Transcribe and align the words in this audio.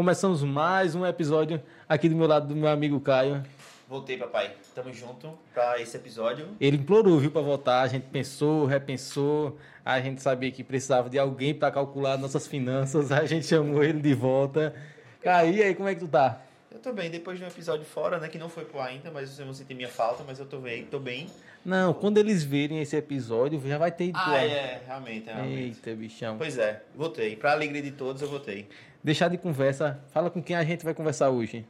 Começamos 0.00 0.42
mais 0.42 0.94
um 0.94 1.04
episódio 1.04 1.62
aqui 1.86 2.08
do 2.08 2.16
meu 2.16 2.26
lado 2.26 2.48
do 2.48 2.56
meu 2.56 2.70
amigo 2.70 2.98
Caio. 3.00 3.42
Voltei, 3.86 4.16
papai. 4.16 4.50
Tamo 4.74 4.90
junto 4.94 5.38
pra 5.52 5.78
esse 5.78 5.94
episódio. 5.94 6.48
Ele 6.58 6.78
implorou, 6.78 7.18
viu, 7.18 7.30
pra 7.30 7.42
voltar. 7.42 7.82
A 7.82 7.86
gente 7.86 8.06
pensou, 8.06 8.64
repensou. 8.64 9.58
A 9.84 10.00
gente 10.00 10.22
sabia 10.22 10.50
que 10.50 10.64
precisava 10.64 11.10
de 11.10 11.18
alguém 11.18 11.52
para 11.52 11.70
calcular 11.70 12.16
nossas 12.16 12.46
finanças. 12.46 13.12
A 13.12 13.26
gente 13.26 13.44
chamou 13.44 13.84
ele 13.84 14.00
de 14.00 14.14
volta. 14.14 14.74
Caio, 15.20 15.52
e 15.52 15.62
aí, 15.62 15.74
como 15.74 15.86
é 15.86 15.94
que 15.94 16.00
tu 16.00 16.08
tá? 16.08 16.40
Eu 16.72 16.78
tô 16.78 16.94
bem, 16.94 17.10
depois 17.10 17.38
de 17.38 17.44
um 17.44 17.48
episódio 17.48 17.84
fora, 17.84 18.18
né? 18.18 18.28
Que 18.28 18.38
não 18.38 18.48
foi 18.48 18.64
pro 18.64 18.80
ainda, 18.80 19.10
mas 19.10 19.28
vocês 19.28 19.44
vão 19.44 19.52
sentir 19.52 19.74
minha 19.74 19.88
falta, 19.88 20.24
mas 20.26 20.38
eu 20.38 20.46
tô 20.46 20.60
bem, 20.60 20.86
tô 20.86 20.98
bem. 20.98 21.26
Não, 21.62 21.92
quando 21.92 22.16
eles 22.16 22.42
verem 22.42 22.80
esse 22.80 22.96
episódio, 22.96 23.60
já 23.66 23.76
vai 23.76 23.92
ter. 23.92 24.12
Ah, 24.14 24.38
é, 24.38 24.80
realmente, 24.86 25.26
realmente. 25.26 25.60
Eita, 25.60 25.94
bichão. 25.94 26.38
Pois 26.38 26.56
é, 26.56 26.82
voltei. 26.94 27.36
Pra 27.36 27.52
alegria 27.52 27.82
de 27.82 27.90
todos, 27.90 28.22
eu 28.22 28.28
voltei. 28.28 28.66
Deixar 29.02 29.28
de 29.28 29.38
conversa, 29.38 29.98
fala 30.12 30.30
com 30.30 30.42
quem 30.42 30.54
a 30.54 30.62
gente 30.62 30.84
vai 30.84 30.92
conversar 30.92 31.30
hoje. 31.30 31.64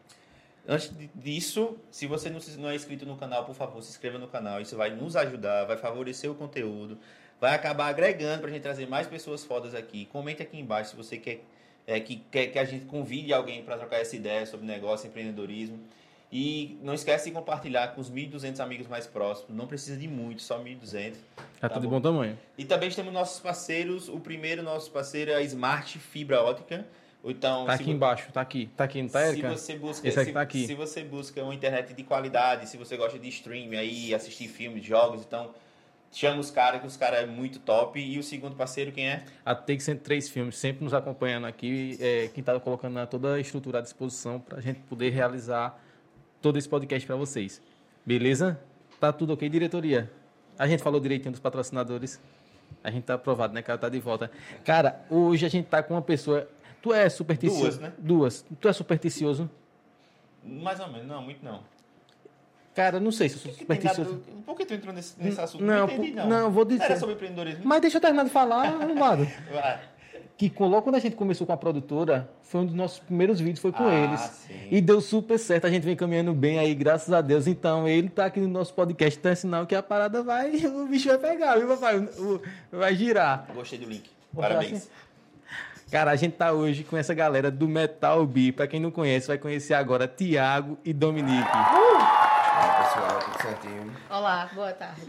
Antes 0.66 0.92
disso, 1.14 1.76
se 1.90 2.06
você 2.06 2.30
não 2.58 2.68
é 2.68 2.74
inscrito 2.74 3.06
no 3.06 3.16
canal, 3.16 3.44
por 3.44 3.54
favor, 3.54 3.82
se 3.82 3.90
inscreva 3.90 4.18
no 4.18 4.28
canal. 4.28 4.60
Isso 4.60 4.76
vai 4.76 4.90
nos 4.90 5.16
ajudar, 5.16 5.64
vai 5.64 5.76
favorecer 5.76 6.30
o 6.30 6.34
conteúdo, 6.34 6.98
vai 7.40 7.54
acabar 7.54 7.86
agregando 7.86 8.42
pra 8.42 8.50
gente 8.50 8.62
trazer 8.62 8.88
mais 8.88 9.06
pessoas 9.06 9.44
fodas 9.44 9.74
aqui. 9.74 10.06
Comente 10.06 10.42
aqui 10.42 10.58
embaixo 10.58 10.90
se 10.90 10.96
você 10.96 11.16
quer 11.16 11.44
é, 11.86 11.98
que 11.98 12.16
quer 12.30 12.46
que 12.48 12.58
a 12.58 12.64
gente 12.64 12.84
convide 12.84 13.32
alguém 13.32 13.62
para 13.62 13.76
trocar 13.76 13.98
essa 13.98 14.14
ideia 14.14 14.44
sobre 14.44 14.66
negócio, 14.66 15.08
empreendedorismo. 15.08 15.78
E 16.32 16.78
não 16.82 16.94
esquece 16.94 17.28
de 17.28 17.32
compartilhar 17.32 17.88
com 17.88 18.00
os 18.00 18.08
1.200 18.08 18.60
amigos 18.60 18.86
mais 18.86 19.06
próximos. 19.06 19.56
Não 19.56 19.66
precisa 19.66 19.96
de 19.96 20.06
muito, 20.06 20.42
só 20.42 20.62
1.200. 20.62 21.14
Tá, 21.60 21.68
tá 21.68 21.80
de 21.80 21.88
bom 21.88 22.00
tamanho. 22.00 22.38
E 22.56 22.64
também 22.64 22.88
temos 22.90 23.12
nossos 23.12 23.40
parceiros. 23.40 24.08
O 24.08 24.20
primeiro 24.20 24.62
nosso 24.62 24.92
parceiro 24.92 25.32
é 25.32 25.34
a 25.34 25.42
Smart 25.42 25.98
Fibra 25.98 26.40
Ótica. 26.40 26.86
Então, 27.22 27.66
tá 27.66 27.74
aqui 27.74 27.90
embaixo, 27.90 28.32
tá 28.32 28.40
aqui. 28.40 28.70
Tá 28.76 28.84
aqui, 28.84 29.02
não 29.02 29.08
tá, 29.08 29.28
Erika? 29.28 29.50
Se 29.50 29.58
você 29.58 29.78
busca, 29.78 30.08
Esse 30.08 30.18
aqui 30.20 30.28
se, 30.28 30.32
tá 30.32 30.40
aqui. 30.40 30.66
se 30.66 30.74
você 30.74 31.04
busca 31.04 31.42
uma 31.42 31.54
internet 31.54 31.92
de 31.92 32.02
qualidade, 32.02 32.68
se 32.68 32.76
você 32.76 32.96
gosta 32.96 33.18
de 33.18 33.28
streaming 33.28 33.76
aí, 33.76 34.14
assistir 34.14 34.48
filmes, 34.48 34.84
jogos, 34.84 35.22
então 35.22 35.50
chama 36.10 36.40
os 36.40 36.50
caras, 36.50 36.80
que 36.80 36.86
os 36.86 36.96
caras 36.96 37.20
é 37.20 37.26
muito 37.26 37.58
top. 37.58 38.00
E 38.00 38.18
o 38.18 38.22
segundo 38.22 38.56
parceiro, 38.56 38.90
quem 38.90 39.08
é? 39.08 39.22
A 39.44 39.54
Take 39.54 39.82
103 39.82 40.28
Filmes, 40.28 40.56
sempre 40.56 40.82
nos 40.82 40.94
acompanhando 40.94 41.46
aqui. 41.46 41.98
É, 42.00 42.28
quem 42.32 42.40
está 42.40 42.58
colocando 42.58 43.06
toda 43.06 43.34
a 43.34 43.40
estrutura 43.40 43.78
à 43.78 43.82
disposição 43.82 44.40
para 44.40 44.58
a 44.58 44.60
gente 44.60 44.80
poder 44.80 45.10
realizar 45.10 45.78
todo 46.40 46.58
esse 46.58 46.68
podcast 46.68 47.06
para 47.06 47.16
vocês. 47.16 47.62
Beleza? 48.04 48.58
Tá 48.98 49.12
tudo 49.12 49.34
ok, 49.34 49.48
diretoria? 49.48 50.10
A 50.58 50.66
gente 50.66 50.82
falou 50.82 51.00
direitinho 51.00 51.32
dos 51.32 51.40
patrocinadores. 51.40 52.20
A 52.82 52.90
gente 52.90 53.04
tá 53.04 53.14
aprovado, 53.14 53.52
né, 53.52 53.62
cara? 53.62 53.78
Tá 53.78 53.88
de 53.88 53.98
volta. 53.98 54.30
Cara, 54.64 55.04
hoje 55.10 55.44
a 55.44 55.48
gente 55.48 55.66
tá 55.66 55.82
com 55.82 55.94
uma 55.94 56.02
pessoa. 56.02 56.48
Tu 56.82 56.92
é 56.92 57.08
supersticioso? 57.08 57.62
Duas, 57.62 57.78
né? 57.78 57.92
Duas. 57.98 58.46
Tu 58.60 58.68
é 58.68 58.72
supersticioso? 58.72 59.50
Mais 60.44 60.80
ou 60.80 60.88
menos, 60.88 61.06
não, 61.06 61.22
muito 61.22 61.44
não. 61.44 61.60
Cara, 62.74 63.00
não 63.00 63.10
sei 63.10 63.28
se 63.28 63.34
eu 63.36 63.40
sou 63.40 63.52
supersticioso. 63.52 64.22
Por 64.46 64.56
que 64.56 64.64
tu 64.64 64.74
entrou 64.74 64.94
nesse, 64.94 65.20
nesse 65.20 65.40
assunto? 65.40 65.62
Não, 65.62 65.86
não 65.86 65.94
entendi, 65.94 66.12
não. 66.12 66.28
Não, 66.28 66.50
vou 66.50 66.64
dizer. 66.64 66.84
Era 66.84 66.96
sobre 66.96 67.14
empreendedorismo. 67.14 67.62
Mas 67.64 67.80
deixa 67.80 67.98
eu 67.98 68.00
terminar 68.00 68.24
de 68.24 68.30
falar, 68.30 68.64
arrumado. 68.80 69.26
que 70.38 70.52
logo 70.58 70.82
quando 70.82 70.94
a 70.94 70.98
gente 70.98 71.16
começou 71.16 71.46
com 71.46 71.52
a 71.52 71.56
produtora, 71.56 72.30
foi 72.42 72.60
um 72.60 72.66
dos 72.66 72.74
nossos 72.74 73.00
primeiros 73.00 73.40
vídeos, 73.40 73.58
foi 73.58 73.72
com 73.72 73.86
ah, 73.86 73.94
eles. 73.94 74.20
Sim. 74.20 74.68
E 74.70 74.80
deu 74.80 75.00
super 75.00 75.38
certo, 75.38 75.66
a 75.66 75.70
gente 75.70 75.82
vem 75.82 75.96
caminhando 75.96 76.32
bem 76.32 76.58
aí, 76.58 76.74
graças 76.74 77.12
a 77.12 77.20
Deus. 77.20 77.46
Então, 77.46 77.88
ele 77.88 78.08
tá 78.08 78.26
aqui 78.26 78.40
no 78.40 78.48
nosso 78.48 78.72
podcast, 78.72 79.18
então 79.18 79.32
é 79.32 79.34
sinal 79.34 79.66
que 79.66 79.74
a 79.74 79.82
parada 79.82 80.22
vai, 80.22 80.54
o 80.64 80.86
bicho 80.86 81.08
vai 81.08 81.18
pegar, 81.18 81.56
viu, 81.56 81.68
papai? 81.68 82.08
Vai 82.70 82.94
girar. 82.94 83.46
Gostei 83.52 83.78
do 83.78 83.86
link. 83.86 84.08
Parabéns. 84.34 84.88
Cara, 85.90 86.12
a 86.12 86.16
gente 86.16 86.34
tá 86.34 86.52
hoje 86.52 86.84
com 86.84 86.96
essa 86.96 87.12
galera 87.12 87.50
do 87.50 87.66
Metal 87.66 88.24
B. 88.24 88.52
Pra 88.52 88.68
quem 88.68 88.78
não 88.78 88.92
conhece, 88.92 89.26
vai 89.26 89.38
conhecer 89.38 89.74
agora 89.74 90.06
Tiago 90.06 90.78
e 90.84 90.92
Dominique. 90.92 91.40
Uh! 91.42 92.20
pessoal, 92.84 93.18
tudo 93.18 93.42
certinho? 93.42 93.92
Olá, 94.08 94.48
boa 94.54 94.72
tarde. 94.72 95.02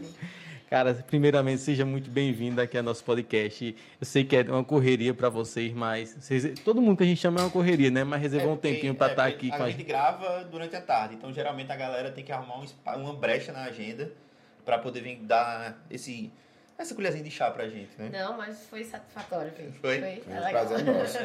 Cara, 0.68 0.96
primeiramente, 0.96 1.62
seja 1.62 1.86
muito 1.86 2.10
bem-vindo 2.10 2.60
aqui 2.60 2.80
ao 2.80 2.84
nosso 2.84 3.04
podcast. 3.04 3.76
Eu 4.00 4.06
sei 4.08 4.24
que 4.24 4.36
é 4.36 4.42
uma 4.42 4.64
correria 4.64 5.14
para 5.14 5.30
vocês, 5.30 5.72
mas 5.72 6.16
vocês, 6.20 6.60
todo 6.62 6.82
mundo 6.82 6.98
que 6.98 7.04
a 7.04 7.06
gente 7.06 7.22
chama 7.22 7.42
é 7.42 7.44
uma 7.44 7.52
correria, 7.52 7.92
né? 7.92 8.04
Mas 8.04 8.20
reservou 8.20 8.50
é 8.50 8.54
um 8.54 8.58
tempinho 8.58 8.96
para 8.96 9.12
estar 9.12 9.28
é, 9.28 9.32
tá 9.32 9.36
aqui 9.36 9.52
a 9.52 9.58
com 9.58 9.64
a 9.64 9.70
gente. 9.70 9.84
grava 9.84 10.44
durante 10.46 10.76
a 10.76 10.82
tarde, 10.82 11.14
então 11.14 11.32
geralmente 11.32 11.72
a 11.72 11.76
galera 11.76 12.10
tem 12.10 12.24
que 12.24 12.32
arrumar 12.32 12.58
um, 12.58 13.02
uma 13.04 13.14
brecha 13.14 13.52
na 13.52 13.66
agenda 13.66 14.12
para 14.66 14.80
poder 14.80 15.02
vir 15.02 15.18
dar 15.18 15.78
esse 15.92 16.32
essa 16.78 16.96
colherzinha 16.96 17.24
de 17.24 17.32
chá 17.32 17.50
pra 17.52 17.68
gente, 17.68 17.90
né? 17.98 18.10
Não, 18.12 18.38
mas 18.38 18.66
foi 18.66 18.84
satisfatório, 18.84 19.52
filho. 19.52 19.74
Foi? 19.82 20.00
Foi, 20.00 20.22
foi 20.22 20.34
um 20.34 20.50
prazer 20.50 20.84
nosso. 20.86 21.18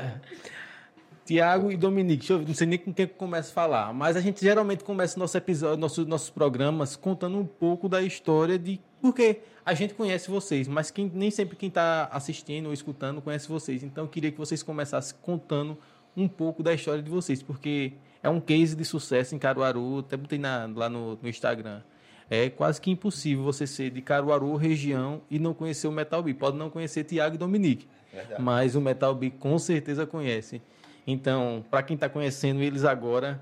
Tiago 1.25 1.73
e 1.73 1.77
Dominique, 1.77 2.31
eu, 2.31 2.39
não 2.39 2.55
sei 2.55 2.69
nem 2.69 2.79
com 2.79 2.95
quem 2.95 3.07
começa 3.07 3.51
a 3.51 3.53
falar, 3.53 3.93
mas 3.93 4.17
a 4.17 4.21
gente 4.21 4.41
geralmente 4.41 4.85
começa 4.85 5.19
nosso 5.19 5.37
episódio, 5.37 5.77
nosso, 5.77 6.07
nossos 6.07 6.31
programas 6.31 6.95
contando 6.95 7.37
um 7.37 7.45
pouco 7.45 7.89
da 7.89 8.01
história 8.01 8.57
de 8.57 8.81
porque 9.01 9.41
a 9.65 9.75
gente 9.75 9.95
conhece 9.95 10.31
vocês, 10.31 10.69
mas 10.69 10.93
quem, 10.93 11.11
nem 11.13 11.31
sempre 11.31 11.57
quem 11.57 11.69
está 11.69 12.09
assistindo 12.13 12.67
ou 12.67 12.73
escutando 12.73 13.21
conhece 13.21 13.49
vocês. 13.49 13.83
Então 13.83 14.05
eu 14.05 14.09
queria 14.09 14.31
que 14.31 14.39
vocês 14.39 14.63
começassem 14.63 15.17
contando 15.21 15.77
um 16.17 16.29
pouco 16.29 16.63
da 16.63 16.73
história 16.73 17.03
de 17.03 17.11
vocês, 17.11 17.43
porque 17.43 17.93
é 18.23 18.29
um 18.29 18.41
case 18.41 18.77
de 18.77 18.85
sucesso 18.85 19.35
em 19.35 19.39
Caruaru, 19.39 19.99
até 19.99 20.17
botei 20.17 20.39
na, 20.39 20.71
lá 20.73 20.89
no, 20.89 21.19
no 21.21 21.29
Instagram. 21.29 21.83
É 22.29 22.51
quase 22.51 22.81
que 22.81 22.91
impossível 22.91 23.45
você 23.45 23.67
ser 23.67 23.91
de 23.91 24.03
Caruaru, 24.03 24.57
região, 24.57 25.23
e 25.31 25.39
não 25.39 25.55
conhecer 25.55 25.87
o 25.87 25.93
Metal 25.93 26.23
B. 26.23 26.35
Pode 26.35 26.57
não 26.57 26.69
conhecer 26.69 27.05
Tiago 27.05 27.37
e 27.37 27.39
Dominique, 27.39 27.89
Verdade. 28.13 28.43
mas 28.43 28.75
o 28.75 28.81
Metal 28.81 29.15
B 29.15 29.31
com 29.31 29.59
certeza 29.59 30.07
conhece. 30.07 30.61
Então, 31.07 31.65
para 31.71 31.83
quem 31.85 31.95
está 31.95 32.09
conhecendo 32.09 32.63
eles 32.63 32.85
agora, 32.85 33.41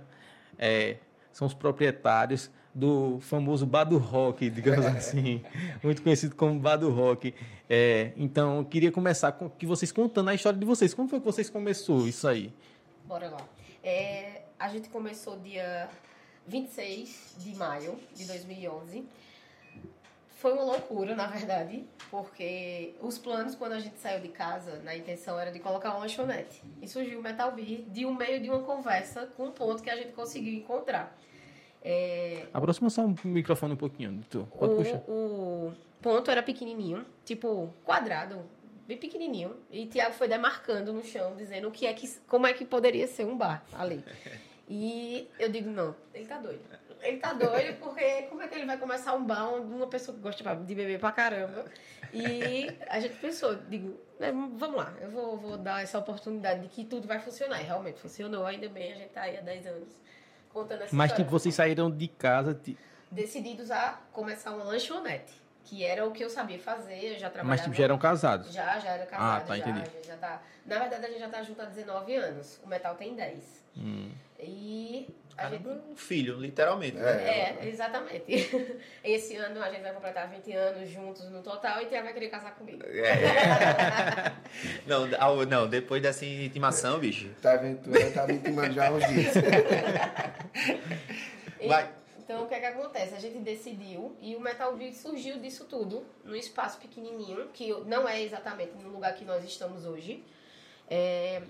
é, 0.58 0.96
são 1.32 1.46
os 1.46 1.54
proprietários 1.54 2.50
do 2.74 3.18
famoso 3.20 3.64
Bado 3.64 3.96
Rock, 3.96 4.50
digamos 4.50 4.84
assim, 4.84 5.42
muito 5.82 6.02
conhecido 6.02 6.34
como 6.34 6.58
Bado 6.60 6.90
Rock. 6.90 7.34
É, 7.70 8.12
então, 8.16 8.58
eu 8.58 8.64
queria 8.66 8.92
começar 8.92 9.32
com 9.32 9.48
que 9.48 9.64
vocês 9.64 9.90
contando 9.90 10.28
a 10.28 10.34
história 10.34 10.58
de 10.58 10.66
vocês. 10.66 10.92
Como 10.92 11.08
foi 11.08 11.20
que 11.20 11.26
vocês 11.26 11.48
começou 11.48 12.06
isso 12.06 12.28
aí? 12.28 12.52
Bora 13.06 13.30
lá. 13.30 13.40
É, 13.82 14.42
a 14.58 14.68
gente 14.68 14.88
começou 14.88 15.38
dia 15.38 15.88
26 16.46 17.36
de 17.38 17.54
maio 17.54 17.98
de 18.14 18.26
2011 18.26 19.04
foi 20.44 20.52
uma 20.52 20.64
loucura, 20.64 21.16
na 21.16 21.26
verdade, 21.26 21.84
porque 22.10 22.94
os 23.00 23.16
planos, 23.16 23.54
quando 23.54 23.72
a 23.72 23.80
gente 23.80 23.98
saiu 23.98 24.20
de 24.20 24.28
casa, 24.28 24.78
na 24.84 24.94
intenção 24.94 25.40
era 25.40 25.50
de 25.50 25.58
colocar 25.58 25.92
uma 25.92 26.00
lanchonete. 26.00 26.62
E 26.82 26.86
surgiu 26.86 27.18
o 27.18 27.22
Metal 27.22 27.50
Beer 27.52 27.80
de 27.88 28.04
um 28.04 28.14
meio 28.14 28.42
de 28.42 28.50
uma 28.50 28.60
conversa 28.60 29.26
com 29.38 29.46
um 29.46 29.50
ponto 29.50 29.82
que 29.82 29.88
a 29.88 29.96
gente 29.96 30.12
conseguiu 30.12 30.52
encontrar. 30.52 31.16
É... 31.82 32.46
Aproxima 32.52 32.90
só 32.90 33.06
o 33.06 33.16
microfone 33.24 33.72
um 33.72 33.76
pouquinho, 33.78 34.22
tu. 34.28 34.46
Pode 34.58 34.74
o, 34.74 34.76
puxar. 34.76 35.02
O 35.08 35.72
ponto 36.02 36.30
era 36.30 36.42
pequenininho, 36.42 37.06
tipo 37.24 37.72
quadrado, 37.82 38.42
bem 38.86 38.98
pequenininho. 38.98 39.56
E 39.70 39.86
Tiago 39.86 40.12
foi 40.12 40.28
demarcando 40.28 40.92
no 40.92 41.02
chão, 41.02 41.34
dizendo 41.36 41.68
o 41.68 41.70
que 41.70 41.86
é 41.86 41.94
que, 41.94 42.06
como 42.28 42.46
é 42.46 42.52
que 42.52 42.66
poderia 42.66 43.06
ser 43.06 43.24
um 43.24 43.34
bar 43.34 43.64
ali. 43.72 44.04
E 44.68 45.30
eu 45.38 45.48
digo, 45.50 45.70
não, 45.70 45.94
ele 46.12 46.26
tá 46.26 46.38
doido. 46.38 46.62
Ele 47.02 47.18
tá 47.18 47.34
doido 47.34 47.78
porque 47.80 48.22
como 48.22 48.42
é 48.42 48.48
que 48.48 48.54
ele 48.54 48.64
vai 48.64 48.78
começar 48.78 49.12
um 49.12 49.24
bar 49.24 49.52
onde 49.52 49.74
uma 49.74 49.86
pessoa 49.86 50.16
que 50.16 50.22
gosta 50.22 50.42
de 50.56 50.74
beber 50.74 50.98
pra 50.98 51.12
caramba? 51.12 51.66
E 52.12 52.74
a 52.88 52.98
gente 52.98 53.16
pensou, 53.16 53.56
digo, 53.68 54.00
né, 54.18 54.32
vamos 54.32 54.76
lá, 54.76 54.94
eu 55.00 55.10
vou, 55.10 55.36
vou 55.36 55.58
dar 55.58 55.82
essa 55.82 55.98
oportunidade 55.98 56.62
de 56.62 56.68
que 56.68 56.84
tudo 56.84 57.06
vai 57.06 57.20
funcionar. 57.20 57.60
E 57.60 57.64
realmente 57.64 58.00
funcionou, 58.00 58.46
ainda 58.46 58.68
bem, 58.68 58.92
a 58.92 58.96
gente 58.96 59.10
tá 59.10 59.22
aí 59.22 59.36
há 59.36 59.42
10 59.42 59.66
anos 59.66 59.88
contando 60.50 60.82
essa 60.82 60.96
Mas 60.96 61.10
história. 61.10 61.24
tipo, 61.24 61.30
vocês 61.30 61.54
saíram 61.54 61.90
de 61.90 62.08
casa... 62.08 62.54
De... 62.54 62.76
Decididos 63.10 63.70
a 63.70 64.00
começar 64.12 64.52
uma 64.52 64.64
lanchonete. 64.64 65.42
Que 65.64 65.84
era 65.84 66.06
o 66.06 66.12
que 66.12 66.22
eu 66.22 66.30
sabia 66.30 66.58
fazer, 66.58 67.14
eu 67.14 67.18
já 67.18 67.28
trabalhava... 67.30 67.48
Mas 67.48 67.60
tipo, 67.62 67.74
já 67.74 67.84
eram 67.84 67.98
casados? 67.98 68.52
Já, 68.52 68.78
já 68.78 68.90
era 68.90 69.06
casado, 69.06 69.42
ah, 69.42 69.46
tá, 69.46 69.56
já, 69.56 69.68
entendi. 69.68 70.06
já 70.06 70.16
tá... 70.16 70.42
Na 70.64 70.78
verdade, 70.78 71.04
a 71.04 71.08
gente 71.08 71.20
já 71.20 71.28
tá 71.28 71.42
junto 71.42 71.60
há 71.60 71.64
19 71.64 72.14
anos. 72.16 72.60
O 72.62 72.68
Metal 72.68 72.94
tem 72.94 73.14
10. 73.14 73.63
Hum. 73.76 74.10
E 74.38 75.08
a 75.36 75.42
Caramba, 75.42 75.74
gente... 75.74 75.90
um 75.90 75.96
filho, 75.96 76.38
literalmente. 76.38 76.96
É, 76.96 77.58
é, 77.60 77.68
exatamente. 77.68 78.24
Esse 79.02 79.36
ano 79.36 79.60
a 79.62 79.70
gente 79.70 79.82
vai 79.82 79.92
completar 79.92 80.28
20 80.28 80.52
anos 80.52 80.88
juntos 80.90 81.28
no 81.30 81.42
total 81.42 81.82
e 81.82 81.86
Tiago 81.86 82.04
vai 82.04 82.12
querer 82.14 82.28
casar 82.28 82.54
comigo. 82.54 82.82
É. 82.86 84.32
não, 84.86 85.06
não, 85.46 85.68
depois 85.68 86.00
dessa 86.00 86.24
intimação, 86.24 86.98
bicho. 86.98 87.28
Tá 87.42 87.54
aventura, 87.54 88.10
tá 88.12 88.26
me 88.26 88.34
intimando 88.34 88.74
já 88.74 88.88
há 88.88 88.92
uns 88.92 89.06
dias. 89.08 89.34
E- 91.60 91.68
Vai. 91.68 91.90
Então, 92.18 92.44
o 92.44 92.48
que 92.48 92.54
é 92.54 92.60
que 92.60 92.66
acontece? 92.66 93.14
A 93.14 93.18
gente 93.18 93.38
decidiu 93.38 94.16
e 94.20 94.34
o 94.34 94.40
Metal 94.40 94.74
Beat 94.76 94.94
surgiu 94.94 95.38
disso 95.38 95.64
tudo, 95.64 96.04
num 96.24 96.34
espaço 96.34 96.78
pequenininho, 96.78 97.48
que 97.52 97.70
não 97.86 98.08
é 98.08 98.22
exatamente 98.22 98.72
no 98.82 98.88
lugar 98.90 99.14
que 99.14 99.24
nós 99.24 99.44
estamos 99.44 99.84
hoje. 99.84 100.24
É, 100.88 101.42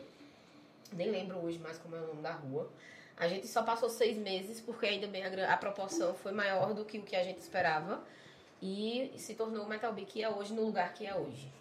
Nem 0.94 1.11
lembro 1.11 1.38
hoje 1.38 1.58
mais 1.58 1.79
como 1.79 1.96
é 1.96 2.00
o 2.00 2.06
nome 2.06 2.23
da 2.23 2.32
rua. 2.32 2.70
A 3.17 3.29
gente 3.29 3.46
só 3.46 3.62
passou 3.62 3.88
seis 3.88 4.17
meses, 4.17 4.61
porque 4.61 4.87
ainda 4.87 5.06
bem 5.06 5.25
a, 5.25 5.52
a 5.52 5.56
proporção 5.56 6.14
foi 6.14 6.32
maior 6.32 6.75
do 6.75 6.85
que 6.85 6.99
o 6.99 7.02
que 7.02 7.14
a 7.14 7.23
gente 7.23 7.41
esperava. 7.41 8.02
E 8.62 9.12
se 9.17 9.35
tornou 9.35 9.64
o 9.64 9.69
Metal 9.69 9.94
que 9.94 10.23
é 10.23 10.29
hoje 10.29 10.52
no 10.52 10.64
lugar 10.64 10.93
que 10.94 11.06
é 11.06 11.14
hoje. 11.14 11.52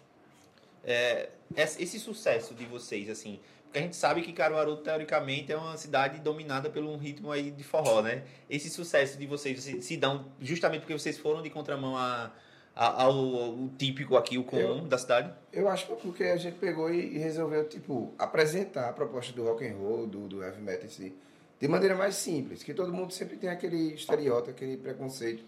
É, 0.82 1.28
esse 1.56 1.98
sucesso 1.98 2.54
de 2.54 2.64
vocês, 2.64 3.08
assim, 3.08 3.40
que 3.72 3.78
a 3.78 3.82
gente 3.82 3.96
sabe 3.96 4.22
que 4.22 4.32
Caruaru, 4.32 4.76
teoricamente, 4.78 5.52
é 5.52 5.56
uma 5.56 5.76
cidade 5.76 6.18
dominada 6.20 6.70
por 6.70 6.82
um 6.82 6.96
ritmo 6.96 7.30
aí 7.32 7.50
de 7.50 7.64
forró, 7.64 8.02
né? 8.02 8.24
Esse 8.48 8.68
sucesso 8.70 9.18
de 9.18 9.26
vocês 9.26 9.62
se, 9.62 9.82
se 9.82 9.96
dão 9.96 10.26
justamente 10.40 10.80
porque 10.82 10.92
vocês 10.96 11.18
foram 11.18 11.42
de 11.42 11.50
contramão 11.50 11.96
a, 11.96 12.26
a- 12.26 12.30
ao, 12.74 13.36
ao 13.36 13.68
típico 13.78 14.16
aqui, 14.16 14.36
o 14.38 14.44
comum 14.44 14.86
da 14.88 14.98
cidade? 14.98 15.32
Eu 15.52 15.68
acho 15.68 15.86
que 15.86 15.92
é 15.92 15.96
porque 15.96 16.24
a 16.24 16.36
gente 16.36 16.56
pegou 16.58 16.92
e 16.92 17.14
e 17.14 17.18
resolveu, 17.18 17.68
tipo, 17.68 18.12
apresentar 18.18 18.88
a 18.88 18.92
proposta 18.92 19.32
do 19.32 19.44
rock 19.44 19.66
and 19.66 19.76
roll, 19.76 20.06
do, 20.06 20.26
do 20.28 20.42
heavy 20.42 20.60
metal 20.60 20.86
em 20.86 20.88
si, 20.88 21.14
de 21.60 21.68
maneira 21.68 21.94
mais 21.94 22.16
simples, 22.16 22.62
que 22.62 22.74
todo 22.74 22.92
mundo 22.92 23.12
sempre 23.12 23.36
tem 23.36 23.48
aquele 23.48 23.94
estereótipo, 23.94 24.50
aquele 24.50 24.76
preconceito 24.76 25.44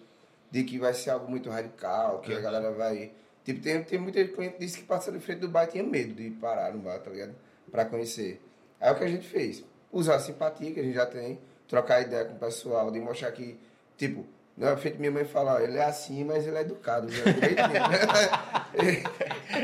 de 0.51 0.63
que 0.63 0.79
vai 0.79 0.95
ser 0.95 1.11
algo 1.11 1.29
muito 1.29 1.51
radical, 1.51 2.21
que 2.21 2.33
a 2.33 2.37
Uhum. 2.37 2.43
galera 2.43 2.71
vai... 2.73 3.11
Tipo, 3.45 3.61
tem, 3.61 3.83
tem 3.85 3.99
muita 3.99 4.25
cliente 4.27 4.55
que 4.55 4.61
disse 4.61 4.79
que 4.79 4.85
passou 4.85 5.13
de 5.13 5.21
frente 5.21 5.41
do 5.41 5.49
bar 5.49 5.65
e 5.65 5.69
tinha 5.69 5.83
medo 5.85 6.15
de 6.15 6.31
parar 6.31 6.73
no 6.73 6.79
bar, 6.81 6.99
tá 7.01 7.11
ligado? 7.11 7.35
Pra 7.71 7.85
conhecer. 7.85 8.41
Aí 8.81 8.91
o 8.93 8.97
que 8.97 9.05
a 9.05 9.09
gente 9.09 9.27
fez? 9.27 9.65
Usar 9.93 10.17
a 10.17 10.21
simpatia 10.21 10.73
que 10.73 10.81
a 10.81 10.83
gente 10.83 10.95
já 10.95 11.07
tem, 11.07 11.39
trocar 11.69 12.01
ideia 12.01 12.25
com 12.25 12.35
o 12.35 12.39
pessoal, 12.39 12.91
de 12.91 12.99
mostrar 13.01 13.31
que, 13.33 13.57
tipo, 13.97 14.25
não 14.57 14.69
é 14.69 14.77
feito 14.77 14.99
minha 14.99 15.11
mãe 15.11 15.25
falar, 15.25 15.63
ele 15.63 15.77
é 15.77 15.85
assim, 15.85 16.25
mas 16.25 16.47
ele 16.47 16.57
é 16.57 16.61
educado, 16.63 17.09
né? 17.09 17.15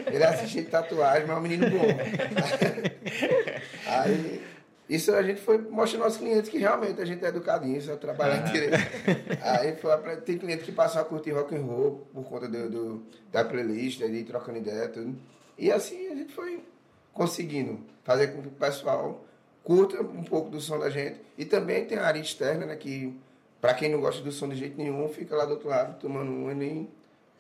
Ele 0.07 0.23
é 0.23 0.27
assistente 0.29 0.65
de 0.65 0.71
tatuagem, 0.71 1.27
mas 1.27 1.37
é 1.37 1.39
um 1.39 1.43
menino 1.43 1.71
bom. 1.71 1.87
Aí, 3.87 4.43
isso 4.89 5.15
a 5.15 5.23
gente 5.23 5.41
foi 5.41 5.59
mostrando 5.59 6.05
aos 6.05 6.17
clientes 6.17 6.51
que 6.51 6.59
realmente 6.59 7.01
a 7.01 7.05
gente 7.05 7.25
é 7.25 7.29
educadinho, 7.29 7.81
só 7.81 7.97
trabalha 7.97 8.39
direito. 8.43 8.77
Aí 9.41 9.77
foi, 9.77 10.17
tem 10.19 10.39
cliente 10.39 10.65
que 10.65 10.73
passou 10.73 11.01
a 11.01 11.05
curtir 11.05 11.31
rock 11.31 11.55
and 11.55 11.63
roll 11.63 12.07
por 12.13 12.25
conta 12.25 12.49
do, 12.49 12.69
do- 12.69 13.07
da 13.31 13.45
playlist, 13.45 14.01
ir 14.01 14.25
trocando 14.25 14.59
ideia, 14.59 14.89
tudo. 14.89 15.17
E 15.57 15.71
assim 15.71 16.09
a 16.09 16.15
gente 16.15 16.33
foi 16.35 16.63
conseguindo 17.13 17.81
fazer 18.05 18.29
com 18.29 18.43
que 18.43 18.49
o 18.49 18.53
pessoal 18.53 19.25
curta 19.63 20.01
um 20.03 20.25
pouco 20.25 20.51
do 20.51 20.61
som 20.61 20.79
da 20.79 20.91
gente. 20.91 21.21
E 21.39 21.45
também 21.45 21.85
tem 21.87 21.99
a 21.99 22.05
área 22.07 22.21
externa, 22.21 22.67
né, 22.67 22.77
que 22.77 23.19
para 23.63 23.73
quem 23.75 23.89
não 23.89 24.01
gosta 24.01 24.21
do 24.23 24.31
som 24.33 24.49
de 24.49 24.57
jeito 24.57 24.77
nenhum, 24.77 25.09
fica 25.09 25.35
lá 25.37 25.45
do 25.47 25.53
outro 25.53 25.69
lado 25.69 25.99
tomando 26.01 26.31
um 26.31 26.51
e 26.51 26.55
nem, 26.55 26.91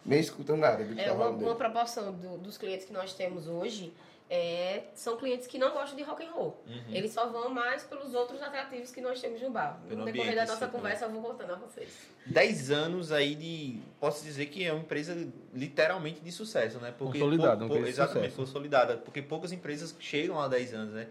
nem 0.06 0.20
escuta 0.20 0.56
nada 0.56 0.82
do 0.84 0.94
que 0.94 1.00
É 1.00 1.06
tá 1.06 1.12
uma, 1.14 1.28
uma 1.28 1.54
proporção 1.56 2.12
do- 2.12 2.38
dos 2.38 2.56
clientes 2.56 2.86
que 2.86 2.92
nós 2.92 3.12
temos 3.12 3.46
hoje 3.48 3.92
é, 4.34 4.84
são 4.94 5.18
clientes 5.18 5.46
que 5.46 5.58
não 5.58 5.72
gostam 5.72 5.94
de 5.94 6.02
rock 6.04 6.24
and 6.24 6.30
roll. 6.30 6.56
Eles 6.88 7.12
só 7.12 7.26
vão 7.26 7.50
mais 7.50 7.82
pelos 7.82 8.14
outros 8.14 8.40
atrativos 8.40 8.90
que 8.90 9.00
nós 9.02 9.20
temos 9.20 9.42
no 9.42 9.50
bar. 9.50 9.78
Pelo 9.86 9.98
no 10.00 10.04
decorrer 10.06 10.30
ambiente 10.30 10.36
da 10.36 10.44
em 10.44 10.54
nossa 10.54 10.64
si, 10.66 10.72
conversa, 10.72 11.04
eu 11.04 11.10
vou 11.10 11.20
contando 11.22 11.52
a 11.52 11.56
vocês. 11.56 11.90
10 12.24 12.70
anos 12.70 13.12
aí 13.12 13.34
de. 13.34 13.78
Posso 14.00 14.24
dizer 14.24 14.46
que 14.46 14.64
é 14.64 14.72
uma 14.72 14.80
empresa 14.80 15.28
literalmente 15.52 16.20
de 16.20 16.32
sucesso, 16.32 16.78
né? 16.78 16.94
Consolidada, 16.98 17.58
pou- 17.66 17.76
pou- 17.76 17.86
Exatamente, 17.86 18.30
sucesso. 18.30 18.36
consolidada. 18.36 18.96
Porque 18.96 19.20
poucas 19.20 19.52
empresas 19.52 19.94
chegam 20.00 20.40
a 20.40 20.48
10 20.48 20.72
anos, 20.72 20.94
né? 20.94 21.08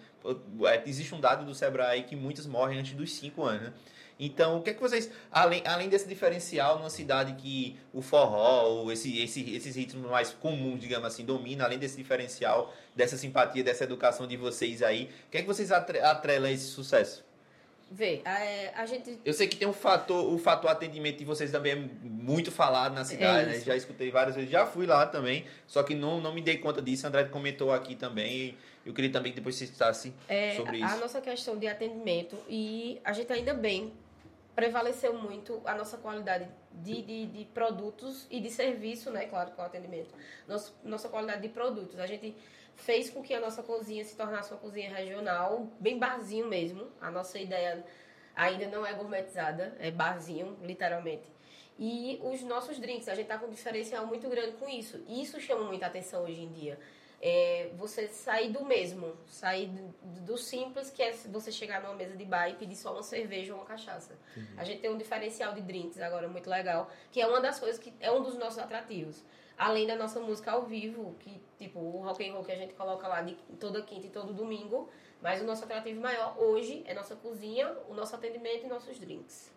É, 0.66 0.81
Existe 0.90 1.13
um 1.13 1.19
dado 1.19 1.46
do 1.46 1.54
Sebrae 1.54 2.02
que 2.04 2.16
muitas 2.16 2.48
morrem 2.48 2.80
antes 2.80 2.94
dos 2.94 3.13
5 3.13 3.44
anos, 3.44 3.62
né? 3.68 3.74
Então, 4.19 4.58
o 4.58 4.62
que 4.62 4.69
é 4.69 4.74
que 4.74 4.80
vocês, 4.81 5.10
além, 5.31 5.63
além 5.66 5.90
desse 5.90 6.08
diferencial 6.08 6.78
numa 6.78 6.90
cidade 6.90 7.34
que 7.34 7.75
o 7.94 8.02
forró, 8.02 8.63
ou 8.68 8.92
esse, 8.92 9.19
esse, 9.22 9.56
esses 9.56 9.75
ritmos 9.75 10.10
mais 10.10 10.30
comuns, 10.31 10.80
digamos 10.80 11.08
assim, 11.08 11.25
domina, 11.25 11.66
além 11.66 11.80
desse 11.80 11.98
diferencial, 11.98 12.74
dessa 12.96 13.18
simpatia, 13.18 13.63
dessa 13.63 13.84
educação 13.84 14.28
de 14.28 14.38
vocês 14.38 14.84
aí, 14.84 15.10
o 15.28 15.31
que 15.31 15.38
é 15.38 15.42
que 15.42 15.48
vocês 15.48 15.72
atre- 15.72 16.00
atrelam 16.02 16.50
a 16.50 16.52
esse 16.52 16.66
sucesso? 16.68 17.24
Vê, 17.94 18.22
a, 18.24 18.84
a 18.84 18.86
gente 18.86 19.19
Eu 19.25 19.34
sei 19.34 19.48
que 19.50 19.58
tem 19.58 19.68
um 19.68 19.74
fator, 19.74 20.34
o 20.34 20.38
fator 20.38 20.72
atendimento 20.72 21.18
de 21.18 21.25
vocês 21.25 21.52
também 21.52 21.74
é 21.74 21.75
muito 22.02 22.50
falado 22.50 22.94
na 22.94 23.04
cidade, 23.04 23.50
né? 23.50 23.58
isso. 23.58 23.66
Já 23.66 23.75
escutei 23.75 24.10
várias 24.10 24.36
vezes, 24.36 24.50
já 24.50 24.66
fui 24.66 24.86
lá 24.86 25.06
também, 25.06 25.44
só 25.68 25.84
que 25.84 25.94
não, 25.94 26.22
não 26.22 26.34
me 26.34 26.42
dei 26.42 26.58
conta 26.58 26.81
disso. 26.81 27.06
André 27.06 27.25
comentou 27.25 27.69
aqui 27.69 27.96
também. 27.96 28.56
Eu 28.86 28.94
queria 28.94 29.12
também 29.12 29.31
que 29.31 29.38
depois 29.39 29.56
você 29.56 29.68
citasse 29.68 30.13
É, 30.28 30.56
sobre 30.56 30.81
a 30.81 30.88
isso. 30.88 31.00
nossa 31.00 31.22
questão 31.22 31.57
de 31.57 31.68
atendimento 31.68 32.36
e 32.50 33.00
a 33.04 33.13
gente 33.13 33.31
ainda 33.31 33.54
bem 33.54 33.94
prevaleceu 34.56 35.13
muito 35.13 35.62
a 35.66 35.75
nossa 35.75 35.98
qualidade 35.98 36.48
de, 36.72 37.01
de, 37.01 37.25
de 37.28 37.45
produtos 37.45 38.28
e 38.30 38.39
de 38.39 38.50
serviço, 38.50 39.10
né? 39.12 39.25
Claro, 39.25 39.51
com 39.51 39.62
o 39.62 39.66
atendimento. 39.66 40.13
Nosso, 40.48 40.75
nossa 40.83 41.07
qualidade 41.10 41.42
de 41.42 41.50
produtos. 41.50 42.00
A 42.00 42.07
gente 42.07 42.36
fez 42.75 43.10
com 43.10 43.22
que 43.22 43.33
a 43.33 43.39
nossa 43.39 43.62
cozinha 43.63 44.04
se 44.04 44.16
tornasse 44.16 44.51
uma 44.51 44.60
cozinha 44.60 44.89
regional, 44.94 45.68
bem 45.80 45.98
barzinho 45.98 46.48
mesmo. 46.48 46.88
A 47.00 47.12
nossa 47.12 47.39
ideia 47.39 47.84
ainda 48.36 48.68
não 48.68 48.86
é 48.86 48.94
gourmetizada, 48.94 49.75
é 49.80 49.92
barzinho, 49.92 50.57
literalmente. 50.63 51.24
E 51.80 52.19
os 52.24 52.42
nossos 52.44 52.80
drinks, 52.80 53.07
a 53.07 53.16
gente 53.16 53.27
tá 53.27 53.38
com 53.38 53.48
um 53.48 53.50
diferencial 53.51 54.06
muito 54.06 54.27
grande 54.30 54.54
com 54.57 54.68
isso. 54.68 55.04
Isso 55.07 55.39
chama 55.39 55.63
muita 55.66 55.86
atenção 55.86 56.24
hoje 56.24 56.42
em 56.42 56.51
dia 56.51 56.77
é 57.21 57.69
você 57.77 58.07
sair 58.07 58.51
do 58.51 58.65
mesmo, 58.65 59.15
sair 59.27 59.68
do, 59.68 60.21
do 60.21 60.38
simples, 60.38 60.89
que 60.89 61.03
é 61.03 61.12
você 61.12 61.51
chegar 61.51 61.81
numa 61.81 61.94
mesa 61.94 62.18
de 62.18 62.25
bar 62.25 62.50
e 62.50 62.56
pedir 62.56 62.75
só 62.75 62.94
uma 62.94 63.03
cerveja 63.03 63.53
ou 63.53 63.59
uma 63.59 63.65
cachaça. 63.65 64.18
A 64.57 64.63
gente 64.63 64.81
tem 64.81 64.89
um 64.89 64.97
diferencial 64.97 65.53
de 65.53 65.62
drinks 65.62 66.01
agora 66.01 66.27
muito 66.27 66.50
legal, 66.50 66.89
que 67.12 67.21
é 67.21 67.27
uma 67.27 67.39
das 67.39 67.59
coisas 67.59 67.79
que 67.79 67.94
é 68.00 68.12
um 68.12 68.23
dos 68.23 68.38
nossos 68.38 68.57
atrativos. 68.57 69.23
Além 69.56 69.85
da 69.85 69.95
nossa 69.95 70.19
música 70.19 70.51
ao 70.51 70.63
vivo, 70.63 71.15
que 71.19 71.39
tipo 71.59 71.79
o 71.79 72.01
rock 72.01 72.27
and 72.27 72.33
roll 72.33 72.44
que 72.44 72.51
a 72.51 72.56
gente 72.56 72.73
coloca 72.73 73.07
lá 73.07 73.21
de 73.21 73.35
toda 73.59 73.83
quinta 73.83 74.07
e 74.07 74.09
todo 74.09 74.33
domingo, 74.33 74.89
mas 75.21 75.39
o 75.41 75.45
nosso 75.45 75.63
atrativo 75.63 76.01
maior 76.01 76.35
hoje 76.39 76.81
é 76.88 76.95
nossa 76.95 77.15
cozinha, 77.15 77.71
o 77.88 77.94
nosso 77.94 78.15
atendimento 78.15 78.65
e 78.65 78.67
nossos 78.67 78.97
drinks. 78.97 79.51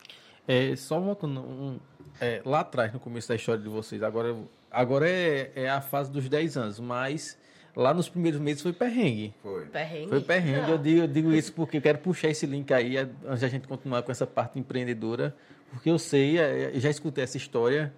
É, 0.47 0.77
só 0.77 1.01
voltando 1.01 1.41
um, 1.41 1.81
é, 2.21 2.43
lá 2.45 2.61
atrás, 2.61 2.93
no 2.93 3.01
começo 3.01 3.29
da 3.29 3.35
história 3.35 3.63
de 3.63 3.69
vocês, 3.71 4.03
agora, 4.03 4.37
agora 4.71 5.09
é, 5.09 5.51
é 5.55 5.71
a 5.71 5.81
fase 5.81 6.13
dos 6.13 6.29
10 6.29 6.59
anos, 6.59 6.79
mas 6.79 7.39
lá 7.77 7.93
nos 7.95 8.09
primeiros 8.09 8.41
meses 8.41 8.63
foi 8.63 8.73
perrengue. 8.73 9.35
Foi. 9.43 9.65
Perrengue. 9.67 10.09
Foi 10.09 10.21
perrengue, 10.21 10.71
eu 10.71 10.79
digo, 10.79 11.01
eu 11.03 11.07
digo 11.09 11.33
isso 11.33 11.53
porque 11.53 11.77
eu 11.79 11.83
quero 11.83 11.99
puxar 11.99 12.29
esse 12.29 12.47
link 12.47 12.73
aí, 12.73 12.97
antes 12.99 13.41
da 13.41 13.49
gente 13.49 13.67
continuar 13.69 14.03
com 14.03 14.13
essa 14.13 14.27
parte 14.27 14.59
empreendedora, 14.59 15.35
porque 15.71 15.91
eu 15.91 15.99
sei, 15.99 16.39
é, 16.39 16.71
eu 16.75 16.81
já 16.81 16.89
escutei 16.91 17.25
essa 17.25 17.37
história, 17.37 17.93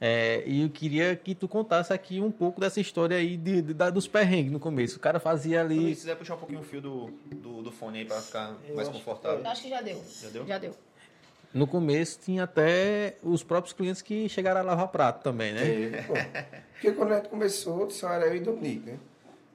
é, 0.00 0.42
e 0.46 0.62
eu 0.62 0.68
queria 0.70 1.14
que 1.14 1.32
tu 1.34 1.46
contasse 1.46 1.92
aqui 1.92 2.20
um 2.20 2.30
pouco 2.32 2.60
dessa 2.60 2.80
história 2.80 3.16
aí 3.16 3.36
de, 3.36 3.62
de- 3.62 3.72
da- 3.74 3.88
dos 3.90 4.08
perrengues 4.08 4.50
no 4.50 4.58
começo. 4.58 4.96
O 4.96 5.00
cara 5.00 5.20
fazia 5.20 5.60
ali. 5.60 5.94
Se 5.94 6.00
quiser 6.00 6.16
puxar 6.16 6.34
um 6.34 6.38
pouquinho 6.38 6.58
o 6.60 6.64
fio 6.64 6.80
do, 6.80 7.06
do, 7.26 7.62
do 7.62 7.70
fone 7.70 8.00
aí 8.00 8.04
pra 8.04 8.20
ficar 8.20 8.56
mais 8.74 8.88
acho- 8.88 8.98
confortável. 8.98 9.46
Acho 9.46 9.62
que 9.62 9.68
já 9.68 9.80
deu. 9.80 10.02
Já 10.20 10.28
deu? 10.30 10.46
Já 10.46 10.58
deu. 10.58 10.74
No 11.54 11.66
começo 11.68 12.18
tinha 12.18 12.44
até 12.44 13.16
os 13.22 13.44
próprios 13.44 13.72
clientes 13.74 14.00
que 14.02 14.28
chegaram 14.28 14.60
a 14.62 14.64
lavar 14.64 14.88
prato 14.88 15.22
também, 15.22 15.52
né? 15.52 16.02
Pô. 16.08 16.14
Porque 16.72 16.90
quando 16.92 17.12
a 17.12 17.16
gente 17.16 17.28
começou, 17.28 17.88
só 17.90 18.10
era 18.12 18.26
eu 18.26 18.36
e 18.36 18.40
Dominique, 18.40 18.90
né? 18.90 18.98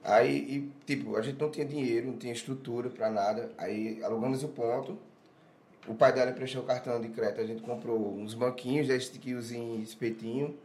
Aí, 0.08 0.38
e, 0.38 0.72
tipo, 0.86 1.18
a 1.18 1.22
gente 1.22 1.38
não 1.38 1.52
tinha 1.52 1.66
dinheiro, 1.66 2.08
não 2.08 2.18
tinha 2.18 2.32
estrutura 2.32 2.90
pra 2.90 3.10
nada. 3.10 3.52
Aí 3.58 4.02
alugamos 4.02 4.42
o 4.42 4.48
ponto. 4.48 4.98
O 5.86 5.94
pai 5.94 6.14
dela 6.14 6.32
emprestou 6.32 6.64
o 6.64 6.66
cartão 6.66 7.02
de 7.02 7.10
crédito. 7.10 7.42
A 7.42 7.46
gente 7.46 7.62
comprou 7.62 8.14
uns 8.18 8.34
banquinhos, 8.34 8.88
desse 8.88 9.12
que 9.20 9.32
em 9.32 9.82
espetinho. 9.82 10.58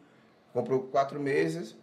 Comprou 0.52 0.82
quatro 0.84 1.18
mesas. 1.18 1.74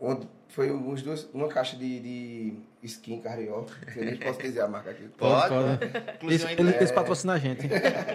Onde 0.00 0.26
foi 0.48 0.72
uns 0.72 1.02
dois, 1.02 1.28
uma 1.32 1.46
caixa 1.46 1.76
de, 1.76 2.00
de 2.00 2.54
skin 2.82 3.20
carioca. 3.20 3.72
Que 3.92 4.00
eu 4.00 4.04
nem 4.06 4.16
posso 4.16 4.40
dizer 4.42 4.62
a 4.62 4.66
marca 4.66 4.90
aqui. 4.90 5.06
Pode, 5.16 5.48
Pode. 5.48 6.34
Esse, 6.34 6.46
ele, 6.46 6.62
ainda- 6.62 6.82
esse 6.82 6.92
patrocina 6.92 7.34
a 7.34 7.38
gente. 7.38 7.68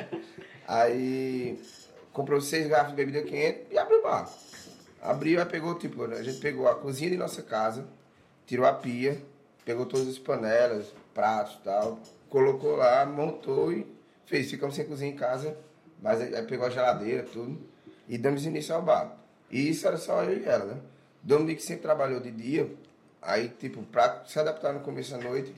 Aí 0.68 1.58
comprou 2.12 2.42
seis 2.42 2.68
garrafas 2.68 2.92
de 2.92 2.98
bebida 2.98 3.22
quente 3.24 3.68
e 3.72 3.78
abriu 3.78 4.00
o 4.00 4.04
bar. 4.04 4.30
Abriu, 5.02 5.40
aí 5.40 5.46
pegou, 5.46 5.76
tipo, 5.78 6.04
a 6.04 6.24
gente 6.24 6.40
pegou 6.40 6.68
a 6.68 6.74
cozinha 6.74 7.12
de 7.12 7.18
nossa 7.18 7.44
casa, 7.44 7.86
tirou 8.46 8.66
a 8.66 8.74
pia, 8.74 9.22
pegou 9.64 9.86
todas 9.86 10.08
as 10.08 10.18
panelas, 10.18 10.94
pratos 11.14 11.56
e 11.56 11.64
tal, 11.64 12.00
colocou 12.30 12.76
lá, 12.76 13.06
montou 13.06 13.72
e 13.72 13.86
fez. 14.26 14.50
Ficamos 14.50 14.76
sem 14.76 14.86
cozinha 14.86 15.12
em 15.12 15.16
casa, 15.16 15.58
mas 16.02 16.22
aí 16.22 16.44
pegou 16.44 16.66
a 16.66 16.70
geladeira, 16.70 17.24
tudo, 17.24 17.60
e 18.08 18.18
damos 18.18 18.46
início 18.46 18.76
ao 18.76 18.82
bar. 18.82 19.18
E 19.50 19.70
isso 19.70 19.88
era 19.88 19.98
só 19.98 20.24
eu 20.24 20.40
e 20.40 20.46
ela, 20.46 20.66
né? 20.66 20.82
Dominique 21.22 21.62
sempre 21.62 21.84
trabalhou 21.84 22.20
de 22.20 22.32
dia, 22.32 22.72
aí, 23.22 23.50
tipo, 23.50 23.82
pra 23.84 24.24
se 24.26 24.40
adaptar 24.40 24.74
no 24.74 24.82
começo 24.82 25.12
da 25.12 25.18
noite, 25.18 25.54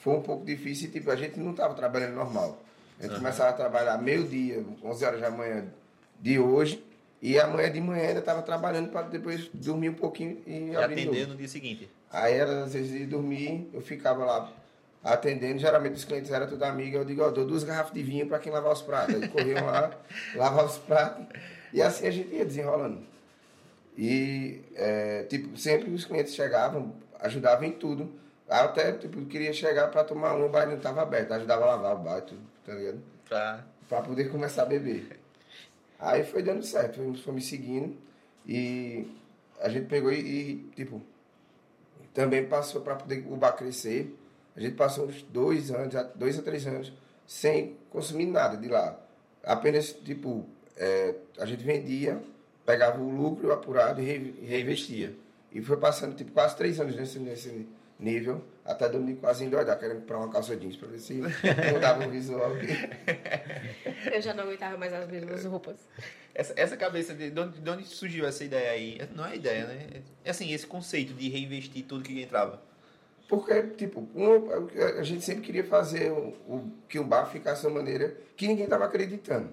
foi 0.00 0.14
um 0.14 0.22
pouco 0.22 0.44
difícil 0.44 0.88
e, 0.88 0.92
tipo, 0.92 1.10
a 1.10 1.16
gente 1.16 1.38
não 1.38 1.52
tava 1.54 1.74
trabalhando 1.74 2.14
normal. 2.14 2.58
A 2.98 3.02
gente 3.02 3.16
começava 3.16 3.50
a 3.50 3.52
trabalhar 3.52 3.98
meio-dia, 3.98 4.64
11 4.82 5.04
horas 5.04 5.20
da 5.20 5.30
manhã 5.30 5.66
de 6.18 6.38
hoje, 6.38 6.82
e 7.22 7.38
amanhã 7.38 7.70
de 7.70 7.80
manhã 7.80 8.08
ainda 8.08 8.20
estava 8.20 8.40
trabalhando 8.42 8.90
para 8.90 9.02
depois 9.02 9.48
dormir 9.52 9.90
um 9.90 9.94
pouquinho 9.94 10.42
e 10.46 10.70
E 10.70 10.76
atender 10.76 11.28
no 11.28 11.36
dia 11.36 11.48
seguinte. 11.48 11.90
Aí 12.10 12.34
ela, 12.34 12.64
às 12.64 12.72
vezes, 12.72 12.98
ia 12.98 13.06
dormir, 13.06 13.68
eu 13.74 13.82
ficava 13.82 14.24
lá 14.24 14.52
atendendo. 15.04 15.58
Geralmente 15.58 15.94
os 15.94 16.04
clientes 16.04 16.30
eram 16.30 16.46
tudo 16.46 16.62
amigos. 16.64 17.00
Eu 17.00 17.04
digo, 17.04 17.22
ó, 17.22 17.30
dou 17.30 17.46
duas 17.46 17.62
garrafas 17.62 17.92
de 17.92 18.02
vinho 18.02 18.26
para 18.26 18.38
quem 18.38 18.50
lavar 18.50 18.72
os 18.72 18.80
pratos. 18.80 19.14
Aí 19.14 19.28
corriam 19.28 19.66
lá, 19.66 19.90
lavavam 20.34 20.66
os 20.66 20.78
pratos. 20.78 21.26
E 21.72 21.82
assim 21.82 22.06
a 22.06 22.10
gente 22.10 22.34
ia 22.34 22.44
desenrolando. 22.44 23.00
E, 23.98 24.62
é, 24.74 25.24
tipo, 25.24 25.58
sempre 25.58 25.90
os 25.90 26.06
clientes 26.06 26.34
chegavam, 26.34 26.94
ajudavam 27.20 27.64
em 27.64 27.72
tudo. 27.72 28.10
Aí 28.48 28.64
até, 28.64 28.92
tipo, 28.92 29.24
queria 29.26 29.52
chegar 29.52 29.88
para 29.88 30.02
tomar 30.04 30.34
um, 30.34 30.46
o 30.46 30.48
bar 30.48 30.66
não 30.66 30.78
estava 30.78 31.02
aberto. 31.02 31.32
Ajudava 31.32 31.64
a 31.64 31.76
lavar 31.76 31.94
o 31.96 31.98
bar, 31.98 32.18
e 32.18 32.22
tudo, 32.22 32.40
tá 32.64 32.72
ligado? 32.72 33.02
Pra... 33.28 33.64
para 33.88 34.00
poder 34.00 34.30
começar 34.30 34.62
a 34.62 34.66
beber. 34.66 35.19
Aí 36.00 36.24
foi 36.24 36.42
dando 36.42 36.62
certo, 36.64 36.98
foi, 37.22 37.32
me 37.34 37.42
seguindo 37.42 37.96
e 38.46 39.06
a 39.60 39.68
gente 39.68 39.86
pegou 39.86 40.10
e, 40.10 40.18
e, 40.18 40.54
tipo, 40.74 41.02
também 42.14 42.46
passou 42.46 42.80
para 42.80 42.96
poder 42.96 43.24
o 43.28 43.36
bar 43.36 43.52
crescer. 43.52 44.16
A 44.56 44.60
gente 44.60 44.74
passou 44.76 45.06
uns 45.06 45.22
dois 45.22 45.70
anos, 45.70 45.94
dois 46.14 46.38
a 46.38 46.42
três 46.42 46.66
anos, 46.66 46.92
sem 47.26 47.76
consumir 47.90 48.26
nada 48.26 48.56
de 48.56 48.68
lá. 48.68 48.98
Apenas, 49.44 49.92
tipo, 49.92 50.46
é, 50.76 51.14
a 51.38 51.46
gente 51.46 51.62
vendia, 51.62 52.20
pegava 52.64 53.00
o 53.00 53.10
lucro 53.10 53.52
apurado 53.52 54.00
e 54.00 54.04
re- 54.04 54.34
reinvestia. 54.42 55.14
E 55.52 55.60
foi 55.60 55.76
passando, 55.76 56.14
tipo, 56.16 56.32
quase 56.32 56.56
três 56.56 56.80
anos 56.80 56.96
nesse, 56.96 57.18
nesse 57.18 57.68
nível, 57.98 58.42
até 58.70 58.88
Dominique 58.88 59.20
quase 59.20 59.44
endoidar, 59.44 59.78
querendo 59.78 60.00
comprar 60.00 60.18
uma 60.18 60.28
calça 60.30 60.56
jeans 60.56 60.76
para 60.76 60.88
ver 60.88 60.98
se 60.98 61.14
mudava 61.72 62.06
o 62.06 62.10
visual. 62.10 62.52
Eu 64.12 64.20
já 64.22 64.34
não 64.34 64.44
aguentava 64.44 64.76
mais 64.76 64.92
as 64.92 65.08
mesmas 65.08 65.44
roupas. 65.44 65.76
Essa, 66.34 66.52
essa 66.56 66.76
cabeça, 66.76 67.12
de, 67.14 67.30
de, 67.30 67.40
onde, 67.40 67.60
de 67.60 67.70
onde 67.70 67.84
surgiu 67.86 68.26
essa 68.26 68.44
ideia 68.44 68.70
aí? 68.70 69.00
Não 69.14 69.24
é 69.26 69.36
ideia, 69.36 69.66
né? 69.66 70.02
É 70.24 70.30
assim, 70.30 70.52
esse 70.52 70.66
conceito 70.66 71.12
de 71.12 71.28
reinvestir 71.28 71.84
tudo 71.84 72.04
que 72.04 72.20
entrava. 72.22 72.62
Porque, 73.28 73.62
tipo, 73.76 74.08
um, 74.14 74.98
a 74.98 75.02
gente 75.02 75.24
sempre 75.24 75.42
queria 75.42 75.64
fazer 75.64 76.10
o, 76.10 76.28
o- 76.48 76.72
que 76.88 76.98
o 76.98 77.04
bar 77.04 77.26
ficasse 77.26 77.62
de 77.62 77.68
uma 77.68 77.76
maneira 77.80 78.16
que 78.36 78.46
ninguém 78.48 78.64
estava 78.64 78.84
acreditando. 78.86 79.50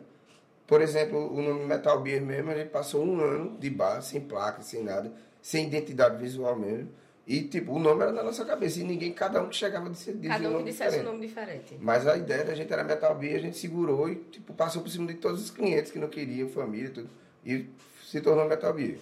Por 0.65 0.81
exemplo, 0.81 1.31
o 1.33 1.41
nome 1.41 1.65
Metal 1.65 1.99
Beer 2.01 2.21
mesmo, 2.21 2.51
a 2.51 2.55
gente 2.55 2.69
passou 2.69 3.03
um 3.05 3.19
ano 3.21 3.57
de 3.57 3.69
bar, 3.69 4.01
sem 4.01 4.19
placa, 4.21 4.61
sem 4.61 4.83
nada, 4.83 5.11
sem 5.41 5.67
identidade 5.67 6.17
visual 6.21 6.55
mesmo. 6.57 6.89
E, 7.27 7.41
tipo, 7.43 7.73
o 7.73 7.79
nome 7.79 8.03
era 8.03 8.13
na 8.13 8.23
nossa 8.23 8.45
cabeça. 8.45 8.79
E 8.79 8.83
ninguém, 8.83 9.11
cada 9.11 9.43
um 9.43 9.49
que 9.49 9.55
chegava 9.57 9.89
dizia 9.89 10.13
Cada 10.13 10.35
um 10.35 10.37
um 10.37 10.39
que 10.39 10.53
nome 10.53 10.63
dissesse 10.63 10.87
um 10.87 10.99
diferente. 10.99 11.05
nome 11.05 11.27
diferente. 11.27 11.77
Mas 11.81 12.07
a 12.07 12.15
ideia 12.15 12.45
da 12.45 12.55
gente 12.55 12.71
era 12.71 12.85
Metal 12.85 13.13
Beer, 13.15 13.35
a 13.35 13.39
gente 13.39 13.57
segurou 13.57 14.07
e, 14.09 14.15
tipo, 14.15 14.53
passou 14.53 14.81
por 14.81 14.89
cima 14.89 15.07
de 15.07 15.15
todos 15.15 15.41
os 15.43 15.51
clientes 15.51 15.91
que 15.91 15.99
não 15.99 16.07
queriam, 16.07 16.47
família, 16.47 16.89
tudo. 16.89 17.09
E 17.45 17.65
se 18.05 18.21
tornou 18.21 18.47
Metal 18.47 18.73
Beer. 18.73 18.97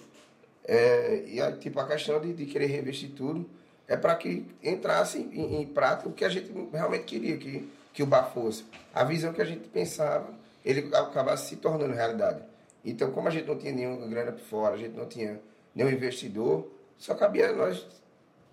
É, 0.64 1.24
e, 1.28 1.40
aí, 1.40 1.54
tipo, 1.58 1.80
a 1.80 1.86
questão 1.86 2.20
de, 2.20 2.34
de 2.34 2.48
querer 2.48 2.66
reinvestir 2.66 3.12
tudo 3.12 3.48
é 3.88 3.96
para 3.96 4.16
que 4.16 4.44
entrasse 4.64 5.20
em, 5.20 5.62
em 5.62 5.66
prática 5.68 6.10
o 6.10 6.12
que 6.14 6.26
a 6.26 6.30
gente 6.30 6.52
realmente 6.74 7.04
queria 7.04 7.38
que, 7.38 7.70
que 7.94 8.02
o 8.02 8.08
bar 8.08 8.32
fosse. 8.34 8.66
A 8.92 9.04
visão 9.04 9.32
que 9.34 9.42
a 9.42 9.46
gente 9.46 9.68
pensava, 9.68 10.34
ele 10.64 10.90
acabasse 10.96 11.50
se 11.50 11.58
tornando 11.58 11.94
realidade. 11.94 12.42
Então, 12.84 13.12
como 13.12 13.28
a 13.28 13.32
gente 13.32 13.48
não 13.48 13.56
tinha 13.56 13.72
nenhuma 13.72 14.08
grana 14.08 14.32
por 14.32 14.42
fora, 14.42 14.74
a 14.74 14.78
gente 14.78 14.96
não 14.98 15.06
tinha 15.06 15.40
nenhum 15.76 15.92
investidor, 15.92 16.68
só 16.98 17.14
cabia 17.14 17.52
nós, 17.54 17.86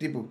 tipo, 0.02 0.28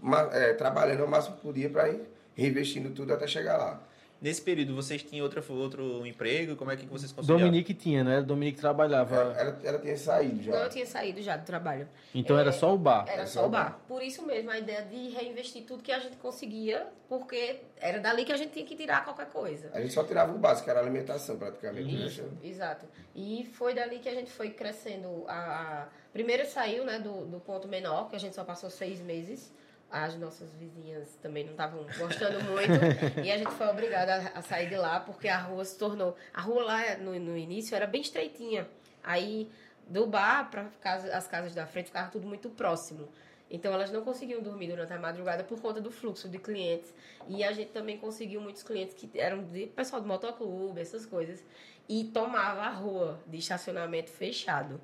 ma- 0.00 0.28
é, 0.32 0.52
trabalhando 0.54 1.04
o 1.04 1.08
máximo 1.08 1.36
que 1.36 1.42
podia 1.42 1.68
para 1.70 1.88
ir 1.88 2.00
reinvestindo 2.34 2.90
tudo 2.90 3.12
até 3.12 3.26
chegar 3.26 3.56
lá. 3.58 3.72
Nesse 4.20 4.42
período, 4.42 4.74
vocês 4.74 5.02
tinham 5.02 5.24
outro, 5.24 5.42
outro 5.54 6.06
emprego? 6.06 6.54
Como 6.54 6.70
é 6.70 6.76
que 6.76 6.84
vocês 6.84 7.10
conseguiram? 7.10 7.40
Dominique 7.40 7.72
tinha, 7.72 8.04
né? 8.04 8.20
Dominique 8.20 8.60
trabalhava. 8.60 9.16
Ela, 9.16 9.32
ela, 9.40 9.60
ela 9.64 9.78
tinha 9.78 9.96
saído 9.96 10.42
já. 10.42 10.52
Não, 10.52 10.58
eu 10.64 10.68
tinha 10.68 10.84
saído 10.84 11.22
já 11.22 11.38
do 11.38 11.44
trabalho. 11.46 11.88
Então 12.14 12.38
era 12.38 12.52
só 12.52 12.74
o 12.74 12.76
bar. 12.76 13.06
Era 13.08 13.26
só 13.26 13.46
o 13.46 13.48
bar. 13.48 13.80
Por 13.88 14.02
isso 14.02 14.24
mesmo, 14.26 14.50
a 14.50 14.58
ideia 14.58 14.82
de 14.82 15.08
reinvestir 15.08 15.64
tudo 15.64 15.82
que 15.82 15.90
a 15.90 15.98
gente 15.98 16.16
conseguia, 16.18 16.86
porque 17.08 17.60
era 17.78 17.98
dali 17.98 18.26
que 18.26 18.32
a 18.32 18.36
gente 18.36 18.52
tinha 18.52 18.66
que 18.66 18.76
tirar 18.76 19.04
qualquer 19.04 19.26
coisa. 19.30 19.70
A 19.72 19.80
gente 19.80 19.94
só 19.94 20.04
tirava 20.04 20.34
o 20.34 20.38
básico, 20.38 20.64
que 20.64 20.70
era 20.70 20.80
a 20.80 20.82
alimentação 20.82 21.38
praticamente. 21.38 21.90
né? 21.96 22.06
Isso, 22.06 22.22
exato. 22.42 22.84
E 23.16 23.48
foi 23.54 23.72
dali 23.72 24.00
que 24.00 24.08
a 24.08 24.14
gente 24.14 24.30
foi 24.30 24.50
crescendo. 24.50 25.24
A, 25.28 25.32
a- 25.32 25.88
Primeiro 26.12 26.44
saiu 26.44 26.84
né, 26.84 26.98
do, 26.98 27.24
do 27.24 27.38
ponto 27.38 27.68
menor, 27.68 28.10
que 28.10 28.16
a 28.16 28.18
gente 28.18 28.34
só 28.34 28.42
passou 28.44 28.68
seis 28.68 29.00
meses. 29.00 29.52
As 29.90 30.16
nossas 30.16 30.54
vizinhas 30.54 31.16
também 31.16 31.44
não 31.44 31.52
estavam 31.52 31.84
gostando 31.98 32.40
muito. 32.44 32.72
e 33.24 33.30
a 33.30 33.36
gente 33.36 33.50
foi 33.52 33.66
obrigada 33.66 34.32
a, 34.34 34.40
sair 34.40 34.68
de 34.68 34.76
lá, 34.76 35.00
porque 35.00 35.26
a 35.26 35.38
rua 35.38 35.64
se 35.64 35.76
tornou. 35.76 36.16
A 36.32 36.40
rua 36.40 36.62
lá 36.62 36.96
no, 36.98 37.18
no 37.18 37.36
início 37.36 37.74
era 37.74 37.86
bem 37.86 38.00
estreitinha. 38.00 38.68
Aí 39.02 39.50
do 39.88 40.06
bar 40.06 40.48
para 40.50 40.64
casa, 40.80 41.12
as 41.12 41.26
casas 41.26 41.54
da 41.54 41.66
frente 41.66 41.86
ficava 41.86 42.10
tudo 42.10 42.26
muito 42.26 42.48
próximo. 42.50 43.08
Então 43.50 43.74
elas 43.74 43.90
não 43.90 44.02
conseguiam 44.02 44.40
dormir 44.40 44.68
durante 44.68 44.92
a 44.92 44.98
madrugada 44.98 45.42
por 45.42 45.60
conta 45.60 45.80
do 45.80 45.90
fluxo 45.90 46.28
de 46.28 46.38
clientes. 46.38 46.94
E 47.26 47.42
a 47.42 47.50
gente 47.50 47.72
também 47.72 47.98
conseguiu 47.98 48.40
muitos 48.40 48.62
clientes 48.62 48.94
que 48.94 49.10
eram 49.18 49.42
de 49.42 49.66
pessoal 49.66 50.00
do 50.00 50.06
motoclube, 50.06 50.80
essas 50.80 51.04
coisas. 51.04 51.44
E 51.88 52.04
tomava 52.04 52.62
a 52.62 52.70
rua 52.70 53.20
de 53.26 53.38
estacionamento 53.38 54.10
fechado. 54.10 54.80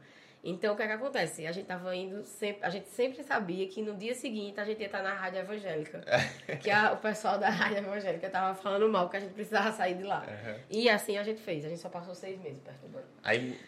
Então 0.48 0.74
o 0.74 0.76
que 0.76 0.82
é 0.82 0.86
que 0.86 0.92
acontece? 0.92 1.46
A 1.46 1.50
gente 1.52 1.66
tava 1.66 1.94
indo 1.96 2.22
sempre, 2.24 2.64
a 2.64 2.70
gente 2.70 2.88
sempre 2.88 3.22
sabia 3.24 3.66
que 3.66 3.82
no 3.82 3.94
dia 3.96 4.14
seguinte 4.14 4.60
a 4.60 4.64
gente 4.64 4.78
ia 4.80 4.86
estar 4.86 5.02
na 5.02 5.12
rádio 5.12 5.40
evangélica. 5.40 6.00
que 6.62 6.70
a- 6.70 6.92
o 6.92 6.98
pessoal 6.98 7.36
da 7.38 7.48
rádio 7.48 7.78
evangélica 7.78 8.30
tava 8.30 8.54
falando 8.54 8.88
mal, 8.88 9.08
que 9.08 9.16
a 9.16 9.20
gente 9.20 9.32
precisava 9.32 9.72
sair 9.72 9.94
de 9.96 10.04
lá. 10.04 10.24
E 10.70 10.88
assim 10.88 11.18
a 11.18 11.22
gente 11.24 11.40
fez. 11.40 11.64
A 11.64 11.68
gente 11.68 11.80
só 11.80 11.88
passou 11.88 12.14
seis 12.14 12.38
meses 12.40 12.60
perturbando. 12.62 13.06
Aí, 13.24 13.58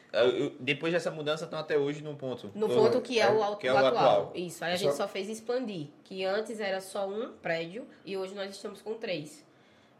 depois 0.61 0.93
dessa 0.93 1.11
mudança, 1.11 1.45
estão 1.45 1.59
até 1.59 1.77
hoje 1.77 2.03
num 2.03 2.15
ponto. 2.15 2.51
No 2.55 2.67
Uhum. 2.69 2.75
ponto 2.85 3.01
que 3.01 3.19
é 3.19 3.29
o, 3.29 3.43
auto- 3.43 3.59
Que 3.61 3.67
é 3.69 3.73
o 3.73 3.75
o 3.75 3.79
atual. 3.79 3.97
atual. 3.97 4.33
Isso. 4.37 4.65
Aí 4.65 4.73
a 4.75 4.77
Só- 4.79 4.85
gente 4.85 4.97
só 4.97 5.09
fez 5.09 5.29
expandir. 5.29 5.89
Que 6.05 6.25
antes 6.25 6.61
era 6.61 6.81
só 6.81 7.09
um 7.09 7.33
prédio 7.33 7.87
e 8.05 8.17
hoje 8.17 8.35
nós 8.35 8.51
estamos 8.51 8.81
com 8.81 8.95
três. 8.95 9.45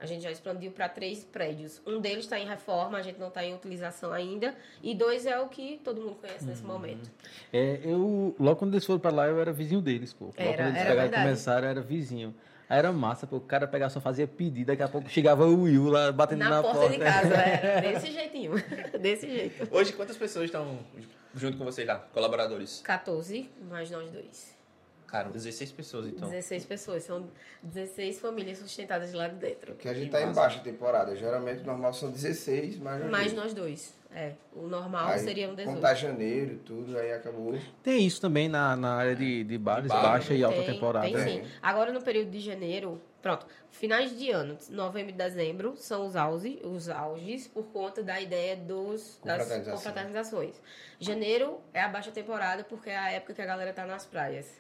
A 0.01 0.07
gente 0.07 0.23
já 0.23 0.31
expandiu 0.31 0.71
para 0.71 0.89
três 0.89 1.25
prédios. 1.25 1.83
Um 1.87 2.01
deles 2.01 2.25
está 2.25 2.39
em 2.39 2.47
reforma, 2.47 2.99
a 2.99 3.03
gente 3.03 3.19
não 3.19 3.29
está 3.29 3.45
em 3.45 3.53
utilização 3.55 4.13
ainda. 4.13 4.55
E 4.83 4.95
dois 4.95 5.27
é 5.27 5.39
o 5.41 5.49
que 5.49 5.81
todo 5.83 6.01
mundo 6.01 6.15
conhece 6.21 6.45
nesse 6.45 6.63
Uhum. 6.63 6.69
momento. 6.69 7.11
É, 7.53 7.81
eu, 7.83 8.35
logo 8.39 8.57
quando 8.57 8.75
eles 8.75 8.85
foram 8.87 9.01
pra 9.01 9.11
lá, 9.11 9.27
eu 9.27 9.41
era 9.41 9.53
vizinho 9.53 9.81
deles, 9.81 10.13
pô. 10.13 10.27
Logo 10.27 10.35
Era, 10.37 10.57
quando 10.57 10.67
eles 10.69 10.81
era 10.81 10.91
pegaram 10.91 11.09
e 11.09 11.11
começaram, 11.25 11.65
eu 11.65 11.71
era 11.71 11.81
vizinho. 11.81 12.35
Aí 12.69 12.79
era 12.79 12.93
massa, 12.93 13.27
pô. 13.27 13.37
O 13.37 13.41
cara 13.41 13.67
pegava 13.67 13.91
só 13.91 14.01
fazia 14.01 14.27
pedido, 14.29 14.67
daqui 14.69 14.83
a 14.83 14.89
pouco 14.89 15.09
chegava 15.09 15.47
o 15.47 15.63
Will 15.63 15.89
lá 15.89 16.13
batendo 16.13 16.41
Na, 16.41 16.51
na, 16.51 16.63
porta, 16.63 16.89
de 16.91 16.99
casa, 16.99 17.35
era. 17.35 17.81
Desse 17.93 18.13
jeitinho. 18.13 18.53
Desse 19.01 19.27
jeito. 19.29 19.69
Hoje, 19.75 19.93
quantas 19.95 20.17
pessoas 20.17 20.45
estão 20.45 20.79
junto 21.35 21.57
com 21.57 21.65
vocês 21.65 21.89
lá? 21.89 21.97
Colaboradores? 22.13 22.83
14, 22.85 23.51
mais 23.69 23.91
nós 23.91 24.11
dois. 24.11 24.58
Cara, 25.09 25.31
16 25.31 25.73
pessoas, 25.73 26.07
então. 26.07 26.29
16 26.29 26.65
pessoas. 26.67 27.03
São 27.03 27.29
16 27.63 28.21
famílias 28.21 28.59
sustentadas 28.59 29.11
de 29.11 29.17
lá 29.17 29.27
de 29.27 29.37
dentro. 29.37 29.73
Porque 29.73 29.89
a 29.89 29.95
gente 29.95 30.07
Que 30.07 30.11
tá 30.13 30.23
em 30.23 30.33
baixa 30.33 30.61
temporada. 30.61 31.17
Geralmente 31.17 31.63
o 31.63 31.67
normal 31.67 31.95
são 31.95 32.11
16, 32.11 32.79
mas 32.79 33.01
nós 33.01 33.11
Mais 33.11 33.33
dois. 33.33 33.45
nós 33.45 33.55
dois. 33.55 33.99
É. 34.15 34.33
O 34.55 34.67
normal 34.67 35.09
Aí, 35.09 35.19
seriam 35.19 35.55
18. 35.55 35.69
Como 35.69 35.81
tá 35.81 35.95
janeiro, 35.95 36.59
tudo, 36.65 36.99
aí 36.99 37.13
acabou. 37.13 37.59
Tem 37.83 38.07
isso 38.07 38.21
também 38.21 38.49
na, 38.49 38.75
na 38.77 38.95
área 38.95 39.15
de, 39.17 39.45
de 39.45 39.59
bares, 39.59 39.89
bar, 39.89 40.03
baixa 40.03 40.35
e 40.35 40.43
alta 40.43 40.63
Tem, 40.63 40.75
temporada. 40.75 41.07
Tem 41.07 41.15
Tem. 41.15 41.45
sim. 41.45 41.51
Agora 41.63 41.93
no 41.93 42.01
período 42.03 42.31
de 42.31 42.41
janeiro, 42.41 43.01
pronto, 43.21 43.47
finais 43.71 44.19
de 44.19 44.31
ano, 44.31 44.57
novembro 44.71 45.11
e 45.11 45.15
dezembro, 45.15 45.75
são 45.77 46.07
os 46.07 46.17
auges, 46.17 46.59
os 46.65 46.89
auges 46.89 47.47
por 47.49 47.65
conta 47.67 48.03
da 48.03 48.19
ideia 48.21 48.57
dos, 48.57 49.21
das 49.23 49.47
confraternizações. 49.67 50.55
Janeiro 50.99 51.61
é 51.75 51.83
a 51.83 51.89
baixa 51.89 52.11
temporada 52.11 52.65
porque 52.65 52.89
é 52.89 52.97
a 52.97 53.11
época 53.13 53.35
que 53.35 53.43
a 53.43 53.47
galera 53.47 53.73
tá 53.75 53.85
nas 53.87 54.07
praias. 54.07 54.59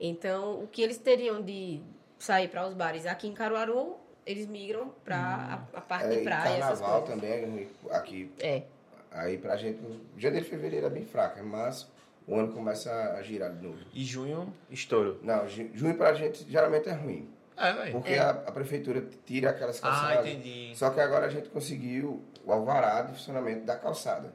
Então, 0.00 0.62
o 0.62 0.66
que 0.66 0.82
eles 0.82 0.98
teriam 0.98 1.40
de 1.42 1.80
sair 2.18 2.48
para 2.48 2.66
os 2.66 2.74
bares 2.74 3.06
aqui 3.06 3.28
em 3.28 3.32
Caruaru, 3.34 3.96
eles 4.26 4.46
migram 4.46 4.92
para 5.04 5.16
a, 5.16 5.78
a 5.78 5.80
parte 5.80 6.06
É, 6.06 6.10
de 6.10 6.16
e 6.20 6.24
praia, 6.24 6.60
carnaval 6.60 7.02
também 7.02 7.30
é 7.30 7.44
ruim 7.46 7.68
aqui. 7.90 8.32
É. 8.40 8.62
Aí 9.10 9.38
pra 9.38 9.56
gente, 9.56 9.78
janeiro 10.18 10.44
e 10.44 10.48
fevereiro 10.48 10.86
é 10.86 10.90
bem 10.90 11.04
fraco, 11.04 11.42
mas 11.44 11.86
o 12.26 12.34
ano 12.34 12.52
começa 12.52 12.90
a 13.16 13.22
girar 13.22 13.52
de 13.54 13.62
novo. 13.62 13.78
E 13.92 14.02
junho, 14.04 14.52
estouro. 14.70 15.20
Não, 15.22 15.46
ju- 15.46 15.70
junho 15.74 15.96
pra 15.96 16.12
gente 16.14 16.44
geralmente 16.50 16.88
é 16.88 16.92
ruim. 16.92 17.28
É, 17.56 17.72
velho. 17.72 17.92
Porque 17.92 18.14
a, 18.14 18.30
a 18.30 18.50
prefeitura 18.50 19.06
tira 19.24 19.50
aquelas 19.50 19.78
Ah, 19.78 19.82
calçadas. 19.82 20.26
entendi. 20.26 20.72
Só 20.74 20.90
que 20.90 20.98
agora 21.00 21.26
a 21.26 21.28
gente 21.28 21.48
conseguiu 21.50 22.20
o 22.44 22.52
alvará 22.52 23.02
de 23.02 23.12
funcionamento 23.12 23.64
da 23.64 23.76
calçada, 23.76 24.32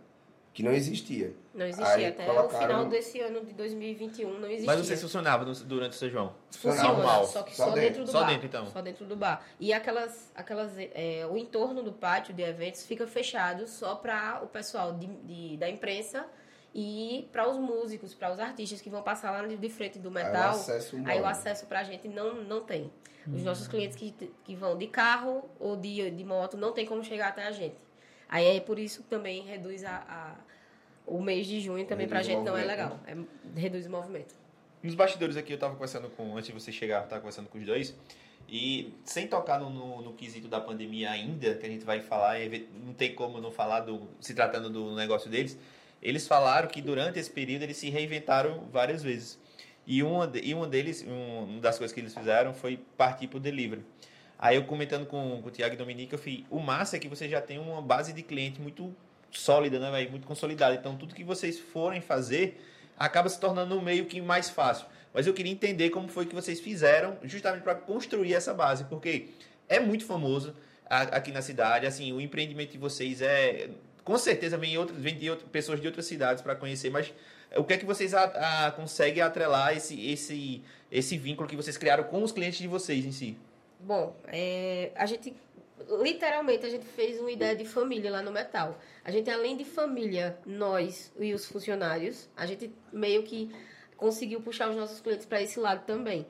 que 0.54 0.64
não 0.64 0.72
existia. 0.72 1.34
Não 1.54 1.66
existia 1.66 1.94
Aí 1.94 2.06
até 2.08 2.26
colocaram- 2.26 2.48
o 2.48 2.62
final 2.62 2.86
desse 2.88 3.20
ano 3.22 3.46
de 3.46 3.54
2021, 3.54 4.40
não 4.40 4.48
existia. 4.48 4.66
Mas 4.66 4.78
não 4.78 4.84
sei 4.84 4.96
se 4.96 5.02
funcionava 5.04 5.46
durante 5.46 5.92
o 5.94 5.96
São 5.96 6.10
João. 6.10 6.34
Funciona, 6.52 6.84
Normal. 6.94 7.26
só 7.26 7.44
que 7.44 7.56
Só 7.56 7.66
só, 7.66 7.70
dentro. 7.72 7.82
dentro 7.82 8.06
do 8.06 8.12
Só 8.12 8.20
bar. 8.22 8.28
dentro, 8.28 8.46
então. 8.48 8.66
Só 8.68 8.82
dentro 8.82 9.06
do 9.06 9.16
bar. 9.16 9.46
E 9.60 9.72
aquelas, 9.72 10.32
aquelas 10.36 10.74
é, 10.78 11.26
o 11.30 11.38
entorno 11.38 11.82
do 11.84 11.94
pátio 11.94 12.34
de 12.34 12.42
eventos 12.44 12.86
fica 12.86 13.06
fechado 13.08 13.68
só 13.68 13.96
para 13.96 14.42
o 14.44 14.48
pessoal 14.48 14.94
de, 14.94 15.08
de- 15.08 15.58
da 15.58 15.70
imprensa 15.70 16.26
e 16.74 17.28
para 17.32 17.50
os 17.50 17.58
músicos, 17.58 18.14
para 18.14 18.32
os 18.32 18.40
artistas 18.40 18.82
que 18.82 18.90
vão 18.90 19.02
passar 19.02 19.32
lá 19.32 19.46
de 19.48 19.70
frente 19.70 19.98
do 20.00 20.10
Aí 20.10 20.12
o 20.12 20.26
metal. 20.28 20.50
acesso 20.52 20.98
Aí 21.06 21.22
o 21.22 21.26
acesso 21.26 21.66
pra 21.68 21.84
gente 21.84 22.08
não, 22.08 22.36
não 22.44 22.62
tem. 22.62 22.92
Os 23.32 23.44
nossos 23.44 23.68
clientes 23.68 23.96
que, 23.96 24.12
que 24.44 24.56
vão 24.56 24.76
de 24.78 24.88
carro 24.88 25.48
ou 25.60 25.76
de, 25.76 26.10
de 26.10 26.24
moto 26.24 26.58
não 26.58 26.72
tem 26.72 26.86
como 26.86 27.04
chegar 27.04 27.28
até 27.30 27.46
a 27.46 27.52
gente. 27.52 27.76
Aí 28.30 28.58
é 28.58 28.60
por 28.60 28.78
isso 28.78 29.02
que 29.04 29.10
também 29.10 29.42
reduz 29.44 29.84
a, 29.84 29.98
a- 30.08 30.36
o 31.06 31.20
mês 31.22 31.48
de 31.48 31.60
junho 31.60 31.84
também 31.86 32.06
Reduz 32.08 32.28
o 32.28 32.30
gente 32.30 32.46
não 32.46 32.56
é 32.58 32.64
legal. 32.64 33.00
É, 33.08 33.16
reduz 33.60 33.88
o 33.88 33.90
movimento. 33.90 34.36
Nos 34.84 34.94
bastidores 34.96 35.36
aqui, 35.36 35.52
eu 35.52 35.58
tava 35.58 35.74
conversando 35.74 36.10
com, 36.10 36.38
antes 36.38 36.48
de 36.48 36.54
você 36.54 36.72
chegar, 36.72 37.02
tava 37.08 37.20
conversando 37.22 37.50
com 37.50 37.58
os 37.58 37.66
dois. 37.66 37.96
E 38.48 38.94
sem 39.04 39.28
tocar 39.28 39.60
no, 39.60 39.70
no, 39.70 40.02
no 40.02 40.14
quesito 40.14 40.48
da 40.48 40.62
pandemia 40.62 41.10
ainda, 41.12 41.56
que 41.56 41.66
a 41.66 41.70
gente 41.70 41.84
vai 41.84 42.00
falar, 42.00 42.36
não 42.86 42.94
tem 42.94 43.14
como 43.14 43.42
não 43.42 43.52
falar 43.52 43.82
do, 43.82 44.08
se 44.22 44.34
tratando 44.34 44.70
do 44.70 44.96
negócio 44.96 45.30
deles, 45.30 45.58
eles 46.02 46.28
falaram 46.28 46.68
que 46.68 46.82
durante 46.82 47.20
esse 47.20 47.30
período 47.30 47.64
eles 47.64 47.78
se 47.78 47.90
reinventaram 47.90 48.68
várias 48.72 49.04
vezes. 49.04 49.38
E 49.86 50.02
uma, 50.02 50.32
e 50.42 50.54
uma 50.54 50.68
deles, 50.68 51.04
um, 51.08 51.44
uma 51.46 51.60
das 51.62 51.78
coisas 51.78 51.94
que 51.94 52.00
eles 52.00 52.14
fizeram 52.14 52.54
foi 52.54 52.78
partir 52.98 53.28
pro 53.28 53.40
delivery. 53.40 53.84
Aí 54.42 54.56
eu 54.56 54.64
comentando 54.64 55.06
com, 55.06 55.42
com 55.42 55.48
o 55.50 55.52
Tiago 55.52 55.74
e 55.74 55.78
Dominique, 55.78 56.14
eu 56.14 56.18
falei, 56.20 56.46
o 56.50 56.60
massa 56.60 56.96
é 56.96 57.00
que 57.00 57.10
você 57.10 57.28
já 57.28 57.42
tem 57.42 57.60
uma 57.60 57.82
base 57.82 58.14
de 58.14 58.24
cliente 58.24 58.62
muito 58.62 58.96
sólida, 59.30 59.78
né, 59.80 59.92
velho? 59.92 60.10
Muito 60.12 60.26
consolidada. 60.26 60.74
Então 60.76 60.96
tudo 60.96 61.14
que 61.14 61.26
vocês 61.26 61.60
forem 61.60 62.00
fazer 62.00 62.64
acaba 62.98 63.28
se 63.28 63.38
tornando 63.40 63.82
meio 63.82 64.06
que 64.06 64.22
mais 64.22 64.50
fácil. 64.50 64.86
Mas 65.14 65.28
eu 65.28 65.34
queria 65.34 65.52
entender 65.52 65.90
como 65.90 66.08
foi 66.08 66.26
que 66.26 66.34
vocês 66.34 66.60
fizeram 66.60 67.18
justamente 67.24 67.64
para 67.64 67.76
construir 67.76 68.34
essa 68.34 68.54
base, 68.54 68.86
porque 68.86 69.28
é 69.68 69.80
muito 69.80 70.06
famoso 70.06 70.56
aqui 70.90 71.32
na 71.32 71.42
cidade. 71.42 71.86
Assim, 71.86 72.14
o 72.14 72.22
empreendimento 72.22 72.72
de 72.72 72.78
vocês 72.78 73.22
é. 73.22 73.70
Com 74.06 74.18
certeza 74.18 74.58
vem, 74.58 74.78
outras, 74.78 74.98
vem 75.00 75.16
de 75.18 75.30
outras, 75.30 75.50
pessoas 75.50 75.80
de 75.82 75.86
outras 75.86 76.06
cidades 76.06 76.42
para 76.42 76.56
conhecer, 76.56 76.90
mas 76.90 77.14
o 77.56 77.64
que 77.64 77.74
é 77.74 77.78
que 77.78 77.86
vocês 77.86 78.14
a- 78.14 78.68
a- 78.68 78.72
conseguem 78.72 79.22
atrelar 79.22 79.76
esse, 79.76 80.10
esse, 80.10 80.64
esse 80.92 81.16
vínculo 81.18 81.48
que 81.48 81.56
vocês 81.56 81.78
criaram 81.78 82.04
com 82.06 82.24
os 82.24 82.32
clientes 82.32 82.58
de 82.58 82.68
vocês 82.68 83.06
em 83.06 83.12
si? 83.12 83.38
Bom, 83.80 84.16
é, 84.28 84.92
a 84.96 85.06
gente 85.06 85.34
literalmente 86.02 86.66
a 86.66 86.70
gente 86.70 86.86
fez 86.86 87.20
uma 87.20 87.32
ideia 87.32 87.56
de 87.56 87.66
família 87.66 88.12
lá 88.12 88.22
no 88.22 88.32
Metal. 88.32 88.78
A 89.04 89.12
gente 89.12 89.30
além 89.30 89.56
de 89.56 89.64
família, 89.64 90.38
nós 90.46 91.14
e 91.18 91.34
os 91.34 91.46
funcionários, 91.46 92.30
a 92.36 92.46
gente 92.46 92.74
meio 92.92 93.24
que 93.24 93.52
conseguiu 93.96 94.42
puxar 94.42 94.70
os 94.70 94.76
nossos 94.76 95.00
clientes 95.00 95.26
para 95.26 95.42
esse 95.42 95.60
lado 95.60 95.86
também. 95.86 96.28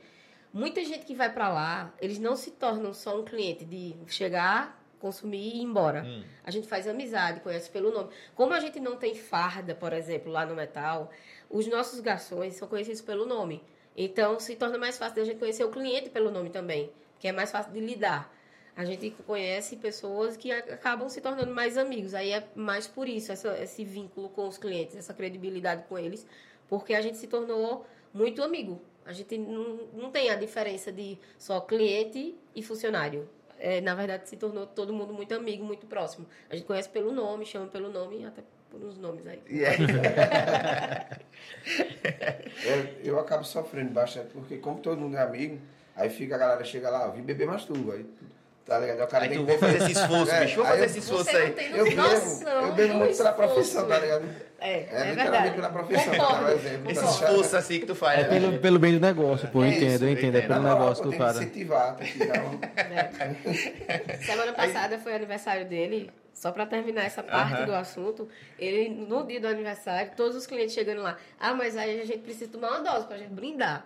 Muita 0.52 0.84
gente 0.84 1.06
que 1.06 1.14
vai 1.14 1.32
para 1.32 1.50
lá, 1.50 1.94
eles 2.02 2.20
não 2.20 2.36
se 2.36 2.52
tornam 2.52 2.94
só 2.94 3.20
um 3.20 3.24
cliente 3.24 3.64
de 3.66 3.96
chegar, 4.08 4.84
consumir 5.00 5.38
e 5.38 5.58
ir 5.58 5.62
embora. 5.62 6.04
Hum. 6.04 6.24
A 6.44 6.50
gente 6.50 6.68
faz 6.68 6.88
amizade, 6.88 7.40
conhece 7.42 7.70
pelo 7.70 7.92
nome. 7.92 8.10
Como 8.34 8.54
a 8.54 8.60
gente 8.60 8.80
não 8.80 8.98
tem 8.98 9.14
farda, 9.14 9.76
por 9.76 9.94
exemplo, 9.94 10.32
lá 10.32 10.46
no 10.46 10.56
Metal, 10.56 11.12
os 11.50 11.68
nossos 11.68 12.00
garçons 12.00 12.56
são 12.56 12.68
conhecidos 12.68 13.02
pelo 13.02 13.26
nome. 13.26 13.64
Então, 13.96 14.40
se 14.40 14.56
torna 14.56 14.78
mais 14.78 14.98
fácil 14.98 15.18
da 15.18 15.26
gente 15.26 15.38
conhecer 15.40 15.64
o 15.64 15.70
cliente 15.70 16.10
pelo 16.10 16.32
nome 16.32 16.50
também, 16.50 16.92
que 17.20 17.28
é 17.28 17.32
mais 17.32 17.52
fácil 17.52 17.72
de 17.74 17.80
lidar. 17.80 18.34
A 18.76 18.86
gente 18.86 19.12
conhece 19.28 19.76
pessoas 19.76 20.38
que 20.38 20.52
acabam 20.52 21.10
se 21.10 21.20
tornando 21.20 21.54
mais 21.54 21.78
amigos. 21.78 22.14
Aí 22.14 22.32
é 22.32 22.48
mais 22.56 22.88
por 22.88 23.10
isso, 23.10 23.32
essa- 23.32 23.58
esse 23.62 23.84
vínculo 23.84 24.30
com 24.30 24.48
os 24.48 24.58
clientes, 24.58 24.96
essa 24.96 25.14
credibilidade 25.14 25.84
com 25.90 25.98
eles, 26.00 26.26
porque 26.68 26.94
a 26.94 27.02
gente 27.02 27.18
se 27.18 27.28
tornou 27.28 27.86
muito 28.14 28.42
amigo. 28.42 28.82
A 29.06 29.12
gente 29.12 29.38
não, 29.38 29.80
não 29.94 30.12
tem 30.12 30.30
a 30.30 30.36
diferença 30.36 30.92
de 30.92 31.18
só 31.38 31.60
cliente 31.60 32.36
e 32.56 32.64
funcionário. 32.64 33.28
É, 33.60 33.82
na 33.82 33.94
verdade, 33.94 34.30
se 34.30 34.38
tornou 34.38 34.66
todo 34.66 34.94
mundo 34.94 35.14
muito 35.14 35.34
amigo, 35.36 35.66
muito 35.66 35.86
próximo. 35.86 36.26
A 36.50 36.56
gente 36.56 36.66
conhece 36.66 36.88
pelo 36.88 37.12
nome, 37.12 37.46
chama 37.46 37.68
pelo 37.68 37.90
nome, 37.92 38.24
até 38.26 38.42
por 38.70 38.82
uns 38.82 38.98
nomes 38.98 39.28
aí. 39.28 39.42
E 39.50 39.64
é- 39.66 39.76
É, 42.66 42.96
eu 43.04 43.20
acabo 43.20 43.44
sofrendo 43.44 43.92
bastante, 43.92 44.30
porque 44.32 44.58
como 44.58 44.80
todo 44.80 44.98
mundo 45.00 45.18
é 45.18 45.22
amigo, 45.22 45.60
aí 46.00 46.10
fica 46.10 46.36
a 46.36 46.38
galera 46.38 46.64
chega 46.64 46.90
lá, 46.90 47.08
vim 47.10 47.22
beber 47.22 47.46
mais 47.48 47.66
tu, 47.66 47.74
aí, 47.92 48.06
tá 48.66 48.80
ligado? 48.80 49.00
Aí 49.00 49.06
o 49.06 49.08
cara 49.08 49.24
Aí 49.26 49.30
tem 49.30 49.38
tu 49.40 49.46
que 49.46 49.52
vou 49.52 49.60
fazer 49.60 49.78
esse 49.78 49.92
esforço, 49.92 50.32
É, 50.34 50.40
bicho, 50.42 50.56
vou 50.56 50.66
aí 50.66 50.70
fazer 50.72 50.82
eu- 50.82 50.86
esse 50.86 51.00
esforço 51.00 51.24
Você 51.26 51.38
aí. 51.38 51.48
não 51.48 51.54
tem 51.54 51.72
Eu 51.76 51.84
bebo, 51.86 52.02
noção 52.02 52.62
eu 52.68 52.74
bebo 52.74 52.94
muito 52.96 53.18
pela 53.18 53.34
profissão, 53.34 53.88
tá 53.88 54.00
ligado? 54.00 54.50
É, 54.62 54.72
é, 54.72 54.80
literalmente 54.82 55.16
verdade. 55.16 55.56
pela 55.56 55.70
profissão, 55.70 56.14
exemplo. 56.14 56.92
Esse 56.92 57.02
tá 57.02 57.08
ligado? 57.12 57.30
esforço 57.30 57.58
assim 57.58 57.80
que 57.80 57.86
tu 57.86 57.96
faz. 57.96 58.20
É 58.20 58.24
né? 58.24 58.40
pelo, 58.40 58.60
pelo 58.60 58.78
bem 58.80 58.94
do 58.94 59.00
negócio, 59.00 59.48
pô. 59.48 59.60
Eu 59.62 59.66
É 59.66 59.70
entendo, 59.70 59.92
isso, 59.96 60.04
eu 60.04 60.10
entendo. 60.12 60.36
É 60.38 60.42
pelo 60.42 60.62
moral, 60.62 60.80
negócio 60.80 61.04
pô, 61.04 61.10
do 61.10 61.12
tem 61.12 61.20
que 61.20 61.26
cara. 61.26 61.38
incentivar, 61.44 61.96
tem 61.96 62.12
que 62.12 62.26
dar 62.26 62.40
um... 62.44 62.60
É. 62.76 64.18
Semana 64.26 64.54
passada 64.54 64.98
foi 65.00 65.14
aniversário 65.16 65.66
dele. 65.66 66.12
Só 66.34 66.52
pra 66.54 66.66
terminar 66.66 67.04
essa 67.06 67.22
parte 67.22 67.66
do 67.66 67.76
assunto, 67.76 68.28
ele, 68.58 68.88
no 68.90 69.26
dia 69.26 69.42
do 69.42 69.48
aniversário, 69.48 70.12
todos 70.16 70.38
os 70.38 70.48
clientes 70.48 70.74
chegando 70.74 71.02
lá. 71.02 71.18
Ah, 71.38 71.54
mas 71.54 71.76
aí 71.76 72.00
a 72.00 72.06
gente 72.06 72.20
precisa 72.20 72.50
tomar 72.50 72.70
uma 72.70 72.80
dose 72.82 73.08
pra 73.08 73.18
gente 73.18 73.32
brindar. 73.34 73.86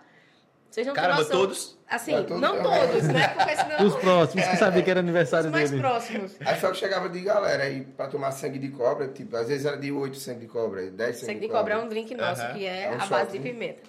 Vocês 0.74 0.88
não 0.88 0.94
Caramba, 0.94 1.24
todos? 1.26 1.78
Assim, 1.88 2.12
É, 2.14 2.22
todos 2.22 2.40
não 2.40 2.56
também. 2.60 2.88
todos, 2.88 3.02
né? 3.04 3.28
Porque 3.28 3.54
senão 3.56 3.86
Os 3.86 3.94
próximos, 3.94 4.44
que 4.48 4.56
sabia 4.56 4.82
que 4.82 4.90
era 4.90 4.98
os 4.98 5.04
aniversário 5.04 5.48
mais 5.52 5.70
dele. 5.70 5.80
próximos. 5.80 6.36
Aí 6.40 6.58
só 6.60 6.72
que 6.72 6.78
chegava 6.78 7.08
de 7.08 7.20
galera 7.20 7.62
aí 7.62 7.82
pra 7.84 8.08
tomar 8.08 8.32
sangue 8.32 8.58
de 8.58 8.70
cobra, 8.70 9.06
tipo, 9.06 9.36
às 9.36 9.46
vezes 9.46 9.64
era 9.66 9.76
de 9.76 9.92
8 9.92 10.16
sangue 10.16 10.40
de 10.40 10.46
cobra, 10.48 10.82
10 10.90 11.16
sangue, 11.16 11.26
Sangue 11.32 11.40
de 11.46 11.48
cobra 11.48 11.74
é 11.74 11.78
um 11.78 11.88
drink 11.88 12.12
nosso, 12.16 12.42
Aham. 12.42 12.54
que 12.54 12.66
é, 12.66 12.82
É 12.86 12.90
um 12.90 12.94
a 12.96 12.98
shot, 13.00 13.10
base 13.10 13.30
de 13.30 13.38
né? 13.38 13.44
pimenta. 13.52 13.82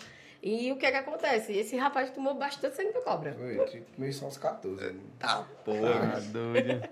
E 0.43 0.71
o 0.71 0.75
que 0.77 0.85
é 0.85 0.91
que 0.91 0.97
acontece? 0.97 1.53
Esse 1.53 1.75
rapaz 1.75 2.11
tomou 2.11 2.35
bastante 2.35 2.75
sangue 2.75 2.93
de 2.93 3.01
cobra. 3.01 3.33
Foi, 3.33 3.65
tipo, 3.65 3.87
meio 3.97 4.13
só 4.13 4.27
uns 4.27 4.37
14. 4.37 4.85
né? 4.85 4.93
Tá. 5.17 5.43
Ah, 5.67 6.19
doido. 6.31 6.83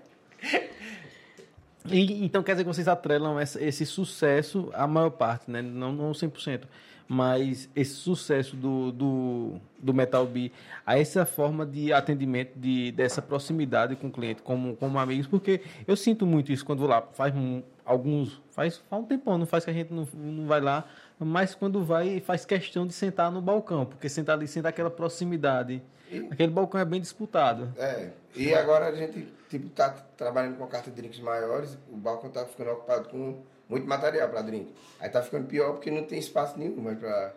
E, 1.86 2.24
então 2.24 2.42
quer 2.42 2.52
dizer 2.54 2.64
que 2.64 2.68
vocês 2.74 2.88
atrelam 2.88 3.38
essa- 3.38 3.62
esse 3.62 3.84
sucesso, 3.86 4.70
a 4.72 4.86
maior 4.86 5.10
parte, 5.10 5.50
né? 5.50 5.60
Não, 5.62 5.92
não 5.92 6.12
100%, 6.14 6.66
mas 7.06 7.68
esse 7.76 7.94
sucesso 7.94 8.56
do, 8.56 8.90
do, 8.92 9.52
do 9.78 9.92
Metal 9.94 10.26
Bee 10.26 10.50
a 10.86 10.98
essa 10.98 11.24
forma 11.26 11.64
de 11.66 11.92
atendimento, 11.92 12.52
de, 12.58 12.92
dessa 12.92 13.20
proximidade 13.20 13.94
com 13.96 14.06
o 14.08 14.10
cliente, 14.10 14.42
como, 14.42 14.74
como 14.76 14.98
amigos, 14.98 15.26
porque 15.26 15.60
eu 15.86 15.96
sinto 15.96 16.26
muito 16.26 16.50
isso 16.52 16.64
quando 16.64 16.78
vou 16.80 16.88
lá, 16.88 17.02
faz 17.12 17.34
um- 17.34 17.62
alguns, 17.84 18.40
faz, 18.50 18.78
faz 18.88 19.02
um 19.02 19.04
tempão, 19.06 19.36
não 19.36 19.46
faz 19.46 19.64
que 19.64 19.70
a 19.70 19.74
gente 19.74 19.92
não, 19.92 20.08
não 20.14 20.46
vai 20.46 20.60
lá, 20.60 20.84
mas 21.18 21.54
quando 21.54 21.84
vai, 21.84 22.20
faz 22.20 22.44
questão 22.46 22.86
de 22.86 22.94
sentar 22.94 23.30
no 23.30 23.42
balcão, 23.42 23.84
porque 23.84 24.08
sentar 24.08 24.36
ali, 24.36 24.48
sente 24.48 24.66
aquela 24.66 24.90
proximidade. 24.90 25.82
Aquele 26.30 26.52
balcão 26.52 26.80
é 26.80 26.84
bem 26.84 27.00
disputado. 27.00 27.72
É, 27.76 28.10
e 28.36 28.54
agora 28.54 28.86
a 28.86 28.94
gente, 28.94 29.26
tipo, 29.48 29.68
tá 29.70 29.90
trabalhando 30.16 30.56
com 30.56 30.66
carta 30.66 30.90
de 30.90 30.96
drinks 30.96 31.18
maiores, 31.20 31.76
o 31.90 31.96
balcão 31.96 32.30
tá 32.30 32.44
ficando 32.46 32.70
ocupado 32.70 33.08
com 33.08 33.38
muito 33.68 33.86
material 33.86 34.28
para 34.28 34.42
drink. 34.42 34.72
Aí 35.00 35.08
tá 35.08 35.22
ficando 35.22 35.46
pior 35.46 35.72
porque 35.72 35.90
não 35.90 36.04
tem 36.04 36.18
espaço 36.18 36.58
nenhum 36.58 36.76
mais 36.80 36.98
pra, 36.98 37.32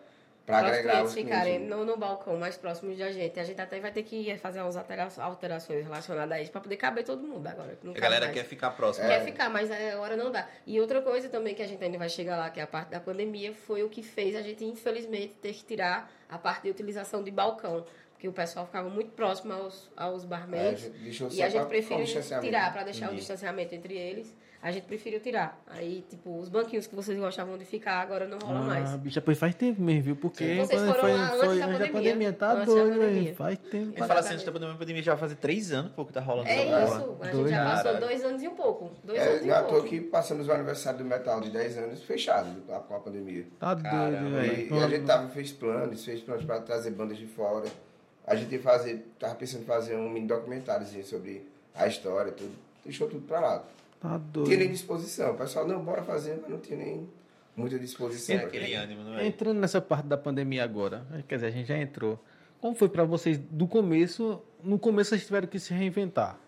pra 0.46 0.60
Para 0.60 0.66
os 0.68 0.72
agregar 0.74 0.92
clientes 0.92 1.10
os 1.12 1.16
ficarem 1.18 1.54
clientes. 1.56 1.70
no, 1.78 1.86
no 1.86 1.98
balcão 1.98 2.38
mais 2.38 2.58
próximos 2.58 2.98
da 2.98 3.12
gente. 3.12 3.40
A 3.40 3.44
gente 3.44 3.60
até 3.60 3.80
vai 3.80 3.92
ter 3.92 4.04
que 4.04 4.38
fazer 4.38 4.62
umas 4.62 4.76
altera- 4.78 5.10
alterações 5.20 5.84
relacionadas 5.84 6.32
a 6.38 6.42
isso 6.42 6.52
para 6.52 6.62
poder 6.62 6.78
caber 6.78 7.04
todo 7.04 7.22
mundo 7.22 7.48
agora. 7.48 7.78
A 7.96 8.00
galera 8.00 8.26
mais. 8.26 8.38
quer 8.38 8.46
ficar 8.46 8.72
próxima. 8.72 9.08
Quer 9.08 9.24
ficar, 9.26 9.50
mas 9.50 9.70
agora 9.72 10.16
não 10.16 10.32
dá. 10.32 10.48
E 10.66 10.80
outra 10.80 11.02
coisa 11.02 11.30
também 11.30 11.54
que 11.56 11.62
a 11.64 11.68
gente 11.68 11.84
ainda 11.84 11.98
vai 11.98 12.10
chegar 12.10 12.38
lá, 12.38 12.50
que 12.50 12.60
é 12.60 12.64
a 12.64 12.68
parte 12.68 12.90
da 12.90 13.00
pandemia, 13.00 13.54
foi 13.54 13.84
o 13.84 13.90
que 13.90 14.04
fez 14.04 14.36
a 14.36 14.42
gente, 14.42 14.64
infelizmente, 14.66 15.34
ter 15.42 15.54
que 15.54 15.64
tirar 15.64 16.12
a 16.30 16.38
parte 16.38 16.64
de 16.64 16.70
utilização 16.70 17.24
de 17.24 17.32
balcão. 17.32 17.86
Porque 18.14 18.28
o 18.28 18.34
pessoal 18.34 18.66
ficava 18.66 18.90
muito 18.90 19.12
próximo 19.12 19.54
aos, 19.54 19.92
aos 19.96 20.24
É, 20.24 20.26
a 20.26 20.30
barmaids. 20.30 20.90
deixou 21.04 21.30
e 21.32 21.40
a 21.44 21.50
gente 21.50 21.68
preferiu 21.68 22.04
tirar, 22.42 22.74
para 22.74 22.84
deixar 22.84 23.02
o 23.02 23.06
Entendi. 23.10 23.20
distanciamento 23.20 23.76
entre 23.76 23.96
eles. 23.96 24.36
A 24.68 24.72
gente 24.72 24.84
preferiu 24.84 25.22
tirar. 25.22 25.58
Aí, 25.68 26.04
tipo, 26.10 26.38
os 26.40 26.50
banquinhos 26.50 26.86
que 26.88 26.94
vocês 26.94 27.18
gostavam 27.18 27.58
de 27.58 27.64
ficar, 27.64 28.02
agora 28.02 28.28
não 28.28 28.38
rola 28.38 28.60
mais. 28.62 28.90
Ah, 28.94 28.98
bicha, 28.98 29.22
pois 29.22 29.38
faz 29.40 29.56
tempo 29.56 29.82
mesmo, 29.82 30.02
viu? 30.04 30.16
Porque 30.18 30.44
Vocês 30.58 30.82
foi, 30.82 30.90
foram 30.90 31.00
foi, 31.02 31.14
lá 31.14 31.24
antes 31.24 31.38
foi 31.38 31.48
da 31.48 31.52
antes 31.54 31.60
da 31.60 31.68
pandemia. 31.88 31.94
pandemia. 31.94 32.34
Tá 32.34 32.52
Antes 32.52 32.66
doido, 32.66 32.90
pandemia. 33.00 33.24
velho. 33.24 33.36
Faz 33.36 33.58
tempo. 33.60 33.94
Ele 33.98 34.08
fala 34.08 34.20
assim, 34.20 34.34
antes 34.34 34.46
da 34.46 34.52
pandemia, 34.52 34.76
a 34.76 34.78
pandemia 34.78 35.02
já 35.04 35.12
vai 35.14 35.20
fazer 35.22 35.36
três 35.36 35.72
anos 35.72 35.92
pô, 35.94 36.06
que 36.06 36.12
tá 36.12 36.20
rolando 36.20 36.50
É 36.50 36.66
isso. 36.66 37.18
A 37.22 37.24
gente 37.26 37.32
Doido. 37.32 37.50
já 37.50 37.64
passou 37.64 37.84
Caralho. 37.84 38.00
dois 38.06 38.26
anos 38.26 38.44
e 38.44 38.48
um 38.50 38.56
pouco. 38.56 38.92
Dois 39.06 39.20
É, 39.20 39.28
anos 39.30 39.46
e 39.46 39.50
é 39.50 39.60
um 39.60 39.64
pouco. 39.68 39.88
que 39.88 40.02
passamos 40.02 40.48
o 40.48 40.52
aniversário 40.52 41.00
do 41.00 41.06
Metal 41.06 41.40
de 41.40 41.50
10 41.50 41.78
anos 41.78 42.04
fechado 42.04 42.50
com 42.66 42.94
a 42.96 43.00
pandemia. 43.00 43.46
Tá 43.60 43.74
Caramba, 43.74 44.20
doido, 44.20 44.28
E, 44.28 44.48
velho. 44.66 44.76
e 44.76 44.84
a 44.84 44.88
gente 44.90 45.06
tava, 45.06 45.30
fez 45.30 45.52
planos, 45.54 46.04
fez 46.04 46.20
planos 46.22 46.44
para 46.44 46.60
trazer 46.60 46.92
bandas 46.92 47.18
de 47.18 47.26
fora. 47.26 47.68
A 48.26 48.36
gente 48.36 48.52
ia 48.54 48.62
fazer, 48.62 49.06
tava 49.18 49.36
pensando 49.36 49.62
em 49.62 49.66
fazer 49.66 49.96
um 49.96 50.10
mini 50.10 50.28
documentáriozinho 50.28 51.06
sobre 51.06 51.48
a 51.74 51.88
história, 51.88 52.34
tudo. 52.34 52.52
Deixou 52.84 53.08
tudo 53.08 53.26
pra 53.26 53.40
lá. 53.40 53.64
Tá 54.00 54.18
doido. 54.18 54.48
tinha 54.48 54.58
nem 54.60 54.72
disposição. 54.72 55.32
O 55.32 55.38
pessoal, 55.38 55.68
não, 55.68 55.84
bora 55.84 56.04
fazer, 56.04 56.38
mas 56.42 56.50
não 56.52 56.60
tinha 56.60 56.78
nem 56.78 57.10
muita 57.56 57.80
disposição. 57.80 58.36
Aquele 58.38 58.74
ânimo, 58.76 59.04
não 59.04 59.18
é? 59.18 59.26
Entrando 59.26 59.60
nessa 59.60 59.82
parte 59.82 60.06
da 60.08 60.18
pandemia 60.18 60.64
agora, 60.64 61.06
quer 61.28 61.36
dizer, 61.36 61.48
a 61.48 61.52
gente 61.52 61.68
já 61.68 61.78
entrou. 61.78 62.20
Como 62.62 62.76
foi 62.76 62.90
pra 62.90 63.04
vocês 63.04 63.38
do 63.38 63.68
começo? 63.68 64.42
No 64.64 64.78
começo 64.80 65.12
vocês 65.12 65.26
tiveram 65.26 65.48
que 65.48 65.60
se 65.60 65.74
reinventar. 65.74 66.40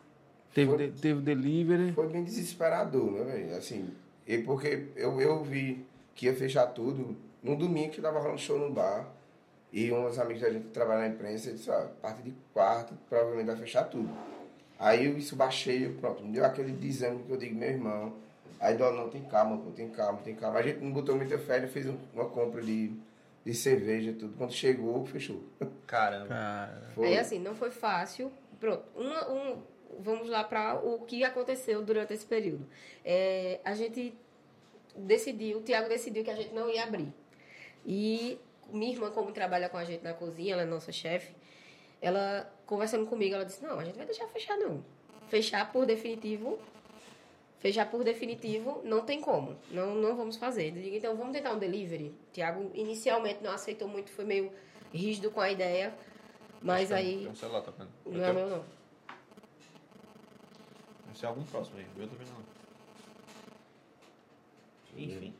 Teve, 0.53 0.69
Foi. 0.71 0.87
de- 0.89 0.99
teve 1.01 1.21
delivery. 1.21 1.91
Foi 1.93 2.07
bem 2.07 2.23
desesperador, 2.23 3.11
né, 3.11 3.23
velho? 3.23 3.55
Assim, 3.55 3.89
e 4.27 4.39
porque 4.39 4.87
eu, 4.95 5.19
eu 5.21 5.43
vi 5.43 5.85
que 6.15 6.25
ia 6.25 6.35
fechar 6.35 6.65
tudo 6.67 7.15
num 7.43 7.55
domingo 7.55 7.91
que 7.91 8.01
tava 8.01 8.19
rolando 8.19 8.39
show 8.39 8.57
no 8.59 8.71
bar. 8.71 9.07
E 9.71 9.91
uns 9.91 10.17
amigos 10.17 10.41
da 10.41 10.49
gente 10.51 10.63
que 10.65 10.71
trabalham 10.71 11.01
na 11.01 11.07
imprensa 11.09 11.51
disse, 11.51 11.69
ó, 11.69 11.75
a 11.75 11.85
partir 12.01 12.23
de 12.23 12.33
quarto 12.51 12.95
provavelmente 13.07 13.45
vai 13.45 13.55
fechar 13.55 13.83
tudo. 13.83 14.09
Aí 14.79 15.05
eu 15.05 15.17
isso 15.17 15.35
baixei, 15.35 15.85
eu, 15.85 15.93
pronto, 15.95 16.23
me 16.23 16.31
deu 16.31 16.45
aquele 16.45 16.71
desânimo 16.71 17.25
que 17.25 17.31
eu 17.31 17.37
digo, 17.37 17.53
meu 17.55 17.69
irmão. 17.69 18.13
Aí 18.59 18.75
dó, 18.77 18.91
não, 18.91 19.09
tem 19.09 19.21
calma, 19.23 19.57
pô, 19.57 19.71
tem 19.71 19.89
calma, 19.89 20.19
tem 20.21 20.33
calma. 20.35 20.57
A 20.59 20.61
gente 20.61 20.79
não 20.79 20.91
botou 20.91 21.15
muita 21.15 21.37
fé, 21.37 21.57
ele 21.57 21.67
fez 21.67 21.85
um- 21.85 21.97
uma 22.13 22.25
compra 22.29 22.61
de, 22.61 22.91
de 23.45 23.53
cerveja 23.53 24.11
e 24.11 24.13
tudo. 24.13 24.35
Quando 24.37 24.53
chegou, 24.53 25.05
fechou. 25.05 25.43
Caramba. 25.85 26.27
Cara, 26.27 26.89
Foi. 26.95 27.07
Aí 27.07 27.17
assim, 27.17 27.39
não 27.39 27.53
foi 27.55 27.71
fácil. 27.71 28.31
Pronto, 28.59 28.83
uma- 28.95 29.29
um, 29.31 29.61
vamos 29.99 30.29
lá 30.29 30.43
para 30.43 30.75
o 30.75 30.99
que 31.01 31.23
aconteceu 31.23 31.81
durante 31.81 32.13
esse 32.13 32.25
período. 32.25 32.65
É, 33.03 33.59
a 33.65 33.73
gente 33.73 34.13
decidiu, 34.95 35.59
o 35.59 35.61
Tiago 35.61 35.87
decidiu 35.89 36.23
que 36.23 36.29
a 36.31 36.35
gente 36.35 36.53
não 36.53 36.69
ia 36.69 36.83
abrir. 36.83 37.13
E 37.85 38.37
minha 38.71 38.91
irmã, 38.91 39.09
como 39.11 39.31
trabalha 39.31 39.69
com 39.69 39.77
a 39.77 39.83
gente 39.85 40.03
na 40.03 40.13
cozinha, 40.13 40.53
ela 40.53 40.63
é 40.63 40.65
nossa 40.65 40.91
chefe, 40.91 41.33
ela 42.01 42.51
conversando 42.65 43.05
comigo, 43.05 43.35
ela 43.35 43.45
disse, 43.45 43.63
não, 43.63 43.79
a 43.79 43.83
gente 43.83 43.97
vai 43.97 44.05
deixar 44.05 44.27
fechar 44.27 44.57
não. 44.57 44.83
Fechar 45.27 45.71
por 45.71 45.85
definitivo, 45.85 46.59
fechar 47.59 47.89
por 47.89 48.03
definitivo 48.03 48.81
não 48.83 49.01
tem 49.01 49.21
como, 49.21 49.55
não, 49.71 49.95
não 49.95 50.15
vamos 50.15 50.37
fazer. 50.37 50.67
Eu 50.69 50.81
digo, 50.81 50.95
então 50.95 51.15
vamos 51.15 51.33
tentar 51.33 51.53
um 51.53 51.59
delivery. 51.59 52.07
O 52.07 52.31
Tiago 52.31 52.71
inicialmente 52.73 53.43
não 53.43 53.51
aceitou 53.51 53.87
muito, 53.87 54.11
foi 54.11 54.25
meio 54.25 54.51
rígido 54.93 55.29
com 55.29 55.41
a 55.41 55.51
ideia, 55.51 55.93
mas 56.61 56.91
aí... 56.91 57.19
Tem 57.19 57.27
um 57.27 57.35
celular 57.35 57.61
tocando. 57.61 57.89
Não 58.05 58.23
é 58.23 58.33
meu, 58.33 58.49
não. 58.49 58.65
Deve 61.05 61.19
ser 61.19 61.25
algum 61.25 61.43
próximo 61.43 61.77
aí. 61.77 61.85
Eu 61.97 62.07
também 62.07 62.27
não. 62.27 62.59
Enfim. 64.97 65.33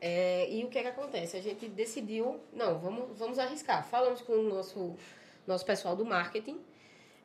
É, 0.00 0.50
e 0.50 0.64
o 0.64 0.68
que 0.68 0.78
é 0.78 0.82
que 0.82 0.88
acontece? 0.88 1.36
A 1.36 1.40
gente 1.40 1.68
decidiu, 1.68 2.40
não, 2.52 2.78
vamos, 2.78 3.18
vamos 3.18 3.38
arriscar. 3.38 3.86
Falamos 3.86 4.20
com 4.20 4.32
o 4.32 4.42
nosso, 4.42 4.96
nosso 5.46 5.64
pessoal 5.64 5.96
do 5.96 6.04
marketing 6.04 6.60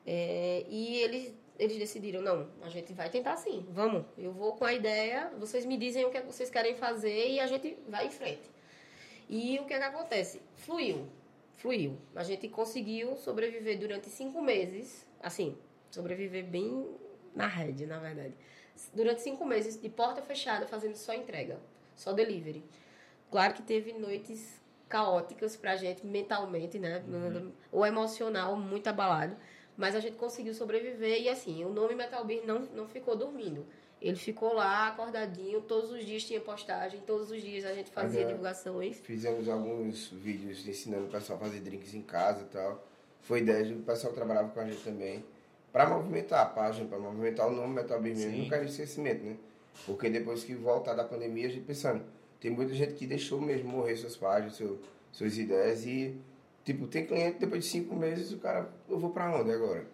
é, 0.05 0.65
e 0.67 0.97
eles, 0.97 1.33
eles 1.59 1.77
decidiram, 1.77 2.21
não, 2.21 2.49
a 2.61 2.69
gente 2.69 2.93
vai 2.93 3.09
tentar 3.09 3.37
sim, 3.37 3.65
vamos. 3.69 4.05
Eu 4.17 4.31
vou 4.31 4.53
com 4.53 4.65
a 4.65 4.73
ideia, 4.73 5.31
vocês 5.37 5.65
me 5.65 5.77
dizem 5.77 6.05
o 6.05 6.09
que, 6.09 6.17
é 6.17 6.21
que 6.21 6.27
vocês 6.27 6.49
querem 6.49 6.75
fazer 6.75 7.29
e 7.29 7.39
a 7.39 7.47
gente 7.47 7.77
vai 7.87 8.07
em 8.07 8.11
frente. 8.11 8.49
E 9.29 9.59
o 9.59 9.65
que 9.65 9.73
é 9.73 9.77
que 9.77 9.83
acontece? 9.83 10.41
Fluiu, 10.55 11.07
fluiu. 11.55 11.97
A 12.15 12.23
gente 12.23 12.47
conseguiu 12.49 13.15
sobreviver 13.15 13.79
durante 13.79 14.09
cinco 14.09 14.41
meses, 14.41 15.07
assim, 15.21 15.57
sobreviver 15.89 16.45
bem 16.45 16.87
na 17.35 17.47
rede, 17.47 17.85
na 17.85 17.99
verdade. 17.99 18.33
Durante 18.93 19.21
cinco 19.21 19.45
meses 19.45 19.79
de 19.79 19.87
porta 19.89 20.21
fechada, 20.21 20.65
fazendo 20.65 20.95
só 20.95 21.13
entrega, 21.13 21.59
só 22.01 22.11
delivery. 22.13 22.63
Claro 23.29 23.53
que 23.53 23.61
teve 23.61 23.93
noites 23.93 24.59
caóticas 24.89 25.55
pra 25.55 25.75
gente 25.75 26.05
mentalmente, 26.05 26.77
né? 26.77 27.03
Uhum. 27.07 27.51
O 27.71 27.85
emocional 27.85 28.55
muito 28.55 28.87
abalado. 28.87 29.35
Mas 29.77 29.95
a 29.95 29.99
gente 29.99 30.17
conseguiu 30.17 30.53
sobreviver 30.53 31.21
e 31.21 31.29
assim, 31.29 31.63
o 31.63 31.69
nome 31.69 31.95
Metal 31.95 32.23
Beer 32.25 32.45
não, 32.45 32.59
não 32.59 32.87
ficou 32.87 33.15
dormindo. 33.15 33.65
Ele 34.01 34.17
ficou 34.17 34.53
lá 34.53 34.87
acordadinho, 34.87 35.61
todos 35.61 35.91
os 35.91 36.03
dias 36.03 36.23
tinha 36.23 36.41
postagem, 36.41 36.99
todos 37.01 37.31
os 37.31 37.41
dias 37.41 37.63
a 37.65 37.73
gente 37.73 37.91
fazia 37.91 38.25
divulgações. 38.25 38.97
Fizemos 38.97 39.47
alguns 39.47 40.07
vídeos 40.07 40.67
ensinando 40.67 41.05
o 41.05 41.09
pessoal 41.09 41.37
a 41.39 41.43
fazer 41.43 41.59
drinks 41.61 41.93
em 41.93 42.01
casa 42.01 42.41
e 42.41 42.45
tal. 42.45 42.83
Foi 43.21 43.39
ideia 43.39 43.63
do 43.63 43.83
pessoal 43.83 44.11
trabalhava 44.11 44.49
com 44.49 44.59
a 44.59 44.65
gente 44.65 44.83
também. 44.83 45.23
Pra 45.71 45.87
movimentar 45.87 46.41
a 46.41 46.45
página, 46.45 46.87
pra 46.89 46.99
movimentar 46.99 47.47
o 47.47 47.51
nome 47.51 47.75
Metal 47.75 48.01
Beer 48.01 48.17
mesmo. 48.17 48.37
Não 48.39 48.49
quero 48.49 48.65
esquecimento, 48.65 49.23
né? 49.23 49.37
Porque 49.85 50.09
depois 50.09 50.43
que 50.43 50.53
voltar 50.55 50.93
da 50.93 51.03
pandemia, 51.03 51.47
a 51.47 51.51
gente 51.51 51.65
pensando, 51.65 52.03
tem 52.39 52.51
muita 52.51 52.73
gente 52.73 52.93
que 52.93 53.05
deixou 53.07 53.39
mesmo 53.41 53.69
morrer 53.69 53.95
suas 53.97 54.15
páginas, 54.15 54.55
seu, 54.55 54.79
suas 55.11 55.37
ideias 55.37 55.85
e, 55.85 56.15
tipo, 56.63 56.87
tem 56.87 57.05
cliente 57.05 57.39
depois 57.39 57.63
de 57.63 57.69
cinco 57.69 57.95
meses, 57.95 58.31
o 58.31 58.37
cara, 58.37 58.69
eu 58.89 58.99
vou 58.99 59.09
pra 59.11 59.33
onde 59.35 59.51
agora? 59.51 59.85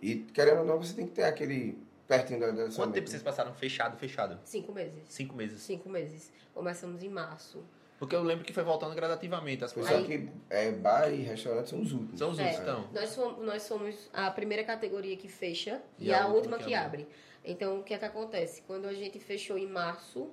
E, 0.00 0.16
querendo 0.16 0.60
ou 0.60 0.64
não, 0.64 0.78
você 0.78 0.94
tem 0.94 1.06
que 1.06 1.12
ter 1.12 1.24
aquele 1.24 1.78
pertinho 2.06 2.40
da, 2.40 2.46
Quanto 2.52 2.74
tempo 2.74 2.86
mente, 2.92 3.10
vocês 3.10 3.22
né? 3.22 3.30
passaram 3.30 3.52
fechado, 3.54 3.96
fechado? 3.98 4.38
Cinco 4.44 4.72
meses. 4.72 5.02
Cinco 5.08 5.34
meses. 5.36 5.60
Cinco 5.62 5.88
meses. 5.88 6.32
Começamos 6.54 7.02
em 7.02 7.08
março. 7.08 7.64
Porque 7.98 8.14
eu 8.14 8.22
lembro 8.22 8.44
que 8.44 8.52
foi 8.52 8.62
voltando 8.62 8.94
gradativamente 8.94 9.64
as 9.64 9.72
coisas. 9.72 9.90
só 9.90 10.02
que 10.02 10.28
é, 10.50 10.70
bar 10.70 11.08
e 11.10 11.22
restaurante 11.22 11.70
são 11.70 11.80
os 11.80 11.92
últimos. 11.92 12.18
São 12.18 12.30
os 12.30 12.38
É, 12.38 12.42
outros, 12.44 12.60
então. 12.60 12.88
Nós 12.92 13.08
somos, 13.08 13.46
nós 13.46 13.62
somos 13.62 14.10
a 14.12 14.30
primeira 14.30 14.62
categoria 14.64 15.16
que 15.16 15.28
fecha 15.28 15.80
e, 15.98 16.08
E 16.08 16.12
a, 16.12 16.24
a 16.24 16.26
última 16.26 16.36
última 16.36 16.58
que, 16.58 16.64
que 16.66 16.74
abre. 16.74 17.08
Então, 17.46 17.78
o 17.78 17.82
que 17.84 17.94
é 17.94 17.98
que 17.98 18.04
acontece? 18.04 18.62
Quando 18.62 18.86
a 18.86 18.92
gente 18.92 19.20
fechou 19.20 19.56
em 19.56 19.66
março, 19.66 20.28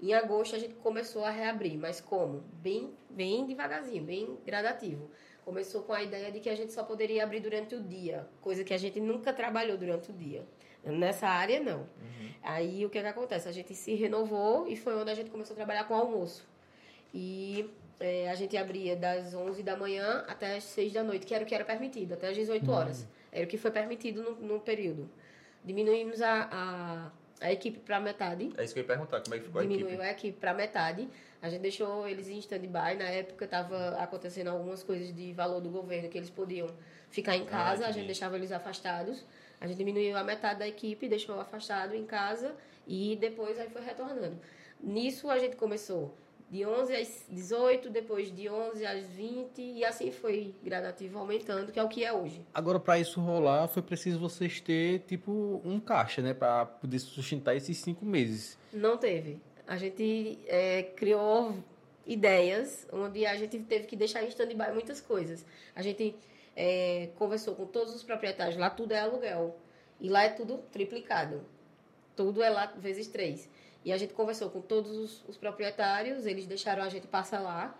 em 0.00 0.12
agosto 0.12 0.56
a 0.56 0.58
gente 0.58 0.74
começou 0.74 1.24
a 1.24 1.30
reabrir. 1.30 1.78
Mas 1.78 2.00
como? 2.00 2.42
Bem, 2.54 2.92
bem 3.08 3.46
devagarzinho, 3.46 4.02
bem 4.02 4.36
gradativo. 4.44 5.08
Começou 5.44 5.82
com 5.82 5.92
a 5.92 6.02
ideia 6.02 6.30
de 6.30 6.40
que 6.40 6.50
a 6.50 6.54
gente 6.54 6.72
só 6.72 6.82
poderia 6.82 7.22
abrir 7.22 7.40
durante 7.40 7.74
o 7.74 7.82
dia, 7.82 8.28
coisa 8.42 8.62
que 8.64 8.74
a 8.74 8.76
gente 8.76 9.00
nunca 9.00 9.32
trabalhou 9.32 9.78
durante 9.78 10.10
o 10.10 10.12
dia. 10.12 10.44
Nessa 10.84 11.26
área, 11.26 11.60
não. 11.60 11.88
Aí, 12.42 12.84
o 12.84 12.90
que 12.90 12.98
é 12.98 13.02
que 13.02 13.08
acontece? 13.08 13.48
A 13.48 13.52
gente 13.52 13.74
se 13.74 13.94
renovou 13.94 14.66
e 14.68 14.76
foi 14.76 14.94
onde 14.94 15.10
a 15.10 15.14
gente 15.14 15.30
começou 15.30 15.54
a 15.54 15.56
trabalhar 15.56 15.84
com 15.84 15.94
almoço. 15.94 16.46
E 17.14 17.68
é, 17.98 18.30
a 18.30 18.34
gente 18.34 18.56
abria 18.56 18.94
das 18.94 19.34
11 19.34 19.62
da 19.62 19.76
manhã 19.76 20.24
até 20.28 20.56
as 20.56 20.64
6 20.64 20.92
da 20.92 21.02
noite, 21.02 21.26
que 21.26 21.34
era 21.34 21.44
o 21.44 21.46
que 21.46 21.54
era 21.54 21.64
permitido, 21.64 22.12
até 22.12 22.28
as 22.28 22.36
18 22.36 22.70
horas. 22.70 23.06
Era 23.32 23.44
o 23.44 23.48
que 23.48 23.58
foi 23.58 23.70
permitido 23.70 24.22
no, 24.22 24.34
no 24.36 24.60
período. 24.60 25.08
Diminuímos 25.64 26.22
a, 26.22 26.48
a, 26.50 27.46
a 27.46 27.52
equipe 27.52 27.78
para 27.80 28.00
metade. 28.00 28.52
É 28.56 28.64
isso 28.64 28.72
que 28.74 28.80
eu 28.80 28.82
ia 28.82 28.86
perguntar, 28.86 29.20
como 29.20 29.34
é 29.34 29.38
que 29.38 29.44
ficou 29.44 29.60
a 29.60 29.62
Diminuiu 29.62 29.88
equipe? 29.88 30.02
a 30.02 30.10
equipe 30.10 30.38
para 30.38 30.54
metade. 30.54 31.08
A 31.40 31.48
gente 31.48 31.60
deixou 31.62 32.08
eles 32.08 32.28
em 32.28 32.38
stand-by. 32.38 32.96
Na 32.98 33.04
época 33.10 33.44
estava 33.44 33.90
acontecendo 34.02 34.48
algumas 34.48 34.82
coisas 34.82 35.14
de 35.14 35.32
valor 35.32 35.60
do 35.60 35.68
governo 35.70 36.08
que 36.08 36.18
eles 36.18 36.30
podiam 36.30 36.68
ficar 37.10 37.36
em 37.36 37.44
casa. 37.44 37.82
a 37.84 37.86
entendi. 37.86 37.92
gente 38.00 38.06
deixava 38.06 38.36
eles 38.36 38.50
afastados. 38.50 39.24
A 39.60 39.66
gente 39.66 39.76
diminuiu 39.78 40.16
a 40.16 40.24
metade 40.24 40.60
da 40.60 40.68
equipe, 40.68 41.08
deixou 41.08 41.38
afastado 41.40 41.94
em 41.94 42.04
casa 42.06 42.54
e 42.86 43.16
depois 43.20 43.58
aí 43.58 43.68
foi 43.68 43.82
retornando. 43.82 44.38
Nisso 44.80 45.28
a 45.28 45.38
gente 45.38 45.56
começou 45.56 46.14
de 46.50 46.64
11 46.64 46.94
às 46.94 47.26
18, 47.28 47.90
depois 47.90 48.34
de 48.34 48.48
11 48.48 48.86
às 48.86 49.06
20 49.06 49.60
e 49.60 49.84
assim 49.84 50.10
foi 50.10 50.54
gradativo 50.62 51.18
aumentando, 51.18 51.70
que 51.70 51.78
é 51.78 51.82
o 51.82 51.88
que 51.88 52.04
é 52.04 52.12
hoje. 52.12 52.44
Agora, 52.54 52.80
para 52.80 52.98
isso 52.98 53.20
rolar, 53.20 53.68
foi 53.68 53.82
preciso 53.82 54.18
vocês 54.18 54.60
ter, 54.60 55.00
tipo, 55.00 55.60
um 55.64 55.78
caixa, 55.78 56.22
né? 56.22 56.32
Para 56.32 56.64
poder 56.64 56.98
sustentar 56.98 57.54
esses 57.54 57.76
cinco 57.78 58.04
meses. 58.04 58.58
Não 58.72 58.96
teve. 58.96 59.40
A 59.66 59.76
gente 59.76 60.38
é, 60.46 60.82
criou 60.82 61.54
ideias 62.06 62.88
onde 62.90 63.26
a 63.26 63.36
gente 63.36 63.58
teve 63.60 63.86
que 63.86 63.94
deixar 63.94 64.24
em 64.24 64.28
stand-by 64.28 64.72
muitas 64.72 65.00
coisas. 65.00 65.44
A 65.76 65.82
gente 65.82 66.16
é, 66.56 67.10
conversou 67.16 67.54
com 67.54 67.66
todos 67.66 67.94
os 67.94 68.02
proprietários. 68.02 68.56
Lá 68.56 68.70
tudo 68.70 68.92
é 68.92 69.00
aluguel. 69.00 69.56
E 70.00 70.08
lá 70.08 70.24
é 70.24 70.30
tudo 70.30 70.58
triplicado. 70.72 71.44
Tudo 72.16 72.42
é 72.42 72.48
lá 72.48 72.72
vezes 72.78 73.06
três. 73.06 73.48
E 73.84 73.92
a 73.92 73.96
gente 73.96 74.12
conversou 74.12 74.50
com 74.50 74.60
todos 74.60 74.96
os, 74.96 75.24
os 75.28 75.36
proprietários. 75.36 76.26
Eles 76.26 76.46
deixaram 76.46 76.82
a 76.82 76.88
gente 76.88 77.06
parcelar 77.06 77.78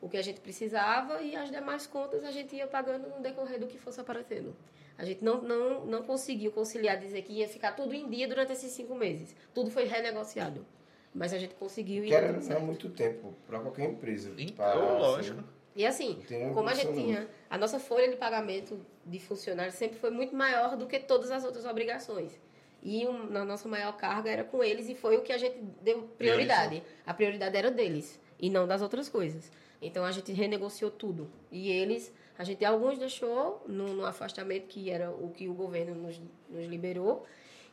o 0.00 0.08
que 0.08 0.16
a 0.16 0.22
gente 0.22 0.40
precisava 0.40 1.20
e 1.20 1.36
as 1.36 1.50
demais 1.50 1.86
contas 1.86 2.24
a 2.24 2.30
gente 2.30 2.56
ia 2.56 2.66
pagando 2.66 3.08
no 3.08 3.20
decorrer 3.20 3.58
do 3.60 3.66
que 3.66 3.78
fosse 3.78 4.00
aparecendo. 4.00 4.56
A 4.96 5.04
gente 5.04 5.22
não, 5.24 5.42
não, 5.42 5.84
não 5.86 6.02
conseguiu 6.02 6.52
conciliar, 6.52 6.98
dizer 6.98 7.22
que 7.22 7.32
ia 7.32 7.48
ficar 7.48 7.72
tudo 7.72 7.94
em 7.94 8.08
dia 8.08 8.28
durante 8.28 8.52
esses 8.52 8.70
cinco 8.72 8.94
meses. 8.94 9.34
Tudo 9.54 9.70
foi 9.70 9.84
renegociado. 9.84 10.66
Mas 11.14 11.32
a 11.32 11.38
gente 11.38 11.54
conseguiu 11.54 12.04
Que 12.04 12.10
deu 12.10 12.18
era 12.18 12.40
certo. 12.40 12.62
muito 12.62 12.88
tempo 12.90 13.34
para 13.46 13.58
qualquer 13.60 13.88
empresa. 13.90 14.30
Então, 14.38 14.56
parar, 14.56 14.98
lógico. 14.98 15.40
assim. 15.40 15.48
E 15.74 15.86
assim, 15.86 16.22
como 16.52 16.68
a 16.68 16.74
gente 16.74 16.92
tinha. 16.92 17.28
A 17.48 17.56
nossa 17.56 17.78
folha 17.78 18.08
de 18.08 18.16
pagamento 18.16 18.78
de 19.06 19.18
funcionários 19.18 19.74
sempre 19.74 19.98
foi 19.98 20.10
muito 20.10 20.34
maior 20.34 20.76
do 20.76 20.86
que 20.86 20.98
todas 20.98 21.30
as 21.30 21.44
outras 21.44 21.64
obrigações. 21.64 22.38
E 22.82 23.06
um, 23.06 23.26
na 23.30 23.44
nossa 23.44 23.68
maior 23.68 23.96
carga 23.96 24.30
era 24.30 24.42
com 24.44 24.62
eles 24.64 24.88
e 24.88 24.94
foi 24.94 25.16
o 25.16 25.22
que 25.22 25.32
a 25.32 25.38
gente 25.38 25.58
deu 25.82 26.02
prioridade. 26.16 26.82
A 27.06 27.12
prioridade 27.12 27.56
era 27.56 27.70
deles 27.70 28.18
e 28.38 28.48
não 28.48 28.66
das 28.66 28.80
outras 28.82 29.08
coisas. 29.08 29.50
Então 29.82 30.04
a 30.04 30.10
gente 30.12 30.32
renegociou 30.32 30.90
tudo. 30.90 31.30
E 31.50 31.70
eles, 31.70 32.12
a 32.38 32.44
gente 32.44 32.64
alguns 32.64 32.98
deixou 32.98 33.62
no, 33.66 33.94
no 33.94 34.06
afastamento, 34.06 34.66
que 34.66 34.90
era 34.90 35.10
o 35.10 35.30
que 35.30 35.48
o 35.48 35.54
governo 35.54 35.94
nos, 35.94 36.20
nos 36.48 36.66
liberou. 36.66 37.26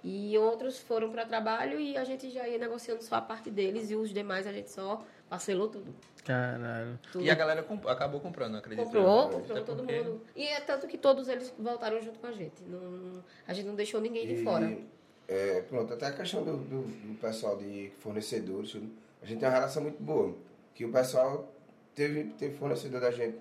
E 0.04 0.38
outros 0.38 0.78
foram 0.80 1.10
para 1.10 1.26
trabalho 1.26 1.80
e 1.80 1.98
a 1.98 2.04
gente 2.04 2.30
já 2.30 2.48
ia 2.48 2.58
negociando 2.58 3.02
só 3.04 3.16
a 3.16 3.22
parte 3.22 3.50
deles 3.50 3.90
e 3.90 3.96
os 3.96 4.14
demais 4.14 4.46
a 4.46 4.54
gente 4.54 4.70
só 4.72 5.04
parcelou 5.28 5.68
tudo. 5.70 5.94
Caralho. 6.24 7.00
tudo. 7.12 7.24
E 7.26 7.30
a 7.32 7.36
galera 7.36 7.64
comp- 7.64 7.88
acabou 7.88 8.20
comprando, 8.22 8.56
acredito. 8.56 8.86
Comprou, 8.86 9.24
eu. 9.24 9.30
comprou 9.40 9.64
todo 9.64 9.78
porque- 9.84 10.00
mundo. 10.02 10.22
E 10.36 10.46
é 10.48 10.60
tanto 10.62 10.88
que 10.88 10.98
todos 10.98 11.28
eles 11.28 11.54
voltaram 11.58 12.00
junto 12.02 12.20
com 12.20 12.28
a 12.28 12.32
gente. 12.32 12.62
Não, 12.64 13.24
a 13.48 13.54
gente 13.54 13.66
não 13.66 13.76
deixou 13.76 14.00
ninguém 14.00 14.28
de 14.28 14.36
E, 14.36 14.44
fora. 14.44 14.78
É, 15.28 15.62
pronto, 15.62 15.94
até 15.94 16.08
a 16.08 16.12
questão 16.14 16.44
do, 16.44 16.58
do, 16.58 16.82
do 16.84 17.18
pessoal 17.20 17.58
de 17.58 17.92
fornecedores, 18.00 18.76
a 19.22 19.26
gente 19.26 19.40
tem 19.40 19.48
uma 19.48 19.54
relação 19.56 19.84
muito 19.84 20.02
boa. 20.02 20.36
Que 20.74 20.86
o 20.86 20.92
pessoal 20.92 21.52
teve, 21.96 22.26
teve 22.38 22.56
fornecedor 22.56 23.02
da 23.02 23.12
gente 23.12 23.38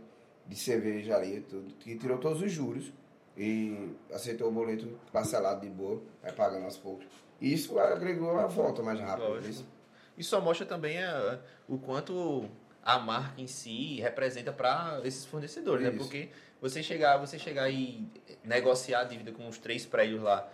de 0.47 0.57
cervejaria, 0.57 1.43
tudo, 1.49 1.75
que 1.75 1.97
tirou 1.97 2.19
todos 2.19 2.41
os 2.41 2.51
juros 2.53 2.93
e 3.37 3.91
aceitou 4.13 4.49
o 4.49 4.53
boleto 4.53 4.99
parcelado 5.13 5.61
de 5.61 5.69
boa, 5.69 6.01
vai 6.23 6.33
pagando 6.33 6.65
aos 6.65 6.77
poucos. 6.77 7.07
E 7.41 7.53
isso 7.53 7.79
agregou 7.79 8.39
a 8.39 8.47
volta 8.47 8.83
mais 8.83 8.99
rápida. 8.99 9.39
Isso. 9.47 9.67
Isso 10.17 10.31
só 10.31 10.41
mostra 10.41 10.65
também 10.65 11.03
a- 11.03 11.39
o 11.69 11.77
quanto 11.79 12.49
a 12.83 12.99
marca 12.99 13.41
em 13.41 13.47
si 13.47 14.01
representa 14.01 14.53
para 14.53 15.01
esses 15.05 15.27
fornecedores, 15.27 15.83
né? 15.85 15.91
Isso. 15.91 15.99
Porque 15.99 16.31
você 16.61 16.83
chegar, 16.83 17.19
você 17.19 17.39
chegar 17.39 17.69
e 17.69 18.09
negociar 18.43 19.01
a 19.01 19.05
dívida 19.05 19.33
com 19.33 19.47
os 19.49 19.59
três 19.59 19.85
prédios 19.85 20.23
lá, 20.23 20.49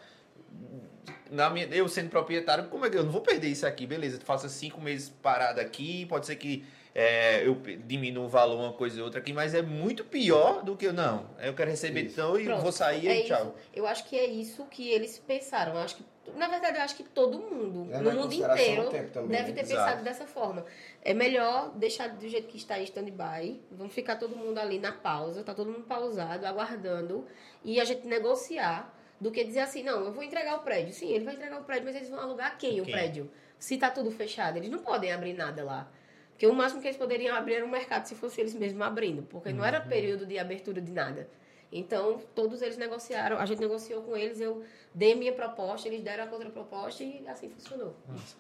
na 1.31 1.48
minha, 1.48 1.66
eu 1.66 1.88
sendo 1.88 2.11
proprietário, 2.11 2.68
como 2.68 2.85
é 2.85 2.90
que 2.90 2.96
eu 2.96 3.05
não 3.05 3.11
vou 3.11 3.22
perder 3.22 3.48
isso 3.48 3.66
aqui? 3.66 3.87
Beleza, 3.87 4.18
tu 4.18 4.24
faça 4.24 4.48
cinco 4.48 4.81
meses 4.81 5.09
parado 5.09 5.61
aqui, 5.61 6.05
pode 6.07 6.26
ser 6.26 6.37
que 6.37 6.64
é, 6.94 7.46
eu 7.46 7.55
diminua 7.87 8.24
o 8.24 8.28
valor 8.28 8.59
uma 8.59 8.72
coisa 8.72 8.98
e 8.98 9.02
outra 9.02 9.18
aqui, 9.18 9.33
mas 9.33 9.55
é 9.55 9.62
muito 9.62 10.05
pior 10.05 10.62
do 10.62 10.76
que 10.76 10.87
eu 10.87 10.92
não. 10.92 11.31
Eu 11.40 11.55
quero 11.55 11.70
receber 11.70 12.02
Isso. 12.02 12.12
então 12.12 12.38
e 12.38 12.44
Pronto, 12.44 12.61
vou 12.61 12.72
sair 12.72 13.09
é 13.09 13.20
e 13.20 13.24
tchau. 13.24 13.57
Isso. 13.57 13.70
Eu 13.72 13.87
acho 13.87 14.05
que 14.05 14.18
é 14.18 14.26
isso 14.26 14.66
que 14.66 14.90
eles 14.90 15.18
pensaram. 15.18 15.72
Eu 15.72 15.81
acho 15.81 15.96
que, 15.96 16.05
na 16.37 16.48
verdade, 16.48 16.76
eu 16.76 16.83
acho 16.83 16.94
que 16.94 17.02
todo 17.02 17.38
mundo, 17.38 17.88
Leva 17.88 18.02
no 18.02 18.20
mundo 18.20 18.35
inteiro, 18.35 18.90
também, 19.11 19.31
deve 19.31 19.48
né? 19.48 19.52
ter 19.55 19.61
Exato. 19.62 19.85
pensado 19.85 20.05
dessa 20.05 20.26
forma. 20.26 20.66
É 21.02 21.14
melhor 21.14 21.70
deixar 21.76 22.09
do 22.09 22.28
jeito 22.28 22.46
que 22.46 22.59
está 22.59 22.78
em 22.78 22.85
stand-by. 22.85 23.59
Vamos 23.70 23.94
ficar 23.94 24.16
todo 24.16 24.37
mundo 24.37 24.59
ali 24.59 24.78
na 24.78 24.92
pausa, 24.92 25.42
tá 25.42 25.55
todo 25.55 25.70
mundo 25.70 25.85
pausado, 25.85 26.44
aguardando, 26.44 27.26
e 27.64 27.81
a 27.81 27.85
gente 27.87 28.07
negociar 28.07 28.94
do 29.22 29.30
que 29.30 29.44
dizer 29.44 29.61
assim, 29.61 29.85
não, 29.85 30.04
eu 30.04 30.12
vou 30.12 30.24
entregar 30.24 30.56
o 30.56 30.62
prédio. 30.64 30.92
Sim, 30.92 31.12
ele 31.12 31.24
vai 31.24 31.35
entregar 31.35 31.61
o 31.61 31.64
prédio, 31.64 31.85
mas 31.85 31.94
eles 31.94 32.11
vão 32.11 32.18
alugar 32.18 32.58
quem 32.58 32.80
o 32.80 32.85
Quem? 32.85 32.92
prédio? 32.92 33.30
Se 33.56 33.78
tá 33.78 33.88
tudo 33.88 34.11
fechado, 34.11 34.56
eles 34.56 34.68
não 34.68 34.80
podem 34.80 35.12
abrir 35.12 35.32
nada 35.32 35.62
lá. 35.62 35.88
Porque 36.30 36.44
o 36.44 36.52
máximo 36.52 36.80
que 36.82 36.88
eles 36.88 36.96
poderiam 36.96 37.37
abrir 37.37 37.54
era 37.54 37.64
o 37.64 37.68
mercado 37.68 38.04
se 38.06 38.16
fosse 38.16 38.40
eles 38.40 38.52
mesmos 38.52 38.82
abrindo, 38.82 39.22
porque 39.22 39.52
não 39.52 39.64
era 39.64 39.80
período 39.80 40.26
de 40.26 40.40
abertura 40.40 40.80
de 40.80 40.90
nada. 40.90 41.28
Então, 41.70 42.20
todos 42.35 42.61
eles 42.62 42.76
negociaram, 42.76 43.38
a 43.38 43.46
gente 43.46 43.61
negociou 43.61 44.02
com 44.02 44.16
eles, 44.16 44.40
eu 44.40 44.64
dei 44.92 45.14
minha 45.14 45.32
proposta, 45.32 45.87
eles 45.87 46.02
deram 46.02 46.24
a 46.24 46.26
contraproposta 46.26 47.04
e 47.04 47.24
assim 47.28 47.48
funcionou. 47.48 47.94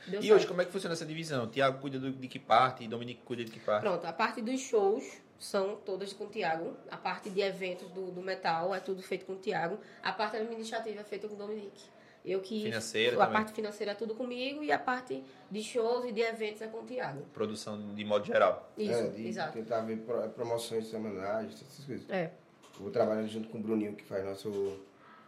E 0.08 0.10
certo. 0.10 0.32
hoje, 0.32 0.46
como 0.48 0.62
é 0.62 0.64
que 0.64 0.72
funciona 0.72 0.94
essa 0.94 1.06
divisão? 1.06 1.48
Tiago 1.48 1.80
cuida 1.80 2.00
de 2.00 2.28
que 2.28 2.40
parte 2.40 2.82
e 2.82 2.88
Dominique 2.88 3.22
cuida 3.24 3.44
de 3.44 3.52
que 3.52 3.60
parte? 3.60 3.82
Pronto, 3.82 4.04
a 4.04 4.12
parte 4.12 4.42
dos 4.42 4.60
shows 4.60 5.22
são 5.42 5.76
todas 5.76 6.12
com 6.12 6.24
o 6.24 6.28
Tiago. 6.28 6.76
A 6.90 6.96
parte 6.96 7.28
de 7.28 7.40
eventos 7.40 7.88
do, 7.90 8.10
do 8.10 8.22
metal 8.22 8.74
é 8.74 8.80
tudo 8.80 9.02
feito 9.02 9.26
com 9.26 9.32
o 9.32 9.36
Tiago. 9.36 9.78
A 10.02 10.12
parte 10.12 10.36
administrativa 10.36 11.00
é 11.00 11.04
feita 11.04 11.26
com 11.28 11.34
o 11.34 11.38
Dominique. 11.38 11.84
Eu 12.24 12.40
que. 12.40 12.62
Financeira 12.62 13.16
A 13.16 13.18
também. 13.18 13.32
parte 13.32 13.52
financeira 13.52 13.92
é 13.92 13.94
tudo 13.96 14.14
comigo 14.14 14.62
e 14.62 14.70
a 14.70 14.78
parte 14.78 15.24
de 15.50 15.62
shows 15.62 16.04
e 16.04 16.12
de 16.12 16.20
eventos 16.20 16.62
é 16.62 16.68
com 16.68 16.78
o 16.78 16.84
Tiago. 16.86 17.22
Produção 17.34 17.92
de 17.94 18.04
modo 18.04 18.24
geral. 18.24 18.70
Isso, 18.78 18.92
é, 18.92 19.08
de 19.08 19.26
exato. 19.26 19.52
tentar 19.54 19.80
ver 19.80 19.98
pro- 19.98 20.28
promoções 20.30 20.86
semanais, 20.86 21.52
essas 21.52 21.84
coisas. 21.84 22.08
É. 22.08 22.30
Eu 22.76 22.82
vou 22.82 22.90
trabalhando 22.92 23.26
junto 23.28 23.48
com 23.48 23.58
o 23.58 23.60
Bruninho, 23.60 23.94
que 23.96 24.04
faz 24.04 24.24
nosso, 24.24 24.78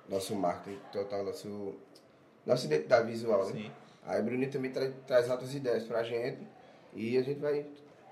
nosso 0.08 0.36
marketing 0.36 0.78
total, 0.92 1.24
nosso, 1.24 1.74
nossa 2.46 2.64
identidade 2.66 3.10
visual, 3.10 3.44
né? 3.46 3.52
Sim. 3.52 3.72
Aí 4.06 4.20
o 4.20 4.24
Bruninho 4.24 4.50
também 4.52 4.70
tra- 4.70 4.92
traz 5.06 5.28
outras 5.28 5.52
ideias 5.52 5.82
pra 5.84 6.04
gente 6.04 6.46
e 6.94 7.18
a 7.18 7.22
gente 7.22 7.40
vai, 7.40 7.66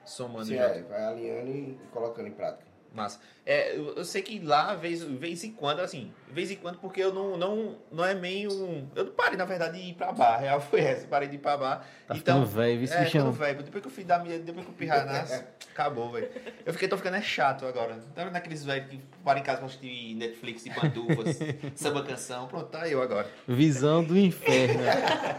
Somando 0.04 0.40
assim, 0.40 0.56
junto. 0.56 0.64
é, 0.64 0.82
vai 0.82 1.04
alinhando 1.04 1.50
e 1.50 1.78
colocando 1.92 2.28
em 2.28 2.32
prática. 2.32 2.64
Massa. 2.92 3.20
É, 3.46 3.76
eu, 3.76 3.94
eu 3.94 4.04
sei 4.04 4.22
que 4.22 4.38
lá, 4.38 4.74
vez, 4.74 5.02
vez 5.02 5.42
em 5.44 5.52
quando, 5.52 5.80
assim, 5.80 6.12
vez 6.32 6.50
em 6.50 6.56
quando, 6.56 6.78
porque 6.78 7.02
eu 7.02 7.12
não, 7.12 7.36
não, 7.36 7.76
não 7.90 8.04
é 8.04 8.14
meio. 8.14 8.50
Eu 8.94 9.04
não 9.04 9.12
parei, 9.12 9.36
na 9.36 9.44
verdade, 9.44 9.80
de 9.80 9.90
ir 9.90 9.94
pra 9.94 10.12
bar. 10.12 10.34
A 10.34 10.38
real 10.38 10.60
foi 10.60 10.80
essa, 10.80 11.06
parei 11.06 11.28
de 11.28 11.36
ir 11.36 11.38
pra 11.38 11.56
bar. 11.56 11.86
Tá 12.06 12.16
então, 12.16 12.44
velho, 12.44 12.82
esse 12.82 12.94
é, 12.94 13.04
ficando 13.04 13.32
velho. 13.32 13.62
Depois 13.62 13.82
que 13.82 13.88
eu 13.88 13.92
fui 13.92 14.04
dar 14.04 14.22
minha, 14.22 14.38
depois 14.38 14.64
que 14.64 14.72
eu 14.72 14.74
pirrar 14.74 15.04
nas, 15.04 15.44
acabou, 15.70 16.10
velho. 16.10 16.28
Eu 16.64 16.72
fiquei, 16.72 16.88
tô 16.88 16.96
ficando 16.96 17.16
é 17.16 17.22
chato 17.22 17.66
agora. 17.66 17.98
Tá 18.14 18.24
vendo 18.24 18.36
aqueles 18.36 18.64
velhos 18.64 18.88
que 18.88 19.00
param 19.22 19.40
em 19.40 19.42
casa 19.42 19.58
pra 19.58 19.66
assistir 19.66 20.14
Netflix 20.14 20.64
de 20.64 20.70
pantufas, 20.70 21.38
samba 21.76 22.02
canção? 22.02 22.46
Pronto, 22.46 22.66
tá 22.66 22.88
eu 22.88 23.02
agora. 23.02 23.28
Visão 23.46 24.02
do 24.02 24.18
inferno. 24.18 24.82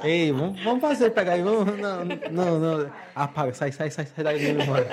Ei, 0.04 0.32
vamos, 0.32 0.64
vamos 0.64 0.82
fazer, 0.82 1.10
pegar 1.12 1.34
aí. 1.34 1.42
Vamos, 1.42 1.78
não, 1.78 2.06
não, 2.06 2.60
não. 2.60 2.92
Apaga, 3.16 3.54
sai, 3.54 3.72
sai, 3.72 3.90
sai, 3.90 4.06
sai 4.06 4.24
daí. 4.24 4.54
Mano. 4.54 4.86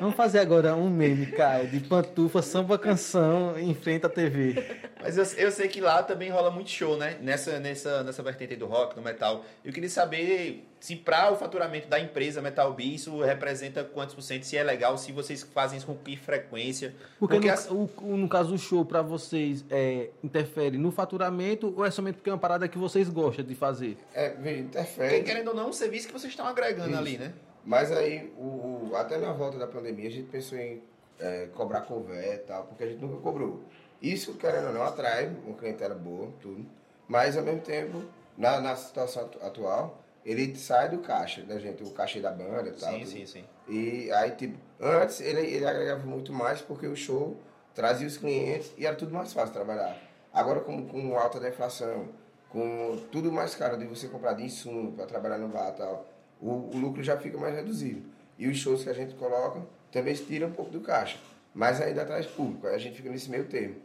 Vamos 0.00 0.16
fazer 0.16 0.40
agora 0.40 0.74
um 0.74 0.90
meme, 0.90 1.26
cara, 1.26 1.66
de 1.66 1.80
pantufa, 1.80 2.42
samba 2.42 2.78
canção 2.78 3.58
em 3.58 3.74
frente 3.74 4.06
à 4.06 4.08
TV. 4.08 4.62
Mas 5.04 5.18
eu, 5.18 5.43
eu 5.43 5.43
sei 5.50 5.68
que 5.68 5.80
lá 5.80 6.02
também 6.02 6.30
rola 6.30 6.50
muito 6.50 6.70
show, 6.70 6.96
né? 6.96 7.18
Nessa, 7.20 7.58
nessa, 7.58 8.02
nessa 8.02 8.22
vertente 8.22 8.52
aí 8.52 8.58
do 8.58 8.66
rock, 8.66 8.94
do 8.94 9.02
metal. 9.02 9.44
Eu 9.64 9.72
queria 9.72 9.88
saber 9.88 10.66
se 10.80 10.94
para 10.96 11.32
o 11.32 11.36
faturamento 11.36 11.88
da 11.88 11.98
empresa 11.98 12.42
Metal 12.42 12.72
B 12.74 12.82
isso 12.84 13.20
representa 13.22 13.82
quantos 13.82 14.14
por 14.14 14.20
cento, 14.22 14.44
se 14.44 14.56
é 14.56 14.62
legal, 14.62 14.98
se 14.98 15.12
vocês 15.12 15.42
fazem 15.42 15.78
isso 15.78 15.86
com 15.86 15.94
que 15.96 16.16
frequência. 16.16 16.94
Porque, 17.18 17.38
no, 17.38 17.50
as- 17.52 17.70
o- 17.70 17.88
no 18.02 18.28
caso, 18.28 18.54
o 18.54 18.58
show 18.58 18.84
pra 18.84 19.00
vocês 19.00 19.64
é, 19.70 20.10
interfere 20.22 20.76
no 20.76 20.90
faturamento 20.92 21.72
ou 21.76 21.84
é 21.86 21.90
somente 21.90 22.16
porque 22.16 22.28
é 22.28 22.32
uma 22.32 22.38
parada 22.38 22.68
que 22.68 22.76
vocês 22.76 23.08
gostam 23.08 23.44
de 23.44 23.54
fazer? 23.54 23.96
É, 24.12 24.28
veja, 24.30 24.36
Porque, 24.36 24.60
interfere. 24.60 25.22
querendo 25.22 25.48
ou 25.48 25.54
não, 25.54 25.70
um 25.70 25.72
serviço 25.72 26.06
que 26.06 26.12
vocês 26.12 26.32
estão 26.32 26.46
agregando 26.46 26.90
Isso. 26.90 26.98
ali, 26.98 27.16
né? 27.18 27.32
Mas 27.64 27.90
aí, 27.90 28.30
o, 28.36 28.90
o- 28.90 28.96
até 28.96 29.16
na 29.16 29.32
volta 29.32 29.56
da 29.58 29.66
pandemia, 29.66 30.08
a 30.08 30.12
gente 30.12 30.28
pensou 30.28 30.58
em 30.58 30.82
é, 31.18 31.46
cobrar 31.54 31.82
cover 31.82 32.22
e 32.34 32.38
tal, 32.38 32.64
porque 32.64 32.82
a 32.84 32.86
gente 32.88 33.00
nunca 33.00 33.16
cobrou. 33.22 33.62
Isso, 34.04 34.34
querendo 34.34 34.66
ou 34.66 34.72
não, 34.74 34.82
atrai 34.82 35.34
uma 35.46 35.56
clientela 35.56 35.94
boa, 35.94 36.30
tudo. 36.40 36.64
Mas, 37.08 37.38
ao 37.38 37.42
mesmo 37.42 37.62
tempo, 37.62 38.02
na, 38.36 38.60
na 38.60 38.76
situação 38.76 39.24
atu- 39.24 39.42
atual, 39.42 40.02
ele 40.26 40.54
sai 40.56 40.90
do 40.90 40.98
caixa 40.98 41.40
da 41.42 41.58
gente, 41.58 41.82
o 41.82 41.90
caixa 41.90 42.20
da 42.20 42.30
banda 42.30 42.68
e 42.68 42.72
tal. 42.72 42.92
sim, 42.92 42.98
tudo. 42.98 43.10
sim, 43.10 43.26
sim. 43.26 43.44
E 43.66 44.12
aí, 44.12 44.32
tipo, 44.32 44.58
antes 44.78 45.20
ele, 45.20 45.40
ele 45.40 45.66
agregava 45.66 46.04
muito 46.04 46.34
mais 46.34 46.60
porque 46.60 46.86
o 46.86 46.94
show 46.94 47.34
trazia 47.74 48.06
os 48.06 48.18
clientes 48.18 48.72
e 48.76 48.84
era 48.86 48.94
tudo 48.94 49.14
mais 49.14 49.32
fácil 49.32 49.54
trabalhar. 49.54 49.96
Agora, 50.34 50.60
com, 50.60 50.86
com 50.86 51.16
alta 51.16 51.40
da 51.40 51.48
inflação, 51.48 52.08
com 52.50 52.98
tudo 53.10 53.32
mais 53.32 53.54
caro 53.54 53.78
de 53.78 53.86
você 53.86 54.06
comprar 54.08 54.34
de 54.34 54.44
insumo 54.44 54.92
para 54.92 55.06
trabalhar 55.06 55.38
no 55.38 55.48
bar 55.48 55.70
e 55.70 55.78
tal, 55.78 56.06
o, 56.40 56.50
o 56.50 56.76
lucro 56.76 57.02
já 57.02 57.16
fica 57.16 57.38
mais 57.38 57.54
reduzido. 57.54 58.02
E 58.38 58.48
os 58.48 58.58
shows 58.58 58.82
que 58.84 58.90
a 58.90 58.94
gente 58.94 59.14
coloca 59.14 59.62
também 59.90 60.14
se 60.14 60.24
tira 60.24 60.46
um 60.46 60.52
pouco 60.52 60.70
do 60.70 60.80
caixa, 60.80 61.18
mas 61.54 61.80
ainda 61.80 62.04
traz 62.04 62.26
público. 62.26 62.66
Aí 62.66 62.74
a 62.74 62.78
gente 62.78 62.96
fica 62.96 63.08
nesse 63.08 63.30
meio 63.30 63.46
termo 63.46 63.76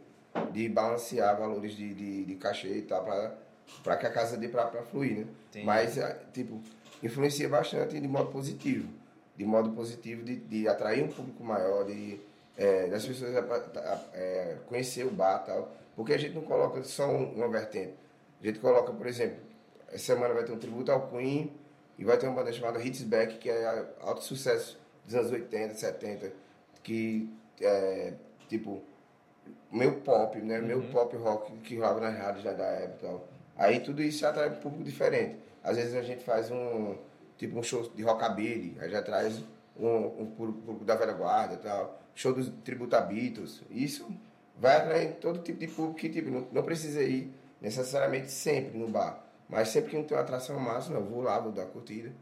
de 0.52 0.68
balancear 0.68 1.38
valores 1.38 1.72
de, 1.72 1.92
de, 1.94 2.24
de 2.24 2.34
cachê 2.36 2.78
e 2.78 2.82
tal 2.82 3.04
para 3.84 3.96
que 3.96 4.06
a 4.06 4.10
casa 4.10 4.36
dê 4.36 4.48
para 4.48 4.66
fluir, 4.82 5.18
né? 5.18 5.26
Entendi. 5.50 5.66
Mas, 5.66 5.98
ah, 5.98 6.16
tipo, 6.32 6.60
influencia 7.02 7.48
bastante 7.48 7.98
de 7.98 8.08
modo 8.08 8.30
positivo. 8.30 8.88
De 9.36 9.44
modo 9.44 9.70
positivo 9.70 10.22
de, 10.22 10.36
de 10.36 10.68
atrair 10.68 11.02
um 11.04 11.08
público 11.08 11.42
maior, 11.42 11.84
de 11.84 12.20
é, 12.56 12.88
das 12.88 13.06
pessoas 13.06 13.32
é, 14.12 14.56
conhecer 14.66 15.06
o 15.06 15.10
bar 15.10 15.42
e 15.42 15.46
tal. 15.46 15.72
Porque 15.96 16.12
a 16.12 16.18
gente 16.18 16.34
não 16.34 16.42
coloca 16.42 16.82
só 16.84 17.06
um- 17.08 17.32
uma 17.34 17.48
vertente. 17.48 17.94
A 18.42 18.46
gente 18.46 18.58
coloca, 18.58 18.92
por 18.92 19.06
exemplo, 19.06 19.38
essa 19.88 20.04
semana 20.14 20.34
vai 20.34 20.44
ter 20.44 20.52
um 20.52 20.58
tributo 20.58 20.90
ao 20.92 21.08
Queen 21.08 21.52
e 21.98 22.04
vai 22.04 22.18
ter 22.18 22.26
uma 22.26 22.34
banda 22.34 22.52
chamada 22.52 22.82
Hits 22.82 23.02
Back, 23.02 23.38
que 23.38 23.48
é 23.50 23.86
alto 24.00 24.22
sucesso 24.22 24.78
dos 25.04 25.14
anos 25.14 25.30
80, 25.30 25.74
70, 25.74 26.32
que 26.82 27.28
é, 27.60 28.14
tipo, 28.48 28.82
meio 29.70 30.00
pop, 30.00 30.38
né? 30.40 30.60
Meio 30.60 30.82
pop 30.84 31.16
rock 31.16 31.52
que 31.58 31.76
rolava 31.76 32.00
nas 32.00 32.16
rádios 32.16 32.44
já 32.44 32.52
da 32.52 32.64
época 32.64 32.98
e 32.98 33.08
tal. 33.08 33.28
Aí 33.56 33.80
tudo 33.80 34.02
isso 34.02 34.26
atrai 34.26 34.48
um 34.48 34.56
público 34.56 34.84
diferente. 34.84 35.36
Às 35.62 35.76
vezes 35.76 35.94
a 35.94 36.02
gente 36.02 36.24
faz 36.24 36.50
um, 36.50 36.96
tipo 37.36 37.58
um 37.58 37.62
show 37.62 37.88
de 37.94 38.02
rockabilly, 38.02 38.76
aí 38.80 38.90
já 38.90 39.02
traz 39.02 39.42
um, 39.78 40.22
um 40.22 40.26
público 40.26 40.84
da 40.84 40.94
velha 40.94 41.12
guarda 41.12 41.54
e 41.54 41.58
tal. 41.58 42.00
Show 42.14 42.32
dos 42.32 42.48
tributo 42.64 42.96
a 42.96 43.00
Beatles. 43.00 43.62
Isso 43.70 44.08
vai 44.58 44.76
atrair 44.76 45.16
todo 45.20 45.40
tipo 45.40 45.58
de 45.58 45.68
público 45.68 45.98
que 45.98 46.08
tipo, 46.08 46.30
não, 46.30 46.46
não 46.52 46.62
precisa 46.62 47.02
ir 47.02 47.32
necessariamente 47.60 48.30
sempre 48.30 48.78
no 48.78 48.88
bar. 48.88 49.24
Mas 49.48 49.68
sempre 49.68 49.90
que 49.90 49.96
não 49.96 50.04
tem 50.04 50.16
uma 50.16 50.22
atração 50.22 50.58
máxima, 50.58 50.96
eu 50.98 51.04
vou 51.04 51.22
lá, 51.22 51.38
vou 51.38 51.52
dar 51.52 51.66
curtida. 51.66 52.12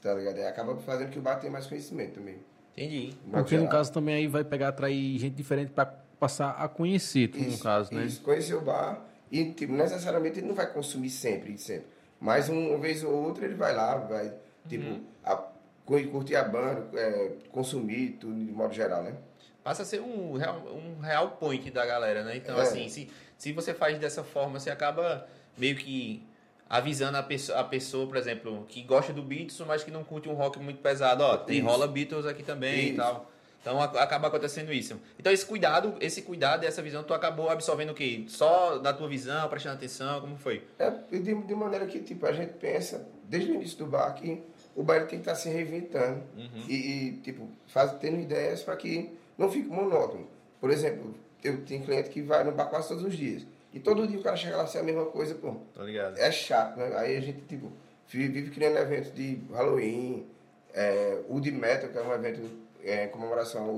Tá 0.00 0.12
ligado? 0.12 0.36
Aí 0.36 0.46
acaba 0.46 0.76
fazendo 0.76 1.10
que 1.10 1.18
o 1.18 1.22
bar 1.22 1.36
tenha 1.36 1.52
mais 1.52 1.66
conhecimento 1.66 2.14
também. 2.14 2.38
Entendi. 2.76 3.16
Porque 3.30 3.56
no 3.56 3.68
caso 3.68 3.92
também 3.92 4.16
aí 4.16 4.26
vai 4.26 4.44
pegar, 4.44 4.68
atrair 4.68 5.18
gente 5.18 5.34
diferente 5.34 5.70
pra 5.70 5.86
passar 6.18 6.50
a 6.52 6.68
conhecer, 6.68 7.28
tu, 7.28 7.38
no 7.38 7.48
Isso, 7.48 7.62
caso, 7.62 7.92
né? 7.94 8.04
Isso, 8.04 8.20
conhecer 8.22 8.54
o 8.54 8.60
bar 8.60 9.04
e 9.30 9.52
tipo, 9.52 9.72
necessariamente 9.72 10.38
ele 10.38 10.46
não 10.48 10.54
vai 10.54 10.70
consumir 10.72 11.10
sempre, 11.10 11.56
sempre. 11.58 11.86
Mas 12.20 12.48
um- 12.48 12.68
uma 12.70 12.78
vez 12.78 13.02
ou 13.04 13.12
outra 13.12 13.44
ele 13.44 13.54
vai 13.54 13.74
lá, 13.74 13.96
vai 13.96 14.32
tipo, 14.68 14.84
Uhum. 14.84 15.04
a- 15.24 15.42
cu- 15.84 16.06
curtir 16.08 16.36
a 16.36 16.44
banda, 16.44 16.88
é, 16.98 17.32
consumir 17.50 18.16
tudo 18.20 18.34
de 18.34 18.52
modo 18.52 18.72
geral, 18.72 19.02
né? 19.02 19.14
Passa 19.62 19.82
a 19.82 19.84
ser 19.84 20.00
um 20.00 20.34
real, 20.36 20.56
um 20.66 21.00
real 21.00 21.30
point 21.32 21.70
da 21.70 21.84
galera, 21.86 22.22
né? 22.22 22.36
Então, 22.36 22.58
É. 22.58 22.62
assim, 22.62 22.88
se, 22.88 23.10
se 23.38 23.52
você 23.52 23.72
faz 23.74 23.98
dessa 23.98 24.22
forma, 24.22 24.60
você 24.60 24.70
acaba 24.70 25.26
meio 25.56 25.74
que 25.76 26.22
avisando 26.68 27.16
a 27.16 27.22
pessoa, 27.22 27.60
a 27.60 27.64
pessoa, 27.64 28.06
por 28.06 28.16
exemplo, 28.16 28.64
que 28.68 28.82
gosta 28.82 29.12
do 29.12 29.22
Beatles, 29.22 29.58
mas 29.66 29.82
que 29.84 29.90
não 29.90 30.02
curte 30.04 30.28
um 30.28 30.34
rock 30.34 30.58
muito 30.58 30.80
pesado. 30.80 31.22
Ó, 31.22 31.36
tem 31.38 31.58
Isso. 31.58 31.66
rola 31.66 31.86
Beatles 31.86 32.26
aqui 32.26 32.42
também 32.42 32.74
e 32.78 32.88
Isso. 32.88 32.96
tal. 32.96 33.30
Então 33.64 33.80
acaba 33.80 34.28
acontecendo 34.28 34.70
isso. 34.74 35.00
Então 35.18 35.32
esse 35.32 35.46
cuidado, 35.46 35.94
esse 35.98 36.20
cuidado, 36.20 36.64
essa 36.66 36.82
visão, 36.82 37.02
tu 37.02 37.14
acabou 37.14 37.48
absorvendo 37.48 37.92
o 37.92 37.94
quê? 37.94 38.26
Só 38.28 38.76
da 38.76 38.92
tua 38.92 39.08
visão, 39.08 39.48
prestando 39.48 39.76
atenção, 39.76 40.20
como 40.20 40.36
foi? 40.36 40.62
É 40.78 40.90
de, 40.90 41.34
de 41.34 41.54
maneira 41.54 41.86
que 41.86 42.00
tipo, 42.00 42.26
a 42.26 42.32
gente 42.32 42.52
pensa, 42.58 43.08
desde 43.24 43.50
o 43.52 43.54
início 43.54 43.78
do 43.78 43.86
bar, 43.86 44.12
que 44.12 44.42
o 44.76 44.82
bar 44.82 44.96
ele 44.96 45.06
tem 45.06 45.18
que 45.18 45.22
estar 45.22 45.34
se 45.34 45.48
reinventando 45.48 46.22
Uhum. 46.36 46.64
e, 46.68 46.74
e, 46.74 47.12
tipo, 47.22 47.48
faz, 47.68 47.90
tendo 47.94 48.20
ideias 48.20 48.62
para 48.62 48.76
que 48.76 49.10
não 49.38 49.50
fique 49.50 49.66
monótono. 49.68 50.28
Por 50.60 50.70
exemplo, 50.70 51.14
eu 51.42 51.64
tenho 51.64 51.84
cliente 51.84 52.10
que 52.10 52.20
vai 52.20 52.44
no 52.44 52.52
bar 52.52 52.66
quase 52.66 52.88
todos 52.88 53.02
os 53.04 53.16
dias. 53.16 53.46
E 53.72 53.80
todo 53.80 54.06
dia 54.06 54.18
o 54.18 54.22
cara 54.22 54.36
chega 54.36 54.58
lá 54.58 54.68
e 54.72 54.76
é 54.76 54.80
a 54.80 54.82
mesma 54.84 55.06
coisa, 55.06 55.34
pô. 55.36 55.56
Tô 55.72 55.84
ligado. 55.84 56.18
É 56.18 56.30
chato, 56.30 56.76
né? 56.76 56.92
Aí 56.98 57.16
a 57.16 57.20
gente, 57.20 57.40
tipo, 57.48 57.72
vive, 58.08 58.28
vive 58.28 58.50
criando 58.50 58.76
eventos 58.76 59.12
de 59.14 59.40
Halloween, 59.52 60.26
é, 60.74 61.22
o 61.28 61.40
de 61.40 61.50
Metal, 61.50 61.88
que 61.88 61.96
é 61.96 62.02
um 62.02 62.12
evento 62.12 62.42
é, 62.84 63.06
em 63.06 63.08
comemoração 63.08 63.68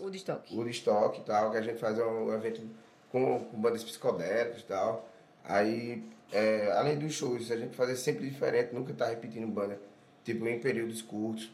O 0.00 0.10
de 0.10 0.16
estoque. 0.16 0.56
Woodstock 0.56 1.20
e 1.20 1.24
tal, 1.24 1.50
que 1.50 1.58
a 1.58 1.60
gente 1.60 1.78
faz 1.78 1.98
um 1.98 2.32
evento 2.32 2.62
com, 3.10 3.40
com 3.40 3.60
bandas 3.60 3.84
psicodélicas 3.84 4.62
e 4.62 4.64
tal. 4.64 5.08
Aí, 5.44 6.02
é, 6.32 6.72
além 6.72 6.98
dos 6.98 7.12
shows, 7.12 7.50
a 7.50 7.56
gente 7.56 7.76
fazer 7.76 7.96
sempre 7.96 8.28
diferente, 8.28 8.74
nunca 8.74 8.92
tá 8.94 9.06
repetindo 9.06 9.46
banda, 9.46 9.78
tipo, 10.24 10.46
em 10.48 10.58
períodos 10.58 11.02
curtos. 11.02 11.52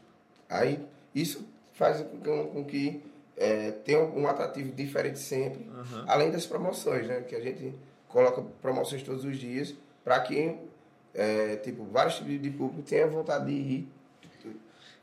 Aí, 0.48 0.78
isso 1.14 1.46
faz 1.72 2.00
com, 2.24 2.48
com 2.48 2.64
que 2.64 3.02
é, 3.36 3.72
tenha 3.72 4.00
um 4.00 4.26
atrativo 4.28 4.72
diferente 4.72 5.18
sempre, 5.18 5.68
além 6.06 6.30
das 6.30 6.46
promoções, 6.46 7.06
né? 7.06 7.22
Que 7.22 7.34
a 7.34 7.40
gente 7.40 7.74
coloca 8.08 8.42
promoções 8.62 9.02
todos 9.02 9.24
os 9.24 9.36
dias 9.36 9.74
para 10.04 10.20
que, 10.20 10.56
é, 11.14 11.56
tipo, 11.56 11.84
vários 11.84 12.16
tipos 12.16 12.40
de 12.40 12.50
público 12.50 12.82
tenham 12.82 13.10
vontade 13.10 13.46
de 13.46 13.52
ir. 13.52 13.88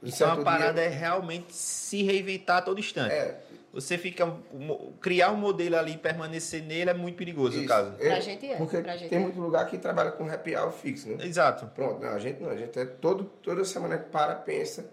Um 0.06 0.10
Então 0.10 0.32
a 0.32 0.44
parada 0.44 0.74
dia- 0.74 0.84
é 0.84 0.88
realmente 0.90 1.54
se 1.54 2.04
reinventar 2.04 2.58
a 2.58 2.62
todo 2.62 2.80
instante. 2.80 3.12
É, 3.14 3.42
Você 3.74 3.98
fica. 3.98 4.26
um- 4.26 4.94
Criar 5.02 5.32
um 5.32 5.36
modelo 5.36 5.76
ali 5.76 5.94
e 5.94 5.98
permanecer 5.98 6.64
nele 6.64 6.90
é 6.92 6.94
muito 6.94 7.18
perigoso, 7.18 7.56
no 7.58 7.64
Isso. 7.64 7.68
caso. 7.68 7.94
É, 8.00 8.08
Pra 8.12 8.20
gente 8.22 8.46
é, 8.50 8.56
Porque 8.56 8.78
pra 8.78 8.96
gente 8.96 9.10
tem 9.10 9.18
é. 9.18 9.22
muito 9.22 9.38
lugar 9.38 9.68
que 9.70 9.78
trabalha 9.78 10.12
com 10.12 10.30
happy 10.30 10.56
hour 10.56 10.72
fixo, 10.72 11.10
né? 11.10 11.26
Exato. 11.26 11.66
Pronto, 11.76 12.02
não, 12.02 12.10
a 12.14 12.20
gente 12.20 12.42
não. 12.42 12.50
A 12.52 12.56
gente 12.56 12.80
é 12.80 12.86
todo, 12.86 13.26
toda 13.44 13.66
semana 13.66 13.98
que 13.98 14.10
para, 14.10 14.34
pensa, 14.36 14.86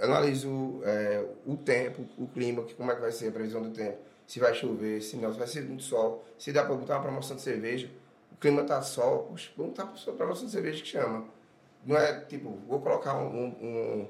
analisa 0.00 0.48
o, 0.48 0.80
é, 0.82 1.22
o 1.46 1.56
tempo, 1.58 2.06
o 2.16 2.26
clima, 2.26 2.62
que, 2.62 2.72
como 2.72 2.90
é 2.90 2.94
que 2.94 3.02
vai 3.02 3.12
ser 3.12 3.28
a 3.28 3.32
previsão 3.32 3.62
do 3.62 3.70
tempo. 3.70 3.98
se 4.26 4.40
vai 4.40 4.54
chover, 4.54 5.02
se 5.02 5.16
não, 5.16 5.30
se 5.30 5.38
vai 5.38 5.46
ser 5.48 5.62
muito 5.64 5.82
sol, 5.82 6.24
se 6.38 6.52
dá 6.52 6.64
para 6.64 6.74
botar 6.74 6.94
uma 6.96 7.02
promoção 7.02 7.36
de 7.36 7.42
cerveja. 7.42 7.90
O 8.32 8.36
clima 8.36 8.64
tá 8.64 8.80
sol, 8.80 9.24
poxa, 9.28 9.50
vamos 9.58 9.72
botar 9.76 9.84
uma 10.08 10.16
promoção 10.16 10.46
de 10.46 10.52
cerveja 10.52 10.80
que 10.82 10.88
chama. 10.88 11.26
Não 11.84 11.98
é 11.98 12.18
tipo, 12.20 12.56
vou 12.66 12.80
colocar 12.80 13.14
um, 13.18 13.26
um- 13.44 14.08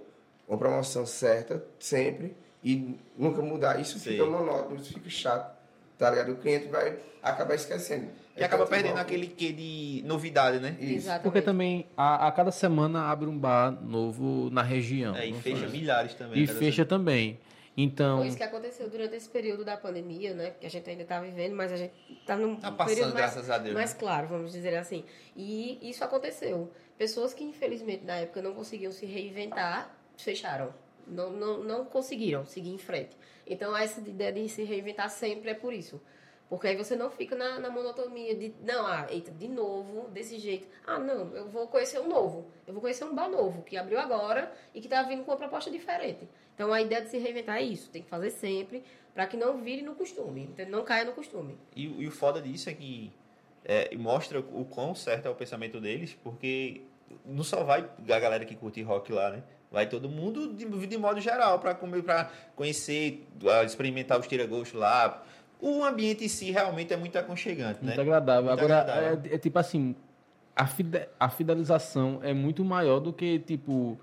uma 0.53 0.59
promoção 0.59 1.07
certa 1.07 1.65
sempre 1.79 2.37
e 2.63 2.97
nunca 3.17 3.41
mudar. 3.43 3.81
Isso 3.81 3.99
Sim. 3.99 4.11
fica 4.11 4.27
monótono, 4.27 4.77
isso 4.77 4.93
fica 4.93 5.09
chato. 5.09 5.57
Tá 5.99 6.11
ligado? 6.11 6.33
O 6.33 6.37
cliente 6.37 6.67
vai 6.69 6.99
acabar 7.23 7.55
esquecendo. 7.55 8.09
E 8.37 8.43
É 8.43 8.45
acaba 8.45 8.67
perdendo 8.67 8.91
igual- 8.93 9.03
aquele 9.03 9.27
quê 9.29 9.53
de 9.53 10.03
novidade, 10.07 10.59
né? 10.59 10.77
Isso. 10.81 10.95
Exatamente. 10.95 11.23
Porque 11.23 11.41
também 11.43 11.87
a, 11.97 12.27
a 12.29 12.33
cada 12.33 12.51
semana 12.51 13.05
abre 13.11 13.29
um 13.29 13.39
bar 13.39 13.71
novo 13.71 14.51
na 14.51 14.63
região. 14.63 15.15
É, 15.17 15.27
e 15.27 15.33
fecha 15.35 15.61
faz? 15.61 15.73
milhares 15.73 16.15
também. 16.15 16.43
E 16.43 16.47
cada 16.47 16.59
fecha 16.59 16.85
também. 16.85 17.39
Então, 17.77 18.19
Foi 18.19 18.27
isso 18.29 18.37
que 18.37 18.43
aconteceu 18.43 18.91
durante 18.91 19.17
esse 19.17 19.29
período 19.29 19.65
da 19.65 19.77
pandemia, 19.79 20.35
né? 20.35 20.53
Que 20.61 20.67
a 20.67 20.71
gente 20.71 20.89
ainda 20.91 21.03
está 21.05 21.21
vivendo, 21.21 21.55
mas 21.55 21.73
a 21.73 21.77
gente 21.77 21.95
está 22.21 22.37
num 22.37 22.57
Tá 22.57 22.71
passando, 22.71 22.95
período 22.97 23.15
mais, 23.15 23.33
graças 23.33 23.49
a 23.51 23.57
Deus, 23.59 23.75
mais 23.75 23.93
né? 23.95 23.97
claro, 23.99 24.29
vamos 24.29 24.53
dizer 24.53 24.77
assim. 24.77 25.05
E 25.35 25.79
isso 25.89 26.05
aconteceu. 26.05 26.71
Pessoas 26.99 27.33
que, 27.33 27.43
infelizmente, 27.45 28.05
na 28.05 28.17
época 28.17 28.43
não 28.43 28.53
conseguiam 28.53 28.93
se 28.93 29.07
reinventar, 29.07 29.91
fecharam. 30.23 30.75
Não, 31.07 31.31
não, 31.31 31.65
não 31.65 31.85
conseguiram 31.85 32.47
seguir 32.47 32.71
em 32.71 32.79
frente. 32.79 33.17
Então, 33.47 33.77
essa 33.77 34.01
ideia 34.01 34.33
de 34.33 34.49
se 34.49 34.63
reinventar 34.63 35.11
sempre 35.11 35.51
é 35.51 35.55
por 35.55 35.73
isso. 35.73 36.01
Porque 36.49 36.69
aí 36.69 36.77
você 36.77 36.95
não 36.95 37.11
fica 37.11 37.35
na, 37.35 37.59
na 37.59 37.71
monotonia 37.71 38.35
de, 38.35 38.55
não, 38.63 38.87
ah, 38.87 39.07
eita, 39.11 39.31
de 39.31 39.49
novo, 39.49 40.09
desse 40.09 40.39
jeito. 40.39 40.69
Ah, 40.87 40.99
não, 40.99 41.35
eu 41.35 41.49
vou 41.49 41.67
conhecer 41.67 41.99
um 41.99 42.09
novo. 42.09 42.47
Eu 42.67 42.75
vou 42.75 42.83
conhecer 42.83 43.05
um 43.05 43.15
bar 43.15 43.29
novo, 43.29 43.63
que 43.63 43.77
abriu 43.77 43.99
agora 43.99 44.53
e 44.75 44.81
que 44.81 44.87
está 44.87 45.03
vindo 45.03 45.25
com 45.25 45.31
uma 45.31 45.37
proposta 45.37 45.71
diferente. 45.71 46.29
Então, 46.55 46.73
a 46.73 46.81
ideia 46.81 47.01
de 47.01 47.09
se 47.09 47.19
reinventar 47.19 47.57
é 47.57 47.63
isso. 47.63 47.91
Tem 47.91 48.03
que 48.03 48.09
fazer 48.09 48.31
sempre 48.31 48.85
para 49.15 49.27
que 49.27 49.37
não 49.37 49.63
vire 49.63 49.83
no 49.83 49.95
costume, 49.95 50.55
não 50.69 50.85
caia 50.85 51.05
no 51.05 51.13
costume. 51.13 51.59
E, 51.75 51.85
e 51.85 52.07
o 52.07 52.11
foda 52.11 52.41
disso 52.41 52.69
é 52.69 52.75
que 52.75 53.11
é, 53.65 53.95
mostra 53.97 54.41
o 54.41 54.65
quão 54.65 54.95
certo 54.95 55.27
é 55.27 55.31
o 55.31 55.35
pensamento 55.35 55.81
deles, 55.81 56.17
porque 56.23 56.83
não 57.25 57.45
só 57.45 57.63
vai 57.63 57.89
a 58.09 58.19
galera 58.19 58.45
que 58.45 58.55
curte 58.57 58.83
rock 58.83 59.13
lá, 59.13 59.31
né? 59.31 59.43
Vai 59.73 59.87
todo 59.87 60.09
mundo 60.09 60.53
de, 60.53 60.67
de 60.87 60.99
modo 60.99 61.21
geral 61.21 61.59
para 61.59 61.75
comer, 61.75 62.03
para 62.03 62.31
conhecer, 62.55 63.27
ah, 63.49 63.65
experimentar 63.65 64.21
os 64.21 64.27
tira-gosto 64.27 64.77
lá. 64.77 65.23
O 65.59 65.83
ambiente 65.83 66.25
em 66.25 66.29
si 66.29 66.51
realmente 66.51 66.93
é 66.93 66.97
muito 66.97 67.17
aconchegante, 67.17 67.79
né? 67.81 67.89
muito 67.89 68.01
agradável. 68.01 68.51
Muito 68.51 68.59
Agora, 68.59 68.81
agradável. 68.81 69.21
É, 69.31 69.35
é 69.35 69.39
tipo 69.39 69.59
assim, 69.59 69.97
a, 70.55 70.67
fide- 70.67 71.09
a 71.19 71.29
fidelização 71.31 72.21
é 72.23 72.35
muito 72.35 72.65
maior 72.65 73.01
do 73.01 73.13
que, 73.13 73.39
tipo... 73.39 73.99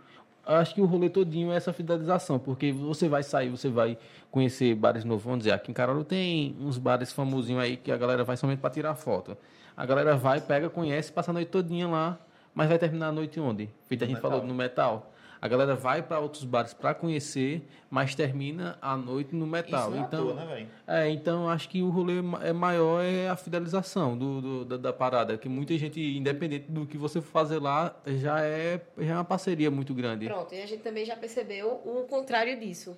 Acho 0.45 0.73
que 0.73 0.82
o 0.82 0.86
rolê 0.86 1.10
todinho 1.12 1.51
é 1.51 1.58
essa 1.58 1.71
fidelização, 1.71 2.39
porque 2.39 2.71
você 2.71 3.08
vai 3.08 3.21
sair, 3.21 3.49
você 3.49 3.69
vai 3.69 3.95
conhecer 4.32 4.73
bares 4.73 5.03
novos. 5.03 5.23
Vamos 5.23 5.39
dizer, 5.39 5.51
aqui 5.51 5.69
em 5.69 5.73
Caruaru 5.75 6.03
tem 6.03 6.55
uns 6.60 6.79
bares 6.79 7.12
famosinhos 7.12 7.62
aí 7.62 7.77
que 7.77 7.91
a 7.91 7.97
galera 7.97 8.23
vai 8.23 8.36
somente 8.36 8.58
para 8.58 8.71
tirar 8.71 8.95
foto. 8.95 9.38
A 9.77 9.86
galera 9.86 10.15
vai, 10.15 10.41
pega, 10.41 10.67
conhece, 10.67 11.12
passa 11.12 11.29
a 11.29 11.34
noite 11.36 11.49
todinha 11.49 11.88
lá, 11.88 12.17
mas 12.55 12.67
vai 12.67 12.79
terminar 12.79 13.10
a 13.10 13.12
noite 13.12 13.39
onde? 13.39 13.69
Feito 13.88 14.03
a 14.03 14.08
gente 14.08 14.15
metal. 14.15 14.32
falou, 14.32 14.45
no 14.47 14.55
metal. 14.55 15.13
A 15.41 15.47
galera 15.47 15.73
vai 15.73 16.02
para 16.04 16.19
outros 16.19 16.43
bares 16.43 16.73
para 16.73 16.93
conhecer, 16.93 17.65
mas 17.89 18.13
termina 18.13 18.78
a 18.82 18.97
noite 18.97 19.34
no 19.34 19.47
metal. 19.47 19.89
Isso 19.89 19.97
é 19.97 19.99
à 19.99 20.02
então, 20.04 20.25
toa, 20.28 20.34
né, 20.36 20.45
velho? 20.45 20.67
é, 20.86 21.10
então 21.10 21.49
acho 21.49 21.69
que 21.69 21.82
o 21.82 21.89
rolê 21.89 22.15
é 22.43 22.52
maior 22.52 23.02
é 23.02 23.30
a 23.30 23.36
fidelização 23.38 24.17
do, 24.17 24.41
do- 24.41 24.65
da, 24.65 24.75
da 24.78 24.91
parada, 24.93 25.38
que 25.38 25.47
muita 25.47 25.78
gente, 25.78 25.99
independente 26.02 26.69
do 26.69 26.86
que 26.86 26.97
você 26.97 27.21
for 27.21 27.32
fazer 27.32 27.60
lá, 27.60 27.95
já 28.06 28.41
é, 28.41 28.82
já 28.97 29.13
é 29.13 29.15
uma 29.15 29.23
parceria 29.23 29.71
muito 29.71 29.93
grande. 29.93 30.25
Pronto, 30.28 30.54
e 30.54 30.62
a 30.62 30.65
gente 30.65 30.82
também 30.84 31.06
já 31.06 31.15
percebeu 31.15 31.69
o 31.86 32.06
contrário 32.10 32.60
disso. 32.60 32.97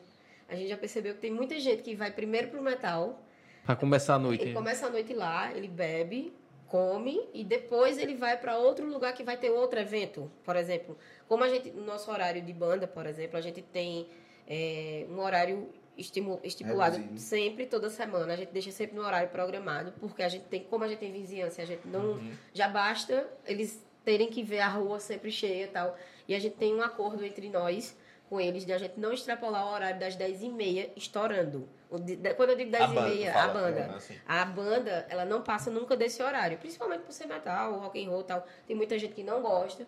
A 0.50 0.56
gente 0.56 0.70
já 0.70 0.78
percebeu 0.78 1.14
que 1.14 1.22
tem 1.22 1.32
muita 1.32 1.60
gente 1.60 1.84
que 1.84 1.96
vai 1.96 2.12
primeiro 2.12 2.48
pro 2.48 2.62
metal, 2.62 3.22
Pra 3.64 3.76
começar 3.76 4.16
a 4.16 4.20
noite. 4.20 4.44
ele 4.46 4.54
começa 4.54 4.88
a 4.88 4.90
noite 4.90 5.14
lá, 5.14 5.54
ele 5.56 5.68
bebe, 5.68 6.34
come 6.72 7.28
e 7.34 7.44
depois 7.44 7.98
ele 7.98 8.16
vai 8.16 8.38
para 8.38 8.58
outro 8.58 8.88
lugar 8.88 9.14
que 9.14 9.24
vai 9.24 9.36
ter 9.36 9.50
outro 9.50 9.78
evento. 9.78 10.32
Por 10.42 10.56
exemplo, 10.56 10.98
como 11.28 11.44
a 11.44 11.50
gente, 11.50 11.70
no 11.70 11.84
nosso 11.84 12.10
horário 12.10 12.42
de 12.42 12.54
banda, 12.54 12.88
por 12.88 13.06
exemplo, 13.06 13.38
a 13.38 13.42
gente 13.42 13.62
tem 13.62 14.08
é, 14.48 15.06
um 15.10 15.20
horário 15.20 15.68
estipulado 15.98 16.96
Reduzido. 16.96 17.20
sempre, 17.20 17.66
toda 17.66 17.90
semana. 17.90 18.32
A 18.32 18.38
gente 18.38 18.54
deixa 18.54 18.72
sempre 18.72 18.96
no 18.96 19.04
horário 19.04 19.28
programado, 19.28 19.92
porque 20.00 20.24
a 20.24 20.30
gente 20.30 20.46
tem, 20.46 20.64
como 20.64 20.86
a 20.86 20.88
gente 20.88 21.00
tem 21.00 21.12
vizinhança, 21.12 21.62
a 21.62 21.66
gente 21.66 21.86
não. 21.86 22.22
Já 22.54 22.70
basta 22.70 23.30
eles 23.46 23.86
terem 24.06 24.30
que 24.30 24.42
ver 24.42 24.62
a 24.62 24.70
rua 24.70 24.98
sempre 24.98 25.30
cheia 25.30 25.66
e 25.66 25.68
tal. 25.68 25.98
E 26.26 26.34
a 26.34 26.40
gente 26.40 26.56
tem 26.56 26.74
um 26.74 26.82
acordo 26.82 27.26
entre 27.26 27.50
nós 27.50 27.98
com 28.30 28.40
eles 28.40 28.66
de 28.66 28.72
a 28.72 28.78
gente 28.78 28.98
não 28.98 29.12
extrapolar 29.12 29.68
o 29.68 29.74
horário 29.74 30.00
das 30.00 30.16
10h30 30.16 30.92
estourando. 30.96 31.68
Quando 31.92 32.50
eu 32.52 32.56
digo 32.56 32.72
10h30, 32.72 32.94
banda, 32.94 33.12
tu 33.12 33.28
a 33.28 33.34
fala, 33.34 33.54
banda. 33.54 33.80
é, 33.80 33.96
assim. 33.96 34.16
A 34.26 34.46
banda, 34.46 35.06
ela 35.10 35.26
não 35.26 35.42
passa 35.42 35.70
nunca 35.70 35.98
desse 35.98 36.24
horário, 36.24 36.58
principalmente 36.58 37.02
por 37.02 37.12
ser 37.12 37.26
metal, 37.26 37.74
rock 37.80 38.04
and 38.04 38.10
roll 38.10 38.22
e 38.22 38.24
tal. 38.24 38.48
Tem 38.66 38.76
muita 38.76 38.98
gente 38.98 39.14
que 39.14 39.24
não 39.24 39.42
gosta. 39.42 39.86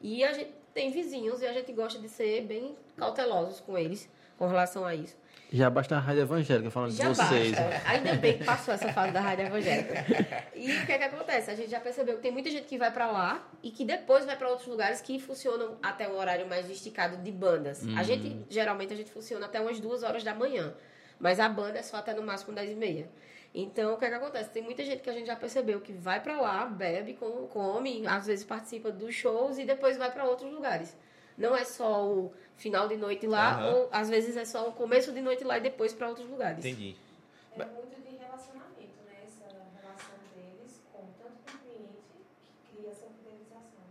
E 0.00 0.22
a 0.22 0.32
gente 0.34 0.52
tem 0.74 0.90
vizinhos 0.90 1.40
e 1.40 1.46
a 1.46 1.52
gente 1.54 1.72
gosta 1.72 1.98
de 1.98 2.08
ser 2.10 2.42
bem 2.42 2.76
cautelosos 2.98 3.60
com 3.60 3.78
eles 3.78 4.06
com 4.38 4.46
relação 4.46 4.84
a 4.84 4.94
isso. 4.94 5.16
Já 5.50 5.70
basta 5.70 5.96
a 5.96 6.00
rádio 6.00 6.22
evangélica 6.22 6.70
falando 6.70 6.90
Já 6.90 7.08
de 7.08 7.16
vocês. 7.16 7.52
basta. 7.52 7.88
Ainda 7.88 8.14
bem 8.14 8.36
que 8.36 8.44
passou 8.44 8.74
essa 8.74 8.92
fase 8.92 9.12
da 9.12 9.20
rádio 9.20 9.46
evangélica. 9.46 10.04
E 10.54 10.72
o 10.72 10.84
que 10.84 10.92
é 10.92 10.98
que 10.98 11.04
acontece? 11.04 11.50
A 11.50 11.54
gente 11.54 11.70
já 11.70 11.80
percebeu 11.80 12.16
que 12.16 12.22
tem 12.22 12.32
muita 12.32 12.50
gente 12.50 12.66
que 12.66 12.76
vai 12.76 12.90
pra 12.92 13.10
lá 13.10 13.48
e 13.62 13.70
que 13.70 13.84
depois 13.84 14.26
vai 14.26 14.36
pra 14.36 14.48
outros 14.48 14.66
lugares 14.66 15.00
que 15.00 15.18
funcionam 15.20 15.78
até 15.82 16.08
um 16.08 16.16
horário 16.18 16.46
mais 16.48 16.68
esticado 16.68 17.16
de 17.18 17.30
bandas. 17.30 17.82
A 17.96 18.02
gente, 18.02 18.36
geralmente, 18.50 18.92
a 18.92 18.96
gente 18.96 19.10
funciona 19.10 19.46
até 19.46 19.60
umas 19.60 19.78
duas 19.80 20.02
horas 20.02 20.22
da 20.24 20.34
manhã. 20.34 20.74
Mas 21.18 21.40
a 21.40 21.48
banda 21.48 21.78
é 21.78 21.82
só 21.82 21.96
até 21.96 22.12
no 22.14 22.22
máximo 22.22 22.54
10 22.54 22.70
e 22.70 22.74
meia. 22.74 23.08
Então, 23.54 23.94
o 23.94 23.96
que 23.98 24.04
é 24.04 24.08
que 24.08 24.14
acontece? 24.14 24.50
Tem 24.50 24.62
muita 24.62 24.84
gente 24.84 25.00
que 25.02 25.08
a 25.08 25.12
gente 25.14 25.26
já 25.26 25.36
percebeu 25.36 25.80
que 25.80 25.92
vai 25.92 26.20
pra 26.22 26.38
lá, 26.40 26.66
bebe, 26.66 27.14
com- 27.14 27.46
come, 27.48 28.06
às 28.06 28.26
vezes 28.26 28.44
participa 28.44 28.90
dos 28.92 29.14
shows 29.14 29.56
e 29.58 29.64
depois 29.64 29.96
vai 29.96 30.12
pra 30.12 30.24
outros 30.26 30.52
lugares. 30.52 30.94
Não 31.38 31.56
é 31.56 31.64
só 31.64 32.04
o 32.06 32.32
final 32.56 32.86
de 32.88 32.96
noite 32.96 33.26
lá, 33.26 33.52
Aham. 33.54 33.74
ou 33.74 33.88
às 33.92 34.08
vezes 34.10 34.36
é 34.36 34.44
só 34.44 34.68
o 34.68 34.72
começo 34.72 35.10
de 35.12 35.20
noite 35.22 35.42
lá 35.44 35.56
e 35.56 35.60
depois 35.62 35.92
pra 35.94 36.08
outros 36.08 36.28
lugares. 36.28 36.64
Entendi. 36.64 36.96
É 37.58 37.64
muito 37.64 37.96
de 38.02 38.16
relacionamento, 38.16 39.00
né? 39.06 39.24
Essa 39.24 39.46
relação 39.80 40.16
deles 40.34 40.80
com 40.92 41.00
tanto 41.18 41.36
com 41.50 41.56
o 41.56 41.60
cliente 41.60 42.02
que 42.12 42.76
cria 42.76 42.90
essa 42.90 43.06
fidelização. 43.06 43.86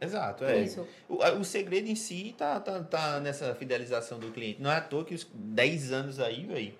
Exato, 0.00 0.44
é. 0.44 0.60
Isso. 0.60 0.86
O, 1.08 1.16
o 1.40 1.44
segredo 1.44 1.88
em 1.88 1.94
si 1.96 2.34
tá, 2.38 2.60
tá, 2.60 2.80
tá 2.80 3.20
nessa 3.20 3.54
fidelização 3.54 4.18
do 4.18 4.30
cliente. 4.30 4.62
Não 4.62 4.70
é 4.70 4.76
à 4.76 4.80
toa 4.80 5.04
que 5.04 5.14
os 5.14 5.26
10 5.34 5.92
anos 5.92 6.20
aí, 6.20 6.44
velho. 6.46 6.74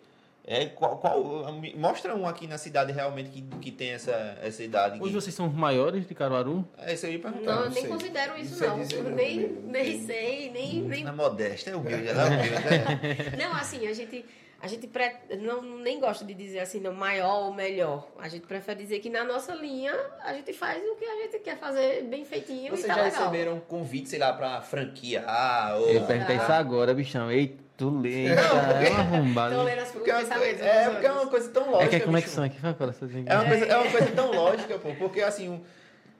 É, 0.50 0.64
qual, 0.64 0.96
qual- 0.96 1.52
mostra 1.76 2.16
um 2.16 2.26
aqui 2.26 2.46
na 2.46 2.56
cidade 2.56 2.90
realmente 2.90 3.28
que, 3.28 3.42
que 3.60 3.70
tem 3.70 3.90
essa, 3.90 4.12
essa 4.42 4.62
idade. 4.62 4.98
Hoje 4.98 5.12
Que, 5.12 5.20
vocês 5.20 5.34
são 5.34 5.46
os 5.46 5.52
maiores 5.54 6.06
de 6.08 6.14
Caruaru? 6.14 6.66
é 6.78 6.94
isso 6.94 7.04
aí 7.04 7.12
eu 7.12 7.16
ia 7.18 7.22
perguntar. 7.22 7.52
Não, 7.54 7.58
eu 7.58 7.64
não 7.66 7.74
nem 7.74 7.82
sei. 7.82 7.90
considero 7.92 8.38
isso, 8.40 8.64
Não 8.66 8.84
sei 8.86 9.02
nem, 9.02 9.38
nem 9.66 10.06
sei. 10.06 10.50
nem, 10.50 10.80
nem 10.84 11.04
Na 11.04 11.12
modesta, 11.12 11.68
é 11.68 11.76
humilde, 11.76 12.08
ela 12.08 12.22
é 12.22 12.26
humilde. 12.28 12.50
né? 12.50 13.36
Não, 13.44 13.52
assim, 13.56 13.86
a 13.86 13.92
gente, 13.92 14.24
a 14.60 14.66
gente 14.66 14.86
pre... 14.88 15.12
não, 15.40 15.62
nem 15.62 16.00
gosta 16.00 16.24
de 16.24 16.34
dizer 16.34 16.58
assim, 16.60 16.80
não, 16.80 16.92
maior 16.92 17.46
ou 17.46 17.54
melhor. 17.54 18.08
A 18.18 18.28
gente 18.28 18.46
prefere 18.46 18.80
dizer 18.82 18.98
que 18.98 19.08
na 19.08 19.22
nossa 19.24 19.54
linha 19.54 19.94
a 20.24 20.32
gente 20.34 20.52
faz 20.52 20.82
o 20.84 20.96
que 20.96 21.04
a 21.04 21.14
gente 21.22 21.38
quer 21.40 21.56
fazer 21.58 22.02
bem 22.04 22.24
feitinho 22.24 22.70
Vocês 22.70 22.84
e 22.84 22.88
tá 22.88 22.94
já 22.94 23.02
legal. 23.02 23.20
receberam 23.20 23.60
convite, 23.60 24.08
sei 24.08 24.18
lá, 24.18 24.32
pra 24.32 24.60
franquear? 24.60 25.76
Ou... 25.78 25.88
Eu 25.88 26.02
perguntei 26.06 26.36
isso 26.36 26.52
agora, 26.52 26.92
bichão. 26.92 27.30
Ei, 27.30 27.56
tu 27.76 27.88
lê, 28.00 28.26
é 28.26 28.90
uma 28.90 28.98
arrombada. 29.00 29.62
Lendo 29.62 29.80
as 29.80 29.90
Porque 29.92 30.10
é, 30.10 30.16
uma, 30.16 30.24
coisa- 30.26 30.64
é, 30.64 30.90
porque 30.90 31.06
é 31.06 31.12
uma 31.12 31.26
coisa 31.28 31.48
tão 31.50 31.62
É 31.62 31.70
lógica. 31.70 31.88
que 31.90 31.94
é 31.94 31.98
bicho. 31.98 32.06
conexão 32.10 32.44
aqui, 32.44 32.60
vai 32.60 32.74
para 32.74 32.90
essa 32.90 33.04
É 33.04 33.34
uma, 33.36 33.44
coisa, 33.44 33.64
é 33.64 33.76
uma 33.76 33.90
coisa 33.90 34.10
tão 34.10 34.32
lógica, 34.32 34.78
pô, 34.78 34.94
porque 34.98 35.20
assim, 35.22 35.48
um, 35.48 35.60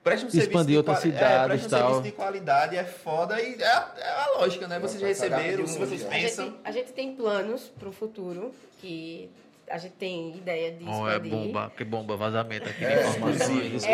presta 0.03 0.25
um 0.27 0.29
serviço 0.29 0.49
Expandir 0.49 0.71
de 0.71 0.77
outras 0.77 0.99
quali- 0.99 1.11
cidades 1.13 1.35
é, 1.43 1.45
presta 1.47 1.65
um 1.65 1.67
e 1.67 1.69
tal. 1.69 1.79
serviço 1.93 2.03
de 2.03 2.11
qualidade, 2.11 2.75
é 2.77 2.83
foda 2.83 3.41
e 3.41 3.55
é, 3.61 3.65
a- 3.65 3.93
é 3.97 4.09
a 4.09 4.37
lógica, 4.39 4.67
né? 4.67 4.79
Vocês 4.79 5.01
receberam, 5.01 5.67
se 5.67 5.77
vocês 5.77 6.01
mundial. 6.03 6.11
A 6.19 6.23
pensam. 6.23 6.45
gente, 6.45 6.57
a 6.63 6.71
gente 6.71 6.91
tem 6.93 7.15
planos 7.15 7.71
pro 7.79 7.91
futuro 7.91 8.51
que 8.79 9.29
a 9.69 9.77
gente 9.77 9.93
tem 9.93 10.35
ideia 10.35 10.71
de 10.71 10.83
Oh, 10.89 11.07
é 11.07 11.19
bomba, 11.19 11.71
que 11.77 11.83
bomba, 11.83 12.17
vazamento 12.17 12.67
aqui 12.67 12.79
de 12.79 12.85
É, 12.85 13.07
informações. 13.07 13.73
exclusivo. 13.83 13.85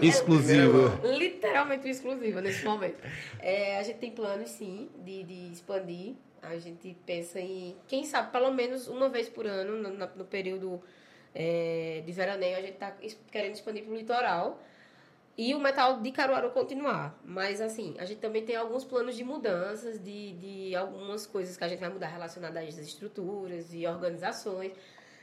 É, 0.00 0.06
Exclusivo. 0.06 1.00
literalmente 1.18 1.88
exclusiva 1.88 2.40
nesse 2.40 2.64
momento. 2.64 2.98
É, 3.40 3.78
a 3.78 3.82
gente 3.82 3.96
tem 3.98 4.10
planos, 4.12 4.50
sim, 4.50 4.88
de, 5.04 5.24
de 5.24 5.52
expandir. 5.52 6.14
A 6.40 6.56
gente 6.58 6.96
pensa 7.04 7.40
em, 7.40 7.74
quem 7.88 8.04
sabe, 8.04 8.30
pelo 8.30 8.52
menos 8.52 8.86
uma 8.86 9.08
vez 9.08 9.28
por 9.28 9.44
ano, 9.44 9.76
no, 9.82 9.90
no 9.90 10.24
período 10.24 10.80
é, 11.34 12.00
de 12.06 12.12
veraneio, 12.12 12.56
a 12.56 12.60
gente 12.60 12.74
está 12.74 12.92
querendo 13.32 13.54
expandir 13.54 13.82
para 13.82 13.92
o 13.92 13.96
litoral. 13.96 14.62
E 15.38 15.54
o 15.54 15.60
metal 15.60 16.00
de 16.00 16.10
Caruaru 16.10 16.50
continuar. 16.50 17.16
Mas, 17.24 17.60
assim, 17.60 17.94
a 17.96 18.04
gente 18.04 18.18
também 18.18 18.44
tem 18.44 18.56
alguns 18.56 18.84
planos 18.84 19.14
de 19.14 19.22
mudanças, 19.22 20.02
de, 20.02 20.32
de 20.32 20.74
algumas 20.74 21.26
coisas 21.26 21.56
que 21.56 21.62
a 21.62 21.68
gente 21.68 21.78
vai 21.78 21.88
mudar 21.88 22.08
relacionadas 22.08 22.60
às 22.60 22.76
estruturas 22.76 23.72
e 23.72 23.86
organizações. 23.86 24.72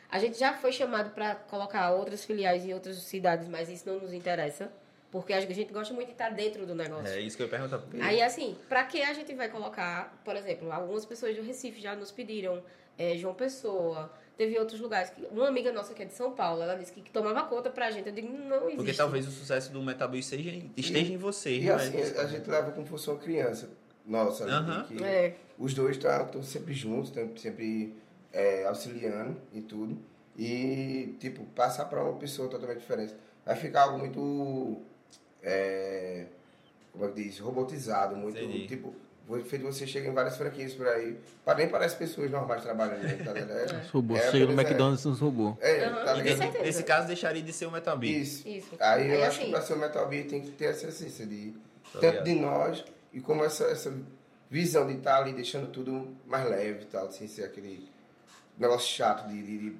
A 0.09 0.17
gente 0.17 0.39
já 0.39 0.53
foi 0.53 0.71
chamado 0.71 1.09
para 1.09 1.35
colocar 1.35 1.91
outras 1.91 2.23
filiais 2.23 2.63
em 2.63 2.73
outras 2.73 2.95
cidades, 2.99 3.49
mas 3.49 3.67
isso 3.67 3.89
não 3.89 3.99
nos 3.99 4.13
interessa. 4.13 4.71
Porque 5.11 5.33
a 5.33 5.41
gente 5.41 5.73
gosta 5.73 5.93
muito 5.93 6.07
de 6.07 6.13
estar 6.13 6.29
dentro 6.29 6.65
do 6.65 6.73
negócio. 6.73 7.13
É 7.13 7.19
isso 7.19 7.35
que 7.35 7.43
eu 7.43 7.47
ia 7.47 7.51
perguntar. 7.51 7.83
Aí, 8.01 8.21
assim, 8.21 8.57
pra 8.69 8.85
que 8.85 9.01
a 9.01 9.13
gente 9.13 9.33
vai 9.33 9.49
colocar, 9.49 10.21
por 10.23 10.37
exemplo, 10.37 10.71
algumas 10.71 11.05
pessoas 11.05 11.35
do 11.35 11.41
Recife 11.41 11.81
já 11.81 11.93
nos 11.93 12.11
pediram, 12.11 12.63
é, 12.97 13.17
João 13.17 13.33
Pessoa, 13.33 14.09
Teve 14.37 14.57
outros 14.59 14.79
lugares. 14.81 15.09
Que, 15.11 15.25
uma 15.31 15.47
amiga 15.47 15.71
nossa 15.71 15.93
que 15.93 16.03
é 16.03 16.05
de 16.05 16.13
São 16.13 16.31
Paulo, 16.31 16.61
ela 16.61 16.75
disse 16.75 16.91
que, 16.91 17.01
que 17.01 17.11
tomava 17.11 17.43
conta 17.47 17.69
pra 17.69 17.89
gente. 17.91 18.07
Eu 18.07 18.13
digo, 18.13 18.27
não 18.27 18.57
existe. 18.63 18.75
Porque 18.75 18.93
talvez 18.93 19.27
o 19.27 19.31
sucesso 19.31 19.71
do 19.71 19.81
Beat 19.81 20.23
seja, 20.23 20.51
esteja 20.75 21.13
em 21.13 21.17
vocês, 21.17 21.63
E 21.63 21.67
não 21.67 21.75
assim, 21.75 21.97
é? 21.97 22.21
a 22.21 22.25
gente 22.27 22.49
leva 22.49 22.71
como 22.71 22.85
fosse 22.85 23.09
uma 23.09 23.17
criança. 23.19 23.69
Nossa, 24.05 24.45
que 24.87 25.03
É. 25.03 25.35
os 25.57 25.73
dois 25.73 25.97
estão 25.97 26.43
sempre 26.43 26.73
juntos, 26.73 27.09
estão 27.09 27.35
sempre 27.37 27.95
é, 28.31 28.65
auxiliando 28.65 29.35
e 29.53 29.61
tudo. 29.61 29.97
E, 30.37 31.15
tipo, 31.19 31.43
passar 31.55 31.85
para 31.85 32.03
uma 32.03 32.19
pessoa 32.19 32.49
totalmente 32.49 32.79
diferente. 32.79 33.15
Vai 33.45 33.55
ficar 33.55 33.83
algo 33.83 33.99
muito. 33.99 34.81
É, 35.41 36.25
como 36.91 37.05
é 37.05 37.07
que 37.09 37.23
diz? 37.23 37.39
Robotizado, 37.39 38.15
muito. 38.15 38.37
Tipo, 38.67 38.93
feito 39.45 39.63
você 39.65 39.87
chega 39.87 40.07
em 40.09 40.13
várias 40.13 40.37
franquias 40.37 40.73
por 40.73 40.87
aí. 40.87 41.17
para 41.43 41.57
nem 41.57 41.67
parece 41.67 41.95
pessoas 41.95 42.29
normais 42.29 42.61
trabalhando? 42.61 43.23
Tá 43.23 43.33
ligado? 43.33 43.81
Os 43.81 43.89
robôs. 43.89 44.19
É, 44.21 44.31
Chega 44.31 44.45
no 44.45 44.53
McDonald's 44.53 45.03
e 45.03 45.07
os 45.07 45.19
robôs. 45.19 45.55
É, 45.61 45.85
Aham, 45.85 46.05
tá 46.05 46.13
ligado? 46.13 46.37
certeza. 46.37 46.63
Nesse 46.63 46.83
caso, 46.83 47.07
deixaria 47.07 47.41
de 47.41 47.51
ser 47.53 47.65
o 47.65 47.71
Metal 47.71 47.97
Beat. 47.97 48.21
Isso. 48.21 48.47
Isso. 48.47 48.69
Aí 48.79 49.07
eu 49.09 49.15
Aí, 49.15 49.23
acho 49.23 49.37
assim, 49.37 49.45
que 49.45 49.51
para 49.51 49.61
ser 49.61 49.73
o 49.73 49.77
Metal 49.77 50.07
Beat 50.07 50.27
tem 50.29 50.41
que 50.41 50.51
ter 50.51 50.65
essa 50.65 50.87
essência 50.87 51.25
de 51.25 51.53
Tá 51.93 51.99
tanto 51.99 52.05
ligado. 52.11 52.23
de 52.25 52.35
nós 52.35 52.85
e 53.13 53.19
como 53.21 53.43
essa, 53.43 53.65
essa 53.65 53.93
visão 54.49 54.85
de 54.87 54.93
estar 54.97 55.17
ali 55.21 55.33
deixando 55.33 55.67
tudo 55.71 56.15
mais 56.25 56.47
leve 56.49 56.83
e 56.83 56.85
tal, 56.85 57.11
sem 57.11 57.27
ser 57.27 57.43
aquele 57.45 57.87
negócio 58.57 58.87
chato 58.93 59.27
de, 59.27 59.41
de, 59.41 59.57
de, 59.69 59.75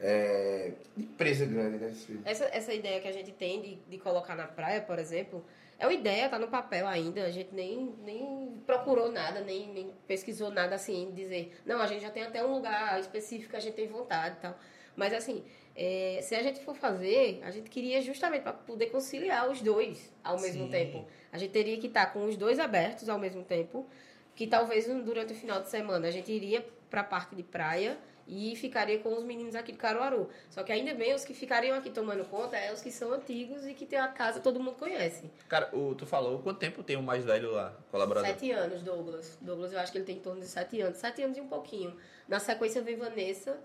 é, 0.00 0.72
empresa 0.96 1.44
grande, 1.46 1.78
né? 1.78 1.92
Essa, 2.24 2.44
essa 2.52 2.72
ideia 2.72 3.00
que 3.00 3.08
a 3.08 3.12
gente 3.12 3.32
tem 3.32 3.60
de, 3.60 3.78
de 3.88 3.98
colocar 3.98 4.34
na 4.36 4.46
praia, 4.46 4.80
por 4.80 4.98
exemplo, 4.98 5.44
é 5.78 5.86
uma 5.86 5.94
ideia, 5.94 6.28
tá 6.28 6.38
no 6.38 6.48
papel 6.48 6.86
ainda. 6.86 7.24
A 7.24 7.30
gente 7.30 7.54
nem, 7.54 7.94
nem 8.02 8.60
procurou 8.66 9.12
nada, 9.12 9.40
nem, 9.40 9.68
nem 9.72 9.92
pesquisou 10.06 10.50
nada 10.50 10.74
assim, 10.74 11.12
dizer, 11.14 11.56
não, 11.64 11.80
a 11.80 11.86
gente 11.86 12.02
já 12.02 12.10
tem 12.10 12.24
até 12.24 12.44
um 12.44 12.52
lugar 12.52 12.98
específico 12.98 13.50
que 13.50 13.56
a 13.56 13.60
gente 13.60 13.74
tem 13.74 13.86
vontade 13.86 14.36
e 14.38 14.40
tal. 14.40 14.58
Mas 14.96 15.14
assim, 15.14 15.44
é, 15.76 16.18
se 16.22 16.34
a 16.34 16.42
gente 16.42 16.58
for 16.60 16.74
fazer, 16.74 17.40
a 17.44 17.52
gente 17.52 17.70
queria 17.70 18.02
justamente 18.02 18.42
para 18.42 18.52
poder 18.52 18.86
conciliar 18.86 19.48
os 19.48 19.62
dois 19.62 20.12
ao 20.24 20.40
mesmo 20.40 20.64
Sim. 20.64 20.70
tempo. 20.70 21.06
A 21.30 21.38
gente 21.38 21.52
teria 21.52 21.78
que 21.78 21.86
estar 21.86 22.06
com 22.06 22.24
os 22.24 22.36
dois 22.36 22.58
abertos 22.58 23.08
ao 23.08 23.18
mesmo 23.18 23.44
tempo, 23.44 23.86
que 24.34 24.48
talvez 24.48 24.86
durante 25.04 25.32
o 25.32 25.36
final 25.36 25.62
de 25.62 25.70
semana 25.70 26.08
a 26.08 26.10
gente 26.10 26.32
iria 26.32 26.66
para 26.90 27.02
a 27.02 27.04
parte 27.04 27.36
de 27.36 27.44
praia 27.44 27.96
e 28.28 28.54
ficaria 28.54 28.98
com 28.98 29.16
os 29.16 29.24
meninos 29.24 29.54
aqui 29.54 29.72
de 29.72 29.78
Caruaru. 29.78 30.28
Só 30.50 30.62
que 30.62 30.70
ainda 30.70 30.92
bem 30.94 31.14
os 31.14 31.24
que 31.24 31.32
ficariam 31.32 31.76
aqui 31.76 31.88
tomando 31.88 32.24
conta 32.26 32.56
é 32.56 32.72
os 32.72 32.82
que 32.82 32.90
são 32.90 33.12
antigos 33.12 33.66
e 33.66 33.72
que 33.72 33.86
tem 33.86 33.98
a 33.98 34.08
casa 34.08 34.38
todo 34.38 34.60
mundo 34.60 34.76
conhece. 34.76 35.30
Cara, 35.48 35.74
o, 35.74 35.94
tu 35.94 36.04
falou 36.04 36.38
quanto 36.40 36.58
tempo 36.58 36.82
tem 36.82 36.96
o 36.96 37.02
mais 37.02 37.24
velho 37.24 37.52
lá, 37.52 37.74
colaborador? 37.90 38.28
Sete 38.28 38.52
anos, 38.52 38.82
Douglas. 38.82 39.38
Douglas, 39.40 39.72
eu 39.72 39.80
acho 39.80 39.90
que 39.90 39.98
ele 39.98 40.04
tem 40.04 40.16
em 40.16 40.20
torno 40.20 40.40
de 40.40 40.46
sete 40.46 40.78
anos. 40.80 40.98
Sete 40.98 41.22
anos 41.22 41.38
e 41.38 41.40
um 41.40 41.48
pouquinho. 41.48 41.96
Na 42.28 42.38
sequência 42.38 42.82
vem 42.82 42.96
Vanessa, 42.96 43.58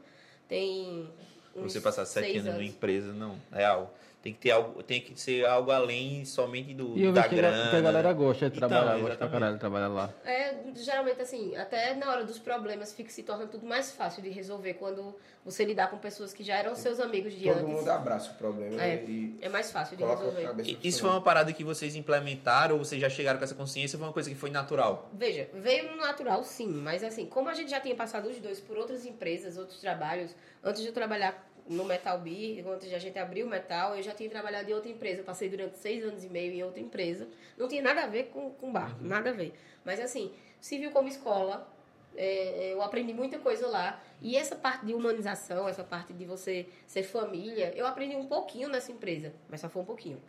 tem 0.47 1.11
Você 1.55 1.82
passar 1.82 2.05
sete 2.05 2.32
seis 2.32 2.47
anos 2.47 2.53
numa 2.53 2.66
empresa, 2.66 3.11
não, 3.11 3.38
é 3.51 3.66
algo. 3.66 3.91
Tem 4.24 4.32
que 4.32 4.39
ter 4.39 4.51
algo, 4.51 4.82
tem 4.82 5.01
que 5.01 5.19
ser 5.19 5.45
algo 5.45 5.69
além 5.69 6.24
somente 6.24 6.74
do 6.74 6.97
E 6.97 7.03
eu 7.03 7.11
da 7.11 7.24
que, 7.28 7.36
a- 7.36 7.38
grana. 7.38 7.69
que 7.71 7.76
a 7.76 7.82
galera 7.82 8.13
gosta 8.13 8.49
de 8.49 8.55
Então, 8.55 8.69
trabalhar, 8.69 8.97
gosta 9.01 9.17
pra 9.17 9.28
caralho 9.28 9.53
de 9.55 9.59
trabalhar 9.59 9.89
lá. 9.89 10.13
É, 10.24 10.55
geralmente 10.78 11.21
assim, 11.21 11.53
até 11.57 11.93
na 11.93 12.09
hora 12.09 12.24
dos 12.24 12.39
problemas 12.39 12.93
fica, 12.93 13.09
se 13.09 13.21
torna 13.21 13.45
tudo 13.47 13.65
mais 13.67 13.91
fácil 13.91 14.24
de 14.24 14.30
resolver 14.30 14.76
quando 14.76 15.13
você 15.43 15.65
lidar 15.65 15.89
com 15.89 15.97
pessoas 15.97 16.32
que 16.32 16.41
já 16.41 16.55
eram 16.55 16.74
seus 16.74 17.01
amigos 17.01 17.34
de 17.34 17.43
Todo 17.49 17.57
antes. 17.57 17.67
mundo 17.76 17.89
abraça 17.89 18.32
o 18.32 18.36
problema 18.36 18.82
É. 18.82 18.95
né? 18.95 19.03
e 19.05 19.38
É 19.41 19.49
mais 19.49 19.69
fácil 19.74 19.97
de 19.97 20.05
resolver. 20.05 20.53
E- 20.63 20.80
Isso 20.88 21.01
foi 21.01 21.09
uma 21.09 21.19
parada 21.21 21.51
que 21.51 21.65
vocês 21.65 21.93
implementaram 21.93 22.78
ou 22.78 22.86
vocês 22.86 23.01
já 23.01 23.09
chegaram 23.09 23.38
com 23.38 23.43
essa 23.43 23.55
consciência 23.55 23.97
ou 23.97 23.99
foi 23.99 24.07
uma 24.07 24.13
coisa 24.13 24.30
que 24.30 24.38
foi 24.38 24.49
natural? 24.49 25.09
Veja, 25.11 25.49
veio 25.53 25.91
no 25.91 25.97
natural 25.97 26.45
sim, 26.45 26.67
mas 26.69 27.03
assim, 27.03 27.26
como 27.26 27.49
a 27.49 27.53
gente 27.53 27.69
já 27.71 27.82
tinha 27.82 27.93
passado 27.93 28.30
os 28.30 28.38
dois 28.39 28.61
por 28.61 28.78
outras 28.78 29.05
empresas, 29.05 29.57
outros 29.57 29.82
trabalhos, 29.82 30.34
antes 30.63 30.82
de 30.82 30.88
eu 30.88 30.93
trabalhar 30.93 31.51
no 31.68 31.86
Metal 31.86 32.20
Beer, 32.20 32.64
de 32.80 32.93
a 32.93 32.99
gente 32.99 33.18
abrir 33.18 33.43
o 33.43 33.47
Metal, 33.47 33.95
eu 33.95 34.01
já 34.03 34.14
tinha 34.14 34.30
trabalhado 34.30 34.70
em 34.70 34.74
outra 34.74 34.89
empresa. 34.89 35.22
Eu 35.22 35.26
passei 35.26 35.49
durante 35.49 35.78
seis 35.78 36.03
anos 36.03 36.24
e 36.24 36.30
meio 36.30 36.51
em 36.51 36.64
outra 36.64 36.80
empresa. 36.80 37.28
Não 37.57 37.68
tinha 37.68 37.82
nada 37.82 38.03
a 38.03 38.07
ver 38.07 38.26
com, 38.34 38.51
com 38.51 38.72
bar, 38.72 38.95
nada 39.01 39.30
a 39.30 39.34
ver. 39.34 39.53
Mas 39.86 39.99
assim, 39.99 40.34
se 40.59 40.78
viu 40.78 40.91
como 40.91 41.07
escola, 41.07 41.68
é, 42.16 42.72
eu 42.74 42.82
aprendi 42.82 43.14
muita 43.14 43.39
coisa 43.39 43.68
lá. 43.68 44.01
E 44.22 44.36
essa 44.38 44.55
parte 44.55 44.86
de 44.86 44.93
humanização, 44.93 45.68
essa 45.68 45.84
parte 45.84 46.14
de 46.14 46.26
você 46.26 46.68
ser 46.86 47.03
família, 47.03 47.74
eu 47.76 47.86
aprendi 47.88 48.16
um 48.16 48.26
pouquinho 48.28 48.70
nessa 48.70 48.91
empresa, 48.91 49.34
mas 49.49 49.61
só 49.61 49.70
foi 49.70 49.82
um 49.82 49.86
pouquinho. 49.86 50.22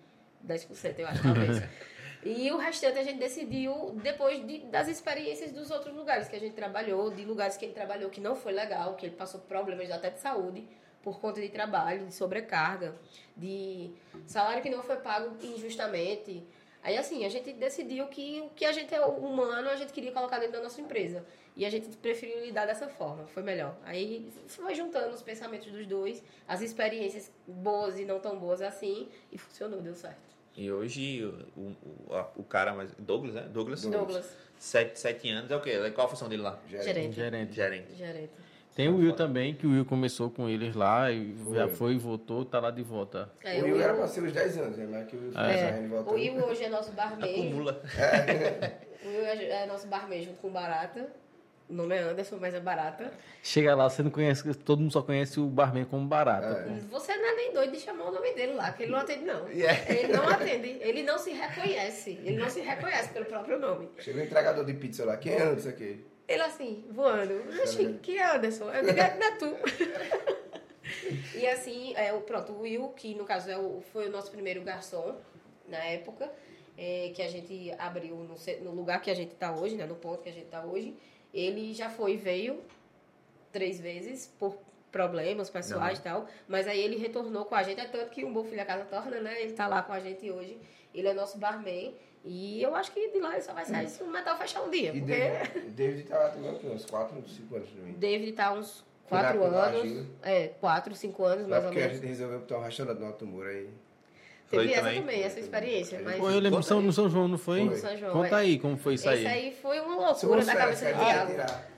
10%, 0.47 0.99
eu 0.99 1.07
acho, 1.07 1.23
talvez. 1.23 1.63
E 2.27 2.51
o 2.51 2.57
restante 2.57 2.99
a 2.99 3.03
gente 3.03 3.19
decidiu 3.19 3.91
depois 4.03 4.43
de- 4.47 4.61
das 4.61 4.89
experiências 4.89 5.53
dos 5.53 5.71
outros 5.71 5.95
lugares 5.95 6.27
que 6.27 6.35
a 6.35 6.39
gente 6.41 6.55
trabalhou, 6.55 7.11
de 7.11 7.23
lugares 7.23 7.55
que 7.59 7.67
ele 7.67 7.75
trabalhou 7.75 8.09
que 8.09 8.19
não 8.19 8.35
foi 8.35 8.53
legal, 8.53 8.95
que 8.95 9.05
ele 9.05 9.15
passou 9.15 9.41
problemas 9.43 9.91
até 9.91 10.09
de 10.09 10.19
saúde 10.21 10.67
por 11.05 11.21
conta 11.21 11.41
de 11.41 11.49
trabalho, 11.51 12.07
de 12.07 12.15
sobrecarga, 12.15 12.97
de 13.37 13.91
salário 14.27 14.63
que 14.63 14.71
não 14.71 14.83
foi 14.83 14.97
pago 14.97 15.37
injustamente. 15.45 16.43
Aí 16.83 16.97
assim, 16.99 17.25
a 17.25 17.29
gente 17.29 17.53
decidiu 17.53 18.07
que 18.09 18.41
o 18.41 18.51
que 18.51 18.65
a 18.65 18.73
gente 18.73 18.95
é 18.95 19.05
humano, 19.05 19.69
a 19.69 19.77
gente 19.77 19.93
queria 19.93 20.13
colocar 20.13 20.39
dentro 20.39 20.55
da 20.57 20.63
nossa 20.63 20.81
empresa. 20.81 21.25
E 21.57 21.65
a 21.65 21.71
gente 21.71 21.89
preferiu 21.99 22.45
lidar 22.45 22.67
dessa 22.67 22.89
forma, 22.89 23.27
foi 23.29 23.43
melhor. 23.43 23.77
Aí 23.85 24.29
foi 24.49 24.75
juntando 24.75 25.15
os 25.15 25.23
pensamentos 25.23 25.71
dos 25.71 25.87
dois, 25.87 26.23
as 26.49 26.61
experiências 26.61 27.31
boas 27.47 27.99
e 27.99 28.05
não 28.05 28.19
tão 28.19 28.37
boas 28.39 28.61
assim, 28.61 29.09
e 29.31 29.39
funcionou, 29.39 29.81
deu 29.81 29.95
certo. 29.95 30.19
E 30.57 30.71
hoje 30.71 31.25
o, 31.57 31.61
o, 32.09 32.15
a- 32.15 32.29
o 32.37 32.43
cara 32.45 32.75
mais. 32.75 32.93
Douglas, 32.99 33.35
né? 33.35 33.43
Douglas? 33.43 33.83
Douglas, 33.83 34.37
Sete, 34.59 34.99
sete 34.99 35.29
anos 35.31 35.51
é 35.51 35.57
o 35.57 35.61
quê? 35.61 35.91
Qual 35.95 36.07
a 36.07 36.11
função 36.11 36.29
dele 36.29 36.43
lá? 36.43 36.59
Gerente. 36.69 37.15
Gerente. 37.15 37.53
Gerente. 37.53 37.95
Gerente. 37.97 38.31
Tem 38.75 38.89
o 38.89 38.97
Will 38.97 39.13
também, 39.13 39.55
que 39.55 39.67
o 39.67 39.71
Will 39.71 39.85
começou 39.85 40.31
com 40.31 40.49
eles 40.49 40.75
lá 40.75 41.11
e 41.13 41.33
Foi. 41.35 41.55
já 41.57 41.69
foi, 41.69 41.97
voltou, 41.97 42.45
tá 42.45 42.59
lá 42.59 42.73
de 42.73 42.83
volta. 42.83 43.31
É, 43.45 43.61
o 43.61 43.65
Will 43.67 43.81
era 43.81 43.95
pra 43.95 44.09
ser 44.09 44.23
uns 44.23 44.33
10 44.33 44.59
anos, 44.59 44.77
né? 44.77 44.87
Mas 44.91 45.07
que 45.07 45.17
o 45.17 45.21
Will 45.21 45.39
É. 45.39 45.81
e 45.81 45.89
O. 45.89 46.35
Will 46.37 46.45
hoje 46.47 46.65
é 46.65 46.69
nosso 46.69 46.91
barman. 46.93 47.31
Acumula. 47.31 47.83
O 49.05 49.07
Will 49.09 49.27
é 49.27 49.63
é 49.63 49.67
nosso 49.67 49.87
barman 49.87 50.23
junto 50.23 50.39
com 50.39 50.49
Barata. 50.49 51.07
O 51.69 51.73
nome 51.75 51.95
é 51.95 52.01
Anderson, 52.01 52.37
mas 52.41 52.55
é 52.55 52.61
Barata. 52.61 53.13
Chega 53.43 53.75
lá, 53.75 53.89
você 53.89 54.03
não 54.03 54.11
conhece, 54.11 54.53
todo 54.55 54.81
mundo 54.81 54.93
só 54.93 55.03
conhece 55.03 55.39
o 55.39 55.47
barman 55.47 55.85
como 55.85 56.07
barato. 56.07 56.47
É. 56.47 56.79
Você 56.91 57.15
não 57.17 57.27
é 57.27 57.37
nem 57.37 57.53
doido 57.53 57.73
de 57.73 57.81
chamar 57.81 58.05
o 58.07 58.13
nome 58.13 58.33
dele 58.35 58.55
lá, 58.55 58.73
que 58.73 58.83
ele 58.85 58.93
não 58.93 58.99
atende, 58.99 59.25
não. 59.25 59.49
Yeah. 59.49 59.79
Ele 59.93 60.13
não 60.13 60.29
atende. 60.29 60.79
Ele 60.81 61.03
não 61.03 61.19
se 61.19 61.31
reconhece. 61.33 62.19
Ele 62.23 62.39
não 62.39 62.49
se 62.51 62.61
reconhece 62.61 63.11
pelo 63.11 63.27
próprio 63.27 63.59
nome. 63.59 63.89
Chegou 63.99 64.21
o 64.21 64.25
entregador 64.25 64.65
de 64.65 64.75
pizza 64.75 65.05
lá, 65.05 65.17
quem 65.17 65.33
é 65.33 65.43
Anderson 65.43 65.69
aqui? 65.71 66.05
Ele 66.27 66.43
assim, 66.43 66.85
voando. 66.91 67.35
Oxi, 67.63 67.99
que 68.03 68.19
é 68.19 68.37
Anderson? 68.37 68.71
Eu 68.71 68.85
digo, 68.85 68.99
"É, 68.99 69.17
não 69.17 69.27
é 69.27 69.31
tu. 69.37 69.57
e 71.37 71.47
assim, 71.47 71.95
é, 71.97 72.13
pronto, 72.21 72.53
o 72.53 72.61
Will, 72.63 72.89
que 72.91 73.15
no 73.15 73.25
caso 73.25 73.51
é 73.51 73.59
o, 73.59 73.83
foi 73.93 74.09
o 74.09 74.11
nosso 74.11 74.31
primeiro 74.31 74.63
garçom 74.63 75.17
na 75.69 75.79
época, 75.79 76.31
é, 76.77 77.13
que 77.15 77.23
a 77.23 77.29
gente 77.29 77.73
abriu 77.79 78.17
no, 78.17 78.37
no 78.63 78.71
lugar 78.73 79.01
que 79.01 79.11
a 79.11 79.15
gente 79.15 79.33
está 79.33 79.53
hoje, 79.53 79.77
né, 79.77 79.87
no 79.87 79.97
ponto 79.97 80.23
que 80.23 80.29
a 80.29 80.33
gente 80.33 80.47
está 80.47 80.65
hoje, 80.65 80.97
ele 81.33 81.73
já 81.73 81.91
foi 81.91 82.15
e 82.15 82.17
veio 82.17 82.63
três 83.53 83.81
vezes 83.81 84.27
por 84.39 84.57
problemas 84.91 85.51
pessoais 85.51 85.99
e 85.99 86.03
tal, 86.03 86.27
mas 86.47 86.69
aí 86.69 86.81
ele 86.81 86.97
retornou 86.97 87.45
com 87.45 87.55
a 87.55 87.63
gente, 87.63 87.81
é 87.81 87.85
tanto 87.85 88.11
que 88.11 88.25
um 88.25 88.33
bom 88.33 88.45
filho 88.45 88.63
a 88.63 88.65
casa 88.65 88.85
torna, 88.85 89.21
né? 89.21 89.43
Ele 89.43 89.53
tá 89.53 89.67
lá 89.67 89.83
com 89.83 89.93
a 89.93 89.99
gente 89.99 90.31
hoje, 90.31 90.57
ele 90.95 91.09
é 91.09 91.13
nosso 91.13 91.37
barman, 91.37 91.93
e 92.25 92.63
eu 92.63 92.75
acho 92.75 92.93
que 92.93 93.09
de 93.11 93.21
lá 93.21 93.33
ele 93.35 93.43
só 93.43 93.53
vai 93.53 93.65
sair 93.67 93.89
se 93.89 94.03
o 94.03 94.07
metal 94.07 94.37
fechar 94.39 94.63
um 94.63 94.71
dia, 94.71 94.91
E 94.95 95.01
porque... 95.01 95.15
David, 95.15 95.71
David 95.71 96.03
tá 96.09 96.19
lá 96.19 96.29
também 96.31 96.51
uns 96.75 96.87
4, 96.87 97.29
5 97.29 97.57
anos 97.57 97.69
também. 97.71 97.93
David 97.95 98.33
tá 98.33 98.53
uns 98.53 98.85
Foi 99.07 99.19
na 99.19 99.25
quatro 99.25 99.41
época 99.43 99.51
do 99.51 99.57
anos. 99.63 99.81
Agila. 99.83 100.07
É, 100.23 100.49
quatro, 100.61 100.95
cinco 100.95 101.25
anos, 101.25 101.41
Mas 101.43 101.51
mais 101.51 101.65
ou 101.65 101.69
porque 101.71 101.83
a 101.83 101.87
menos. 101.87 102.01
gente 102.01 102.09
resolveu 102.09 102.39
botar 102.41 102.59
um 102.59 102.63
restaurante 102.63 102.99
no 103.01 103.07
Alto 103.07 103.27
Muro 103.27 103.49
aí. 103.49 103.69
Foi 104.47 104.59
Teve 104.61 104.73
essa 104.73 104.83
também? 104.83 105.01
também, 105.01 105.23
essa 105.23 105.41
experiência. 105.41 106.01
Mas 106.05 106.17
Pô, 106.19 106.31
eu 106.31 106.39
lembro 106.39 106.63
São, 106.63 106.81
no 106.81 106.93
São 106.93 107.09
João, 107.11 107.29
não 107.29 107.39
foi? 107.39 107.67
Foi. 107.67 107.77
São 107.77 107.97
João, 107.97 108.13
Conta 108.13 108.37
é. 108.37 108.41
aí 108.41 108.59
como 108.59 108.77
foi 108.77 108.95
isso 108.95 109.09
aí. 109.09 109.19
esse 109.19 109.27
aí 109.27 109.57
foi 109.61 109.81
uma 109.81 109.97
loucura 109.97 110.45
da 110.45 110.57
cabeça 110.57 110.87
do 110.87 110.93
quer 110.99 111.05
Thiago. 111.05 111.33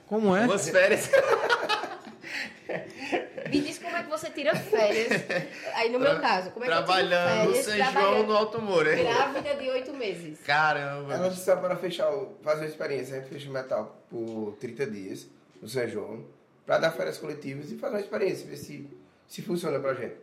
Como 0.05 0.35
é? 0.35 0.45
Duas 0.47 0.69
férias. 0.69 1.09
Me 3.49 3.61
diz 3.61 3.77
como 3.79 3.95
é 3.95 4.03
que 4.03 4.09
você 4.09 4.29
tira 4.29 4.55
férias. 4.55 5.07
Aí 5.75 5.91
no 5.91 5.99
meu 5.99 6.19
caso, 6.19 6.51
como 6.51 6.65
é 6.65 6.67
que 6.67 6.73
eu 6.73 6.77
Trabalhando 6.77 7.39
tiro 7.41 7.57
no 7.57 7.63
férias? 7.63 7.65
São 7.93 8.01
João 8.01 8.27
no 8.27 8.33
Alto 8.35 8.61
hein? 8.87 9.03
Grávida 9.03 9.55
de 9.55 9.69
oito 9.69 9.93
meses. 9.93 10.39
Caramba. 10.41 11.13
Ela 11.13 11.29
disse 11.29 11.55
para 11.55 11.75
fechar, 11.75 12.11
o- 12.11 12.35
fazer 12.41 12.61
uma 12.61 12.67
experiência. 12.67 13.15
A 13.17 13.19
gente 13.19 13.29
fez 13.29 13.45
o 13.45 13.51
metal 13.51 13.95
por 14.09 14.55
30 14.59 14.85
dias 14.87 15.27
no 15.61 15.67
São 15.67 15.87
João, 15.87 16.25
para 16.65 16.77
dar 16.79 16.91
férias 16.91 17.17
coletivas 17.17 17.71
e 17.71 17.77
fazer 17.77 17.95
uma 17.95 18.01
experiência, 18.01 18.47
ver 18.47 18.57
se, 18.57 18.87
se 19.27 19.41
funciona 19.41 19.79
pra 19.79 19.93
gente. 19.93 20.15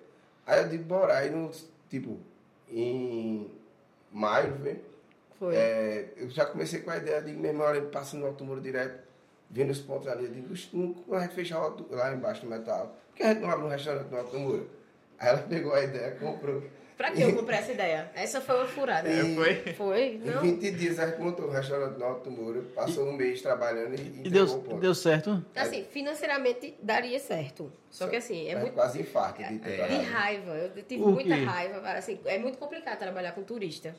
Aí 0.47 0.61
eu 0.63 0.69
digo, 0.69 0.85
bora. 0.85 1.17
Aí, 1.19 1.31
no, 1.31 1.51
tipo, 1.89 2.19
em 2.71 3.51
maio, 4.13 4.55
vê, 4.57 4.77
Foi. 5.39 5.55
é, 5.57 6.09
eu 6.17 6.29
já 6.31 6.45
comecei 6.47 6.81
com 6.81 6.91
a 6.91 6.97
ideia 6.97 7.21
de, 7.23 7.33
meu 7.33 7.51
irmão, 7.51 7.69
ele 7.75 7.87
passa 7.87 8.17
no 8.17 8.27
Alto 8.27 8.45
Muro 8.45 8.61
direto, 8.61 9.03
vendo 9.51 9.71
os 9.71 9.79
pontos 9.81 10.07
ali. 10.09 10.25
Eu 10.27 10.31
digo, 10.33 10.53
"Oxe, 10.53 10.69
não- 10.73 10.93
quando 10.95 11.21
a 11.21 11.25
gente 11.25 11.35
fechar 11.35 11.59
lá 11.91 12.13
embaixo 12.13 12.45
no 12.45 12.51
metal, 12.51 12.97
por 13.15 13.19
que 13.19 13.23
a 13.23 13.29
gente 13.33 13.41
não 13.43 13.51
abre 13.51 13.65
um 13.67 13.69
restaurante 13.69 14.11
no 14.11 14.19
Alto 14.19 14.39
Muro? 14.39 14.69
Aí 15.21 15.29
ela 15.29 15.39
pegou 15.39 15.73
a 15.73 15.83
ideia, 15.85 16.11
comprou 16.17 16.63
Pra 16.97 17.11
que 17.11 17.23
eu 17.23 17.35
comprei 17.35 17.59
essa 17.59 17.73
ideia? 17.73 18.09
Essa 18.15 18.41
foi 18.41 18.55
uma 18.57 18.67
furada. 18.67 19.09
E- 19.09 19.35
Foi? 19.35 19.55
Foi? 19.75 20.03
Em 20.15 20.19
Não. 20.19 20.41
20 20.43 20.71
dias 20.73 20.99
a 21.01 21.07
gente 21.09 21.21
montou 21.21 21.47
o 21.47 21.51
restaurante 21.51 21.99
no 21.99 22.05
Alto 22.05 22.31
do 22.31 22.31
Muro, 22.31 22.63
passou 22.75 23.09
um 23.09 23.13
mês 23.13 23.43
trabalhando 23.43 23.95
e, 23.97 24.23
E 24.25 24.31
deu, 24.31 24.45
o 24.45 24.61
ponto. 24.63 24.81
deu 24.81 24.95
certo? 24.95 25.45
Assim, 25.57 25.85
financeiramente 25.91 26.75
daria 26.81 27.19
certo. 27.19 27.73
Só 27.91 28.07
que 28.07 28.15
assim, 28.17 28.49
é 28.49 28.57
muito 28.57 28.75
quase 28.75 29.01
infarto 29.01 29.43
de 29.43 29.59
ter 29.59 29.89
de 29.89 29.97
raiva. 30.05 30.53
Eu 30.53 30.83
tive 30.85 31.03
muita 31.03 31.35
raiva. 31.35 31.81
Assim, 31.91 32.21
é 32.27 32.39
muito 32.39 32.59
complicado 32.59 32.99
trabalhar 32.99 33.33
com 33.33 33.43
turista. 33.43 33.95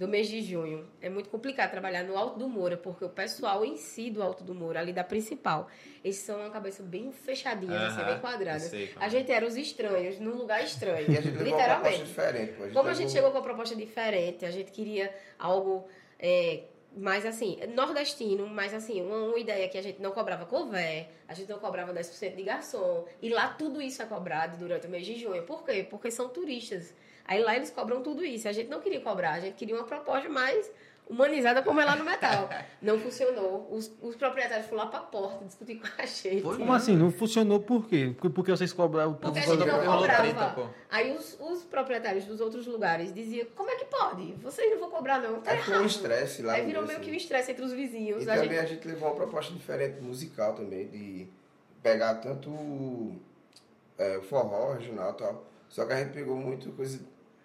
Do 0.00 0.08
mês 0.08 0.28
de 0.28 0.40
junho. 0.40 0.88
É 0.98 1.10
muito 1.10 1.28
complicado 1.28 1.70
trabalhar 1.70 2.02
no 2.04 2.16
Alto 2.16 2.38
do 2.38 2.48
Moura, 2.48 2.74
porque 2.74 3.04
o 3.04 3.10
pessoal 3.10 3.62
em 3.66 3.76
si 3.76 4.10
do 4.10 4.22
Alto 4.22 4.42
do 4.42 4.54
Moura, 4.54 4.80
ali 4.80 4.94
da 4.94 5.04
principal, 5.04 5.68
eles 6.02 6.16
são 6.16 6.40
uma 6.40 6.48
cabeça 6.48 6.82
bem 6.82 7.12
fechadinhas, 7.12 7.82
assim, 7.82 8.00
Aham, 8.00 8.12
bem 8.12 8.18
quadradas. 8.18 8.62
eu 8.64 8.70
sei 8.70 8.94
A 8.96 9.08
é. 9.08 9.10
gente 9.10 9.30
era 9.30 9.46
os 9.46 9.58
estranhos, 9.58 10.18
num 10.18 10.36
lugar 10.36 10.64
estranho. 10.64 11.12
E 11.12 11.18
a 11.18 11.20
gente 11.20 11.36
levou 11.36 11.52
uma 11.52 11.56
literalmente. 11.58 12.04
diferente. 12.04 12.52
Pô. 12.54 12.68
Como 12.72 12.88
a 12.88 12.94
gente 12.94 13.12
chegou 13.12 13.30
com 13.30 13.36
uma 13.36 13.44
proposta 13.44 13.76
diferente, 13.76 14.46
a 14.46 14.50
gente 14.50 14.72
queria 14.72 15.14
algo 15.38 15.86
é, 16.18 16.62
mais 16.96 17.26
assim, 17.26 17.58
nordestino, 17.74 18.46
mas 18.46 18.72
assim, 18.72 19.02
uma, 19.02 19.18
uma 19.24 19.38
ideia 19.38 19.68
que 19.68 19.76
a 19.76 19.82
gente 19.82 20.00
não 20.00 20.12
cobrava 20.12 20.46
cover, 20.46 21.08
a 21.28 21.34
gente 21.34 21.50
não 21.50 21.58
cobrava 21.58 21.92
10% 21.92 22.36
de 22.36 22.42
garçom, 22.42 23.04
e 23.20 23.28
lá 23.28 23.48
tudo 23.48 23.82
isso 23.82 24.00
é 24.00 24.06
cobrado 24.06 24.56
durante 24.56 24.86
o 24.86 24.90
mês 24.90 25.04
de 25.04 25.16
junho. 25.16 25.42
Por 25.42 25.62
quê? 25.62 25.86
Porque 25.90 26.10
são 26.10 26.30
turistas. 26.30 26.94
Aí 27.24 27.42
lá 27.42 27.56
eles 27.56 27.70
cobram 27.70 28.02
tudo 28.02 28.24
isso. 28.24 28.48
A 28.48 28.52
gente 28.52 28.68
não 28.68 28.80
queria 28.80 29.00
cobrar, 29.00 29.32
a 29.34 29.40
gente 29.40 29.54
queria 29.54 29.74
uma 29.74 29.84
proposta 29.84 30.28
mais 30.28 30.70
humanizada 31.08 31.60
como 31.62 31.80
é 31.80 31.84
lá 31.84 31.96
no 31.96 32.04
metal. 32.04 32.48
Não 32.80 32.96
funcionou. 33.00 33.66
Os, 33.72 33.90
os 34.00 34.14
proprietários 34.14 34.66
foram 34.68 34.84
lá 34.84 34.90
pra 34.90 35.00
porta 35.00 35.44
discutir 35.44 35.74
com 35.74 35.88
a 36.00 36.06
gente. 36.06 36.40
Foi 36.40 36.56
Como 36.56 36.72
assim? 36.72 36.96
Não 36.96 37.10
funcionou 37.10 37.58
por 37.58 37.88
quê? 37.88 38.12
Porque, 38.14 38.30
porque 38.32 38.50
vocês 38.52 38.72
cobraram... 38.72 39.14
Porque 39.14 39.40
a 39.40 39.42
gente 39.42 39.58
não 39.66 39.98
cobrava. 39.98 40.22
treta, 40.22 40.52
pô. 40.54 40.66
Aí 40.88 41.10
os, 41.16 41.36
os 41.40 41.64
proprietários 41.64 42.26
dos 42.26 42.40
outros 42.40 42.64
lugares 42.68 43.12
diziam, 43.12 43.44
como 43.56 43.68
é 43.70 43.74
que 43.74 43.86
pode? 43.86 44.34
Vocês 44.34 44.70
não 44.70 44.78
vão 44.78 44.90
cobrar 44.90 45.18
não, 45.18 45.40
tá 45.40 45.50
Aí 45.50 45.58
foi 45.58 45.74
um 45.74 45.76
errado. 45.78 45.90
estresse 45.90 46.42
lá 46.42 46.52
Aí 46.52 46.64
virou 46.64 46.86
meio, 46.86 47.00
que 47.00 47.10
um 47.10 47.14
estresse 47.14 47.50
entre 47.50 47.64
os 47.64 47.72
vizinhos. 47.72 48.24
E 48.24 48.30
a 48.30 48.34
também 48.34 48.50
gente- 48.50 48.58
a 48.60 48.66
gente 48.66 48.86
levou 48.86 49.08
uma 49.08 49.16
proposta 49.16 49.52
diferente 49.52 50.00
musical 50.00 50.54
também, 50.54 50.86
de 50.86 51.26
pegar 51.82 52.14
tanto 52.16 52.50
o 52.50 53.20
é, 53.98 54.20
forró 54.20 54.74
regional 54.74 55.10
e 55.10 55.14
tal, 55.14 55.44
só 55.70 55.86
que 55.86 55.92
a 55.94 55.96
gente 56.04 56.12
pegou 56.12 56.36
muito 56.36 56.70
coisa 56.72 57.00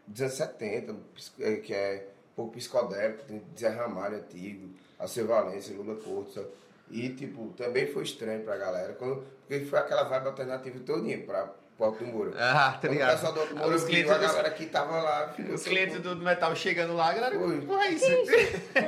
dos 0.06 0.22
anos 0.22 0.34
70, 0.34 0.94
pis- 1.14 1.32
é, 1.40 1.56
que 1.56 1.74
é 1.74 2.08
um 2.34 2.36
pouco 2.36 2.54
psicodélico, 2.58 3.24
tem 3.24 3.42
Zé 3.58 3.70
Ramalho 3.70 4.18
antigo, 4.18 4.70
Alceu 5.00 5.26
Valência, 5.26 5.74
Lula 5.76 5.96
Porto? 5.96 6.46
E, 6.92 7.10
tipo, 7.10 7.48
também 7.58 7.88
foi 7.88 8.04
estranho 8.04 8.44
pra 8.44 8.58
galera, 8.58 8.94
quando, 8.94 9.24
porque 9.48 9.66
foi 9.66 9.80
aquela 9.80 10.04
vibe 10.04 10.28
alternativa 10.28 10.80
todinha 10.86 11.18
pra 11.26 11.52
Porto 11.78 12.06
do 12.06 12.08
Muro. 12.08 12.34
Ah, 12.38 12.72
tá 12.72 12.80
Quando 12.80 12.92
o 12.92 12.94
ligado. 12.94 13.12
pessoal 13.16 13.34
do 13.34 13.40
Alto 13.42 13.56
Muro 13.58 13.76
Os 13.76 13.82
viu 13.82 13.90
clientes, 13.90 14.12
a 14.12 14.18
dos- 14.18 14.28
galera 14.28 14.50
que 14.52 14.66
tava 14.66 15.02
lá... 15.02 15.36
os 15.54 15.64
clientes 15.64 16.00
do 16.00 16.16
metal 16.16 16.56
chegando 16.56 16.94
lá, 16.96 17.10
a 17.10 17.14
galera. 17.14 17.38
Porra, 17.38 17.84
é 17.86 17.90
isso. 17.92 18.06
Um 18.06 18.18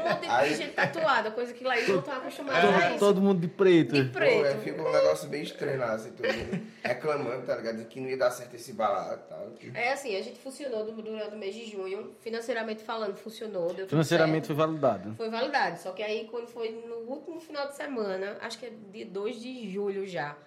monte 0.10 0.22
de 0.22 0.28
Aí- 0.30 0.56
gente 0.56 0.72
tatuada, 0.74 1.32
coisa 1.32 1.54
que 1.54 1.66
lá 1.66 1.76
eles 1.76 1.90
não 1.90 2.00
estão 2.00 2.14
acostumados 2.16 2.70
a 2.70 2.72
Todo, 2.82 2.90
isso. 2.92 3.00
todo 3.00 3.22
mundo 3.22 3.42
de 3.42 3.48
preto. 3.50 3.92
De 3.94 4.04
Pô, 4.06 4.20
é, 4.20 4.42
preto. 4.42 4.62
ficou 4.62 4.88
um 4.88 4.92
negócio 4.94 5.28
bem 5.28 5.44
estranho 5.44 5.78
lá, 5.80 5.94
assim, 5.96 6.12
todo 6.12 6.28
mundo 6.34 6.68
reclamando, 6.82 7.46
tá 7.46 7.56
ligado? 7.58 7.84
Que 7.90 8.00
não 8.00 8.08
ia 8.10 8.18
dar 8.18 8.32
certo 8.32 8.56
esse 8.56 8.72
balado 8.72 9.22
e 9.26 9.30
tal. 9.30 9.52
É 9.74 9.92
assim, 9.92 10.16
a 10.16 10.22
gente 10.24 10.40
funcionou 10.40 10.86
du- 10.86 11.02
durante 11.02 11.36
o 11.36 11.38
mês 11.38 11.54
de 11.54 11.66
junho, 11.70 12.16
financeiramente 12.22 12.84
falando, 12.84 13.18
funcionou, 13.18 13.70
Financeiramente 13.88 14.48
certo. 14.48 14.58
foi 14.58 14.66
validado. 14.66 15.14
Foi 15.16 15.30
validado. 15.30 15.78
Só 15.78 15.92
que 15.92 16.02
aí, 16.02 16.26
quando 16.32 16.48
foi 16.48 16.70
no 16.88 16.96
último 17.12 17.42
final 17.42 17.68
de 17.68 17.76
semana, 17.76 18.38
acho 18.40 18.58
que 18.58 18.66
é 18.68 18.72
dia 18.94 19.06
2 19.06 19.42
de 19.42 19.70
julho 19.70 20.08
já, 20.08 20.38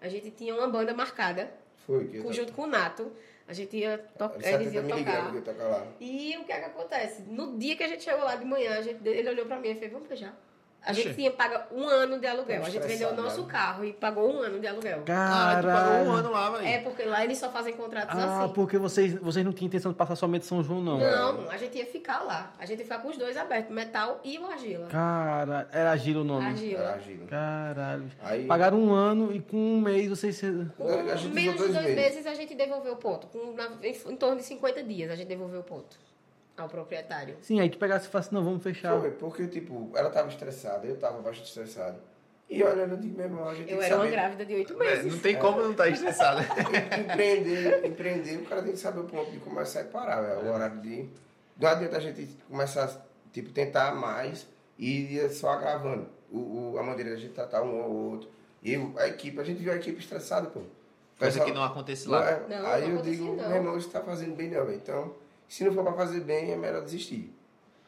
a 0.00 0.08
gente 0.08 0.30
tinha 0.30 0.54
uma 0.54 0.66
banda 0.66 0.94
marcada, 0.94 1.50
Foi, 1.90 2.06
que 2.06 2.20
com- 2.22 2.32
junto 2.32 2.52
com 2.52 2.62
o 2.62 2.66
Nato. 2.68 3.10
A 3.48 3.52
gente 3.52 3.76
ia 3.76 3.98
tocar, 4.16 4.36
Ele 4.46 4.62
eles 4.62 4.74
iam 4.74 4.86
tocar. 4.86 5.34
ia 5.34 5.40
tocar 5.42 5.64
lá. 5.64 5.86
E 6.00 6.36
o 6.38 6.44
que 6.44 6.52
é 6.52 6.58
que 6.60 6.64
acontece? 6.66 7.22
No 7.22 7.58
dia 7.58 7.74
que 7.76 7.82
a 7.82 7.88
gente 7.88 8.04
chegou 8.04 8.22
lá 8.22 8.36
de 8.36 8.44
manhã, 8.44 8.78
a 8.78 8.80
gente, 8.80 9.04
ele 9.08 9.28
olhou 9.28 9.44
pra 9.44 9.58
mim 9.58 9.70
e 9.70 9.74
fez, 9.74 9.90
vamos 9.90 10.06
fechar. 10.06 10.38
A 10.84 10.92
gente 10.92 11.14
tinha 11.14 11.30
pago 11.30 11.54
um 11.74 11.84
ano 11.86 12.18
de 12.18 12.26
aluguel. 12.26 12.64
A 12.64 12.70
gente 12.70 12.86
vendeu 12.86 13.10
o 13.10 13.14
nosso 13.14 13.42
né? 13.42 13.48
carro 13.52 13.84
e 13.84 13.92
pagou 13.92 14.34
um 14.34 14.40
ano 14.40 14.58
de 14.58 14.66
aluguel. 14.66 15.04
Ah, 15.08 15.58
tu 15.60 15.66
pagou 15.66 16.06
um 16.06 16.12
ano 16.12 16.30
lá, 16.30 16.50
velho. 16.50 16.66
É, 16.66 16.78
porque 16.78 17.02
lá 17.04 17.22
eles 17.22 17.36
só 17.38 17.50
fazem 17.50 17.74
contratos 17.74 18.18
Ah, 18.18 18.44
assim. 18.44 18.54
porque 18.54 18.78
vocês, 18.78 19.14
vocês 19.14 19.44
não 19.44 19.52
tinham 19.52 19.66
intenção 19.68 19.92
de 19.92 19.98
passar 19.98 20.16
somente 20.16 20.46
São 20.46 20.62
João, 20.62 20.80
não. 20.80 20.98
Não, 20.98 21.50
a 21.50 21.56
gente 21.56 21.76
ia 21.76 21.86
ficar 21.86 22.20
lá. 22.20 22.52
A 22.58 22.64
gente 22.64 22.78
ia 22.78 22.84
ficar 22.84 22.98
com 23.00 23.08
os 23.08 23.16
dois 23.18 23.36
abertos, 23.36 23.74
metal 23.74 24.20
e 24.24 24.38
o 24.38 24.46
argila. 24.46 24.86
Cara, 24.86 25.68
era 25.72 25.94
Giro 25.96 26.20
o 26.22 26.24
nome. 26.24 26.44
Era 26.46 26.50
Argila. 26.52 26.98
Gila. 27.04 27.26
Caralho. 27.26 28.10
Aí, 28.22 28.46
Pagaram 28.46 28.78
um 28.80 28.92
ano 28.92 29.34
e 29.34 29.40
com 29.40 29.56
um 29.56 29.80
mês 29.80 30.08
vocês. 30.08 30.40
Com 30.40 30.84
menos 30.84 31.20
de 31.22 31.28
dois 31.30 31.56
dois 31.56 31.72
meses. 31.74 31.94
meses 31.96 32.26
a 32.26 32.34
gente 32.34 32.54
devolveu 32.54 32.94
o 32.94 32.96
ponto. 32.96 33.26
Com, 33.26 33.52
na- 33.52 33.70
em, 33.82 33.92
em 34.12 34.16
torno 34.16 34.36
de 34.36 34.42
50 34.44 34.82
dias 34.82 35.10
a 35.10 35.14
gente 35.16 35.28
devolveu 35.28 35.60
o 35.60 35.64
ponto 35.64 35.96
ao 36.62 36.68
proprietário. 36.68 37.36
Sim, 37.42 37.60
aí 37.60 37.68
tu 37.70 37.78
pegasse 37.78 38.06
e 38.06 38.10
falasse, 38.10 38.32
não, 38.32 38.42
vamos 38.44 38.62
fechar. 38.62 38.98
foi, 39.00 39.10
porque, 39.10 39.46
tipo, 39.46 39.90
ela 39.94 40.10
tava 40.10 40.28
estressada, 40.28 40.86
eu 40.86 40.96
tava 40.96 41.18
bastante 41.20 41.48
estressado. 41.48 41.98
E 42.48 42.62
olhando, 42.64 42.94
eu 42.94 42.96
digo, 42.98 43.16
meu 43.16 43.26
irmão, 43.26 43.48
a 43.48 43.54
gente 43.54 43.70
Eu 43.72 43.80
era 43.80 43.94
uma 43.94 44.04
saber... 44.04 44.10
grávida 44.16 44.44
de 44.44 44.54
oito 44.54 44.72
É, 44.72 44.76
meses. 44.76 45.12
Não 45.12 45.20
tem 45.20 45.36
como 45.38 45.60
não 45.62 45.70
estar 45.70 45.88
estressado. 45.88 46.40
empreender, 47.00 47.86
empreender, 47.86 48.36
o 48.38 48.44
cara 48.46 48.62
tem 48.62 48.72
que 48.72 48.78
saber 48.78 49.00
o 49.00 49.04
ponto 49.04 49.30
de 49.30 49.38
começar 49.38 49.82
e 49.82 49.84
parar. 49.84 50.38
O 50.38 50.52
horário 50.52 50.80
de... 50.80 51.08
Não 51.58 51.68
adianta 51.68 51.96
a 51.96 52.00
gente 52.00 52.26
começar, 52.48 52.90
tipo, 53.32 53.50
tentar 53.50 53.94
mais 53.94 54.46
e 54.78 55.14
ir 55.16 55.30
só 55.30 55.50
agravando 55.50 56.08
o, 56.32 56.72
o- 56.72 56.78
a 56.78 56.82
maneira 56.82 57.10
de 57.10 57.16
a 57.16 57.18
gente 57.20 57.34
tratar 57.34 57.62
um 57.62 57.80
ao 57.82 57.90
outro. 57.90 58.28
E 58.62 58.74
a 58.98 59.08
equipe, 59.08 59.38
a 59.38 59.44
gente 59.44 59.58
viu 59.62 59.72
a 59.72 59.76
equipe 59.76 59.98
estressada, 60.00 60.48
pô. 60.48 60.60
Coisa 60.60 60.68
Pessoal- 61.38 61.46
que 61.46 61.52
não 61.52 61.62
acontece 61.62 62.08
lá. 62.08 62.30
é? 62.30 62.46
Não, 62.48 62.66
Aí 62.66 62.88
não 62.88 62.96
eu 62.96 63.02
digo, 63.02 63.24
não. 63.36 63.46
meu 63.48 63.56
irmão, 63.56 63.76
isso 63.76 63.90
tá 63.90 64.00
fazendo 64.00 64.34
bem 64.34 64.48
não. 64.50 64.70
Então, 64.72 65.14
se 65.50 65.64
não 65.64 65.72
for 65.72 65.82
pra 65.82 65.92
fazer 65.94 66.20
bem, 66.20 66.52
é 66.52 66.56
melhor 66.56 66.82
desistir. 66.84 67.34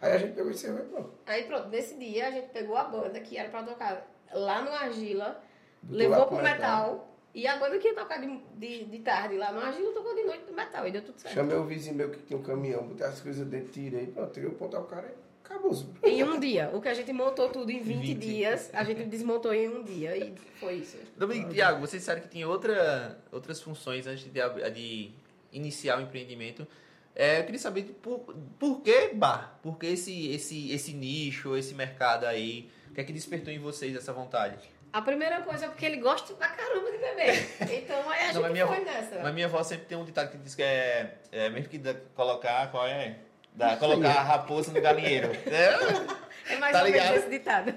Aí 0.00 0.12
a 0.12 0.18
gente 0.18 0.34
pegou 0.34 0.50
e 0.50 0.54
disse, 0.54 0.68
"Vai, 0.68 0.82
pô. 0.82 1.04
Aí 1.24 1.44
pronto, 1.44 1.68
nesse 1.68 1.96
dia 1.96 2.26
a 2.26 2.30
gente 2.32 2.48
pegou 2.48 2.76
a 2.76 2.84
banda 2.84 3.20
que 3.20 3.38
era 3.38 3.48
pra 3.48 3.62
tocar 3.62 4.04
lá 4.34 4.62
no 4.62 4.72
Argila, 4.72 5.40
Botou 5.80 5.96
levou 5.96 6.26
pro 6.26 6.36
pro 6.36 6.44
metal. 6.44 7.08
E 7.32 7.46
a 7.46 7.56
banda 7.56 7.78
que 7.78 7.88
ia 7.88 7.94
tocar 7.94 8.20
de, 8.20 8.40
de, 8.56 8.84
de 8.84 8.98
tarde 8.98 9.36
lá 9.36 9.52
no 9.52 9.60
Argila 9.60 9.92
tocou 9.92 10.12
de 10.14 10.24
noite 10.24 10.44
no 10.50 10.56
metal. 10.56 10.86
E 10.86 10.90
deu 10.90 11.02
tudo 11.02 11.18
certo. 11.20 11.34
Chamei 11.34 11.56
o 11.56 11.64
vizinho 11.64 11.94
meu 11.94 12.10
que 12.10 12.18
tinha 12.18 12.38
um 12.38 12.42
caminhão, 12.42 12.82
botei 12.88 13.06
as 13.06 13.20
coisas 13.20 13.46
dentro, 13.46 13.70
tirei, 13.70 14.08
pronto, 14.08 14.32
tirei 14.32 14.48
o 14.48 14.54
ponto 14.54 14.76
ao 14.76 14.84
cara 14.84 15.06
e 15.06 15.46
acabou. 15.46 15.72
Em 16.02 16.24
um 16.24 16.40
dia. 16.40 16.68
O 16.74 16.80
que 16.80 16.88
a 16.88 16.94
gente 16.94 17.12
montou 17.12 17.48
tudo 17.48 17.70
em 17.70 17.80
20, 17.80 18.00
20. 18.00 18.18
dias, 18.18 18.70
a 18.74 18.82
gente 18.82 19.04
desmontou 19.04 19.54
em 19.54 19.68
um 19.68 19.84
dia. 19.84 20.16
E 20.16 20.34
foi 20.58 20.74
isso. 20.74 20.98
Dominique, 21.16 21.54
Tiago, 21.54 21.80
vocês 21.80 22.02
disseram 22.02 22.20
que 22.20 22.28
tinha 22.28 22.48
outra, 22.48 23.18
outras 23.30 23.62
funções 23.62 24.06
antes 24.06 24.24
de, 24.24 24.70
de 24.74 25.12
iniciar 25.52 25.98
o 25.98 26.02
empreendimento. 26.02 26.66
É, 27.14 27.40
eu 27.40 27.44
queria 27.44 27.60
saber 27.60 27.82
por, 28.02 28.20
por 28.58 28.80
que 28.80 29.08
bar? 29.14 29.58
Por 29.62 29.78
que 29.78 29.86
esse, 29.86 30.30
esse, 30.32 30.72
esse 30.72 30.92
nicho, 30.94 31.56
esse 31.56 31.74
mercado 31.74 32.24
aí? 32.26 32.70
O 32.90 32.94
que 32.94 33.00
é 33.00 33.04
que 33.04 33.12
despertou 33.12 33.52
em 33.52 33.58
vocês 33.58 33.94
essa 33.94 34.12
vontade? 34.12 34.56
A 34.92 35.00
primeira 35.00 35.40
coisa 35.42 35.66
é 35.66 35.68
porque 35.68 35.84
ele 35.86 35.96
gosta 35.98 36.34
pra 36.34 36.48
caramba 36.48 36.90
de 36.90 36.98
beber. 36.98 37.48
Então 37.82 38.10
aí 38.10 38.28
a 38.28 38.32
Não, 38.32 38.42
gente 38.42 38.52
minha 38.52 38.66
foi 38.66 38.76
avó- 38.76 38.84
nessa. 38.84 39.18
Mas 39.22 39.34
minha 39.34 39.46
avó 39.46 39.62
sempre 39.62 39.86
tem 39.86 39.96
um 39.96 40.04
ditado 40.04 40.30
que 40.30 40.38
diz 40.38 40.54
que 40.54 40.62
é, 40.62 41.18
é 41.30 41.48
mesmo 41.50 41.68
que 41.68 41.78
dá- 41.78 41.94
colocar, 42.14 42.70
qual 42.70 42.86
é? 42.86 43.16
Dá, 43.54 43.76
colocar 43.76 44.08
a 44.10 44.22
raposa 44.22 44.72
no 44.72 44.80
galinheiro. 44.80 45.28
É, 45.46 46.54
É 46.54 46.56
mais 46.58 46.72
Tá 46.72 46.80
ou 46.82 46.84
menos 46.90 47.00
ligado? 47.02 47.16
esse 47.18 47.28
ditado. 47.30 47.74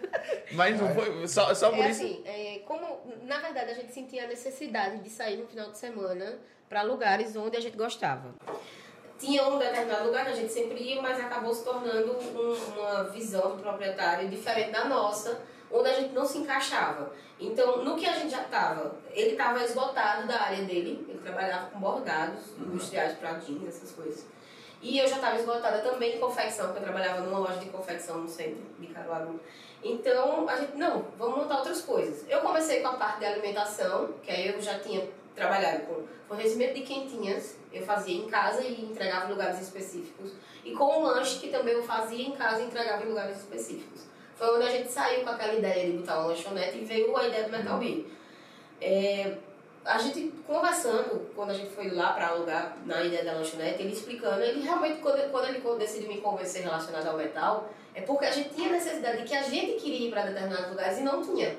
mas 0.53 0.79
não 0.81 0.93
foi, 0.95 1.27
só, 1.27 1.53
só 1.53 1.69
por 1.69 1.85
É 1.85 1.89
isso. 1.91 2.03
assim, 2.03 2.23
é, 2.25 2.59
como 2.65 2.99
na 3.23 3.39
verdade 3.39 3.71
a 3.71 3.73
gente 3.75 3.93
sentia 3.93 4.23
a 4.23 4.27
necessidade 4.27 4.97
de 4.99 5.09
sair 5.09 5.37
no 5.37 5.45
final 5.45 5.69
de 5.71 5.77
semana 5.77 6.39
para 6.67 6.81
lugares 6.81 7.35
onde 7.35 7.55
a 7.55 7.59
gente 7.59 7.77
gostava. 7.77 8.33
Tinha 9.17 9.47
um 9.47 9.57
determinado 9.57 10.05
lugar 10.05 10.25
que 10.25 10.31
a 10.31 10.35
gente 10.35 10.51
sempre 10.51 10.81
ia, 10.81 11.01
mas 11.01 11.19
acabou 11.19 11.53
se 11.53 11.63
tornando 11.63 12.11
um- 12.13 12.73
uma 12.73 13.03
visão 13.05 13.55
do 13.55 13.63
proprietário 13.63 14.27
diferente 14.29 14.71
da 14.71 14.85
nossa, 14.85 15.41
onde 15.71 15.89
a 15.89 15.93
gente 15.93 16.13
não 16.13 16.25
se 16.25 16.37
encaixava. 16.39 17.11
Então, 17.39 17.83
no 17.83 17.95
que 17.95 18.05
a 18.05 18.13
gente 18.13 18.31
já 18.31 18.41
estava, 18.43 18.95
ele 19.11 19.31
estava 19.31 19.63
esgotado 19.63 20.27
da 20.27 20.41
área 20.41 20.63
dele, 20.63 21.05
ele 21.07 21.19
trabalhava 21.23 21.67
com 21.67 21.79
bordados 21.79 22.43
industriais 22.57 23.17
jeans, 23.45 23.67
essas 23.67 23.91
coisas. 23.91 24.25
E 24.81 24.99
eu 24.99 25.07
já 25.07 25.15
estava 25.15 25.35
esgotada 25.37 25.79
também 25.79 26.17
em 26.17 26.19
confecção, 26.19 26.67
porque 26.67 26.79
eu 26.79 26.83
trabalhava 26.83 27.21
numa 27.21 27.39
loja 27.39 27.57
de 27.59 27.69
confecção 27.69 28.19
no 28.19 28.27
centro 28.29 28.61
de 28.79 28.87
Caruaru. 28.87 29.39
Então, 29.83 30.47
a 30.47 30.55
gente, 30.57 30.75
não, 30.77 31.05
vamos 31.17 31.37
montar 31.37 31.57
outras 31.57 31.81
coisas. 31.81 32.25
Eu 32.29 32.41
comecei 32.41 32.81
com 32.81 32.89
a 32.89 32.93
parte 32.93 33.19
de 33.19 33.25
alimentação, 33.25 34.13
que 34.21 34.29
aí 34.31 34.49
eu 34.49 34.61
já 34.61 34.79
tinha 34.79 35.07
trabalhado 35.35 35.83
com 35.85 36.03
fornecimento 36.27 36.75
de 36.75 36.81
quentinhas, 36.81 37.57
eu 37.71 37.83
fazia 37.83 38.15
em 38.15 38.27
casa 38.27 38.63
e 38.63 38.81
entregava 38.81 39.27
em 39.27 39.31
lugares 39.31 39.61
específicos. 39.61 40.31
E 40.63 40.71
com 40.71 40.85
o 40.85 41.03
lanche, 41.03 41.39
que 41.39 41.49
também 41.49 41.73
eu 41.73 41.83
fazia 41.83 42.25
em 42.25 42.31
casa 42.31 42.61
e 42.61 42.65
entregava 42.65 43.03
em 43.03 43.09
lugares 43.09 43.37
específicos. 43.37 44.07
Foi 44.35 44.55
onde 44.55 44.65
a 44.65 44.71
gente 44.71 44.91
saiu 44.91 45.23
com 45.23 45.29
aquela 45.29 45.53
ideia 45.53 45.91
de 45.91 45.97
botar 45.97 46.19
uma 46.19 46.27
lanchonete 46.27 46.77
e 46.77 46.85
veio 46.85 47.15
a 47.15 47.27
ideia 47.27 47.43
do 47.43 47.51
Metal 47.51 47.77
Beer. 47.77 48.05
É, 48.81 49.37
a 49.85 49.97
gente 49.97 50.33
conversando, 50.47 51.31
quando 51.35 51.51
a 51.51 51.53
gente 51.53 51.69
foi 51.69 51.91
lá 51.91 52.13
para 52.13 52.29
alugar 52.29 52.75
na 52.85 53.03
ideia 53.03 53.23
da 53.23 53.33
lanchonete, 53.33 53.83
ele 53.83 53.93
explicando, 53.93 54.41
ele 54.41 54.61
realmente, 54.61 54.99
quando, 54.99 55.29
quando 55.31 55.47
ele 55.47 55.61
decidiu 55.77 56.09
me 56.09 56.19
convencer 56.19 56.63
relacionado 56.63 57.07
ao 57.07 57.17
metal, 57.17 57.69
é 57.93 58.01
porque 58.01 58.25
a 58.25 58.31
gente 58.31 58.49
tinha 58.49 58.69
necessidade 58.69 59.19
de 59.19 59.23
que 59.23 59.35
a 59.35 59.43
gente 59.43 59.79
queria 59.81 60.07
ir 60.07 60.11
para 60.11 60.23
determinados 60.23 60.69
lugares 60.69 60.97
e 60.97 61.01
não 61.01 61.21
tinha. 61.21 61.55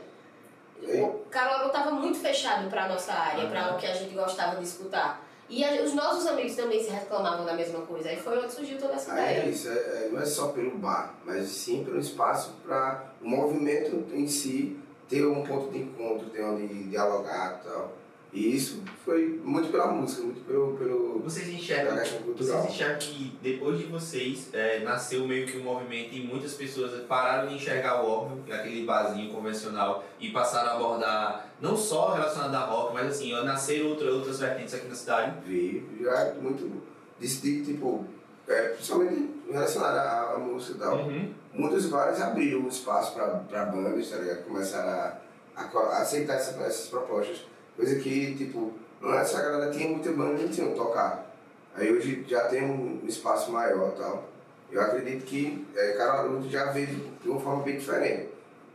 O 0.83 1.25
Caruaru 1.31 1.67
estava 1.69 1.91
muito 1.91 2.19
fechado 2.19 2.69
para 2.69 2.85
a 2.85 2.89
nossa 2.89 3.13
área, 3.13 3.49
para 3.49 3.75
o 3.75 3.79
que 3.79 3.87
a 3.87 3.93
gente 3.95 4.15
gostava 4.15 4.57
de 4.57 4.65
escutar. 4.65 5.25
E 5.49 5.65
a- 5.65 5.83
os 5.83 5.95
nossos 5.95 6.27
amigos 6.27 6.57
também 6.57 6.83
se 6.83 6.91
reclamavam 6.91 7.45
da 7.45 7.53
mesma 7.55 7.81
coisa. 7.83 8.09
Aí 8.09 8.17
foi 8.17 8.39
onde 8.39 8.53
surgiu 8.53 8.79
toda 8.79 8.95
essa 8.95 9.17
é 9.19 9.39
ideia. 9.39 9.49
isso, 9.49 9.69
é- 9.69 9.73
é- 9.73 10.09
não 10.13 10.21
é 10.21 10.25
só 10.25 10.49
pelo 10.49 10.77
bar, 10.79 11.15
mas 11.25 11.47
sim 11.49 11.85
pelo 11.85 11.99
espaço 12.01 12.55
para 12.65 13.13
o 13.23 13.29
movimento 13.29 14.07
em 14.13 14.27
si 14.27 14.79
ter 15.09 15.25
um 15.25 15.45
ponto 15.45 15.71
de 15.71 15.79
encontro, 15.79 16.29
ter 16.31 16.43
onde 16.43 16.67
dialogar 16.85 17.61
e 17.63 17.69
tal. 17.69 17.93
E 18.37 18.55
isso 18.55 18.83
foi 19.03 19.41
muito 19.43 19.71
pela 19.71 19.87
música, 19.87 20.23
muito 20.23 20.43
pelo, 20.43 20.77
pelo 20.77 21.21
Vocês 21.21 21.49
enxergam, 21.49 21.97
vocês 22.37 22.65
enxergam 22.67 22.99
que 22.99 23.39
depois 23.43 23.79
de 23.79 23.85
vocês 23.87 24.51
é, 24.53 24.81
nasceu 24.81 25.27
meio 25.27 25.47
que 25.47 25.57
um 25.57 25.63
movimento 25.65 26.15
e 26.15 26.23
muitas 26.23 26.53
pessoas 26.53 27.01
pararam 27.07 27.49
de 27.49 27.55
enxergar 27.55 28.03
o 28.03 28.07
óbvio, 28.07 28.55
aquele 28.55 28.85
barzinho 28.85 29.33
convencional, 29.33 30.05
e 30.21 30.31
passaram 30.33 30.69
a 30.69 30.75
abordar 30.75 31.47
não 31.63 31.75
só 31.75 32.13
relacionado 32.13 32.55
a 32.55 32.67
rock, 32.67 32.93
mas 32.93 33.07
assim, 33.07 33.33
nasceram 33.43 33.87
outra, 33.89 34.13
outras 34.13 34.39
vertentes 34.39 34.75
aqui 34.75 34.87
na 34.87 34.95
cidade. 34.95 35.33
Vi, 35.47 35.83
já 36.03 36.11
é 36.21 36.35
muito 36.35 36.83
disso 37.19 37.41
de 37.41 37.65
tipo, 37.65 38.05
é, 38.47 38.69
principalmente 38.69 39.31
relacionado 39.51 39.97
à, 39.97 40.35
à 40.35 40.39
música 40.39 40.77
e 40.77 40.79
tal. 40.79 40.97
Uhum. 40.99 41.33
Muitos 41.55 41.87
bares 41.87 42.21
abriram 42.21 42.69
espaço 42.69 43.15
para 43.15 43.65
bandas, 43.65 44.11
tá 44.11 44.17
ligado? 44.19 44.45
Começaram 44.45 44.91
a, 44.91 45.17
a 45.57 45.63
a 45.63 46.03
aceitar 46.03 46.35
essa- 46.35 46.61
essas 46.63 46.89
propostas. 46.89 47.47
Coisa 47.77 47.97
que, 47.97 48.35
tipo, 48.35 48.73
não 49.01 49.15
é 49.15 49.25
só 49.25 49.39
a 49.39 49.43
galera 49.43 49.71
tinha 49.71 49.89
muita 49.89 50.11
banda 50.13 50.41
e 50.41 50.45
não 50.45 50.51
tinha 50.51 50.67
onde 50.67 50.77
tocar. 50.77 51.27
Aí 51.75 51.93
hoje 51.93 52.25
já 52.27 52.49
tem 52.49 52.65
um 52.65 53.03
espaço 53.07 53.53
maior 53.53 53.93
e 53.95 54.01
tal. 54.01 54.25
Eu 54.71 54.81
acredito 54.81 55.25
que 55.25 55.67
é, 55.77 55.93
Caruaru 55.93 56.49
já 56.49 56.73
veio 56.73 56.89
de 57.23 57.29
uma 57.29 57.39
forma 57.39 57.63
bem 57.63 57.77
diferente, 57.77 58.31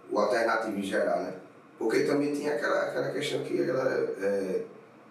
o 0.10 0.20
alternativo 0.20 0.78
em 0.78 0.84
geral, 0.84 1.20
né? 1.20 1.34
Porque 1.78 2.04
também 2.04 2.34
tinha 2.34 2.54
aquela, 2.54 2.84
aquela 2.84 3.12
questão 3.12 3.44
que 3.44 3.62
a 3.62 3.66
galera 3.66 4.16
é, 4.22 4.62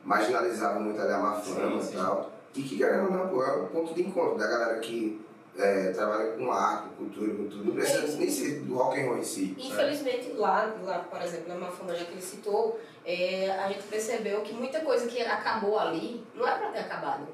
marginalizava 0.05 0.79
muito 0.79 1.01
ali 1.01 1.13
a 1.13 1.19
má 1.19 1.33
fama 1.35 1.83
Sim, 1.83 1.93
e 1.93 1.97
tal. 1.97 2.33
E 2.55 2.63
que, 2.63 2.85
ou 2.85 3.11
não, 3.11 3.29
pô, 3.29 3.45
é 3.45 3.57
um 3.57 3.67
ponto 3.67 3.95
de 3.95 4.03
encontro 4.03 4.39
da 4.39 4.47
galera 4.47 4.79
que 4.79 5.21
é, 5.59 5.91
trabalha 5.91 6.33
com 6.33 6.51
arte, 6.51 6.89
com 6.91 7.05
cultura, 7.05 7.35
com 7.35 7.49
tudo. 7.49 7.65
Não 7.65 7.75
precisa 7.75 8.17
nem 8.17 8.31
ser 8.31 8.61
do 8.61 8.75
rock 8.75 9.01
and 9.01 9.07
roll 9.07 9.19
em 9.19 9.25
si. 9.25 9.55
Infelizmente, 9.59 10.33
lá, 10.37 10.75
lá, 10.85 11.01
por 11.11 11.21
exemplo, 11.23 11.49
na 11.49 11.57
Mafona 11.57 11.95
que 11.95 12.13
ele 12.13 12.23
citou, 12.23 12.81
é, 13.05 13.51
a 13.51 13.69
gente 13.69 13.83
percebeu 13.85 14.43
que 14.43 14.53
muita 14.53 14.81
coisa 14.81 15.07
que 15.07 15.21
acabou 15.23 15.79
ali 15.79 16.25
não 16.35 16.47
é 16.47 16.53
para 16.59 16.69
ter 16.69 16.81
acabado. 16.81 17.27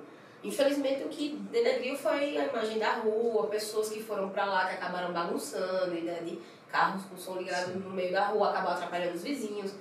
Infelizmente, 0.44 1.02
o 1.04 1.08
que 1.08 1.30
denegriu 1.50 1.96
foi 1.96 2.36
a 2.38 2.44
imagem 2.46 2.78
da 2.78 2.92
rua, 2.92 3.48
pessoas 3.48 3.88
que 3.88 4.02
foram 4.02 4.28
para 4.28 4.44
lá 4.44 4.66
que 4.66 4.74
acabaram 4.74 5.12
bagunçando, 5.12 5.94
e, 5.96 6.02
né, 6.02 6.20
de 6.24 6.38
carros 6.70 7.02
com 7.04 7.16
som 7.16 7.36
ligado 7.36 7.74
no 7.78 7.90
meio 7.90 8.12
da 8.12 8.26
rua, 8.26 8.50
acabou 8.50 8.72
atrapalhando 8.72 9.14
os 9.16 9.22
vizinhos. 9.24 9.72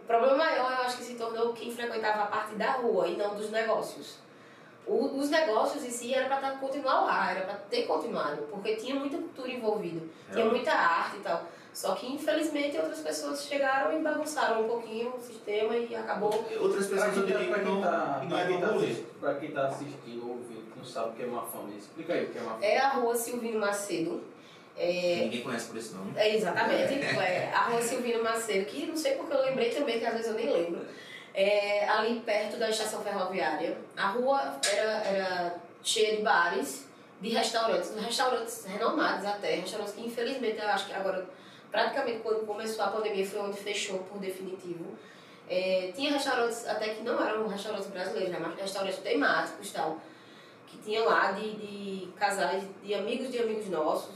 O 0.00 0.04
problema 0.06 0.36
maior, 0.36 0.70
eu 0.72 0.78
acho 0.84 0.98
que 0.98 1.04
se 1.04 1.14
tornou 1.14 1.52
quem 1.52 1.70
frequentava 1.74 2.22
a 2.22 2.26
parte 2.26 2.54
da 2.54 2.72
rua 2.72 3.06
e 3.08 3.16
não 3.16 3.34
dos 3.34 3.50
negócios. 3.50 4.18
O- 4.86 5.18
os 5.18 5.30
negócios 5.30 5.82
em 5.82 5.90
si 5.90 6.12
era 6.14 6.28
para 6.28 6.52
continuar 6.58 7.00
lá, 7.06 7.30
era 7.30 7.40
para 7.46 7.54
ter 7.54 7.84
continuado, 7.84 8.42
porque 8.50 8.76
tinha 8.76 8.94
muita 8.94 9.16
cultura 9.16 9.50
envolvida, 9.50 10.06
tinha 10.30 10.44
muita 10.44 10.72
arte. 10.72 11.18
Só 11.74 11.96
que 11.96 12.06
infelizmente 12.06 12.76
outras 12.78 13.00
pessoas 13.00 13.44
chegaram 13.44 13.98
e 13.98 14.00
bagunçaram 14.00 14.64
um 14.64 14.68
pouquinho 14.68 15.12
o 15.16 15.20
sistema 15.20 15.76
e 15.76 15.94
acabou. 15.94 16.32
Outras 16.60 16.86
pessoas 16.86 17.12
quem, 17.12 17.22
eu 17.22 17.26
tá, 17.26 17.38
que 17.38 17.54
quem 17.54 17.64
não, 17.64 17.82
tá, 17.82 18.22
não 18.28 18.38
é 18.38 18.46
quem 18.46 18.60
tá 18.60 18.68
pra 19.20 19.34
quem 19.34 19.50
tá 19.50 19.66
assistindo 19.66 20.22
ou 20.22 20.30
ouvindo, 20.36 20.72
que 20.72 20.78
não 20.78 20.84
sabe 20.84 21.10
o 21.10 21.12
que 21.14 21.22
é 21.24 21.26
uma 21.26 21.42
fama, 21.42 21.70
explica 21.76 22.12
aí 22.12 22.24
o 22.26 22.28
que 22.30 22.38
é 22.38 22.42
uma 22.42 22.52
fama. 22.52 22.64
É 22.64 22.78
a 22.78 22.88
rua 22.90 23.16
Silvino 23.16 23.58
Macedo. 23.58 24.22
É, 24.76 25.20
Ninguém 25.24 25.42
conhece 25.42 25.68
por 25.68 25.76
esse 25.76 25.94
nome. 25.94 26.12
é 26.16 26.36
exatamente, 26.36 26.94
é 26.94 27.52
a 27.52 27.64
rua 27.64 27.82
Silvino 27.82 28.22
Macedo, 28.22 28.66
que 28.66 28.86
não 28.86 28.96
sei 28.96 29.16
porque 29.16 29.34
eu 29.34 29.42
lembrei 29.42 29.70
também, 29.70 29.98
que 29.98 30.06
às 30.06 30.12
vezes 30.12 30.28
eu 30.28 30.34
nem 30.34 30.50
lembro. 30.50 30.80
É, 31.34 31.88
ali 31.88 32.20
perto 32.20 32.56
da 32.56 32.70
estação 32.70 33.02
ferroviária. 33.02 33.76
A 33.96 34.10
rua 34.10 34.60
era, 34.72 34.90
era 35.02 35.56
cheia 35.82 36.16
de 36.16 36.22
bares, 36.22 36.86
de 37.20 37.30
restaurantes, 37.30 37.92
restaurantes 37.96 38.64
renomados 38.64 39.24
até, 39.26 39.56
restaurantes 39.56 39.94
que 39.94 40.06
infelizmente 40.06 40.60
eu 40.60 40.68
acho 40.68 40.86
que 40.86 40.92
agora, 40.92 41.26
praticamente 41.74 42.20
quando 42.20 42.46
começou 42.46 42.84
a 42.84 42.88
pandemia, 42.88 43.26
foi 43.26 43.40
onde 43.40 43.58
fechou 43.58 43.98
por 44.04 44.20
definitivo. 44.20 44.96
É, 45.48 45.90
tinha 45.92 46.12
restaurantes 46.12 46.68
até 46.68 46.90
que 46.90 47.02
não 47.02 47.20
eram 47.20 47.48
restaurantes 47.48 47.88
brasileiros, 47.88 48.30
né, 48.30 48.38
mas 48.40 48.54
restaurantes 48.54 49.00
temáticos 49.00 49.72
tal, 49.72 49.98
que 50.68 50.78
tinha 50.78 51.02
lá 51.02 51.32
de, 51.32 51.56
de 51.56 52.12
casais, 52.12 52.62
de 52.80 52.94
amigos 52.94 53.28
de 53.28 53.40
amigos 53.40 53.68
nossos. 53.68 54.14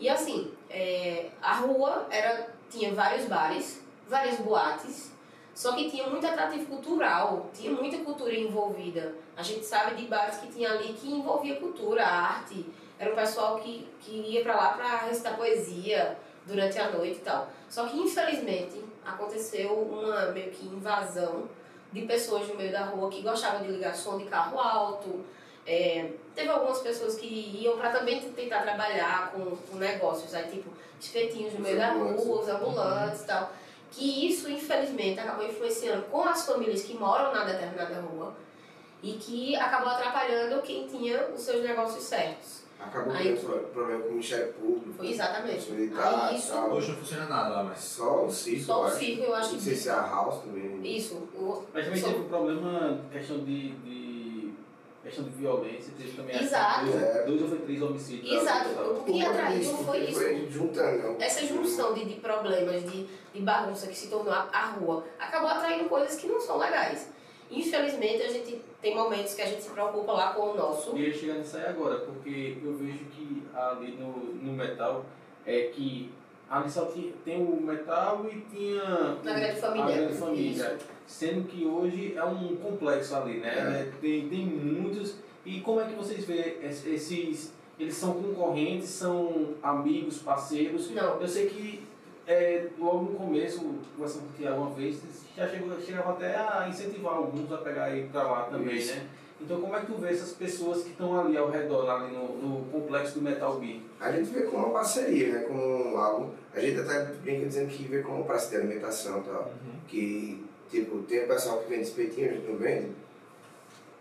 E 0.00 0.08
assim, 0.08 0.52
é, 0.68 1.30
a 1.40 1.54
rua 1.54 2.08
era, 2.10 2.52
tinha 2.68 2.92
vários 2.92 3.26
bares, 3.26 3.84
várias 4.08 4.40
boates, 4.40 5.12
só 5.54 5.76
que 5.76 5.88
tinha 5.88 6.08
muito 6.08 6.26
atrativo 6.26 6.66
cultural, 6.66 7.48
tinha 7.54 7.70
muita 7.70 7.98
cultura 7.98 8.34
envolvida. 8.34 9.14
A 9.36 9.44
gente 9.44 9.64
sabe 9.64 9.94
de 9.94 10.08
bares 10.08 10.38
que 10.38 10.48
tinha 10.48 10.72
ali 10.72 10.92
que 10.94 11.08
envolvia 11.08 11.54
cultura, 11.54 12.04
arte. 12.04 12.66
Era 12.98 13.12
um 13.12 13.14
pessoal 13.14 13.60
que, 13.60 13.88
que 14.00 14.10
ia 14.10 14.42
pra 14.42 14.56
lá 14.56 14.72
pra 14.72 14.96
recitar 15.06 15.36
poesia 15.36 16.18
durante 16.46 16.78
a 16.78 16.90
noite 16.90 17.18
e 17.18 17.22
tal. 17.22 17.48
Só 17.68 17.86
que 17.86 17.98
infelizmente 17.98 18.82
aconteceu 19.04 19.72
uma 19.72 20.26
meio 20.26 20.50
que 20.50 20.66
invasão 20.66 21.44
de 21.92 22.02
pessoas 22.02 22.48
no 22.48 22.54
meio 22.54 22.72
da 22.72 22.84
rua 22.84 23.10
que 23.10 23.22
gostavam 23.22 23.62
de 23.62 23.72
ligar 23.72 23.94
som 23.94 24.18
de 24.18 24.24
carro 24.24 24.58
alto. 24.58 25.24
É, 25.66 26.10
teve 26.34 26.48
algumas 26.48 26.78
pessoas 26.78 27.16
que 27.16 27.26
iam 27.26 27.76
para 27.76 27.90
também 27.90 28.20
tentar 28.20 28.62
trabalhar 28.62 29.32
com, 29.32 29.56
com 29.56 29.76
negócios, 29.76 30.32
aí 30.34 30.48
tipo 30.48 30.70
espetinhos 31.00 31.54
no 31.54 31.60
meio 31.60 31.76
da 31.76 31.92
rua, 31.92 32.40
os 32.40 32.48
ambulantes 32.48 33.22
e 33.22 33.26
tal. 33.26 33.52
Que 33.90 34.28
isso, 34.28 34.50
infelizmente, 34.50 35.18
acabou 35.18 35.46
influenciando 35.46 36.02
com 36.04 36.22
as 36.22 36.46
famílias 36.46 36.82
que 36.82 36.94
moram 36.94 37.32
na 37.32 37.44
determinada 37.44 38.00
rua 38.00 38.34
e 39.02 39.12
que 39.14 39.56
acabou 39.56 39.88
atrapalhando 39.88 40.62
quem 40.62 40.86
tinha 40.86 41.28
os 41.28 41.40
seus 41.42 41.62
negócios 41.62 42.04
certos. 42.04 42.65
Acabou 42.78 43.12
Aí- 43.14 43.24
tendo 43.34 43.40
pro- 43.46 43.58
problema 43.68 44.02
com 44.02 44.08
o 44.08 44.12
Ministério 44.12 44.52
Público. 44.52 44.92
Foi 44.96 45.10
exatamente. 45.10 45.70
Militar, 45.72 46.28
Aí 46.28 46.36
isso, 46.36 46.52
tal. 46.52 46.70
Hoje 46.72 46.90
não 46.92 46.98
funciona 46.98 47.26
nada 47.26 47.48
lá, 47.48 47.64
mas. 47.64 47.78
Só 47.78 48.24
o 48.26 48.30
circo, 48.30 48.64
só 48.64 48.78
o 48.78 48.82
eu 48.82 48.86
acho. 48.88 48.98
circo, 48.98 49.22
eu 49.24 49.34
acho 49.34 49.48
Não 49.50 49.58
que. 49.58 49.64
sei 49.64 49.74
se 49.74 49.88
é 49.88 49.92
a 49.92 50.02
House 50.06 50.42
também. 50.42 50.96
Isso. 50.96 51.14
O, 51.34 51.62
Mas 51.72 51.84
também 51.86 52.00
só- 52.00 52.08
teve 52.08 52.20
um 52.20 52.28
problema, 52.28 53.00
questão 53.10 53.38
de, 53.38 53.70
de 53.70 54.52
questão 55.02 55.24
de 55.24 55.30
violência, 55.30 55.92
teve 55.96 56.10
também 56.16 56.36
Exato. 56.42 56.86
dois, 56.86 57.02
É. 57.02 57.24
dois 57.26 57.42
ou 57.42 57.58
três 57.58 57.82
homicídios. 57.82 58.42
Exato. 58.42 58.70
tal. 58.74 58.90
O 58.92 59.04
que 59.04 59.24
atraiu 59.24 59.62
foi 59.62 59.98
isso. 60.00 60.20
Foi 60.20 60.48
juntando, 60.50 61.16
essa 61.22 61.46
junção 61.46 61.94
de, 61.94 62.04
de 62.04 62.14
problemas, 62.20 62.82
de, 62.90 63.06
de 63.32 63.40
bagunça 63.40 63.86
que 63.86 63.96
se 63.96 64.08
tornou 64.08 64.32
a, 64.32 64.48
a 64.52 64.66
rua, 64.72 65.04
acabou 65.18 65.48
atraindo 65.48 65.88
coisas 65.88 66.16
que 66.16 66.26
não 66.26 66.40
são 66.40 66.58
legais. 66.58 67.08
Infelizmente, 67.50 68.22
a 68.22 68.28
gente 68.28 68.60
tem 68.86 68.94
momentos 68.94 69.34
que 69.34 69.42
a 69.42 69.46
gente 69.46 69.62
se 69.64 69.70
preocupa 69.70 70.12
lá 70.12 70.32
com 70.32 70.50
o 70.52 70.56
nosso. 70.56 70.96
E 70.96 71.00
eu 71.02 71.08
ia 71.08 71.14
chegar 71.14 71.34
nisso 71.34 71.56
aí 71.56 71.66
agora, 71.66 71.98
porque 72.00 72.56
eu 72.62 72.76
vejo 72.76 73.04
que 73.06 73.42
ali 73.54 73.92
no, 73.98 74.12
no 74.34 74.52
metal 74.52 75.04
é 75.44 75.62
que 75.74 76.10
ali 76.48 76.70
só 76.70 76.84
tinha, 76.86 77.12
tem 77.24 77.42
o 77.42 77.60
metal 77.60 78.24
e 78.30 78.40
tinha 78.54 78.84
Na 79.24 79.34
grande 79.34 79.60
família. 79.60 79.84
a 79.84 79.90
grande 79.98 80.14
família. 80.14 80.78
Sendo 81.04 81.48
que 81.48 81.64
hoje 81.64 82.14
é 82.16 82.24
um 82.24 82.54
complexo 82.56 83.16
ali, 83.16 83.38
né? 83.38 83.48
É. 83.88 83.92
Tem, 84.00 84.28
tem 84.28 84.46
muitos. 84.46 85.16
E 85.44 85.60
como 85.60 85.80
é 85.80 85.84
que 85.86 85.94
vocês 85.94 86.24
veem 86.24 86.56
es- 86.62 86.86
esses. 86.86 87.54
Eles 87.78 87.94
são 87.94 88.14
concorrentes, 88.14 88.88
são 88.88 89.54
amigos, 89.62 90.18
parceiros? 90.18 90.90
Não. 90.92 91.20
Eu 91.20 91.28
sei 91.28 91.46
que 91.46 91.86
é, 92.26 92.66
logo 92.78 93.12
no 93.12 93.18
começo, 93.18 93.60
conversando 93.96 94.24
com 94.24 94.32
o 94.32 94.36
Tiago 94.36 94.60
uma 94.60 94.70
vez, 94.70 95.00
já 95.36 95.48
chegou, 95.48 95.80
chegava 95.80 96.10
até 96.12 96.34
a 96.34 96.66
incentivar 96.68 97.14
alguns 97.14 97.50
a 97.52 97.58
pegar 97.58 97.96
ir 97.96 98.08
pra 98.08 98.22
lá 98.24 98.42
também, 98.44 98.76
Isso. 98.76 98.94
né? 98.94 99.06
Então 99.40 99.60
como 99.60 99.76
é 99.76 99.80
que 99.80 99.86
tu 99.86 99.98
vê 99.98 100.08
essas 100.08 100.32
pessoas 100.32 100.82
que 100.82 100.90
estão 100.90 101.18
ali 101.20 101.36
ao 101.36 101.50
redor, 101.50 101.88
ali 101.88 102.14
no, 102.14 102.36
no 102.36 102.64
complexo 102.70 103.14
do 103.14 103.22
Metal 103.22 103.58
Beat? 103.60 103.82
A 104.00 104.10
gente 104.10 104.30
vê 104.30 104.42
como 104.42 104.64
uma 104.64 104.72
parceria, 104.72 105.32
né? 105.34 105.38
Como 105.40 105.96
algo. 105.98 106.34
A 106.54 106.60
gente 106.60 106.80
até 106.80 107.04
brinca 107.04 107.46
dizendo 107.46 107.68
que 107.68 107.82
vê 107.84 108.02
como 108.02 108.24
praça 108.24 108.50
de 108.50 108.56
alimentação 108.56 109.20
e 109.20 109.24
tal. 109.24 109.52
Que, 109.86 110.44
tipo, 110.70 111.02
tem 111.02 111.24
o 111.24 111.28
pessoal 111.28 111.58
que 111.58 111.68
vende 111.68 111.82
espetinho, 111.82 112.30
a 112.30 112.32
gente 112.32 112.50
não 112.50 112.56
vende. 112.56 112.92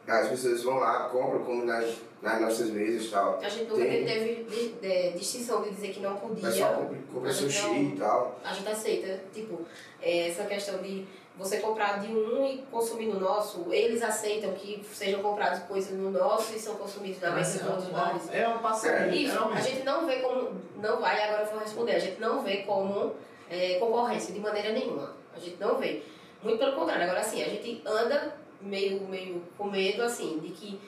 As 0.07 0.29
pessoas 0.29 0.63
vão 0.63 0.75
lá, 0.77 1.09
compram, 1.09 1.43
como 1.43 1.65
nas, 1.65 1.95
nas 2.21 2.39
nossas 2.41 2.69
mesas 2.69 3.07
e 3.07 3.09
tal. 3.09 3.39
A 3.41 3.49
gente 3.49 3.69
nunca 3.69 3.83
Tem. 3.83 4.05
teve 4.05 4.43
de, 4.43 4.69
de- 4.73 5.17
distinção 5.17 5.63
de 5.63 5.71
dizer 5.71 5.89
que 5.93 5.99
não 5.99 6.15
O 6.15 6.19
podia. 6.19 6.47
pessoal 6.49 6.89
compra, 7.13 7.29
A 7.29 7.33
sushi 7.33 7.61
não- 7.67 7.75
e 7.83 7.97
tal. 7.97 8.39
A 8.43 8.53
gente 8.53 8.69
aceita. 8.69 9.19
Tipo, 9.33 9.61
é, 10.01 10.29
essa 10.29 10.43
questão 10.43 10.77
de 10.79 11.05
você 11.37 11.57
comprar 11.57 11.99
de 11.99 12.13
um 12.13 12.45
e 12.45 12.59
consumir 12.71 13.07
no 13.07 13.19
nosso, 13.19 13.65
eles 13.73 14.01
aceitam 14.03 14.53
que 14.53 14.81
sejam 14.93 15.21
compradas 15.21 15.63
coisas 15.63 15.91
no 15.91 16.09
nosso 16.11 16.55
e 16.55 16.59
são 16.59 16.75
consumidos 16.75 17.19
na 17.19 17.31
mesa 17.31 17.59
dos 17.59 17.67
outros 17.69 17.89
bares. 17.89 18.29
É 18.31 18.47
uma 18.47 18.59
parceria. 18.59 19.07
Isso, 19.27 19.37
a 19.39 19.59
gente 19.59 19.83
não 19.83 20.05
vê 20.05 20.17
como. 20.17 20.51
Não 20.77 21.01
vai, 21.01 21.21
agora 21.23 21.43
eu 21.43 21.47
vou 21.51 21.59
responder. 21.59 21.93
A 21.95 21.99
gente 21.99 22.21
não 22.21 22.41
vê 22.43 22.57
como 22.57 23.13
é, 23.49 23.79
concorrência 23.79 24.33
de 24.33 24.39
maneira 24.39 24.71
nenhuma. 24.71 25.13
A 25.35 25.39
gente 25.39 25.57
não 25.59 25.75
vê. 25.77 26.03
Muito 26.43 26.59
pelo 26.59 26.73
contrário. 26.73 27.03
Agora, 27.03 27.19
assim, 27.21 27.41
a 27.41 27.49
gente 27.49 27.81
anda 27.85 28.35
meio, 28.61 29.01
meio 29.07 29.41
com 29.57 29.65
medo, 29.69 30.01
assim, 30.03 30.39
de 30.39 30.49
que 30.49 30.79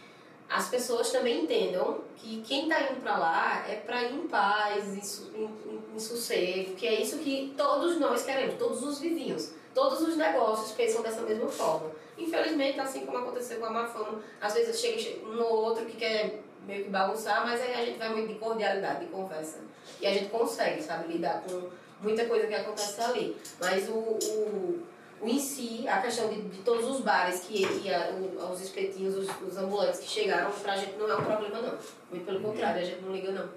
as 0.50 0.70
pessoas 0.70 1.12
também 1.12 1.44
entendam 1.44 2.00
que 2.16 2.42
quem 2.42 2.70
tá 2.70 2.82
indo 2.84 3.02
pra 3.02 3.18
lá 3.18 3.66
é 3.68 3.76
pra 3.76 4.04
ir 4.04 4.16
em 4.16 4.28
paz, 4.28 4.86
em, 4.96 5.42
em- 5.44 5.82
em 5.96 6.00
sossego, 6.00 6.74
que 6.76 6.88
é 6.88 7.02
isso 7.02 7.18
que 7.18 7.54
todos 7.58 8.00
nós 8.00 8.24
queremos, 8.24 8.56
todos 8.58 8.82
os 8.84 9.00
vizinhos. 9.00 9.52
todos 9.74 10.02
os 10.02 10.18
negócios 10.18 10.72
pensam 10.72 11.04
dessa 11.04 11.22
mesma 11.22 11.48
forma. 11.48 11.92
Infelizmente, 12.18 12.80
assim 12.80 13.06
como 13.06 13.20
aconteceu 13.20 13.60
com 13.60 13.68
a 13.68 13.70
Mafama, 13.70 14.20
às 14.42 14.56
vezes 14.56 14.80
chega 14.80 15.24
um 15.28 15.40
ou 15.40 15.66
outro 15.66 15.86
que 15.86 15.98
quer 15.98 16.40
meio 16.66 16.86
que 16.86 16.90
bagunçar, 16.90 17.46
mas 17.46 17.62
aí 17.62 17.74
a 17.76 17.86
gente 17.86 18.00
vai 18.00 18.10
muito 18.10 18.30
de 18.34 18.40
cordialidade, 18.40 19.02
de 19.06 19.12
conversa. 19.12 19.60
E 20.02 20.08
a 20.08 20.12
gente 20.12 20.30
consegue, 20.32 20.82
sabe, 20.82 21.14
lidar 21.14 21.44
com 21.44 21.70
muita 22.02 22.26
coisa 22.26 22.48
que 22.48 22.56
acontece 22.56 23.00
ali. 23.02 23.38
Mas 23.62 23.88
o, 23.88 23.94
o, 23.94 24.80
o 25.22 25.28
em 25.28 25.40
si, 25.40 25.88
a 25.88 25.98
questão 26.02 26.30
de, 26.30 26.42
de 26.42 26.58
todos 26.60 26.86
os 26.90 27.02
bares, 27.02 27.42
que, 27.42 27.66
que 27.80 27.94
a, 27.94 28.12
o, 28.12 28.52
os 28.52 28.62
espetinhos, 28.62 29.16
os, 29.16 29.30
os 29.48 29.58
ambulantes 29.58 30.00
que 30.00 30.08
chegaram, 30.08 30.52
pra 30.52 30.76
gente 30.78 30.96
não 30.98 31.10
é 31.10 31.16
um 31.16 31.24
problema 31.24 31.62
não. 31.62 31.74
Muito 32.12 32.26
pelo 32.26 32.40
contrário, 32.40 32.82
a 32.82 32.86
gente 32.86 33.02
não 33.02 33.12
liga 33.14 33.32
não. 33.32 33.48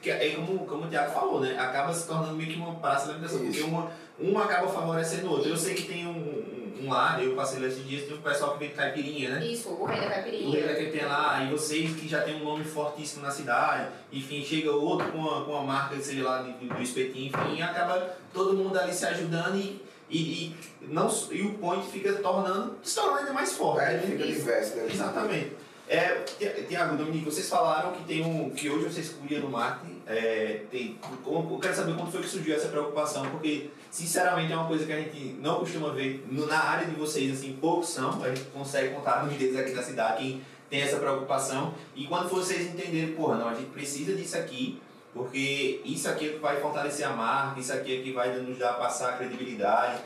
Que 0.00 0.10
é 0.10 0.30
como, 0.36 0.64
como 0.66 0.84
o 0.84 0.88
Thiago 0.88 1.12
falou, 1.12 1.40
né? 1.40 1.58
Acaba 1.58 1.92
se 1.92 2.06
tornando 2.06 2.34
meio 2.34 2.50
que 2.52 2.56
uma 2.56 2.74
praça 2.76 3.06
de 3.06 3.10
alimentação, 3.12 3.40
porque 3.44 3.60
uma, 3.62 3.90
uma 4.18 4.44
acaba 4.44 4.68
favorecendo 4.68 5.26
o 5.26 5.30
outro. 5.32 5.48
Eu 5.50 5.56
sei 5.56 5.74
que 5.74 5.82
tem 5.88 6.06
um, 6.06 6.10
um, 6.10 6.84
um 6.84 6.90
lá, 6.90 7.20
eu 7.20 7.34
passei 7.34 7.58
lá 7.60 7.66
esses 7.66 7.84
dias, 7.84 8.04
tem 8.06 8.16
um 8.16 8.22
pessoal 8.22 8.52
que 8.52 8.60
vende 8.60 8.74
caipirinha, 8.74 9.30
né? 9.30 9.44
Isso, 9.44 9.70
o 9.70 9.84
rei 9.84 9.98
da 9.98 10.06
O 10.06 10.08
rei 10.08 10.22
caipirinha. 10.22 10.66
da 10.68 10.74
caipirinha 10.74 11.06
lá, 11.08 11.42
e 11.42 11.50
vocês 11.50 11.96
que 11.96 12.06
já 12.08 12.22
tem 12.22 12.40
um 12.40 12.44
nome 12.44 12.62
fortíssimo 12.64 13.22
na 13.22 13.30
cidade, 13.32 13.88
enfim, 14.12 14.44
chega 14.44 14.70
outro 14.70 15.10
com 15.10 15.18
uma, 15.18 15.44
com 15.44 15.50
uma 15.50 15.62
marca, 15.62 16.00
sei 16.00 16.22
lá, 16.22 16.42
de- 16.42 16.52
do 16.68 16.80
espetinho, 16.80 17.26
enfim, 17.34 17.56
e 17.56 17.62
acaba 17.62 18.16
todo 18.32 18.54
mundo 18.56 18.78
ali 18.78 18.94
se 18.94 19.04
ajudando 19.04 19.56
e, 19.56 19.82
e, 20.10 20.18
e, 20.18 20.56
não, 20.88 21.08
e 21.30 21.42
o 21.42 21.54
point 21.54 21.86
fica 21.90 22.12
tornando, 22.14 22.76
se 22.82 22.94
tornando 22.96 23.18
ainda 23.20 23.32
mais 23.32 23.52
forte. 23.52 23.84
É, 23.84 23.92
né? 23.94 24.02
fica 24.04 24.26
diverso, 24.26 24.76
né? 24.76 24.88
Exatamente. 24.92 25.52
É, 25.88 26.22
Ti- 26.38 26.66
Tiago, 26.68 26.96
Dominique, 26.96 27.24
vocês 27.24 27.48
falaram 27.48 27.92
que 27.92 28.04
tem 28.04 28.24
um. 28.24 28.50
que 28.50 28.70
hoje 28.70 28.84
vocês 28.84 29.08
cuidam 29.10 29.40
no 29.40 29.50
marketing. 29.50 30.00
É, 30.06 30.62
tem, 30.70 30.96
eu 31.26 31.58
quero 31.60 31.74
saber 31.74 31.94
quando 31.94 32.12
foi 32.12 32.20
que 32.22 32.28
surgiu 32.28 32.54
essa 32.54 32.68
preocupação, 32.68 33.28
porque 33.30 33.70
sinceramente 33.90 34.52
é 34.52 34.56
uma 34.56 34.66
coisa 34.68 34.86
que 34.86 34.92
a 34.92 34.96
gente 35.00 35.36
não 35.40 35.58
costuma 35.58 35.90
ver. 35.90 36.24
No- 36.30 36.46
na 36.46 36.58
área 36.58 36.86
de 36.86 36.94
vocês, 36.94 37.32
assim, 37.32 37.58
poucos 37.60 37.88
são, 37.88 38.22
a 38.22 38.28
gente 38.28 38.42
consegue 38.52 38.94
contar 38.94 39.24
nos 39.26 39.34
dedos 39.36 39.56
aqui 39.58 39.72
da 39.72 39.82
cidade 39.82 40.18
quem 40.22 40.40
tem 40.70 40.80
essa 40.82 40.98
preocupação. 40.98 41.74
E 41.96 42.06
quando 42.06 42.28
vocês 42.28 42.72
entenderem, 42.72 43.12
porra, 43.14 43.36
não, 43.38 43.48
a 43.48 43.54
gente 43.54 43.70
precisa 43.70 44.14
disso 44.14 44.36
aqui, 44.36 44.80
porque 45.14 45.80
isso 45.84 46.08
aqui 46.08 46.28
é 46.28 46.32
que 46.32 46.38
vai 46.38 46.60
fortalecer 46.60 47.06
a 47.06 47.10
marca, 47.10 47.58
isso 47.60 47.72
aqui 47.72 47.98
é 47.98 48.02
que 48.02 48.12
vai 48.12 48.36
nos 48.40 48.56
dar 48.58 48.74
passar 48.74 49.10
a 49.10 49.16
credibilidade 49.16 50.00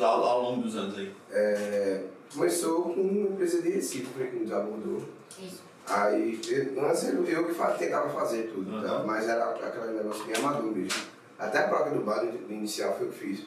ao, 0.00 0.24
ao 0.24 0.42
longo 0.42 0.62
dos 0.62 0.76
anos 0.76 0.96
aí. 0.96 1.12
É, 1.30 2.04
começou 2.32 2.82
com 2.84 3.00
uma 3.00 3.28
empresa 3.30 3.60
de 3.60 3.70
Recife 3.70 4.06
que 4.12 4.36
nos 4.36 4.52
abordou. 4.52 5.02
Isso. 5.40 5.62
Aí, 5.86 6.40
eu, 6.48 6.86
antes 6.88 7.08
eu, 7.08 7.24
eu 7.26 7.44
que 7.46 7.78
tentava 7.78 8.08
fazer 8.10 8.52
tudo, 8.54 8.70
Uhum. 8.76 8.82
tá? 8.82 9.02
mas 9.04 9.28
era 9.28 9.50
aquele 9.50 9.92
negócio 9.98 10.24
bem 10.24 10.36
amador 10.36 10.70
mesmo. 10.72 11.02
Até 11.38 11.58
a 11.64 11.68
placa 11.68 11.90
do 11.90 12.02
bar 12.04 12.24
inicial 12.48 12.94
foi 12.96 13.08
o 13.08 13.10
que 13.10 13.18
fiz. 13.18 13.40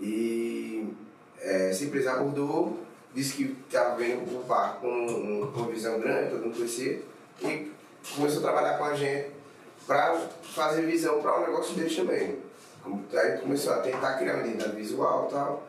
E 0.00 0.88
é, 1.38 1.70
essa 1.70 1.84
empresa 1.84 2.12
abordou, 2.12 2.78
disse 3.14 3.34
que 3.34 3.56
estava 3.68 3.94
vendo 3.96 4.20
o 4.22 4.42
bar 4.44 4.78
com 4.80 4.88
um- 4.88 5.42
uma 5.54 5.68
visão 5.68 6.00
grande, 6.00 6.30
todo 6.30 6.44
mundo 6.46 6.56
conhecia, 6.56 7.02
e 7.42 7.70
começou 8.14 8.38
a 8.40 8.42
trabalhar 8.42 8.78
com 8.78 8.84
a 8.84 8.94
gente 8.94 9.35
para 9.86 10.18
fazer 10.42 10.82
visão 10.82 11.20
para 11.20 11.38
o 11.38 11.40
negócio 11.46 11.74
deles 11.74 11.94
também. 11.96 12.38
Aí 13.14 13.38
começou 13.38 13.72
a 13.74 13.78
tentar 13.78 14.18
criar 14.18 14.34
uma 14.34 14.46
identidade 14.46 14.76
visual 14.76 15.26
e 15.28 15.32
tal. 15.32 15.62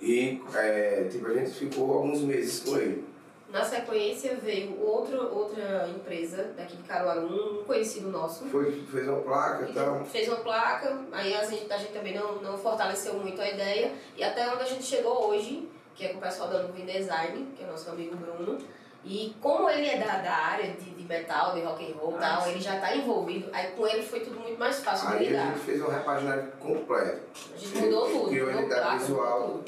E 0.00 0.42
é, 0.54 1.08
tipo, 1.10 1.26
a 1.26 1.34
gente 1.34 1.50
ficou 1.50 1.92
alguns 1.92 2.20
meses 2.20 2.60
com 2.60 2.76
ele. 2.76 3.04
Na 3.50 3.64
sequência 3.64 4.36
veio 4.42 4.78
outra, 4.80 5.22
outra 5.22 5.88
empresa 5.88 6.52
daqui 6.56 6.76
de 6.76 6.82
Caruaru, 6.82 7.60
um 7.60 7.64
conhecido 7.64 8.10
nosso, 8.10 8.46
Foi, 8.46 8.84
fez 8.90 9.08
uma 9.08 9.20
placa 9.20 9.70
e 9.70 9.72
tal. 9.72 10.04
fez 10.04 10.26
uma 10.26 10.38
placa, 10.38 10.98
aí 11.12 11.32
a 11.32 11.44
gente, 11.44 11.72
a 11.72 11.78
gente 11.78 11.92
também 11.92 12.14
não, 12.14 12.42
não 12.42 12.58
fortaleceu 12.58 13.14
muito 13.14 13.40
a 13.40 13.48
ideia, 13.48 13.92
e 14.16 14.24
até 14.24 14.52
onde 14.52 14.62
a 14.62 14.66
gente 14.66 14.82
chegou 14.82 15.28
hoje, 15.28 15.68
que 15.94 16.04
é 16.04 16.08
com 16.08 16.18
o 16.18 16.20
pessoal 16.20 16.48
da 16.48 16.64
Nuvem 16.64 16.84
Design, 16.84 17.46
que 17.56 17.62
é 17.62 17.66
nosso 17.66 17.88
amigo 17.90 18.16
Bruno, 18.16 18.58
e 19.04 19.34
como 19.40 19.68
ele 19.68 19.86
é 19.88 19.98
da, 19.98 20.18
da 20.18 20.32
área 20.32 20.72
de, 20.72 20.90
de 20.90 21.04
metal, 21.04 21.54
de 21.54 21.60
rock 21.62 21.84
and 21.92 21.96
roll 21.96 22.14
Ah, 22.16 22.20
tal, 22.20 22.42
sim. 22.42 22.50
ele 22.52 22.60
já 22.60 22.76
está 22.76 22.96
envolvido, 22.96 23.48
aí 23.52 23.72
com 23.72 23.86
ele 23.86 24.02
foi 24.02 24.20
tudo 24.20 24.40
muito 24.40 24.58
mais 24.58 24.80
fácil 24.82 25.08
de 25.08 25.14
Aí 25.14 25.26
a 25.26 25.30
lidar. 25.30 25.46
gente 25.48 25.58
fez 25.60 25.80
uma 25.80 25.92
repaginagem 25.92 26.50
completa. 26.60 27.20
A 27.54 27.56
gente 27.58 27.76
mudou 27.78 28.08
tudo, 28.10 28.28
Criou 28.30 28.48
a 28.48 28.52
identidade 28.52 28.80
placa, 28.82 28.98
visual. 28.98 29.60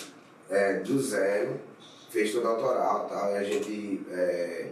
É, 0.48 0.74
do 0.74 1.02
zero, 1.02 1.60
fez 2.10 2.32
todo 2.32 2.44
o 2.44 2.48
autoral 2.48 3.06
e 3.06 3.14
tal, 3.14 3.30
e 3.32 3.36
a 3.36 3.42
gente 3.42 4.06
é, 4.10 4.66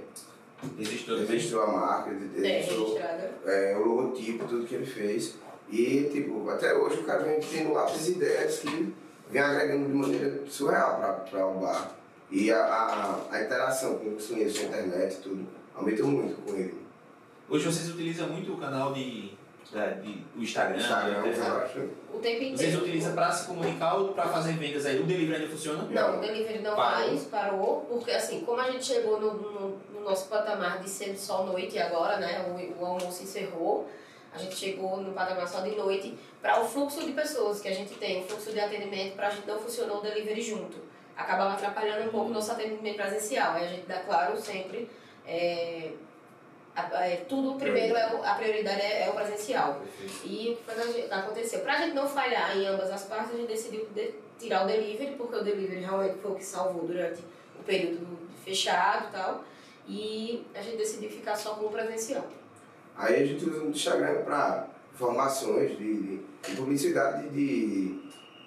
Registrou 0.78 1.18
registrou 1.18 1.62
a 1.62 1.66
marca, 1.66 2.10
É, 2.10 2.40
registrou 2.40 2.98
é, 3.44 3.76
o 3.76 3.84
logotipo, 3.84 4.46
tudo 4.46 4.66
que 4.66 4.74
ele 4.76 4.86
fez. 4.86 5.34
E, 5.68 6.08
tipo, 6.10 6.48
até 6.48 6.72
hoje 6.74 7.00
o 7.00 7.04
cara 7.04 7.22
vem 7.22 7.38
tendo 7.40 7.76
altas 7.76 8.08
ideias 8.08 8.60
que 8.60 8.94
vem 9.30 9.42
agregando 9.42 9.86
de 9.88 9.92
maneira 9.94 10.40
surreal 10.48 11.24
para 11.30 11.46
o 11.46 11.54
bar. 11.58 11.90
E 12.30 12.50
a, 12.50 12.58
a, 12.64 13.20
a 13.36 13.42
interação 13.42 13.98
com 13.98 14.14
os 14.16 14.26
clientes 14.26 14.56
na 14.62 14.68
internet 14.68 15.14
e 15.14 15.16
tudo 15.22 15.46
aumentou 15.74 16.06
muito 16.06 16.40
com 16.42 16.54
ele. 16.56 16.82
Hoje 17.48 17.66
vocês 17.66 17.88
utilizam 17.90 18.28
muito 18.28 18.52
o 18.54 18.56
canal 18.56 18.92
de, 18.92 19.32
da- 19.72 19.88
de- 19.90 20.24
o 20.36 20.40
Instagram, 20.42 20.78
Instagram, 20.78 21.22
né? 21.22 21.62
acho. 21.64 21.78
O 22.12 22.18
tempo 22.18 22.42
inteiro. 22.42 22.56
Vocês 22.56 22.74
utilizam 22.76 23.14
para 23.14 23.30
se 23.30 23.46
comunicar 23.46 23.94
ou 23.96 24.08
para 24.14 24.24
fazer 24.28 24.54
vendas 24.54 24.86
aí? 24.86 24.98
O 25.00 25.04
delivery 25.04 25.42
ainda 25.42 25.50
funciona? 25.54 25.82
Não, 25.84 26.16
o 26.18 26.20
delivery 26.20 26.60
não 26.60 26.74
Parou. 26.74 27.08
mais, 27.08 27.24
parou, 27.24 27.80
porque 27.88 28.10
assim, 28.10 28.40
como 28.40 28.60
a 28.60 28.70
gente 28.70 28.84
chegou 28.86 29.20
no, 29.20 29.34
no, 29.34 29.68
no 29.92 30.00
nosso 30.00 30.28
patamar 30.28 30.80
de 30.80 30.88
ser 30.88 31.16
só 31.18 31.44
noite 31.44 31.78
agora, 31.78 32.18
né, 32.18 32.46
o, 32.48 32.82
o 32.82 32.86
almoço 32.86 33.22
encerrou, 33.22 33.88
a 34.32 34.38
gente 34.38 34.56
chegou 34.56 34.96
no 34.96 35.12
patamar 35.12 35.46
só 35.46 35.60
de 35.60 35.76
noite, 35.76 36.18
para 36.40 36.60
o 36.60 36.64
fluxo 36.66 37.04
de 37.04 37.12
pessoas 37.12 37.60
que 37.60 37.68
a 37.68 37.74
gente 37.74 37.94
tem, 37.94 38.22
o 38.22 38.26
fluxo 38.26 38.50
de 38.52 38.58
atendimento, 38.60 39.14
para 39.14 39.28
a 39.28 39.30
gente 39.30 39.46
não 39.46 39.58
funcionou 39.58 39.98
o 39.98 40.00
delivery 40.00 40.40
junto. 40.42 40.78
Acabava 41.16 41.54
atrapalhando 41.54 42.08
um 42.08 42.10
pouco 42.10 42.30
o 42.30 42.34
nosso 42.34 42.50
atendimento 42.52 42.96
presencial, 42.96 43.54
aí 43.54 43.64
a 43.64 43.68
gente 43.68 43.86
dá 43.86 44.00
claro 44.00 44.36
sempre, 44.36 44.90
é, 45.26 45.92
a- 46.74 47.06
é, 47.06 47.16
tudo 47.28 47.56
primeiro, 47.58 47.94
é, 47.96 48.02
a 48.02 48.34
prioridade 48.34 48.80
é, 48.80 49.04
é 49.06 49.10
o 49.10 49.12
presencial. 49.14 49.80
E 50.24 50.50
o 50.52 50.56
que 50.56 50.62
foi 50.64 50.74
que 50.74 50.80
a 50.80 50.86
gente- 50.92 51.12
aconteceu? 51.12 51.62
Não 51.94 52.08
falhar 52.08 52.56
em 52.56 52.66
ambas 52.66 52.90
as 52.90 53.04
partes, 53.04 53.32
a 53.32 53.36
gente 53.36 53.46
decidiu 53.48 53.86
de- 53.94 54.14
tirar 54.38 54.64
o 54.64 54.66
delivery, 54.66 55.14
porque 55.16 55.36
o 55.36 55.44
delivery 55.44 55.80
realmente 55.82 56.18
foi 56.18 56.32
o 56.32 56.34
que 56.34 56.44
salvou 56.44 56.84
durante 56.86 57.20
o 57.58 57.62
período 57.62 58.04
fechado 58.44 59.08
e 59.08 59.12
tal. 59.12 59.44
E 59.86 60.46
a 60.54 60.60
gente 60.60 60.78
decidiu 60.78 61.08
ficar 61.10 61.36
só 61.36 61.54
com 61.54 61.66
o 61.66 61.70
presencial. 61.70 62.26
Aí 62.96 63.22
a 63.22 63.26
gente 63.26 63.44
usa 63.48 63.62
o 63.62 63.70
Instagram 63.70 64.22
para 64.24 64.66
informações 64.92 65.76
de, 65.78 65.94
de, 66.02 66.16
de 66.48 66.56
publicidade, 66.56 67.28
de, 67.28 67.66
de, 67.66 68.03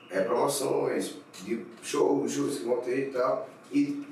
é, 0.09 0.21
promoções, 0.21 1.15
de 1.43 1.65
shows, 1.83 2.31
shows 2.31 2.57
que 2.59 2.65
vão 2.65 2.77
ter 2.77 3.09
e 3.09 3.11
tal. 3.11 3.49
E 3.71 4.07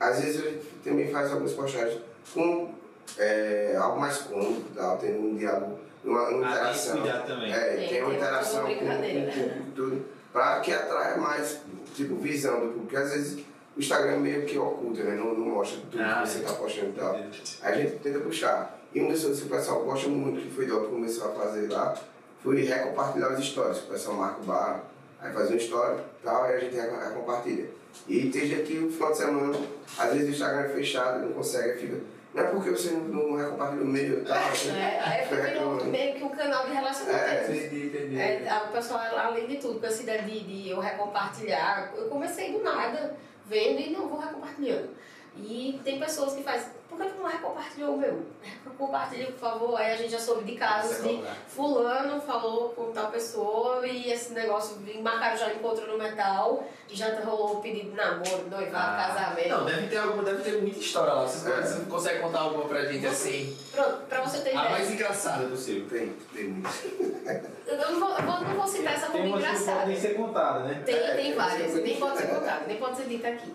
às 0.00 0.20
vezes 0.20 0.40
a 0.44 0.48
gente 0.50 0.64
também 0.84 1.10
faz 1.10 1.30
algumas 1.32 1.52
postagens 1.52 2.00
com 2.32 2.70
é, 3.18 3.76
algo 3.78 4.00
mais 4.00 4.18
cômodo 4.18 4.64
e 4.70 4.74
tal, 4.76 4.96
tem 4.98 5.14
um 5.18 5.36
diálogo, 5.36 5.78
uma, 6.04 6.28
uma 6.28 6.46
Ah, 6.46 6.62
tem 6.64 6.72
esse 6.72 6.96
interação. 6.96 7.26
também. 7.26 7.52
É, 7.52 7.58
Tem, 7.60 7.76
tem, 7.78 7.88
tem 7.88 7.98
uma 8.02 8.08
uma 8.08 8.16
interação 8.16 8.60
com, 8.62 8.68
com, 8.68 8.74
brincadeira. 8.74 9.32
com 9.32 9.40
o 9.40 9.42
público 9.42 9.68
e 9.68 9.72
tudo, 9.72 10.04
para 10.32 10.60
que 10.60 10.72
atraia 10.72 11.16
mais 11.16 11.60
tipo, 11.94 12.16
visão 12.16 12.54
do 12.54 12.60
público. 12.66 12.80
Porque 12.82 12.96
às 12.96 13.10
vezes 13.12 13.44
o 13.76 13.80
Instagram 13.80 14.18
meio 14.18 14.44
que 14.46 14.56
oculta, 14.58 15.02
né? 15.02 15.14
não, 15.16 15.34
não 15.34 15.46
mostra 15.46 15.78
tudo 15.90 16.02
Ah, 16.02 16.22
que 16.22 16.28
você 16.28 16.38
é. 16.38 16.40
está 16.42 16.52
postando 16.54 16.88
e 16.90 16.92
tal. 16.92 17.16
A 17.62 17.72
gente 17.72 17.96
tenta 17.98 18.18
puxar. 18.20 18.80
E 18.94 19.00
uma 19.00 19.10
das 19.10 19.22
coisas 19.22 19.40
que 19.40 19.46
o 19.46 19.50
pessoal 19.56 19.82
gosta 19.84 20.08
muito, 20.08 20.40
que 20.40 20.50
foi 20.54 20.66
do 20.66 20.80
que 20.82 20.86
começou 20.88 21.28
a 21.28 21.34
fazer 21.34 21.68
lá, 21.70 21.94
foi 22.42 22.62
recompartilhar 22.62 23.32
as 23.32 23.40
histórias. 23.40 23.78
O 23.78 23.86
pessoal 23.86 24.16
marca 24.16 24.40
o 24.40 24.44
bar, 24.44 24.84
aí 25.24 25.32
faz 25.32 25.48
uma 25.48 25.56
história 25.56 25.96
e 26.20 26.24
tal, 26.24 26.50
e 26.50 26.52
a 26.54 26.58
gente 26.60 26.76
reco- 26.76 26.96
recompartilha. 26.96 27.68
E 28.08 28.28
tem 28.30 28.46
gente 28.46 28.62
que 28.64 28.74
no 28.74 28.90
final 28.92 29.10
de 29.12 29.16
semana, 29.18 29.58
às 29.98 30.12
vezes 30.12 30.28
o 30.28 30.30
Instagram 30.32 30.60
é 30.60 30.68
fechado, 30.68 31.20
não 31.26 31.32
consegue, 31.32 31.78
fica. 31.80 31.96
Não 32.34 32.42
é 32.42 32.46
porque 32.48 32.70
você 32.70 32.90
não, 32.90 33.00
não 33.04 33.36
recompartilha 33.36 33.82
o 33.82 33.86
meu 33.86 34.18
e 34.20 34.24
tal. 34.24 34.36
assim, 34.48 34.70
É, 34.76 35.00
aí 35.00 35.22
fica 35.26 35.42
reclamando. 35.42 35.84
meio 35.86 36.14
que 36.16 36.24
um 36.24 36.28
canal 36.30 36.66
de 36.66 36.72
relacionamento. 36.74 37.24
É, 37.24 37.44
Entendi, 37.56 37.86
entendi. 37.86 38.18
É, 38.20 38.48
a- 38.48 38.64
o 38.64 38.72
pessoal, 38.72 39.00
além 39.16 39.46
de 39.46 39.56
tudo, 39.58 39.78
com 39.80 39.86
essa 39.86 40.02
ideia 40.02 40.22
de, 40.22 40.40
de 40.40 40.70
eu 40.70 40.80
recompartilhar, 40.80 41.92
eu 41.96 42.08
comecei 42.08 42.52
do 42.52 42.62
nada, 42.62 43.16
vendo 43.46 43.80
e 43.80 43.90
não 43.90 44.08
vou 44.08 44.18
recompartilhando. 44.18 44.88
E 45.36 45.80
tem 45.82 45.98
pessoas 45.98 46.32
que 46.34 46.42
fazem, 46.42 46.68
por 46.88 46.96
que 46.98 47.08
tu 47.08 47.16
não 47.22 47.28
recompartilhou 47.28 47.94
o 47.94 47.98
meu? 47.98 48.22
Compartilha, 48.78 49.26
por 49.26 49.38
favor. 49.38 49.76
Aí 49.76 49.92
a 49.92 49.96
gente 49.96 50.10
já 50.10 50.18
soube 50.18 50.44
de 50.44 50.56
casos 50.56 51.02
de 51.02 51.22
fulano 51.48 52.20
falou 52.20 52.70
com 52.70 52.90
tal 52.92 53.10
pessoa 53.10 53.86
e 53.86 54.10
esse 54.10 54.32
negócio, 54.32 54.78
marcaram 55.00 55.36
já 55.36 55.52
encontro 55.52 55.86
no 55.86 55.96
metal 55.96 56.64
e 56.88 56.94
já 56.96 57.14
rolou 57.20 57.54
o 57.58 57.60
pedido 57.60 57.90
de 57.90 57.96
namoro, 57.96 58.48
noivado, 58.50 58.96
casamento. 59.14 59.48
Não, 59.48 59.64
deve 59.64 59.86
ter 59.88 59.96
alguma, 59.98 60.22
deve 60.24 60.42
ter 60.42 60.60
muita 60.60 60.78
história 60.78 61.12
lá. 61.12 61.22
Vocês, 61.22 61.46
É. 61.46 61.62
vocês 61.62 61.88
conseguem 61.88 62.20
contar 62.20 62.40
alguma 62.40 62.64
pra 62.64 62.84
gente 62.86 63.06
assim? 63.06 63.56
Pronto, 63.72 63.96
pra 64.08 64.20
você 64.22 64.38
ter 64.40 64.50
A 64.50 64.52
ideia. 64.52 64.70
mais 64.70 64.90
engraçada 64.90 65.46
do 65.46 65.56
seu. 65.56 65.86
Tem, 65.88 66.12
tem 66.34 66.44
muito. 66.44 66.68
Eu 67.66 67.78
não 67.92 68.00
vou, 68.00 68.10
eu 68.18 68.22
não 68.24 68.54
vou 68.56 68.66
citar 68.66 68.94
essa 68.94 69.06
como 69.06 69.22
Tem 69.22 69.32
que 69.32 69.38
engraçada. 69.38 69.80
ser 69.96 70.14
né? 70.64 70.82
Tem, 70.84 70.94
É, 70.96 71.14
tem 71.14 71.34
várias, 71.34 71.76
é. 71.76 71.80
nem 71.80 71.96
pode 71.96 72.18
ser 72.18 72.26
contada, 72.28 72.64
nem 72.66 72.76
pode 72.76 72.96
ser 72.96 73.04
dita 73.04 73.28
aqui. 73.28 73.54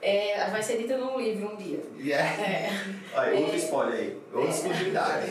É, 0.00 0.48
vai 0.50 0.62
ser 0.62 0.78
dita 0.78 0.96
num 0.96 1.18
livro 1.20 1.52
um 1.52 1.56
dia. 1.56 1.80
Yeah. 1.98 2.42
É, 2.42 2.70
Olha, 3.14 3.34
outro 3.40 3.54
É. 3.54 3.56
spoiler 3.56 3.94
aí. 3.98 4.16
Outra 4.32 4.50
exclusividade. 4.50 5.26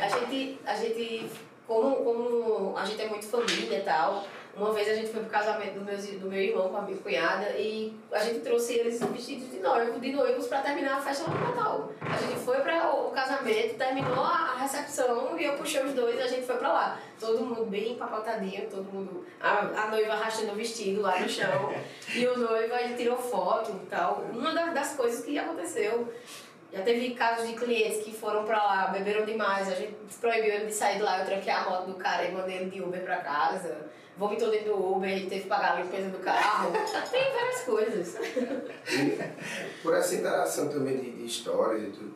a 0.00 0.08
gente, 0.08 0.58
a 0.64 0.74
gente 0.76 1.26
como, 1.66 1.96
como 1.96 2.76
a 2.76 2.84
gente 2.84 3.02
é 3.02 3.08
muito 3.08 3.26
família 3.26 3.78
e 3.78 3.82
tal, 3.82 4.24
Uma 4.54 4.70
vez 4.72 4.86
a 4.86 4.94
gente 4.94 5.10
foi 5.10 5.22
pro 5.22 5.30
casamento 5.30 5.78
do 5.78 5.84
meu, 5.84 5.96
do 5.96 6.28
meu 6.28 6.38
irmão 6.38 6.68
com 6.68 6.76
a 6.76 6.82
minha 6.82 6.98
cunhada 6.98 7.48
e 7.56 7.96
a 8.12 8.18
gente 8.18 8.40
trouxe 8.40 8.74
eles 8.74 9.00
vestidos 9.00 9.50
de 9.50 9.58
noivo, 9.60 9.98
de 9.98 10.12
noivos 10.12 10.46
pra 10.46 10.60
terminar 10.60 10.98
a 10.98 11.00
festa 11.00 11.24
lá 11.30 11.34
no 11.34 11.54
Natal. 11.54 11.90
A 12.02 12.16
gente 12.18 12.38
foi 12.40 12.60
para 12.60 12.92
o 12.92 13.10
casamento, 13.10 13.78
terminou 13.78 14.22
a 14.22 14.56
recepção 14.58 15.38
e 15.38 15.44
eu 15.44 15.54
puxei 15.54 15.82
os 15.82 15.94
dois 15.94 16.18
e 16.18 16.22
a 16.22 16.26
gente 16.26 16.46
foi 16.46 16.56
pra 16.56 16.70
lá. 16.70 17.00
Todo 17.18 17.40
mundo 17.42 17.64
bem 17.64 17.92
empapotadinho, 17.92 18.68
todo 18.68 18.84
mundo. 18.92 19.24
A, 19.40 19.84
a 19.84 19.86
noiva 19.88 20.12
arrastando 20.12 20.52
o 20.52 20.54
vestido 20.54 21.00
lá 21.00 21.18
no 21.18 21.28
chão 21.28 21.72
e 22.14 22.26
o 22.26 22.38
noivo 22.38 22.74
aí 22.74 22.94
tirou 22.94 23.16
foto 23.16 23.72
e 23.82 23.86
tal. 23.86 24.22
Uma 24.32 24.52
das, 24.52 24.74
das 24.74 24.96
coisas 24.96 25.24
que 25.24 25.38
aconteceu. 25.38 26.12
Já 26.70 26.80
teve 26.82 27.10
casos 27.10 27.46
de 27.46 27.54
clientes 27.54 28.02
que 28.02 28.12
foram 28.12 28.44
pra 28.44 28.56
lá, 28.56 28.86
beberam 28.86 29.26
demais, 29.26 29.68
a 29.68 29.74
gente 29.74 29.94
proibiu 30.18 30.54
ele 30.54 30.66
de 30.66 30.72
sair 30.72 30.96
de 30.96 31.02
lá, 31.02 31.18
eu 31.18 31.26
tranquei 31.26 31.52
a 31.52 31.68
moto 31.68 31.88
do 31.88 31.94
cara 31.96 32.24
e 32.24 32.32
mandei 32.32 32.56
ele 32.56 32.70
de 32.70 32.80
Uber 32.80 33.02
pra 33.02 33.18
casa. 33.18 33.91
Vomitou 34.16 34.50
dentro 34.50 34.74
do 34.76 34.92
Uber, 34.96 35.10
ele 35.10 35.26
teve 35.28 35.42
que 35.42 35.48
pagar 35.48 35.76
a 35.76 35.80
limpeza 35.82 36.10
do 36.10 36.18
carro. 36.18 36.70
Tem 37.10 37.32
várias 37.32 37.60
coisas. 37.62 38.16
Por 39.82 39.94
essa 39.94 40.14
interação 40.14 40.68
também 40.68 40.98
de, 40.98 41.10
de 41.12 41.24
histórias 41.24 41.82
e 41.82 41.86
tudo, 41.86 42.14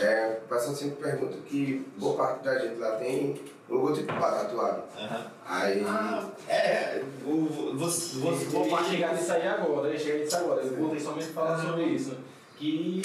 é, 0.00 0.40
o 0.44 0.48
pessoal 0.48 0.74
sempre 0.74 0.96
pergunta 0.96 1.36
que 1.46 1.86
boa 1.96 2.16
parte 2.16 2.44
da 2.44 2.58
gente 2.58 2.76
lá 2.78 2.96
tem 2.96 3.40
o 3.68 3.74
logotipo 3.74 4.12
do 4.12 4.18
bar 4.18 4.32
tatuado. 4.32 4.82
Aham. 4.98 5.30
Aí. 5.46 5.84
Ah, 5.86 6.28
é, 6.48 7.02
o, 7.24 7.74
você, 7.76 8.18
você, 8.18 8.44
Vou 8.46 8.84
chegar 8.84 9.14
nisso 9.14 9.32
aí 9.32 9.46
agora, 9.46 9.88
eu 9.88 9.98
chegar 9.98 10.18
nisso 10.18 10.36
agora. 10.36 10.62
Eu 10.62 10.76
voltei 10.76 11.00
somente 11.00 11.26
falar 11.28 11.62
sobre 11.62 11.84
isso. 11.84 12.16
Que 12.56 13.02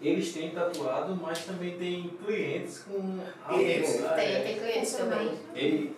eles 0.00 0.32
têm 0.32 0.50
tatuado, 0.50 1.16
mas 1.16 1.44
também 1.44 1.76
tem 1.76 2.08
clientes 2.24 2.84
com 2.84 3.18
Clientes. 3.48 4.04
Ah, 4.04 4.14
Tem, 4.14 4.34
é. 4.34 4.40
tem 4.42 4.58
clientes 4.58 4.92
também. 4.92 5.38
Ele, 5.54 5.96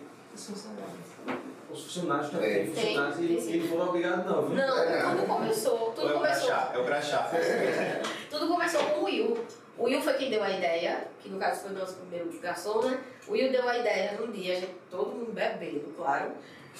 Os 1.73 1.83
funcionários. 1.83 2.27
os 2.27 2.31
funcionários 2.31 2.31
também, 2.31 2.49
Tem. 2.53 2.73
tem 2.73 2.83
funcionários 2.85 3.15
Tem, 3.17 3.25
e 3.25 3.41
tem. 3.41 3.53
e 3.55 3.59
não 3.59 3.67
foram 3.67 3.89
obrigados 3.89 4.25
não, 4.25 4.41
viu? 4.47 4.55
Não, 4.55 4.77
É. 4.83 5.01
tudo 5.01 5.27
começou, 5.27 5.79
Ou 5.79 5.91
tudo 5.91 6.07
é 6.07 6.11
o 6.11 6.13
começou. 6.19 6.47
crachá? 6.47 6.71
É 6.73 6.77
o 6.77 6.85
crachá. 6.85 7.31
Tudo 8.29 8.47
começou 8.47 8.83
com 8.83 8.99
o 9.01 9.03
Will. 9.05 9.45
O 9.77 9.83
Will 9.85 10.01
foi 10.01 10.13
quem 10.13 10.29
deu 10.29 10.43
a 10.43 10.49
ideia, 10.49 11.07
que 11.19 11.29
no 11.29 11.39
caso 11.39 11.61
foi 11.63 11.71
o 11.71 11.79
nosso 11.79 11.95
primeiro 11.95 12.29
garçom, 12.39 12.81
né? 12.83 12.99
O 13.27 13.31
Will 13.31 13.51
deu 13.51 13.67
a 13.67 13.77
ideia 13.77 14.13
num 14.19 14.31
dia, 14.31 14.53
a 14.53 14.59
gente, 14.59 14.71
todo 14.89 15.11
mundo 15.11 15.31
bebendo, 15.31 15.93
claro. 15.95 16.31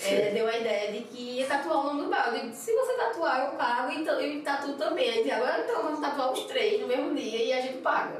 É, 0.01 0.31
deu 0.31 0.47
a 0.47 0.57
ideia 0.57 0.91
de 0.91 1.01
que 1.03 1.37
ia 1.37 1.45
tatuar 1.45 1.79
o 1.79 1.83
nome 1.83 2.03
do 2.03 2.09
bar. 2.09 2.29
Eu 2.33 2.41
digo, 2.41 2.53
se 2.55 2.73
você 2.73 2.93
tatuar, 2.93 3.45
eu 3.45 3.51
pago, 3.57 3.91
então 3.91 4.19
eu 4.19 4.41
tatuo 4.43 4.73
também. 4.73 5.09
Aí 5.09 5.29
agora 5.31 5.63
então 5.63 5.83
vamos 5.83 5.99
tatuar 5.99 6.31
os 6.33 6.41
três 6.45 6.81
no 6.81 6.87
mesmo 6.87 7.13
dia 7.13 7.43
e 7.43 7.53
a 7.53 7.61
gente 7.61 7.77
paga. 7.79 8.19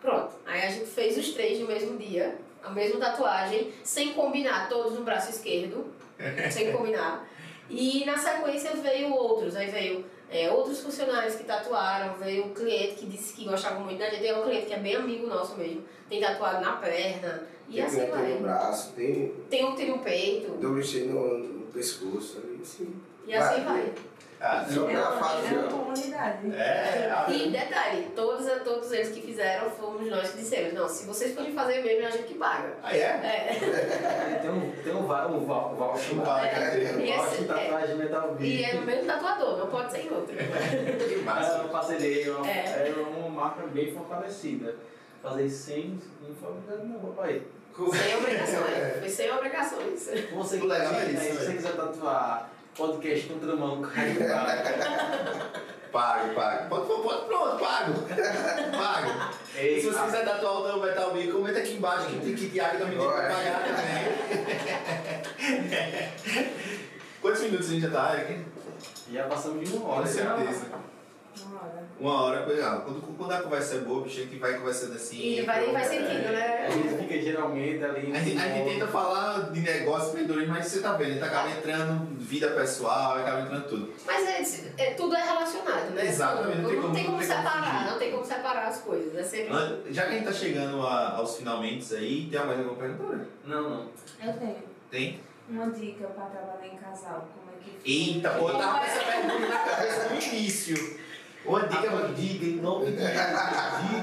Pronto. 0.00 0.34
Aí 0.46 0.62
a 0.66 0.70
gente 0.70 0.86
fez 0.86 1.16
os 1.16 1.30
três 1.32 1.58
no 1.58 1.66
mesmo 1.66 1.96
dia, 1.96 2.36
a 2.62 2.68
mesma 2.70 3.00
tatuagem, 3.00 3.72
sem 3.82 4.12
combinar, 4.12 4.68
todos 4.68 4.92
no 4.92 5.04
braço 5.04 5.30
esquerdo, 5.30 5.86
sem 6.50 6.72
combinar. 6.72 7.28
E 7.68 8.04
na 8.04 8.16
sequência 8.16 8.72
veio 8.76 9.12
outros, 9.12 9.56
aí 9.56 9.68
veio 9.70 10.04
é, 10.30 10.50
outros 10.50 10.80
funcionários 10.80 11.34
que 11.34 11.44
tatuaram, 11.44 12.14
veio 12.14 12.46
um 12.46 12.54
cliente 12.54 12.94
que 12.96 13.06
disse 13.06 13.34
que 13.34 13.44
gostava 13.44 13.80
muito 13.80 13.98
da 13.98 14.08
gente, 14.08 14.22
tem 14.22 14.38
um 14.38 14.42
cliente 14.42 14.66
que 14.66 14.74
é 14.74 14.78
bem 14.78 14.96
amigo 14.96 15.26
nosso 15.26 15.56
mesmo, 15.56 15.82
tem 16.08 16.20
tatuado 16.20 16.64
na 16.64 16.72
perna, 16.76 17.46
e 17.68 17.74
tem 17.74 17.82
assim 17.82 18.02
um 18.02 18.04
tem 18.04 18.10
no 18.10 18.16
vai. 18.16 18.38
braço, 18.38 18.92
tem 18.92 19.34
Tem 19.50 19.64
um 19.64 19.70
que 19.72 19.76
tem 19.78 19.90
no 19.90 19.98
peito, 19.98 20.52
doble 20.52 20.82
cheio 20.82 21.06
no, 21.12 21.38
no 21.38 21.66
pescoço. 21.66 22.40
Assim. 22.62 22.94
e 23.26 23.34
assim 23.34 23.64
vai. 23.64 23.92
Ah, 24.38 24.66
É 24.68 24.74
pra 24.74 24.82
uma, 24.82 25.12
fase, 25.12 25.46
é 25.54 25.58
uma 25.58 25.68
comunidade. 25.68 26.52
é, 26.54 27.24
E 27.30 27.50
detalhe, 27.50 28.08
todos, 28.14 28.46
todos 28.62 28.92
eles 28.92 29.08
que 29.08 29.22
fizeram 29.22 29.70
fomos 29.70 30.06
nós 30.10 30.30
que 30.30 30.36
dissemos, 30.38 30.74
não, 30.74 30.86
se 30.86 31.06
vocês 31.06 31.34
forem 31.34 31.54
fazer 31.54 31.82
mesmo, 31.82 32.02
é 32.02 32.06
a 32.06 32.10
gente 32.10 32.24
que 32.24 32.34
paga. 32.34 32.74
ah, 32.82 32.94
é? 32.94 33.00
É. 33.00 34.38
Tem 34.42 34.50
um, 34.50 34.72
tem 34.84 34.94
um, 34.94 35.06
va- 35.06 35.26
um, 35.26 35.44
val- 35.46 35.74
voucher 35.74 36.18
Um 36.18 36.22
lá. 36.22 36.40
voucher, 36.40 36.96
Um 36.96 37.00
e 37.00 37.12
voucher 37.12 37.32
esse- 37.32 37.42
de 37.42 37.48
tatuagem 37.48 37.96
metal 37.96 38.36
E 38.38 38.64
é 38.64 38.74
o 38.74 38.82
mesmo 38.82 39.06
tatuador, 39.06 39.56
não 39.58 39.66
pode 39.68 39.90
ser 39.92 40.00
em 40.00 40.10
outro. 40.10 40.36
Que 40.36 41.14
É 41.14 41.18
massa. 41.24 41.54
uma 41.60 41.68
parceria, 41.70 42.36
uma, 42.36 42.46
É. 42.50 42.92
é. 42.94 42.94
uma 43.18 43.28
marca 43.30 43.66
bem 43.68 43.90
fortalecida. 43.94 44.74
Fazer 45.22 45.46
isso 45.46 45.64
sem 45.64 45.98
obrigado 46.22 46.84
não, 46.86 47.00
papai. 47.00 47.42
Sem 47.74 48.16
obrigações. 48.16 48.98
Foi 49.00 49.08
sem 49.08 49.30
obrigações. 49.32 50.10
Você 50.34 50.58
que 50.58 50.66
Legal 50.66 50.92
tá 50.92 51.00
é 51.00 51.04
isso, 51.10 51.20
se 51.22 51.32
você 51.32 51.38
velho. 51.46 51.56
quiser 51.56 51.72
tatuar 51.76 52.50
podcast 52.76 53.26
contra 53.26 53.56
mão, 53.56 53.82
cai 53.82 54.10
no 54.10 54.20
Pago, 55.92 56.34
pago. 56.34 56.68
Pode, 56.68 56.86
pode, 56.86 57.02
pode, 57.02 57.24
pronto, 57.26 57.58
pago. 57.58 57.92
Pago. 58.76 59.32
E 59.58 59.80
se 59.80 59.86
você 59.86 60.02
quiser 60.02 60.24
tatuar 60.26 60.60
o 60.60 60.68
nome 60.68 60.86
Metal 60.86 61.10
Beer, 61.12 61.32
comenta 61.32 61.58
aqui 61.60 61.72
embaixo 61.72 62.06
que, 62.06 62.34
que 62.34 62.50
Thiago 62.50 62.78
também 62.78 62.98
tem 62.98 63.08
que 63.08 63.14
Ué. 63.14 63.28
pagar 63.28 63.62
também. 63.62 63.96
Quantos 67.22 67.42
minutos 67.42 67.68
a 67.68 67.72
gente 67.72 67.82
já 67.82 67.90
tá 67.90 68.12
aqui? 68.12 68.44
Já 69.10 69.24
passamos 69.24 69.66
de 69.66 69.74
uma 69.76 69.88
hora. 69.88 70.02
Com 70.02 70.12
já. 70.12 70.36
Uma 71.44 71.60
hora. 71.60 71.86
Uma 71.98 72.22
hora, 72.22 72.42
coisa. 72.44 72.66
ah, 72.70 72.80
Quando, 72.80 73.00
quando 73.16 73.32
a 73.32 73.40
conversa 73.42 73.74
é 73.76 73.78
boa, 73.78 74.02
bicho, 74.02 74.20
a 74.20 74.22
gente 74.24 74.36
vai 74.36 74.54
conversando 74.58 74.94
assim. 74.94 75.18
E 75.20 75.42
vai, 75.42 75.60
nem 75.64 75.72
faz 75.72 75.86
é. 75.86 75.90
sentido, 75.90 76.28
A 76.28 76.32
né? 76.32 76.68
gente 76.70 77.02
fica 77.02 77.20
geralmente 77.22 77.84
ali. 77.84 78.12
A 78.16 78.18
gente, 78.20 78.38
a 78.38 78.48
gente 78.48 78.64
tenta 78.70 78.86
falar 78.86 79.50
de 79.52 79.60
negócio, 79.60 80.08
empreendedorismo, 80.10 80.54
mas 80.54 80.66
você 80.66 80.80
tá 80.80 80.92
vendo, 80.92 81.12
gente 81.14 81.24
acaba 81.24 81.50
entrando 81.50 82.16
vida 82.18 82.48
pessoal, 82.50 83.18
acaba 83.18 83.40
entrando 83.42 83.68
tudo. 83.68 83.92
Mas 84.06 84.26
é, 84.26 84.82
é- 84.82 84.94
tudo 84.94 85.14
é 85.16 85.22
relacionado, 85.22 85.90
né? 85.94 86.06
Exatamente, 86.06 86.58
Não, 86.58 86.62
não 86.62 86.68
tem 86.70 86.76
como 86.76 86.88
não 86.88 86.94
tem 86.94 87.04
como 87.06 87.22
separar, 87.22 87.74
fugir. 87.78 87.90
não 87.90 87.98
tem 87.98 88.10
como 88.12 88.24
separar 88.24 88.66
as 88.68 88.78
coisas. 88.80 89.14
É 89.16 89.22
sempre. 89.22 89.92
Já 89.92 90.02
que 90.02 90.08
a 90.08 90.12
gente 90.12 90.24
tá 90.24 90.32
chegando 90.32 90.86
a- 90.86 91.16
aos 91.16 91.36
finalmente 91.36 91.94
aí, 91.94 92.28
tem 92.30 92.44
mais 92.44 92.58
alguma 92.58 92.76
pergunta? 92.76 93.26
Não, 93.44 93.62
não. 93.70 93.90
Eu 94.24 94.32
tenho 94.34 94.56
Tem? 94.90 95.20
uma 95.48 95.70
dica 95.70 96.06
para 96.08 96.24
trabalhar 96.26 96.66
em 96.66 96.76
casal. 96.76 97.28
Como 97.34 97.50
é 97.50 97.80
que 97.82 97.90
Eita, 97.90 98.30
pô, 98.30 98.50
eu 98.50 98.58
tava 98.58 98.78
com 98.80 98.84
essa 98.84 99.00
pergunta 99.04 99.46
na 99.48 99.58
cabeça 99.58 100.08
no 100.08 100.20
início. 100.20 101.05
Uma 101.46 101.60
dica, 101.66 101.88
Agora, 101.88 102.08
diga 102.08 102.46
em 102.46 102.56
nome 102.60 102.86
de 102.86 102.92
Deus. 102.92 103.08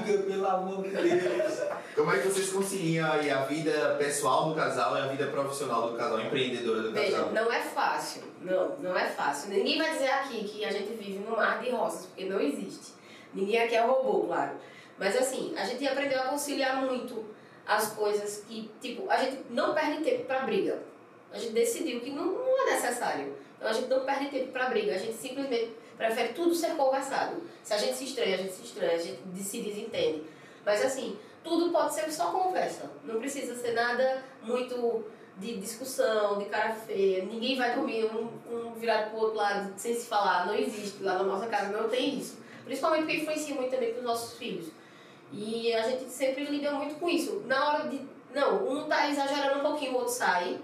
diga, 0.04 0.22
pelo 0.22 0.46
amor 0.46 0.82
de 0.82 0.90
Deus. 0.90 1.60
como 1.94 2.12
é 2.12 2.18
que 2.18 2.28
vocês 2.28 2.50
conciliam 2.50 3.10
aí 3.12 3.30
a 3.30 3.42
vida 3.44 3.96
pessoal 3.98 4.48
do 4.48 4.54
casal 4.54 4.96
e 4.96 5.00
a 5.00 5.06
vida 5.06 5.26
profissional 5.26 5.90
do 5.90 5.96
casal, 5.96 6.20
empreendedora 6.20 6.82
do 6.82 6.92
Veja, 6.92 7.12
casal? 7.18 7.32
não 7.32 7.52
é 7.52 7.60
fácil. 7.60 8.22
Não, 8.40 8.76
não 8.78 8.96
é 8.96 9.06
fácil. 9.06 9.50
Ninguém 9.50 9.78
vai 9.78 9.92
dizer 9.92 10.10
aqui 10.10 10.44
que 10.44 10.64
a 10.64 10.70
gente 10.72 10.92
vive 10.94 11.18
num 11.18 11.36
mar 11.36 11.60
de 11.60 11.70
rosas, 11.70 12.06
porque 12.06 12.24
não 12.24 12.40
existe. 12.40 12.92
Ninguém 13.32 13.62
aqui 13.62 13.74
é 13.74 13.80
robô, 13.84 14.26
claro. 14.26 14.52
Mas 14.98 15.16
assim, 15.16 15.54
a 15.56 15.64
gente 15.64 15.86
aprendeu 15.86 16.20
a 16.20 16.24
conciliar 16.24 16.76
muito 16.82 17.24
as 17.66 17.88
coisas 17.92 18.44
que, 18.46 18.70
tipo, 18.80 19.10
a 19.10 19.16
gente 19.16 19.38
não 19.50 19.74
perde 19.74 20.02
tempo 20.04 20.24
pra 20.24 20.40
briga. 20.40 20.78
A 21.32 21.38
gente 21.38 21.52
decidiu 21.52 22.00
que 22.00 22.10
não, 22.10 22.26
não 22.26 22.68
é 22.68 22.72
necessário. 22.74 23.34
Então 23.56 23.68
a 23.68 23.72
gente 23.72 23.88
não 23.88 24.04
perde 24.04 24.28
tempo 24.28 24.52
pra 24.52 24.68
briga. 24.68 24.94
A 24.94 24.98
gente 24.98 25.14
simplesmente 25.14 25.72
prefere 25.96 26.34
tudo 26.34 26.54
ser 26.54 26.76
conversado. 26.76 27.42
Se 27.62 27.74
a 27.74 27.78
gente 27.78 27.96
se 27.96 28.04
estranha, 28.04 28.34
a 28.34 28.38
gente 28.38 28.52
se 28.52 28.64
estranha, 28.64 28.94
a 28.94 28.98
gente 28.98 29.42
se 29.42 29.60
desentende. 29.60 30.22
Mas 30.64 30.84
assim, 30.84 31.18
tudo 31.42 31.70
pode 31.70 31.94
ser 31.94 32.10
só 32.10 32.30
conversa. 32.30 32.90
Não 33.04 33.18
precisa 33.18 33.54
ser 33.54 33.72
nada 33.72 34.22
muito 34.42 35.04
de 35.36 35.58
discussão, 35.58 36.38
de 36.38 36.46
cara 36.46 36.74
feia. 36.74 37.24
Ninguém 37.24 37.56
vai 37.56 37.74
dormir 37.74 38.04
um, 38.06 38.28
um 38.50 38.74
virado 38.74 39.10
pro 39.10 39.20
outro 39.20 39.36
lado 39.36 39.72
sem 39.76 39.94
se 39.94 40.06
falar. 40.06 40.46
Não 40.46 40.54
existe. 40.54 41.02
Lá 41.02 41.14
na 41.14 41.24
nossa 41.24 41.46
casa 41.46 41.76
não 41.76 41.88
tem 41.88 42.18
isso. 42.18 42.38
Principalmente 42.64 43.02
porque 43.02 43.18
influencia 43.18 43.54
muito 43.54 43.70
também 43.70 43.92
pros 43.92 44.04
nossos 44.04 44.38
filhos. 44.38 44.68
E 45.32 45.72
a 45.74 45.82
gente 45.82 46.04
sempre 46.10 46.44
lida 46.44 46.72
muito 46.72 46.94
com 46.96 47.08
isso. 47.08 47.42
Na 47.46 47.68
hora 47.68 47.88
de. 47.88 48.00
Não, 48.32 48.68
um 48.68 48.88
tá 48.88 49.08
exagerando 49.08 49.60
um 49.60 49.62
pouquinho, 49.62 49.92
o 49.92 49.96
outro 49.96 50.12
sai, 50.12 50.58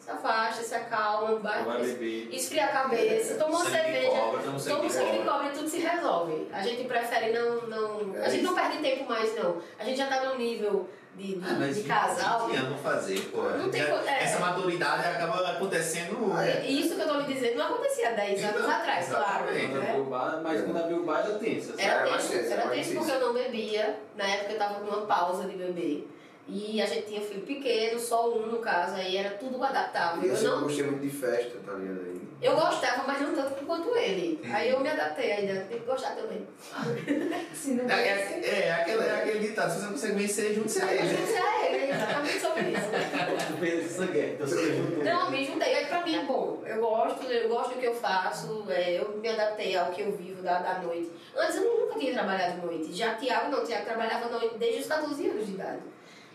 se 0.00 0.10
afasta, 0.10 0.62
se 0.62 0.74
acalma, 0.74 1.36
vai, 1.40 1.62
Vai 1.62 1.82
beber. 1.82 2.28
esfria 2.34 2.64
a 2.64 2.68
cabeça, 2.68 3.34
toma 3.34 3.58
uma 3.58 3.70
cerveja. 3.70 4.08
toma 4.10 4.48
um 4.48 4.58
sangue 4.90 5.18
de 5.18 5.24
cobra 5.24 5.48
e 5.48 5.50
tudo 5.52 5.68
se 5.68 5.78
resolve. 5.78 6.48
A 6.52 6.62
gente 6.62 6.84
prefere 6.84 7.32
não. 7.32 7.68
não 7.68 8.16
É 8.16 8.24
a 8.24 8.28
gente 8.28 8.42
não 8.42 8.52
isso. 8.52 8.60
perde 8.60 8.78
tempo 8.78 9.08
mais, 9.08 9.36
não. 9.36 9.58
A 9.78 9.84
gente 9.84 9.98
já 9.98 10.06
tá 10.06 10.24
num 10.24 10.38
nível 10.38 10.88
de, 11.14 11.34
de, 11.34 11.44
Ah, 11.44 11.56
mas 11.58 11.76
de 11.76 11.82
casal. 11.82 12.46
20 12.46 12.56
anos 12.56 12.80
fazer, 12.80 13.20
pô. 13.30 13.42
Não 13.42 13.70
tem 13.70 13.82
é. 13.82 14.22
Essa 14.22 14.38
maturidade 14.38 15.06
acaba 15.06 15.50
acontecendo. 15.50 16.32
Ah, 16.34 16.46
é. 16.46 16.64
E 16.66 16.80
Isso 16.80 16.94
que 16.94 17.02
eu 17.02 17.06
tô 17.08 17.14
lhe 17.20 17.34
dizendo 17.34 17.58
não 17.58 17.66
acontecia 17.66 18.08
há 18.08 18.12
10 18.12 18.44
anos 18.44 18.62
Não, 18.62 18.70
atrás, 18.70 19.08
claro. 19.08 19.44
exatamente. 19.50 19.68
Quando 19.68 19.80
Né? 19.80 20.04
bar, 20.08 20.40
mas 20.42 20.64
quando 20.64 20.76
abriu 20.78 20.96
o 20.98 21.04
bar? 21.04 21.20
Era 21.20 21.28
É, 21.28 22.10
mais 22.10 22.22
tenso, 22.22 22.32
tenso, 22.38 22.52
era 22.52 22.62
é 22.62 22.66
mais 22.66 22.86
tenso 22.86 22.98
porque 22.98 23.12
eu 23.12 23.20
não 23.20 23.34
bebia. 23.34 24.00
Na 24.16 24.24
época 24.26 24.52
eu 24.52 24.58
tava 24.58 24.78
numa 24.80 25.02
pausa 25.06 25.44
de 25.46 25.56
beber. 25.56 26.08
E 26.52 26.82
a 26.82 26.86
gente 26.86 27.06
tinha 27.06 27.20
filho 27.20 27.42
pequeno, 27.42 27.98
só 27.98 28.28
um 28.28 28.46
no 28.46 28.58
caso, 28.58 28.96
aí 28.96 29.16
era 29.16 29.30
tudo 29.30 29.62
adaptável. 29.62 30.22
E 30.24 30.34
eu 30.34 30.42
não, 30.42 30.62
gostei 30.62 30.84
muito 30.84 31.00
de 31.00 31.10
festa, 31.10 31.58
tá 31.64 31.74
ligado 31.74 32.00
aí? 32.00 32.20
eu 32.42 32.54
gostava, 32.54 33.04
mas 33.06 33.20
não 33.20 33.34
tanto 33.34 33.64
quanto 33.66 33.94
ele. 33.94 34.40
Aí 34.50 34.70
eu 34.70 34.80
me 34.80 34.88
adaptei 34.88 35.30
ainda, 35.30 35.60
tem 35.60 35.78
que 35.78 35.84
gostar 35.84 36.16
também. 36.16 36.46
Se 37.52 37.72
não 37.72 37.88
É, 37.88 38.08
é, 38.08 38.66
é, 38.66 38.72
aquele, 38.72 39.02
é 39.02 39.14
aquele 39.14 39.38
ditado, 39.40 39.70
se 39.70 39.78
você 39.78 39.84
não 39.84 39.92
consegue 39.92 40.14
vencer, 40.14 40.54
junte-se 40.54 40.82
a 40.82 40.92
ele. 40.92 41.08
juntei 41.08 41.36
a 41.36 41.66
ele, 41.66 41.76
é 41.76 41.90
exatamente 41.90 42.40
sobre 42.40 42.60
isso. 42.70 42.90
Então. 44.34 45.04
Não, 45.04 45.30
me 45.30 45.44
juntei. 45.44 45.74
Aí 45.74 45.86
pra 45.86 46.02
mim 46.02 46.14
é 46.16 46.24
bom. 46.24 46.62
Eu 46.64 46.80
gosto, 46.80 47.24
eu 47.26 47.48
gosto 47.48 47.74
do 47.74 47.80
que 47.80 47.86
eu 47.86 47.94
faço, 47.94 48.64
é, 48.70 48.98
eu 48.98 49.18
me 49.18 49.28
adaptei 49.28 49.76
ao 49.76 49.90
que 49.90 50.00
eu 50.00 50.12
vivo 50.12 50.42
da, 50.42 50.60
da 50.60 50.78
noite. 50.78 51.10
Antes 51.36 51.56
eu 51.56 51.64
nunca 51.64 51.98
tinha 51.98 52.14
trabalhado 52.14 52.66
noite. 52.66 52.92
Já 52.94 53.14
Tiago 53.16 53.50
não, 53.50 53.62
Tiago 53.62 53.84
trabalhava 53.84 54.30
noite 54.30 54.56
desde 54.56 54.80
os 54.80 54.86
14 54.86 55.28
anos 55.28 55.46
de 55.46 55.52
idade. 55.52 55.80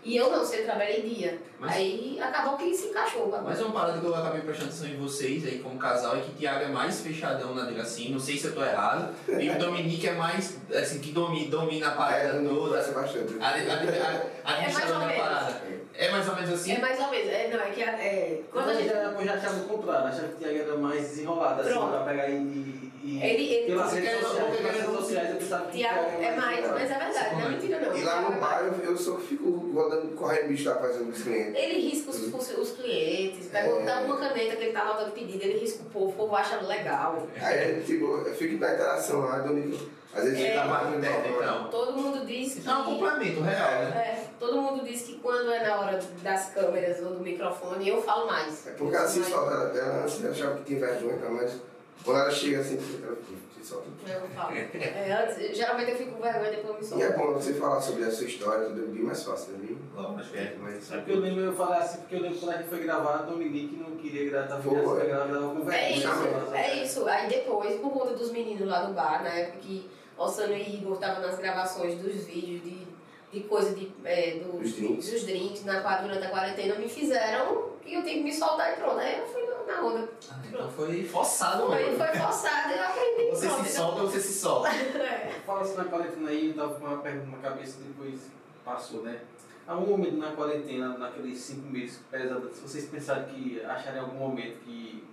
E 0.06 0.16
eu 0.16 0.30
não, 0.32 0.46
sempre 0.46 0.66
trabalhei 0.66 1.02
dia. 1.02 1.40
Mas- 1.60 1.74
Aí 1.74 2.20
acabou 2.22 2.56
que 2.56 2.72
se 2.76 2.90
encaixou 2.90 3.28
bagulho. 3.28 3.50
Mas 3.50 3.60
uma 3.60 3.72
parada 3.72 3.98
que 4.00 4.06
eu 4.06 4.14
acabei 4.14 4.42
prestando 4.42 4.70
atenção 4.70 4.88
em 4.88 4.98
vocês 4.98 5.44
aí 5.48 5.58
como 5.60 5.80
casal 5.80 6.16
é 6.16 6.20
que 6.22 6.32
Tiago 6.34 6.64
é 6.66 6.68
mais 6.68 7.02
fechadão 7.02 7.56
na 7.56 7.64
dele 7.64 7.82
assim, 7.82 8.12
não 8.12 8.20
sei 8.20 8.38
se 8.38 8.46
eu 8.46 8.54
tô 8.54 8.64
errado. 8.64 9.14
E 9.42 9.50
o 9.50 9.58
Dominique 9.58 10.08
é 10.08 10.14
mais, 10.14 10.58
assim, 10.74 11.00
que 11.00 11.12
domina, 11.12 11.50
domina 11.50 11.88
a 11.90 11.92
É, 11.92 11.96
parada 11.96 12.34
não 12.40 12.56
toda. 12.56 12.78
bastante. 12.78 13.36
A, 13.42 13.48
a, 13.48 13.50
a, 13.50 14.54
a, 14.54 14.64
É 14.64 14.72
mais 14.72 14.92
ou 14.92 15.00
menos. 15.00 15.16
parada. 15.18 15.62
É 15.98 16.12
mais 16.12 16.28
ou 16.30 16.36
menos 16.36 16.50
assim? 16.52 16.72
É 16.74 16.80
mais 16.80 17.00
ou 17.00 17.10
menos. 17.10 17.28
É, 17.28 17.50
não, 17.52 17.60
é 17.64 17.70
que 17.72 17.82
é, 17.82 18.42
quando 18.52 18.70
a 18.70 18.74
gente. 18.76 18.90
eu 18.94 19.26
já 19.26 19.34
achava 19.34 19.56
o 19.56 19.68
contrário, 19.68 20.08
achava 20.08 20.28
que 20.28 20.34
o 20.36 20.38
Thiago 20.38 20.58
era 20.60 20.78
mais 20.78 21.02
desenrolado, 21.02 21.62
assim, 21.62 21.74
pra 21.74 22.04
pegar 22.04 22.30
e. 22.30 22.92
e 23.08 23.24
Ele, 23.24 23.54
ele, 23.54 23.66
pelas 23.68 23.94
redes 23.94 24.20
sociais, 24.20 24.58
pelas 24.58 24.74
redes 24.76 24.96
sociais 24.96 25.30
eu 25.30 25.36
pensava 25.36 25.66
que 25.66 25.70
o 25.70 25.80
Tiago 25.80 26.00
é 26.24 26.36
mais, 26.36 26.72
mas 26.72 26.92
é 26.92 26.98
verdade, 26.98 27.36
não 27.36 27.46
é 27.46 27.50
mentira 27.50 27.80
não. 27.80 27.96
E 27.98 28.04
lá 28.04 28.22
no 28.22 28.28
é 28.36 28.40
bar 28.40 28.64
mais. 28.64 28.84
eu, 28.84 28.92
eu 28.92 28.98
só 28.98 29.18
fico 29.18 29.50
rodando, 29.74 30.08
correndo 30.16 30.48
bicho 30.48 30.68
lá 30.70 30.76
fazendo 30.78 31.10
os 31.12 31.22
clientes. 31.22 31.54
Ele 31.56 31.90
risca 31.90 32.10
os, 32.10 32.34
os, 32.34 32.58
os 32.58 32.72
clientes, 32.72 33.48
pega 33.48 33.68
É. 33.70 34.00
uma 34.06 34.18
caneta 34.18 34.56
que 34.56 34.64
ele 34.64 34.74
tá 34.74 34.82
anotando 34.82 35.12
pedido, 35.12 35.44
ele 35.44 35.60
risca 35.60 35.84
o 35.84 35.86
povo, 35.92 36.10
o 36.10 36.14
povo 36.14 36.36
acha 36.36 36.60
legal. 36.62 37.28
Aí, 37.40 37.84
tipo, 37.86 38.06
eu 38.06 38.34
fico 38.36 38.58
na 38.60 38.74
interação 38.74 39.20
lá, 39.20 39.38
Domingo. 39.40 39.78
Às 40.12 40.24
vezes 40.24 40.40
É. 40.40 40.48
fica 40.48 40.62
Tá 40.62 40.66
mais 40.66 41.02
perto, 41.02 41.30
então. 41.30 41.68
Todo 41.70 41.94
mundo 41.98 42.26
diz 42.26 42.54
que. 42.54 42.60
Isso 42.62 42.70
é 42.70 42.74
um 42.78 42.84
complemento 42.86 43.42
real, 43.42 43.72
né? 43.72 43.98
É, 43.98 44.24
todo 44.40 44.62
mundo 44.62 44.84
diz 44.86 45.02
que 45.04 45.20
quando 45.20 45.52
é 45.52 45.68
na 45.68 45.80
hora 45.80 46.00
das 46.24 46.50
câmeras 46.54 47.00
ou 47.06 47.16
do 47.16 47.20
microfone, 47.20 47.88
eu 47.90 48.02
falo 48.02 48.26
mais. 48.26 48.66
É 48.66 48.72
porque 48.72 48.96
ela 48.96 49.08
se 49.08 49.22
solta 49.26 49.52
ela, 49.54 49.78
ela 49.78 50.04
antes 50.04 50.24
eu 50.24 50.32
achava 50.32 50.56
que 50.56 50.64
tinha 50.64 50.80
vergonha, 50.80 51.18
tá? 51.18 51.30
mas 51.30 51.62
quando 52.06 52.20
ela 52.20 52.32
chega 52.32 52.60
assim, 52.60 52.78
ela 53.04 53.18
solta. 53.64 53.88
Eu 54.08 54.20
não 54.22 54.28
falo. 54.30 54.56
É, 54.56 55.12
antes, 55.24 55.58
geralmente 55.58 55.90
eu 55.92 55.98
fico 55.98 56.12
com 56.12 56.22
vergonha 56.22 56.50
e 56.50 56.56
depois 56.58 56.68
eu 56.70 56.76
me 56.76 56.82
E 56.82 56.86
solto. 56.86 57.04
é 57.04 57.18
bom 57.18 57.34
você 57.34 57.54
falar 57.56 57.82
sobre 57.82 58.04
a 58.04 58.12
sua 58.12 58.28
história, 58.28 58.68
tudo 58.68 58.84
é 58.84 58.88
bem 58.88 59.02
mais 59.04 59.24
fácil, 59.24 59.54
né? 59.54 59.60
Bem- 59.64 59.78
Lógico, 59.96 60.38
é. 60.38 60.54
mais- 60.62 60.92
É 60.92 60.98
porque 60.98 61.12
eu 61.12 61.20
lembro, 61.20 61.42
eu 61.46 61.54
falei 61.54 61.80
assim, 61.80 61.98
porque 62.02 62.16
eu 62.16 62.20
lembro 62.22 62.38
quando 62.40 62.54
a 62.54 62.58
gente 62.58 62.70
foi 62.70 62.80
gravar, 62.84 63.14
a 63.16 63.22
Dominique 63.24 63.76
não 63.78 63.96
queria 63.98 64.30
gravar, 64.30 64.62
Foi. 64.62 64.84
foi 64.84 65.06
gravar, 65.08 65.26
grava 65.28 65.48
com 65.50 65.56
vergonha. 65.66 65.78
É 65.78 65.92
isso, 65.94 66.02
sabe? 66.08 66.58
é 66.58 66.84
isso. 66.84 67.08
Aí 67.08 67.28
depois, 67.28 67.80
por 67.82 67.92
conta 67.92 68.14
dos 68.14 68.32
meninos 68.32 68.68
lá 68.68 68.84
do 68.84 68.94
bar, 68.94 69.24
na 69.24 69.30
época 69.30 69.58
que 69.62 69.90
Ossano 70.16 70.54
e 70.54 70.76
Igor 70.76 70.94
estavam 70.94 71.22
nas 71.26 71.40
gravações 71.40 71.98
dos 72.00 72.24
vídeos 72.24 72.62
de, 72.64 72.86
de 73.34 73.48
coisa 73.48 73.74
de, 73.74 73.92
é, 74.06 74.36
dos, 74.42 74.62
Dos 74.62 74.74
drinks. 74.76 75.12
dos 75.12 75.24
drinks 75.24 75.66
na, 75.66 75.80
durante 76.02 76.24
a 76.24 76.30
quarentena, 76.30 76.76
me 76.76 76.88
fizeram 76.88 77.70
que 77.84 77.96
eu 77.96 78.04
tinha 78.04 78.14
que 78.16 78.24
me 78.24 78.32
soltar 78.34 78.74
e 78.74 78.76
pronto. 78.76 79.00
Aí 79.00 79.18
eu 79.20 79.26
fui 79.26 79.42
na- 79.68 79.82
onda. 79.84 80.10
Ah, 80.32 80.36
Então 80.48 80.70
foi 80.72 81.04
forçado 81.04 81.68
Foi, 81.68 81.76
mesmo. 81.84 81.98
foi 81.98 82.08
forçado 82.08 82.74
e 82.74 82.78
eu 82.78 82.84
aprendi. 82.84 83.30
Você 83.32 83.50
se 83.50 83.76
solta, 83.76 84.02
você 84.02 84.20
se 84.20 84.34
solta. 84.34 84.70
É. 85.06 85.32
Fala 85.46 85.62
assim 85.62 85.76
na 85.78 85.86
quarentena 85.86 86.30
aí, 86.30 86.50
eu 86.50 86.56
tava 86.56 86.76
com 86.76 86.86
uma 86.86 86.98
pergunta 86.98 87.38
na 87.38 87.50
cabeça 87.50 87.78
depois 87.86 88.20
passou, 88.64 89.04
né? 89.04 89.20
Há 89.68 89.76
um 89.78 89.86
momento 89.86 90.18
na 90.18 90.32
quarentena, 90.32 90.98
naqueles 90.98 91.38
cinco 91.40 91.68
meses 91.70 92.00
pesados, 92.10 92.56
se 92.56 92.62
vocês 92.62 92.86
pensaram 92.86 93.26
que 93.26 93.62
acharam 93.64 93.98
em 93.98 94.02
algum 94.02 94.18
momento 94.18 94.58
que 94.64 95.04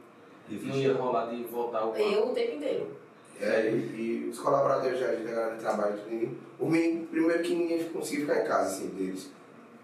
não 0.48 0.76
ia 0.76 0.94
rolar 0.94 1.26
de 1.26 1.42
voltar 1.44 1.80
ao 1.80 1.92
bar? 1.92 1.98
Eu 2.00 2.28
o 2.28 2.34
tempo 2.34 2.56
inteiro. 2.56 2.96
É, 3.40 3.70
e, 3.70 3.74
e 4.26 4.28
os 4.30 4.38
colaboradores 4.38 4.98
já 5.00 5.06
da 5.06 5.14
galera 5.30 5.54
de 5.56 5.60
trabalho, 5.60 5.98
tudo, 5.98 6.38
o 6.60 6.66
menino, 6.68 7.06
primeiro 7.06 7.42
que 7.42 7.54
ninguém 7.54 7.84
conseguia 7.88 8.26
ficar 8.26 8.40
em 8.42 8.46
casa, 8.46 8.74
assim, 8.76 8.88
deles. 8.88 9.30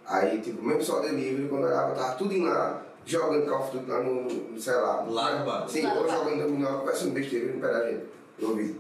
Aí, 0.07 0.41
tipo, 0.41 0.63
mesmo 0.63 0.83
só 0.83 1.01
delivery, 1.01 1.49
quando 1.49 1.63
eu 1.65 1.69
olhava, 1.69 1.95
tava 1.95 2.15
tudo 2.17 2.33
indo 2.35 2.47
lá, 2.47 2.83
jogando 3.09 3.47
Call 3.47 3.61
of 3.61 3.77
Duty 3.77 3.91
lá 3.91 4.03
no, 4.03 4.23
no 4.23 4.61
sei 4.61 4.75
lá. 4.75 5.03
Lá 5.09 5.39
no 5.39 5.47
bar. 5.47 5.69
Sim, 5.69 5.87
ou 5.87 6.09
jogando 6.09 6.43
dominó, 6.43 6.79
conversando 6.81 7.13
besteira 7.13 7.53
no 7.53 7.61
pé 7.61 7.69
da 7.69 7.91
gente, 7.91 8.05
no 8.39 8.51
ouvido. 8.51 8.79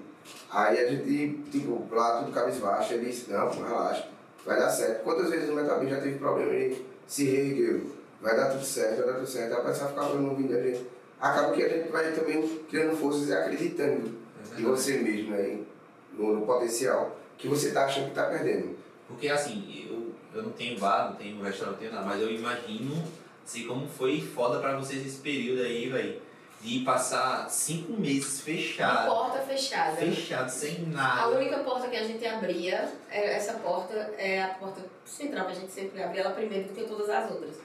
Aí 0.50 0.78
a 0.78 0.88
gente, 0.90 1.42
tipo, 1.50 1.86
lá 1.90 2.18
tudo 2.18 2.32
cabisbaixo, 2.32 2.92
ele 2.92 3.06
disse, 3.06 3.30
não, 3.30 3.48
pô, 3.48 3.62
relaxa, 3.62 4.08
vai 4.44 4.58
dar 4.58 4.68
certo. 4.68 5.02
Quantas 5.02 5.30
vezes 5.30 5.48
o 5.48 5.54
Metal 5.54 5.78
Beat 5.80 5.90
já 5.90 6.00
teve 6.00 6.18
problema, 6.18 6.52
ele 6.52 6.86
se 7.06 7.24
reergueu, 7.24 7.86
vai 8.20 8.36
dar 8.36 8.50
tudo 8.50 8.64
certo, 8.64 8.98
vai 8.98 9.06
dar 9.06 9.14
tudo 9.14 9.26
certo. 9.26 9.54
Aí 9.54 9.60
a 9.60 9.64
pessoa 9.64 9.88
ficava 9.88 10.14
no 10.14 10.30
ouvido 10.30 10.52
da 10.52 10.62
gente. 10.62 10.86
Acaba 11.18 11.52
que 11.52 11.62
a 11.62 11.68
gente 11.68 11.88
vai 11.88 12.12
também 12.12 12.46
criando 12.68 12.96
forças 12.96 13.28
e 13.28 13.32
acreditando 13.32 14.12
em 14.56 14.62
você 14.62 14.98
mesmo, 14.98 15.30
né? 15.30 15.58
No, 16.12 16.34
no 16.34 16.46
potencial 16.46 17.16
que 17.38 17.48
você 17.48 17.70
tá 17.70 17.86
achando 17.86 18.08
que 18.08 18.14
tá 18.14 18.24
perdendo. 18.24 18.76
Porque 19.06 19.28
assim, 19.28 19.86
eu, 19.88 20.12
eu 20.34 20.42
não 20.42 20.52
tenho 20.52 20.78
bar, 20.78 21.10
não 21.10 21.16
tenho 21.16 21.42
restaurante, 21.42 21.74
não 21.74 21.78
tenho 21.80 21.92
nada, 21.92 22.06
mas 22.06 22.20
eu 22.20 22.30
imagino 22.30 23.02
assim, 23.48 23.66
como 23.66 23.88
foi 23.88 24.20
foda 24.20 24.58
pra 24.60 24.76
vocês 24.76 25.04
esse 25.06 25.18
período 25.20 25.62
aí, 25.62 25.88
velho. 25.88 26.20
De 26.60 26.80
passar 26.80 27.48
cinco 27.48 27.92
meses 27.92 28.40
A 28.40 28.42
fechado, 28.42 29.06
porta 29.08 29.38
fechada. 29.38 29.96
fechado, 29.96 30.48
sem 30.50 30.76
A 30.86 30.88
nada. 30.88 31.28
única 31.28 31.58
porta 31.58 31.86
que 31.88 31.96
a 31.96 32.02
gente 32.02 32.26
abria, 32.26 32.92
é- 33.08 33.36
essa 33.36 33.54
porta 33.54 33.94
é 34.18 34.42
a 34.42 34.48
porta 34.48 34.84
central, 35.04 35.46
que 35.46 35.52
a 35.52 35.54
gente 35.54 35.70
sempre 35.72 36.02
abre 36.02 36.18
ela 36.18 36.30
primeiro 36.30 36.68
do 36.68 36.74
que 36.74 36.82
todas 36.84 37.08
as 37.08 37.30
outras. 37.30 37.56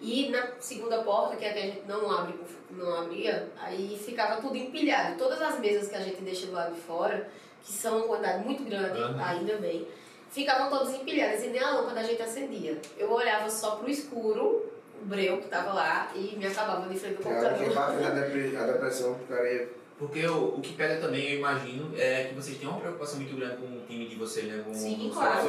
E 0.00 0.30
na 0.30 0.48
segunda 0.58 1.02
porta, 1.04 1.36
que 1.36 1.44
é 1.44 1.50
a 1.50 1.52
que 1.52 1.58
a 1.60 1.62
gente 1.62 1.82
não, 1.86 2.10
abre, 2.10 2.34
não 2.72 2.98
abria, 3.02 3.48
aí 3.60 3.96
ficava 4.04 4.40
tudo 4.40 4.56
empilhado. 4.56 5.16
Todas 5.16 5.40
as 5.40 5.60
mesas 5.60 5.88
que 5.88 5.94
a 5.94 6.00
gente 6.00 6.20
deixa 6.22 6.46
do 6.46 6.52
lado 6.52 6.74
de 6.74 6.80
fora, 6.80 7.30
que 7.62 7.70
são 7.72 7.98
uma 7.98 8.06
quantidade 8.08 8.44
muito 8.44 8.64
grande, 8.64 8.98
Aham. 9.00 9.22
ainda 9.24 9.56
bem, 9.58 9.86
ficavam 10.28 10.68
todas 10.76 10.92
empilhadas 10.94 11.44
e 11.44 11.48
nem 11.48 11.60
a 11.62 11.70
lâmpada 11.70 12.00
a 12.00 12.02
gente 12.02 12.20
acendia. 12.20 12.80
Eu 12.98 13.12
olhava 13.12 13.48
só 13.48 13.76
pro 13.76 13.88
escuro, 13.88 14.72
breu 15.02 15.38
que 15.38 15.48
tava 15.48 15.72
lá, 15.72 16.10
e 16.14 16.36
me 16.36 16.46
acabava 16.46 16.88
de 16.88 16.98
frente 16.98 17.16
do 17.16 17.22
Cara, 17.22 17.54
que 17.54 17.64
computador. 17.64 17.74
bate 18.00 18.52
na 18.54 18.64
depressão, 18.66 19.12
o 19.12 19.18
cara 19.28 19.52
ia. 19.52 19.80
Porque 19.98 20.26
o, 20.26 20.54
o 20.56 20.60
que 20.62 20.72
pega 20.72 20.98
também, 20.98 21.32
eu 21.32 21.38
imagino, 21.40 21.92
é 21.94 22.24
que 22.24 22.34
vocês 22.34 22.56
têm 22.56 22.66
uma 22.66 22.80
preocupação 22.80 23.16
muito 23.20 23.36
grande 23.36 23.56
com 23.58 23.66
o 23.66 23.80
time 23.86 24.06
de 24.08 24.16
vocês, 24.16 24.46
né? 24.46 24.62
Com 24.64 24.72
Sim, 24.72 25.08
os 25.10 25.14
claro. 25.14 25.46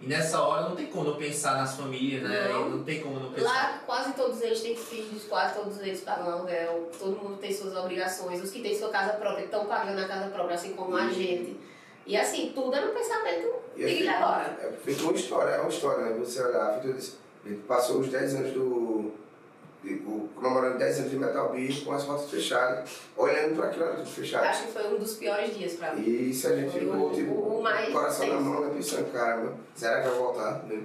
E 0.00 0.06
nessa 0.08 0.40
hora 0.42 0.68
não 0.68 0.74
tem 0.74 0.86
como 0.86 1.10
não 1.10 1.16
pensar 1.16 1.52
nas 1.56 1.76
famílias, 1.76 2.24
né? 2.28 2.48
Não. 2.48 2.70
Não 2.70 2.82
tem 2.82 3.00
como 3.00 3.20
não 3.20 3.30
pensar. 3.30 3.46
Lá, 3.52 3.82
quase 3.86 4.12
todos 4.14 4.42
eles 4.42 4.60
têm 4.62 4.74
filhos, 4.76 5.22
quase 5.28 5.54
todos 5.54 5.78
eles 5.80 6.00
pagam 6.00 6.28
aluguel, 6.28 6.90
todo 6.98 7.16
mundo 7.16 7.36
tem 7.36 7.52
suas 7.54 7.76
obrigações. 7.76 8.42
Os 8.42 8.50
que 8.50 8.60
têm 8.62 8.76
sua 8.76 8.88
casa 8.88 9.12
própria 9.12 9.44
estão 9.44 9.64
pagando 9.66 10.00
a 10.00 10.08
casa 10.08 10.28
própria, 10.28 10.56
assim 10.56 10.72
como 10.74 10.96
a 10.96 11.08
gente. 11.08 11.56
E 12.04 12.16
assim, 12.16 12.50
tudo 12.52 12.74
é 12.74 12.80
no 12.84 12.92
pensamento 12.92 13.48
E 13.76 13.84
de 13.84 13.94
feito- 13.94 14.10
agora. 14.10 14.58
É 14.60 14.72
feito 14.84 15.04
uma 15.04 15.12
história, 15.14 15.50
é 15.52 15.60
uma 15.60 15.70
história, 15.70 16.04
né? 16.06 16.16
Você 16.18 16.42
olhar, 16.42 16.80
feito 16.80 16.98
isso. 16.98 17.20
Ele 17.44 17.56
passou 17.68 18.00
os 18.00 18.08
10 18.08 18.34
anos 18.36 18.52
do. 18.52 19.12
de- 19.82 19.96
o- 19.96 20.30
comemorando 20.34 20.78
10 20.78 20.98
anos 21.00 21.10
de 21.10 21.16
Metal 21.18 21.52
Beat 21.52 21.84
com 21.84 21.92
as 21.92 22.04
portas 22.04 22.30
fechadas, 22.30 22.88
olhando 23.16 23.54
para 23.56 23.66
aquilo 23.66 23.84
tudo 23.96 24.06
fechado. 24.06 24.44
Acho 24.44 24.66
que 24.66 24.72
foi 24.72 24.94
um 24.94 24.98
dos 24.98 25.14
piores 25.16 25.54
dias 25.54 25.74
pra 25.74 25.94
mim. 25.94 26.08
E 26.08 26.32
se 26.32 26.46
a 26.46 26.56
gente 26.56 26.70
Foi 26.72 26.80
ficou, 26.80 27.10
o- 27.10 27.14
tipo, 27.14 27.32
o 27.34 27.62
mais 27.62 27.92
coração 27.92 28.26
na 28.28 28.40
mão, 28.40 28.60
né? 28.62 28.72
Pensando, 28.74 29.12
caramba, 29.12 29.52
será 29.74 30.00
que 30.02 30.08
vai 30.08 30.18
voltar? 30.18 30.64
Né? 30.64 30.82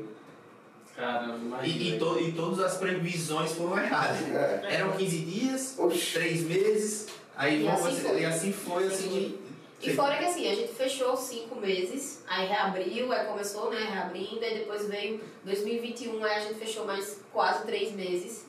Caramba, 0.98 1.38
imagina. 1.38 1.78
E, 1.78 1.96
e, 1.96 2.00
to- 2.00 2.20
e 2.20 2.32
todas 2.34 2.60
as 2.60 2.76
previsões 2.78 3.52
foram 3.54 3.78
erradas. 3.82 4.18
É. 4.36 4.76
Eram 4.76 4.92
15 4.92 5.18
dias, 5.20 5.76
Oxi. 5.78 6.14
três 6.16 6.42
meses, 6.44 7.08
aí 7.38 7.62
E 7.62 7.66
vamos 7.66 7.86
assim 7.86 7.96
você- 7.96 8.08
foi. 8.10 8.20
e 8.22 8.26
assim 8.26 8.52
foi, 8.52 8.88
assim. 8.88 9.38
E 9.82 9.96
fora 9.96 10.18
que 10.18 10.26
assim, 10.26 10.50
a 10.52 10.56
gente 10.56 10.74
fechou 10.74 11.16
cinco 11.16 11.56
meses, 11.56 12.24
aí 12.28 12.48
reabriu, 12.48 13.12
aí 13.14 13.26
começou, 13.26 13.70
né, 13.72 13.78
reabrindo, 13.90 14.44
aí 14.44 14.60
depois 14.60 14.88
veio 14.88 15.22
2021, 15.46 16.24
aí 16.24 16.34
a 16.36 16.40
gente 16.42 16.56
fechou 16.60 16.86
mais 16.86 17.22
quase 17.32 17.66
três 17.66 17.94
meses. 17.94 18.46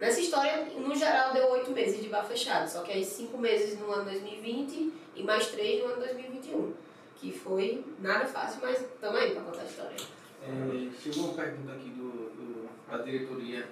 Nessa 0.00 0.20
história, 0.20 0.64
no 0.78 0.94
geral, 0.94 1.32
deu 1.32 1.50
oito 1.50 1.72
meses 1.72 2.00
de 2.00 2.08
bar 2.08 2.24
fechado, 2.24 2.68
só 2.68 2.82
que 2.82 2.92
aí 2.92 3.04
cinco 3.04 3.36
meses 3.38 3.76
no 3.80 3.90
ano 3.90 4.04
2020 4.04 4.92
e 5.16 5.22
mais 5.24 5.48
três 5.48 5.80
no 5.82 5.86
ano 5.92 5.96
2021. 6.04 6.72
Que 7.16 7.32
foi 7.32 7.84
nada 7.98 8.24
fácil, 8.26 8.60
mas 8.62 8.78
também 9.00 9.32
pra 9.32 9.42
contar 9.42 9.62
a 9.62 9.64
história. 9.64 9.96
É, 10.40 10.88
chegou 11.02 11.24
uma 11.30 11.34
pergunta 11.34 11.72
aqui 11.72 11.88
do, 11.90 12.08
do- 12.30 12.68
da 12.88 12.98
diretoria 12.98 13.66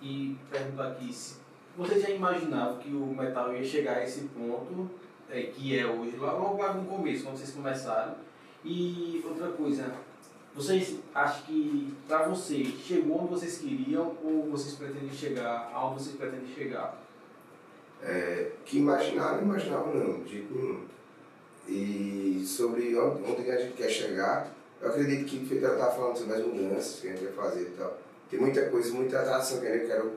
e 0.00 0.36
pergunta 0.48 0.88
aqui 0.90 1.12
se 1.12 1.38
você 1.76 1.98
já 1.98 2.10
imaginava 2.10 2.78
que 2.78 2.90
o 2.90 3.06
metal 3.06 3.52
ia 3.52 3.64
chegar 3.64 3.96
a 3.96 4.04
esse 4.04 4.20
ponto 4.28 4.88
é, 5.30 5.42
que 5.42 5.78
é 5.78 5.86
hoje, 5.86 6.16
lá- 6.16 6.32
logo 6.32 6.62
lá 6.62 6.74
no 6.74 6.84
começo, 6.86 7.24
quando 7.24 7.36
vocês 7.36 7.50
começaram. 7.50 8.14
E 8.64 9.22
outra 9.28 9.48
coisa, 9.48 9.92
vocês 10.54 10.96
acham 11.14 11.42
que 11.44 11.92
para 12.08 12.28
vocês 12.28 12.68
chegou 12.86 13.20
onde 13.22 13.30
vocês 13.30 13.58
queriam 13.58 14.14
ou 14.22 14.48
vocês 14.50 14.74
pretendem 14.74 15.10
chegar 15.12 15.70
aonde 15.74 16.02
vocês 16.02 16.16
pretendem 16.16 16.46
chegar? 16.54 16.98
É, 18.02 18.50
que 18.64 18.78
imaginar, 18.78 19.36
não 19.36 19.42
imaginava 19.42 19.92
não, 19.92 20.22
de 20.22 20.30
jeito 20.32 20.54
nenhum. 20.54 20.84
E 21.66 22.44
sobre 22.46 22.96
onde, 22.98 23.22
onde 23.30 23.50
a 23.50 23.58
gente 23.58 23.72
quer 23.74 23.88
chegar, 23.88 24.48
eu 24.80 24.88
acredito 24.88 25.24
que 25.26 25.58
ela 25.64 25.74
estava 25.74 25.92
falando 25.96 26.16
sobre 26.18 26.34
as 26.34 26.46
mudanças 26.46 27.00
que 27.00 27.08
a 27.08 27.10
gente 27.12 27.24
vai 27.24 27.32
fazer 27.32 27.62
e 27.62 27.70
tal. 27.78 27.98
Tem 28.30 28.38
muita 28.40 28.68
coisa, 28.68 28.92
muita 28.92 29.20
atração 29.20 29.60
que 29.60 29.66
eu 29.66 29.86
quero 29.86 30.12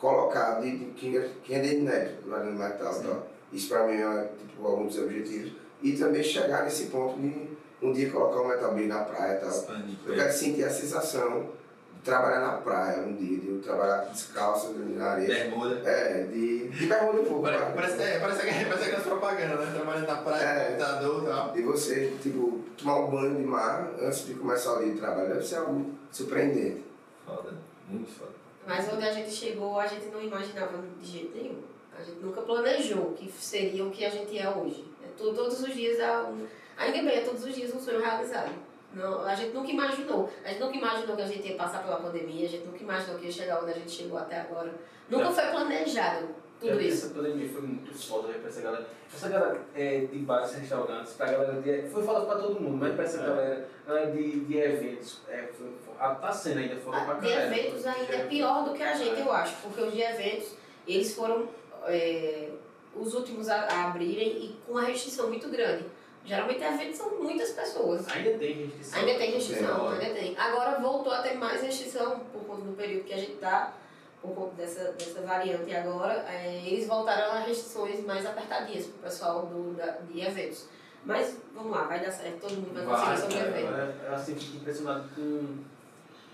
colocar 0.00 0.60
de, 0.60 0.76
de 0.78 0.84
quem, 0.92 1.16
é- 1.16 1.30
é 1.50 1.58
de 1.60 1.74
inédito 1.76 2.28
lá 2.28 2.42
no 2.42 2.52
metal 2.58 3.00
e 3.00 3.02
tal. 3.06 3.26
Isso 3.52 3.68
para 3.68 3.86
mim 3.86 3.94
é 4.00 4.28
tipo, 4.38 4.66
algum 4.66 4.86
dos 4.86 4.98
objetivos. 4.98 5.52
E 5.82 5.92
também 5.92 6.22
chegar 6.22 6.64
nesse 6.64 6.86
ponto 6.86 7.18
de 7.20 7.56
um 7.80 7.92
dia 7.92 8.10
colocar 8.10 8.40
o 8.40 8.48
metal 8.48 8.74
bem 8.74 8.88
na 8.88 9.00
praia 9.04 9.36
e 9.36 9.40
tal. 9.40 9.48
Expandir. 9.50 9.96
Eu 10.06 10.14
quero 10.14 10.32
sentir 10.32 10.64
a 10.64 10.70
sensação 10.70 11.50
de 11.94 12.00
trabalhar 12.02 12.40
na 12.40 12.52
praia 12.58 13.02
um 13.02 13.14
dia, 13.14 13.38
de 13.38 13.48
eu 13.48 13.60
trabalhar 13.62 14.04
descalço 14.06 14.72
na 14.72 15.10
areia. 15.12 15.28
Bermuda. 15.28 15.88
É, 15.88 16.24
de, 16.24 16.68
de 16.68 16.86
bermuda 16.86 17.20
um 17.20 17.24
pouco. 17.24 17.42
Parece, 17.42 17.64
né? 17.64 17.72
parece, 17.74 18.02
é, 18.02 18.18
parece, 18.18 18.64
parece 18.66 18.84
aquelas 18.84 19.06
propagandas, 19.06 19.60
né? 19.66 19.72
Trabalhando 19.74 20.06
na 20.06 20.16
praia, 20.16 20.44
É. 20.44 20.64
computador 20.70 21.22
e 21.22 21.26
tal. 21.26 21.56
E 21.56 21.62
você, 21.62 22.12
tipo, 22.20 22.64
tomar 22.76 22.96
um 23.00 23.10
banho 23.10 23.36
de 23.36 23.44
mar 23.44 23.90
antes 24.00 24.26
de 24.26 24.34
começar 24.34 24.74
o 24.74 24.82
dia 24.84 24.92
de 24.94 24.98
trabalho 24.98 25.28
deve 25.28 25.44
ser 25.46 25.56
algo 25.56 25.92
surpreendente. 26.10 26.84
Foda, 27.24 27.54
muito 27.88 28.10
foda. 28.10 28.32
Mas 28.66 28.92
onde 28.92 29.06
a 29.06 29.12
gente 29.12 29.30
chegou, 29.30 29.78
a 29.78 29.86
gente 29.86 30.06
não 30.06 30.20
imaginava 30.22 30.78
de 31.00 31.06
jeito 31.06 31.36
nenhum. 31.36 31.62
A 31.98 32.02
gente 32.02 32.20
nunca 32.20 32.40
planejou 32.42 33.12
que 33.14 33.30
seria 33.32 33.84
o 33.84 33.90
que 33.90 34.04
a 34.04 34.10
gente 34.10 34.38
é 34.38 34.48
hoje. 34.48 34.84
É 35.02 35.08
to- 35.16 35.34
todos 35.34 35.60
os 35.60 35.74
dias, 35.74 35.98
é 35.98 36.10
um, 36.22 36.46
ainda 36.76 36.98
bem, 37.02 37.18
é 37.18 37.20
todos 37.22 37.44
os 37.44 37.54
dias 37.54 37.74
um 37.74 37.80
sonho 37.80 38.00
realizado. 38.00 38.52
Não, 38.94 39.26
a 39.26 39.34
gente 39.34 39.52
nunca 39.54 39.70
imaginou. 39.70 40.30
A 40.44 40.48
gente 40.48 40.60
nunca 40.60 40.76
imaginou 40.76 41.16
que 41.16 41.22
a 41.22 41.26
gente 41.26 41.48
ia 41.48 41.56
passar 41.56 41.82
pela 41.82 41.96
pandemia, 41.96 42.46
a 42.46 42.48
gente 42.48 42.64
nunca 42.66 42.82
imaginou 42.82 43.18
que 43.18 43.26
ia 43.26 43.32
chegar 43.32 43.60
onde 43.62 43.72
a 43.72 43.74
gente 43.74 43.90
chegou 43.90 44.18
até 44.18 44.40
agora. 44.40 44.72
Nunca 45.10 45.26
É. 45.28 45.32
foi 45.32 45.44
planejado 45.46 46.28
tudo 46.60 46.78
É, 46.80 46.82
isso. 46.84 47.06
Essa 47.06 47.14
pandemia 47.14 47.48
foi 47.48 47.62
muito 47.62 47.94
foda 47.94 48.28
né, 48.28 48.38
pra 48.40 48.48
essa 48.48 48.60
galera. 48.60 48.86
Essa 49.14 49.28
galera 49.28 49.60
é, 49.74 50.00
de 50.00 50.18
bares, 50.18 50.54
restaurantes, 50.54 51.12
pra 51.14 51.26
galera 51.32 51.60
de. 51.60 51.88
Foi 51.88 52.02
foda 52.02 52.26
pra 52.26 52.36
todo 52.36 52.60
mundo, 52.60 52.76
mas 52.78 52.94
pra 52.94 53.04
essa 53.04 53.20
É. 53.20 53.26
galera, 53.26 53.68
galera 53.86 54.10
de, 54.12 54.40
de 54.40 54.56
eventos, 54.58 55.18
é, 55.28 55.48
foi, 55.56 55.66
foi, 55.84 55.94
ah, 55.98 56.14
tá 56.14 56.30
sendo 56.32 56.58
ainda 56.60 56.76
foda 56.76 57.00
pra 57.00 57.14
Ah, 57.14 57.18
De 57.20 57.28
eventos 57.28 57.86
ainda 57.86 58.14
é 58.14 58.24
pior 58.26 58.64
do 58.64 58.72
que 58.74 58.82
a 58.82 58.94
gente, 58.94 59.20
eu 59.20 59.32
acho, 59.32 59.56
porque 59.62 59.80
os 59.82 59.92
de 59.92 60.00
eventos, 60.02 60.54
eles 60.86 61.14
foram 61.14 61.48
é, 61.86 62.50
os 62.94 63.14
últimos 63.14 63.48
a, 63.48 63.62
a 63.62 63.84
abrirem 63.86 64.28
e 64.44 64.56
com 64.66 64.72
uma 64.72 64.82
restrição 64.82 65.28
muito 65.28 65.48
grande. 65.48 65.84
Geralmente 66.24 66.62
eventos 66.62 66.96
são 66.98 67.10
muitas 67.22 67.50
pessoas. 67.52 68.06
Ainda 68.08 68.36
tem 68.38 68.66
restrição. 68.66 68.98
Ainda 69.00 69.18
tem 69.18 69.30
restrição, 69.32 69.78
Tem. 69.78 70.06
ainda 70.08 70.20
tem. 70.20 70.36
Agora 70.38 70.78
voltou 70.80 71.12
a 71.12 71.22
ter 71.22 71.34
mais 71.34 71.62
restrição 71.62 72.20
por 72.32 72.42
conta 72.44 72.62
do 72.62 72.72
período 72.76 73.04
que 73.04 73.14
a 73.14 73.18
gente 73.18 73.36
tá, 73.36 73.72
por 74.20 74.34
conta 74.34 74.54
dessa, 74.56 74.92
dessa 74.92 75.22
variante 75.22 75.74
agora. 75.74 76.24
é, 76.28 76.62
eles 76.66 76.86
voltaram 76.86 77.32
a 77.32 77.38
restrições 77.40 78.04
mais 78.04 78.26
apertadinhas 78.26 78.86
pro 78.86 78.98
pessoal 78.98 79.46
do, 79.46 79.74
da, 79.74 79.86
de 80.10 80.20
eventos. 80.20 80.66
Mas 81.04 81.38
vamos 81.54 81.70
lá, 81.72 81.84
vai 81.84 82.00
dar 82.04 82.10
certo, 82.10 82.40
todo 82.40 82.52
mundo 82.56 82.74
vai 82.74 82.84
Vai, 82.84 83.12
conseguir 83.16 83.32
sobreviver. 83.38 83.70
cara, 83.70 83.96
eu, 84.06 84.14
assim, 84.14 84.34
fico 84.34 84.56
impressionado 84.58 85.08
com 85.14 85.56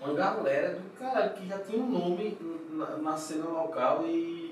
uma 0.01 0.13
galera 0.13 0.73
do 0.73 0.89
caralho 0.99 1.33
que 1.35 1.47
já 1.47 1.59
tinha 1.59 1.81
um 1.81 1.87
nome 1.89 2.37
na, 2.71 2.97
na 2.97 3.15
cena 3.15 3.45
local 3.45 4.03
e 4.05 4.44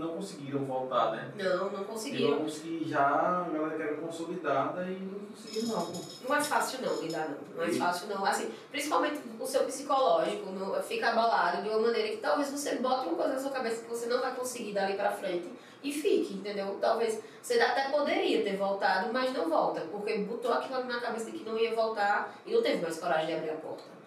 não 0.00 0.16
conseguiram 0.16 0.64
voltar, 0.64 1.12
né? 1.12 1.30
Não, 1.36 1.70
não 1.70 1.84
conseguiram. 1.84 2.32
alguns 2.32 2.58
que 2.58 2.88
já 2.88 3.06
a 3.06 3.48
galera 3.52 3.76
que 3.76 3.82
era 3.82 3.96
consolidada 3.96 4.82
e 4.84 4.98
não 4.98 5.20
conseguiram 5.26 5.68
não. 5.68 5.92
Não 6.26 6.36
é 6.36 6.40
fácil 6.40 6.78
não 6.80 7.02
lidar 7.02 7.28
não. 7.28 7.38
Não 7.54 7.64
é 7.64 7.72
fácil 7.72 8.08
não. 8.08 8.24
Assim, 8.24 8.50
principalmente 8.70 9.20
o 9.38 9.46
seu 9.46 9.64
psicológico 9.64 10.50
não, 10.52 10.82
fica 10.82 11.10
abalado 11.10 11.62
de 11.62 11.68
uma 11.68 11.80
maneira 11.80 12.08
que 12.08 12.16
talvez 12.16 12.50
você 12.50 12.76
bote 12.76 13.08
uma 13.08 13.16
coisa 13.16 13.34
na 13.34 13.38
sua 13.38 13.50
cabeça 13.50 13.82
que 13.82 13.90
você 13.90 14.06
não 14.06 14.20
vai 14.20 14.34
conseguir 14.34 14.72
dali 14.72 14.94
pra 14.94 15.12
frente 15.12 15.50
e 15.82 15.92
fique, 15.92 16.34
entendeu? 16.34 16.78
Talvez 16.80 17.22
você 17.42 17.60
até 17.60 17.90
poderia 17.90 18.42
ter 18.42 18.56
voltado, 18.56 19.12
mas 19.12 19.32
não 19.34 19.50
volta, 19.50 19.82
porque 19.92 20.18
botou 20.18 20.52
aquilo 20.52 20.76
ali 20.76 20.88
na 20.88 21.00
cabeça 21.00 21.30
que 21.30 21.44
não 21.44 21.58
ia 21.58 21.74
voltar 21.74 22.34
e 22.46 22.54
não 22.54 22.62
teve 22.62 22.80
mais 22.80 22.98
coragem 22.98 23.26
de 23.26 23.34
abrir 23.34 23.50
a 23.50 23.54
porta. 23.54 24.00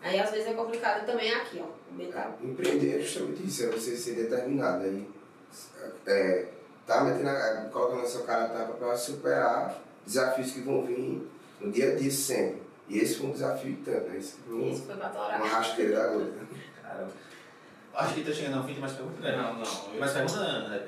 Aí 0.00 0.20
às 0.20 0.30
vezes 0.30 0.46
é 0.46 0.52
complicado 0.52 1.04
também 1.04 1.32
aqui, 1.32 1.60
ó. 1.60 1.66
Empreender 2.42 2.98
é 2.98 3.00
justamente 3.00 3.46
isso, 3.46 3.64
é 3.64 3.66
você 3.66 3.96
ser 3.96 4.14
determinado. 4.14 4.84
Aí, 4.84 5.08
é, 6.06 6.46
tá 6.86 7.04
metendo, 7.04 7.28
a- 7.28 7.68
colocando 7.72 8.02
a 8.02 8.06
sua 8.08 8.22
cara 8.22 8.44
a 8.44 8.48
tapa 8.48 8.72
para 8.74 8.96
superar 8.96 9.78
desafios 10.06 10.52
que 10.52 10.60
vão 10.60 10.84
vir 10.86 11.28
no 11.60 11.70
dia 11.70 11.92
a 11.92 11.94
dia 11.96 12.10
sempre. 12.10 12.62
E 12.88 12.98
esse 12.98 13.16
foi 13.16 13.26
um 13.28 13.32
desafio 13.32 13.76
tanto, 13.84 14.08
né? 14.08 14.16
Esse 14.18 14.34
foi 14.46 14.54
um- 14.54 14.70
Isso 14.70 14.82
foi 14.84 14.94
uma 14.94 15.08
torar. 15.08 15.42
rasteira 15.42 15.96
da 15.96 16.08
gota. 16.08 16.32
Caramba. 16.82 17.10
Acho 17.94 18.14
que 18.14 18.24
tá 18.24 18.32
chegando 18.32 18.58
ao 18.58 18.62
fim, 18.64 18.72
tem 18.72 18.80
mais 18.80 18.92
perguntas? 18.94 19.20
né? 19.20 19.36
Não, 19.36 19.54
não. 19.54 19.98
Mais 19.98 20.12
perguntas, 20.12 20.38
né? 20.40 20.86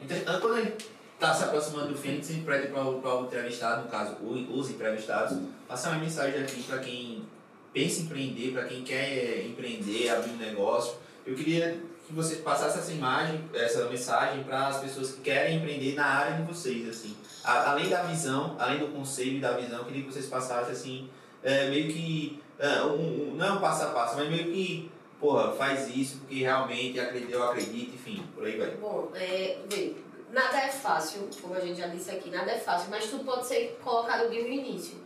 Entretanto, 0.00 0.40
quando 0.40 0.54
a 0.54 0.60
gente 0.62 0.90
tá 1.20 1.34
se 1.34 1.44
aproximando 1.44 1.88
do 1.88 1.96
fim, 1.98 2.08
a 2.08 2.12
gente 2.12 2.26
sempre 2.26 2.44
pede 2.44 2.68
para 2.72 2.84
o, 2.84 3.24
entrevistado, 3.24 3.84
no 3.84 3.90
caso, 3.90 4.14
o- 4.22 4.58
os 4.58 4.70
entrevistados, 4.70 5.38
passar 5.68 5.90
uma 5.90 5.98
mensagem 6.00 6.40
aqui 6.42 6.62
para 6.64 6.78
quem 6.78 7.24
pensa 7.72 8.00
em 8.00 8.04
empreender, 8.04 8.52
para 8.52 8.64
quem 8.64 8.82
quer 8.82 9.46
empreender, 9.46 10.08
abrir 10.08 10.30
um 10.32 10.36
negócio. 10.36 10.96
Eu 11.26 11.34
queria 11.36 11.78
que 12.08 12.14
você 12.14 12.36
passasse 12.36 12.78
essa 12.78 12.90
imagem, 12.92 13.44
essa 13.54 13.84
mensagem 13.84 14.42
para 14.42 14.68
as 14.68 14.78
pessoas 14.80 15.12
que 15.12 15.20
querem 15.20 15.58
empreender 15.58 15.94
na 15.94 16.06
área 16.06 16.36
de 16.38 16.42
vocês, 16.42 16.88
assim. 16.88 17.14
A- 17.44 17.70
além 17.72 17.88
da 17.90 18.02
visão, 18.02 18.56
além 18.58 18.78
do 18.78 18.88
conselho 18.88 19.36
e 19.36 19.40
da 19.40 19.52
visão, 19.52 19.84
queria 19.84 20.02
que 20.02 20.10
vocês 20.12 20.26
passassem, 20.26 20.72
assim, 20.72 21.10
é, 21.42 21.68
meio 21.68 21.92
que, 21.92 22.42
é, 22.58 22.82
um, 22.82 23.32
um- 23.32 23.34
não 23.36 23.46
é 23.46 23.52
um 23.52 23.60
passo 23.60 23.84
a 23.84 23.90
passo, 23.90 24.16
mas 24.16 24.28
meio 24.30 24.44
que, 24.44 24.90
porra, 25.20 25.52
faz 25.52 25.94
isso 25.94 26.18
porque 26.18 26.36
realmente 26.36 26.98
acredito, 26.98 27.30
eu 27.32 27.42
acredito, 27.42 27.94
enfim, 27.94 28.26
por 28.34 28.44
aí 28.46 28.56
vai. 28.58 28.70
Bom, 28.76 29.10
é, 29.14 29.58
vê, 29.68 29.94
nada 30.32 30.56
é 30.62 30.68
fácil, 30.68 31.28
como 31.42 31.54
a 31.54 31.60
gente 31.60 31.78
já 31.78 31.88
disse 31.88 32.10
aqui, 32.10 32.30
nada 32.30 32.50
é 32.50 32.58
fácil, 32.58 32.88
mas 32.90 33.04
tudo 33.10 33.22
pode 33.24 33.46
ser 33.46 33.78
colocado 33.84 34.30
de 34.30 34.40
um 34.40 34.46
início. 34.46 34.96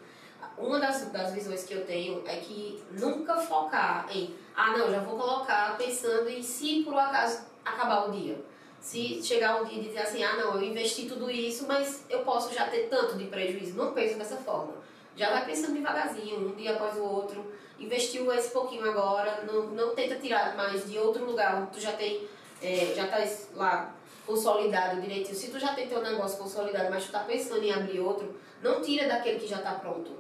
Uma 0.57 0.79
das, 0.79 1.11
das 1.11 1.33
visões 1.33 1.65
que 1.65 1.75
eu 1.75 1.85
tenho 1.85 2.23
é 2.27 2.37
que 2.37 2.81
nunca 2.93 3.37
focar 3.39 4.07
em, 4.15 4.35
ah 4.55 4.77
não, 4.77 4.91
já 4.91 5.01
vou 5.01 5.19
colocar 5.19 5.77
pensando 5.77 6.29
em 6.29 6.43
se 6.43 6.83
por 6.83 6.95
acaso 6.99 7.47
acabar 7.65 8.09
o 8.09 8.13
dia. 8.13 8.39
Se 8.81 9.23
chegar 9.23 9.63
um 9.63 9.65
dia 9.65 9.79
e 9.79 9.85
dizer 9.85 10.01
assim, 10.01 10.23
ah 10.25 10.37
não, 10.37 10.55
eu 10.57 10.63
investi 10.63 11.07
tudo 11.07 11.31
isso, 11.31 11.67
mas 11.69 12.05
eu 12.11 12.21
posso 12.21 12.53
já 12.53 12.67
ter 12.67 12.89
tanto 12.89 13.17
de 13.17 13.27
prejuízo. 13.27 13.77
Não 13.77 13.93
penso 13.93 14.19
dessa 14.19 14.37
forma. 14.37 14.75
Já 15.17 15.31
vai 15.31 15.45
pensando 15.45 15.75
devagarzinho, 15.75 16.49
um 16.49 16.55
dia 16.55 16.73
após 16.73 16.97
o 16.97 17.05
outro. 17.05 17.45
Investiu 17.79 18.33
esse 18.33 18.51
pouquinho 18.51 18.89
agora, 18.89 19.45
não, 19.45 19.67
não 19.69 19.95
tenta 19.95 20.17
tirar 20.17 20.57
mais 20.57 20.89
de 20.89 20.99
outro 20.99 21.25
lugar 21.25 21.69
tu 21.73 21.81
já 21.81 21.93
tem, 21.93 22.27
é, 22.63 22.93
já 22.95 23.07
tá 23.07 23.19
lá 23.55 23.95
consolidado 24.27 25.01
direitinho. 25.01 25.35
Se 25.35 25.51
tu 25.51 25.59
já 25.59 25.75
tem 25.75 25.89
teu 25.89 26.01
negócio 26.01 26.39
consolidado, 26.39 26.91
mas 26.91 27.05
tu 27.05 27.13
tá 27.13 27.21
pensando 27.21 27.63
em 27.63 27.73
abrir 27.73 28.01
outro, 28.01 28.35
não 28.63 28.81
tira 28.81 29.09
daquele 29.09 29.39
que 29.39 29.47
já 29.47 29.59
tá 29.59 29.73
pronto. 29.73 30.13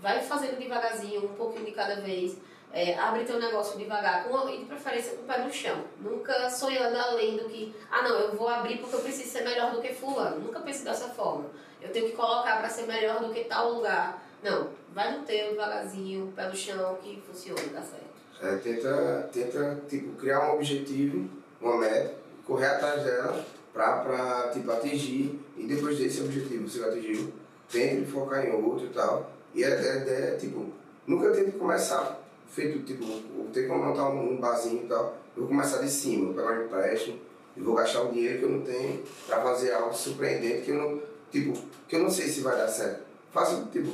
Vai 0.00 0.20
fazendo 0.20 0.58
devagarzinho, 0.58 1.26
um 1.26 1.34
pouquinho 1.34 1.66
de 1.66 1.72
cada 1.72 1.96
vez. 1.96 2.38
É, 2.72 2.96
abre 2.96 3.24
teu 3.24 3.40
negócio 3.40 3.76
devagar, 3.76 4.24
com, 4.24 4.48
e 4.48 4.58
de 4.58 4.64
preferência 4.64 5.16
com 5.16 5.22
o 5.22 5.26
pé 5.26 5.38
no 5.42 5.52
chão. 5.52 5.84
Nunca 6.00 6.48
sonhando 6.48 6.96
além 6.96 7.36
do 7.36 7.48
que, 7.48 7.74
ah 7.90 8.02
não, 8.02 8.16
eu 8.16 8.36
vou 8.36 8.48
abrir 8.48 8.78
porque 8.78 8.94
eu 8.94 9.00
preciso 9.00 9.28
ser 9.28 9.42
melhor 9.42 9.72
do 9.72 9.80
que 9.80 9.92
fulano. 9.92 10.40
Nunca 10.40 10.60
pense 10.60 10.84
dessa 10.84 11.08
forma. 11.08 11.46
Eu 11.82 11.90
tenho 11.90 12.06
que 12.06 12.16
colocar 12.16 12.58
para 12.58 12.68
ser 12.68 12.86
melhor 12.86 13.20
do 13.20 13.32
que 13.32 13.44
tal 13.44 13.72
lugar. 13.72 14.22
Não, 14.42 14.68
vai 14.94 15.16
no 15.16 15.24
teu, 15.24 15.50
devagarzinho, 15.50 16.32
pé 16.36 16.48
no 16.48 16.54
chão, 16.54 16.96
que 17.02 17.20
funciona, 17.26 17.60
dá 17.72 17.82
certo. 17.82 18.10
É, 18.40 18.56
tenta, 18.56 19.28
tenta 19.32 19.82
tipo, 19.88 20.12
criar 20.12 20.50
um 20.50 20.54
objetivo, 20.54 21.28
uma 21.60 21.76
meta, 21.76 22.14
correr 22.46 22.66
atrás 22.66 23.02
dela 23.02 23.44
pra, 23.72 24.50
tipo, 24.52 24.70
atingir. 24.70 25.40
E 25.56 25.66
depois 25.66 25.98
desse 25.98 26.20
objetivo 26.20 26.68
você 26.68 26.84
atingiu, 26.84 27.32
tente 27.68 28.08
focar 28.08 28.46
em 28.46 28.52
outro 28.52 28.86
e 28.86 28.90
tal. 28.90 29.30
E 29.54 29.64
a 29.64 29.68
ideia 29.68 30.34
é, 30.34 30.36
tipo, 30.36 30.72
nunca 31.04 31.32
tente 31.32 31.50
começar 31.52 32.20
feito, 32.50 32.80
tipo, 32.84 33.04
vou 33.04 33.46
ter 33.52 33.62
que 33.62 33.68
montar 33.68 34.08
um, 34.10 34.36
barzinho 34.36 34.84
e 34.84 34.86
tal. 34.88 35.16
Eu 35.36 35.42
vou 35.42 35.48
começar 35.48 35.78
de 35.78 35.88
cima, 35.90 36.26
vou 36.26 36.34
pegar 36.34 36.60
um 36.60 36.64
empréstimo 36.64 37.18
e 37.56 37.60
vou 37.60 37.74
gastar 37.74 38.02
um 38.02 38.12
dinheiro 38.12 38.38
que 38.38 38.44
eu 38.44 38.50
não 38.50 38.60
tenho 38.62 39.02
pra 39.26 39.40
fazer 39.42 39.72
algo 39.72 39.94
surpreendente 39.94 40.62
que 40.64 40.70
eu 40.72 40.76
não, 40.76 41.02
tipo, 41.30 41.52
que 41.88 41.96
eu 41.96 42.00
não 42.00 42.10
sei 42.10 42.28
se 42.28 42.40
vai 42.40 42.56
dar 42.56 42.68
certo. 42.68 43.02
Faço, 43.32 43.66
tipo, 43.72 43.90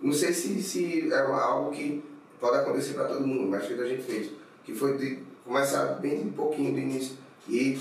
não 0.00 0.12
sei 0.12 0.32
se, 0.32 0.60
se 0.62 1.12
é 1.12 1.18
algo 1.18 1.70
que 1.70 2.02
pode 2.40 2.58
acontecer 2.58 2.94
para 2.94 3.04
todo 3.06 3.26
mundo, 3.26 3.48
mas 3.48 3.64
o 3.64 3.68
que 3.74 3.80
a 3.80 3.86
gente 3.86 4.02
fez. 4.02 4.30
Que 4.64 4.74
foi 4.74 4.96
de 4.98 5.18
começar 5.44 5.84
bem 6.00 6.22
um 6.26 6.32
pouquinho 6.32 6.72
do 6.72 6.78
início 6.78 7.16
e 7.48 7.80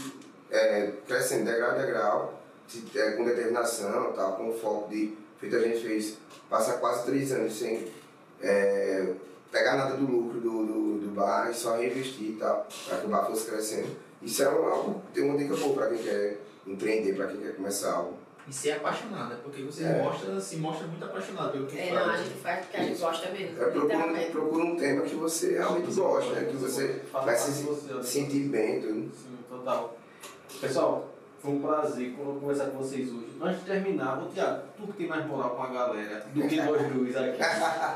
é, 0.50 0.92
crescendo 1.08 1.46
degrau 1.46 1.72
a 1.72 1.74
degrau, 1.74 2.42
de- 2.68 3.00
é, 3.00 3.12
com 3.12 3.24
determinação, 3.26 4.12
tal, 4.14 4.36
com 4.36 4.54
foco 4.54 4.90
de 4.90 5.14
feito 5.40 5.56
a 5.56 5.60
gente 5.60 5.80
fez, 5.82 6.18
passar 6.50 6.74
quase 6.80 7.06
três 7.06 7.32
anos 7.32 7.54
sem 7.58 7.88
é, 8.42 9.14
pegar 9.52 9.76
nada 9.76 9.96
do 9.98 10.06
lucro 10.06 10.40
do, 10.40 10.66
do, 10.66 11.00
do 11.00 11.10
bar 11.12 11.50
e 11.52 11.54
só 11.54 11.76
reinvestir 11.78 12.30
e 12.30 12.34
tal, 12.34 12.68
para 12.88 12.98
que 13.00 13.06
o 13.06 13.10
bar 13.10 13.26
fosse 13.26 13.50
crescendo. 13.50 13.90
Isso 14.22 14.42
é 14.44 14.46
algo, 14.46 15.02
tem 15.14 15.24
uma 15.24 15.38
dica 15.38 15.56
boa 15.56 15.74
para 15.74 15.88
quem 15.90 15.98
quer 15.98 16.40
empreender, 16.66 17.16
para 17.16 17.28
quem 17.28 17.38
quer 17.42 17.56
começar 17.56 17.94
algo. 17.94 18.14
E 18.48 18.54
ser 18.54 18.72
apaixonado, 18.74 19.30
né? 19.30 19.40
Porque 19.44 19.62
você 19.62 19.84
É. 19.84 20.02
mostra, 20.02 20.40
se 20.42 20.58
mostra 20.58 20.88
muito 20.88 21.04
apaixonado 21.06 21.52
pelo 21.52 21.68
que 21.68 21.78
É, 21.78 21.92
faz. 21.92 22.08
não, 22.08 22.14
a 22.14 22.18
gente 22.18 22.38
faz 22.40 22.60
porque 22.66 22.78
a 22.78 22.84
gente 22.84 23.00
gosta 23.00 23.30
mesmo. 23.32 23.62
É, 23.62 23.66
procura, 23.70 23.98
um, 24.08 24.32
procura 24.32 24.64
um 24.64 24.76
tema 24.76 25.02
que 25.04 25.16
você 25.16 25.52
realmente 25.58 25.94
gosta, 25.94 26.34
né? 26.34 26.50
que 26.50 26.58
você 26.58 27.02
vai 27.12 27.36
se 27.38 27.64
você, 27.64 27.94
né? 27.94 28.04
sentir 28.04 28.40
bem, 28.50 28.82
tudo. 28.82 28.94
Sim, 29.16 29.38
total. 29.50 29.96
Pessoal, 30.60 31.11
foi 31.42 31.52
um 31.52 31.62
prazer 31.62 32.12
con- 32.14 32.40
conversar 32.40 32.66
com 32.66 32.78
vocês 32.78 33.10
hoje. 33.10 33.38
Antes 33.42 33.60
de 33.62 33.66
terminar, 33.66 34.22
ô 34.22 34.28
Tiago, 34.28 34.62
tu 34.78 34.88
que 34.88 34.94
tem 34.94 35.08
mais 35.08 35.26
moral 35.26 35.52
com 35.56 35.64
a 35.64 35.68
galera 35.68 36.26
do 36.34 36.48
que 36.48 36.56
nós 36.58 36.82
dois 36.94 37.16
aqui. 37.16 37.40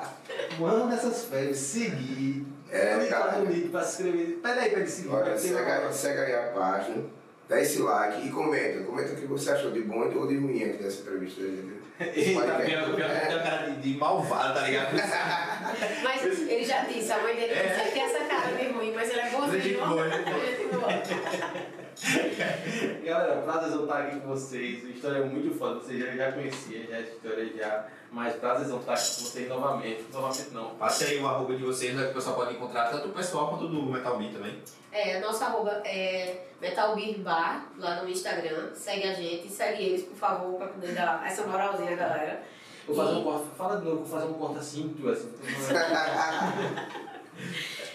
Manda 0.60 0.96
essas 0.96 1.26
férias, 1.26 1.58
seguir. 1.58 2.46
É, 2.72 2.98
clica 2.98 3.16
cara. 3.16 3.38
no 3.40 3.46
link 3.46 3.70
pra 3.70 3.84
se 3.84 4.02
inscrever. 4.04 4.38
Pede 4.42 4.60
aí 4.60 4.70
pra 4.72 4.80
ele 4.80 4.90
seguir. 4.90 5.10
Olha, 5.10 5.24
pra 5.26 5.38
segue, 5.38 5.94
segue 5.94 6.20
aí 6.20 6.36
a 6.36 6.52
página, 6.52 7.04
dá 7.48 7.62
esse 7.62 7.80
like 7.82 8.28
e 8.28 8.32
comenta. 8.32 8.84
Comenta 8.84 9.14
o 9.14 9.16
que 9.16 9.26
você 9.28 9.52
achou 9.52 9.70
de 9.72 9.82
bom 9.82 10.00
ou 10.16 10.28
de 10.28 10.38
ruim 10.38 10.64
aqui 10.64 10.82
dessa 10.82 11.02
entrevista. 11.02 11.42
Eita, 11.98 12.42
pior, 12.66 12.94
pior 12.96 13.10
um 13.12 13.44
cara 13.44 13.70
de, 13.70 13.82
de 13.94 13.98
malvado, 13.98 14.56
tá 14.60 14.66
ligado? 14.68 14.96
Mas 16.04 16.24
ele 16.26 16.64
já 16.66 16.84
disse, 16.84 17.12
a 17.12 17.20
mãe 17.20 17.36
dele 17.36 17.54
É. 17.54 17.90
tem 17.94 18.02
essa 18.04 18.26
cara 18.26 18.52
de 18.58 18.68
ruim, 18.70 18.92
mas 18.94 19.10
ele 19.10 19.20
é 19.22 19.30
bonzinho. 19.30 19.62
Gente 19.62 19.78
boa, 19.78 20.10
gente 20.10 20.76
boa. 20.76 21.85
Galera, 23.06 23.42
prazerzão 23.42 23.84
estar 23.84 24.00
aqui 24.00 24.20
com 24.20 24.28
vocês. 24.28 24.86
A 24.86 24.90
história 24.90 25.18
é 25.20 25.24
muito 25.24 25.58
foda, 25.58 25.76
vocês 25.76 26.00
já, 26.00 26.12
já 26.12 26.32
conheciam 26.32 26.84
já 26.90 26.98
essa 26.98 27.12
história 27.12 27.54
já. 27.56 27.88
Mas 28.12 28.36
prazerzão 28.36 28.80
estar 28.80 28.94
aqui 28.94 29.16
com 29.16 29.22
vocês 29.22 29.50
novamente. 29.50 30.06
Novamente 30.12 30.50
não. 30.52 30.76
Passe 30.76 31.06
aí 31.06 31.20
o 31.20 31.28
arroba 31.28 31.56
de 31.56 31.64
vocês, 31.64 31.96
né, 31.96 32.04
que 32.06 32.12
o 32.12 32.14
pessoal 32.14 32.36
pode 32.36 32.56
encontrar 32.56 32.90
tanto 32.90 33.08
o 33.10 33.14
pessoal 33.14 33.50
quanto 33.50 33.68
do 33.68 33.84
Metal 33.84 34.18
Beat 34.18 34.34
também. 34.34 34.62
É, 34.92 35.20
nosso 35.20 35.44
arroba 35.44 35.82
é 35.86 36.46
Metal 36.62 36.96
Beer 36.96 37.20
Bar, 37.20 37.72
lá 37.78 38.02
no 38.02 38.10
Instagram. 38.10 38.74
Segue 38.74 39.08
a 39.08 39.14
gente, 39.14 39.50
segue 39.50 39.84
eles, 39.84 40.04
por 40.04 40.16
favor, 40.16 40.58
pra 40.58 40.68
poder 40.68 40.94
dar 40.94 41.26
essa 41.26 41.46
moralzinha, 41.46 41.96
galera. 41.96 42.44
Vou 42.88 42.96
fazer 42.96 43.16
um 43.16 43.24
corte. 43.24 43.48
Fala 43.58 43.78
de 43.78 43.86
novo, 43.86 44.04
vou 44.04 44.08
fazer 44.08 44.32
um 44.32 44.34
corte 44.34 44.60
assim, 44.60 44.96
tu 45.00 45.10
assim. 45.10 45.34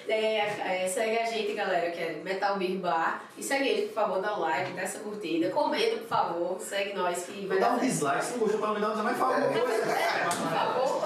É, 0.08 0.84
é, 0.84 0.88
segue 0.88 1.18
a 1.18 1.24
gente, 1.24 1.52
galera, 1.52 1.90
que 1.90 2.00
é 2.00 2.20
Metal 2.24 2.58
Beer 2.58 2.78
Bar. 2.78 3.22
E 3.38 3.42
segue 3.42 3.68
eles, 3.68 3.84
por 3.90 3.94
favor, 3.94 4.20
dá 4.20 4.36
um 4.36 4.40
like, 4.40 4.72
dá 4.72 4.82
essa 4.82 4.98
curtida. 5.00 5.50
Comenta, 5.50 5.98
por 5.98 6.08
favor. 6.08 6.60
Segue 6.60 6.94
nós 6.94 7.26
que 7.26 7.46
vai 7.46 7.58
dar 7.58 7.70
dar 7.70 7.76
um 7.76 7.78
dislike, 7.78 8.24
se 8.24 8.32
não 8.32 8.38
gostou, 8.40 8.60
pelo 8.60 8.74
menos 8.74 8.96
mais 8.96 9.18
fala 9.18 9.36
alguma 9.36 9.60
coisa. 9.60 9.90
É, 9.90 10.24
por 10.24 10.50
favor. 10.50 11.04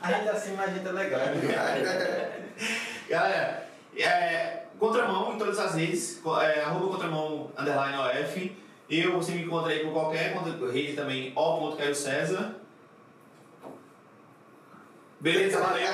A 0.00 0.12
gente 0.12 0.28
assim, 0.30 0.54
mas 0.56 0.70
a 0.70 0.72
gente 0.72 0.88
é 0.88 0.92
legal. 0.92 1.20
Galera, 3.08 3.68
é, 3.96 4.62
Contramão 4.78 5.34
em 5.34 5.38
todas 5.38 5.58
as 5.58 5.74
redes, 5.74 6.22
é, 6.42 6.60
arroba 6.62 6.92
Contramão 6.92 7.50
underline 7.58 7.98
OF. 7.98 8.56
Eu, 8.88 9.12
você 9.12 9.32
me 9.32 9.42
encontra 9.42 9.70
aí 9.70 9.80
por 9.80 9.92
qualquer 9.92 10.34
rede 10.72 10.94
também, 10.94 11.32
o.caio 11.36 11.94
César. 11.94 12.59
Beleza, 15.20 15.60
valeu. 15.60 15.84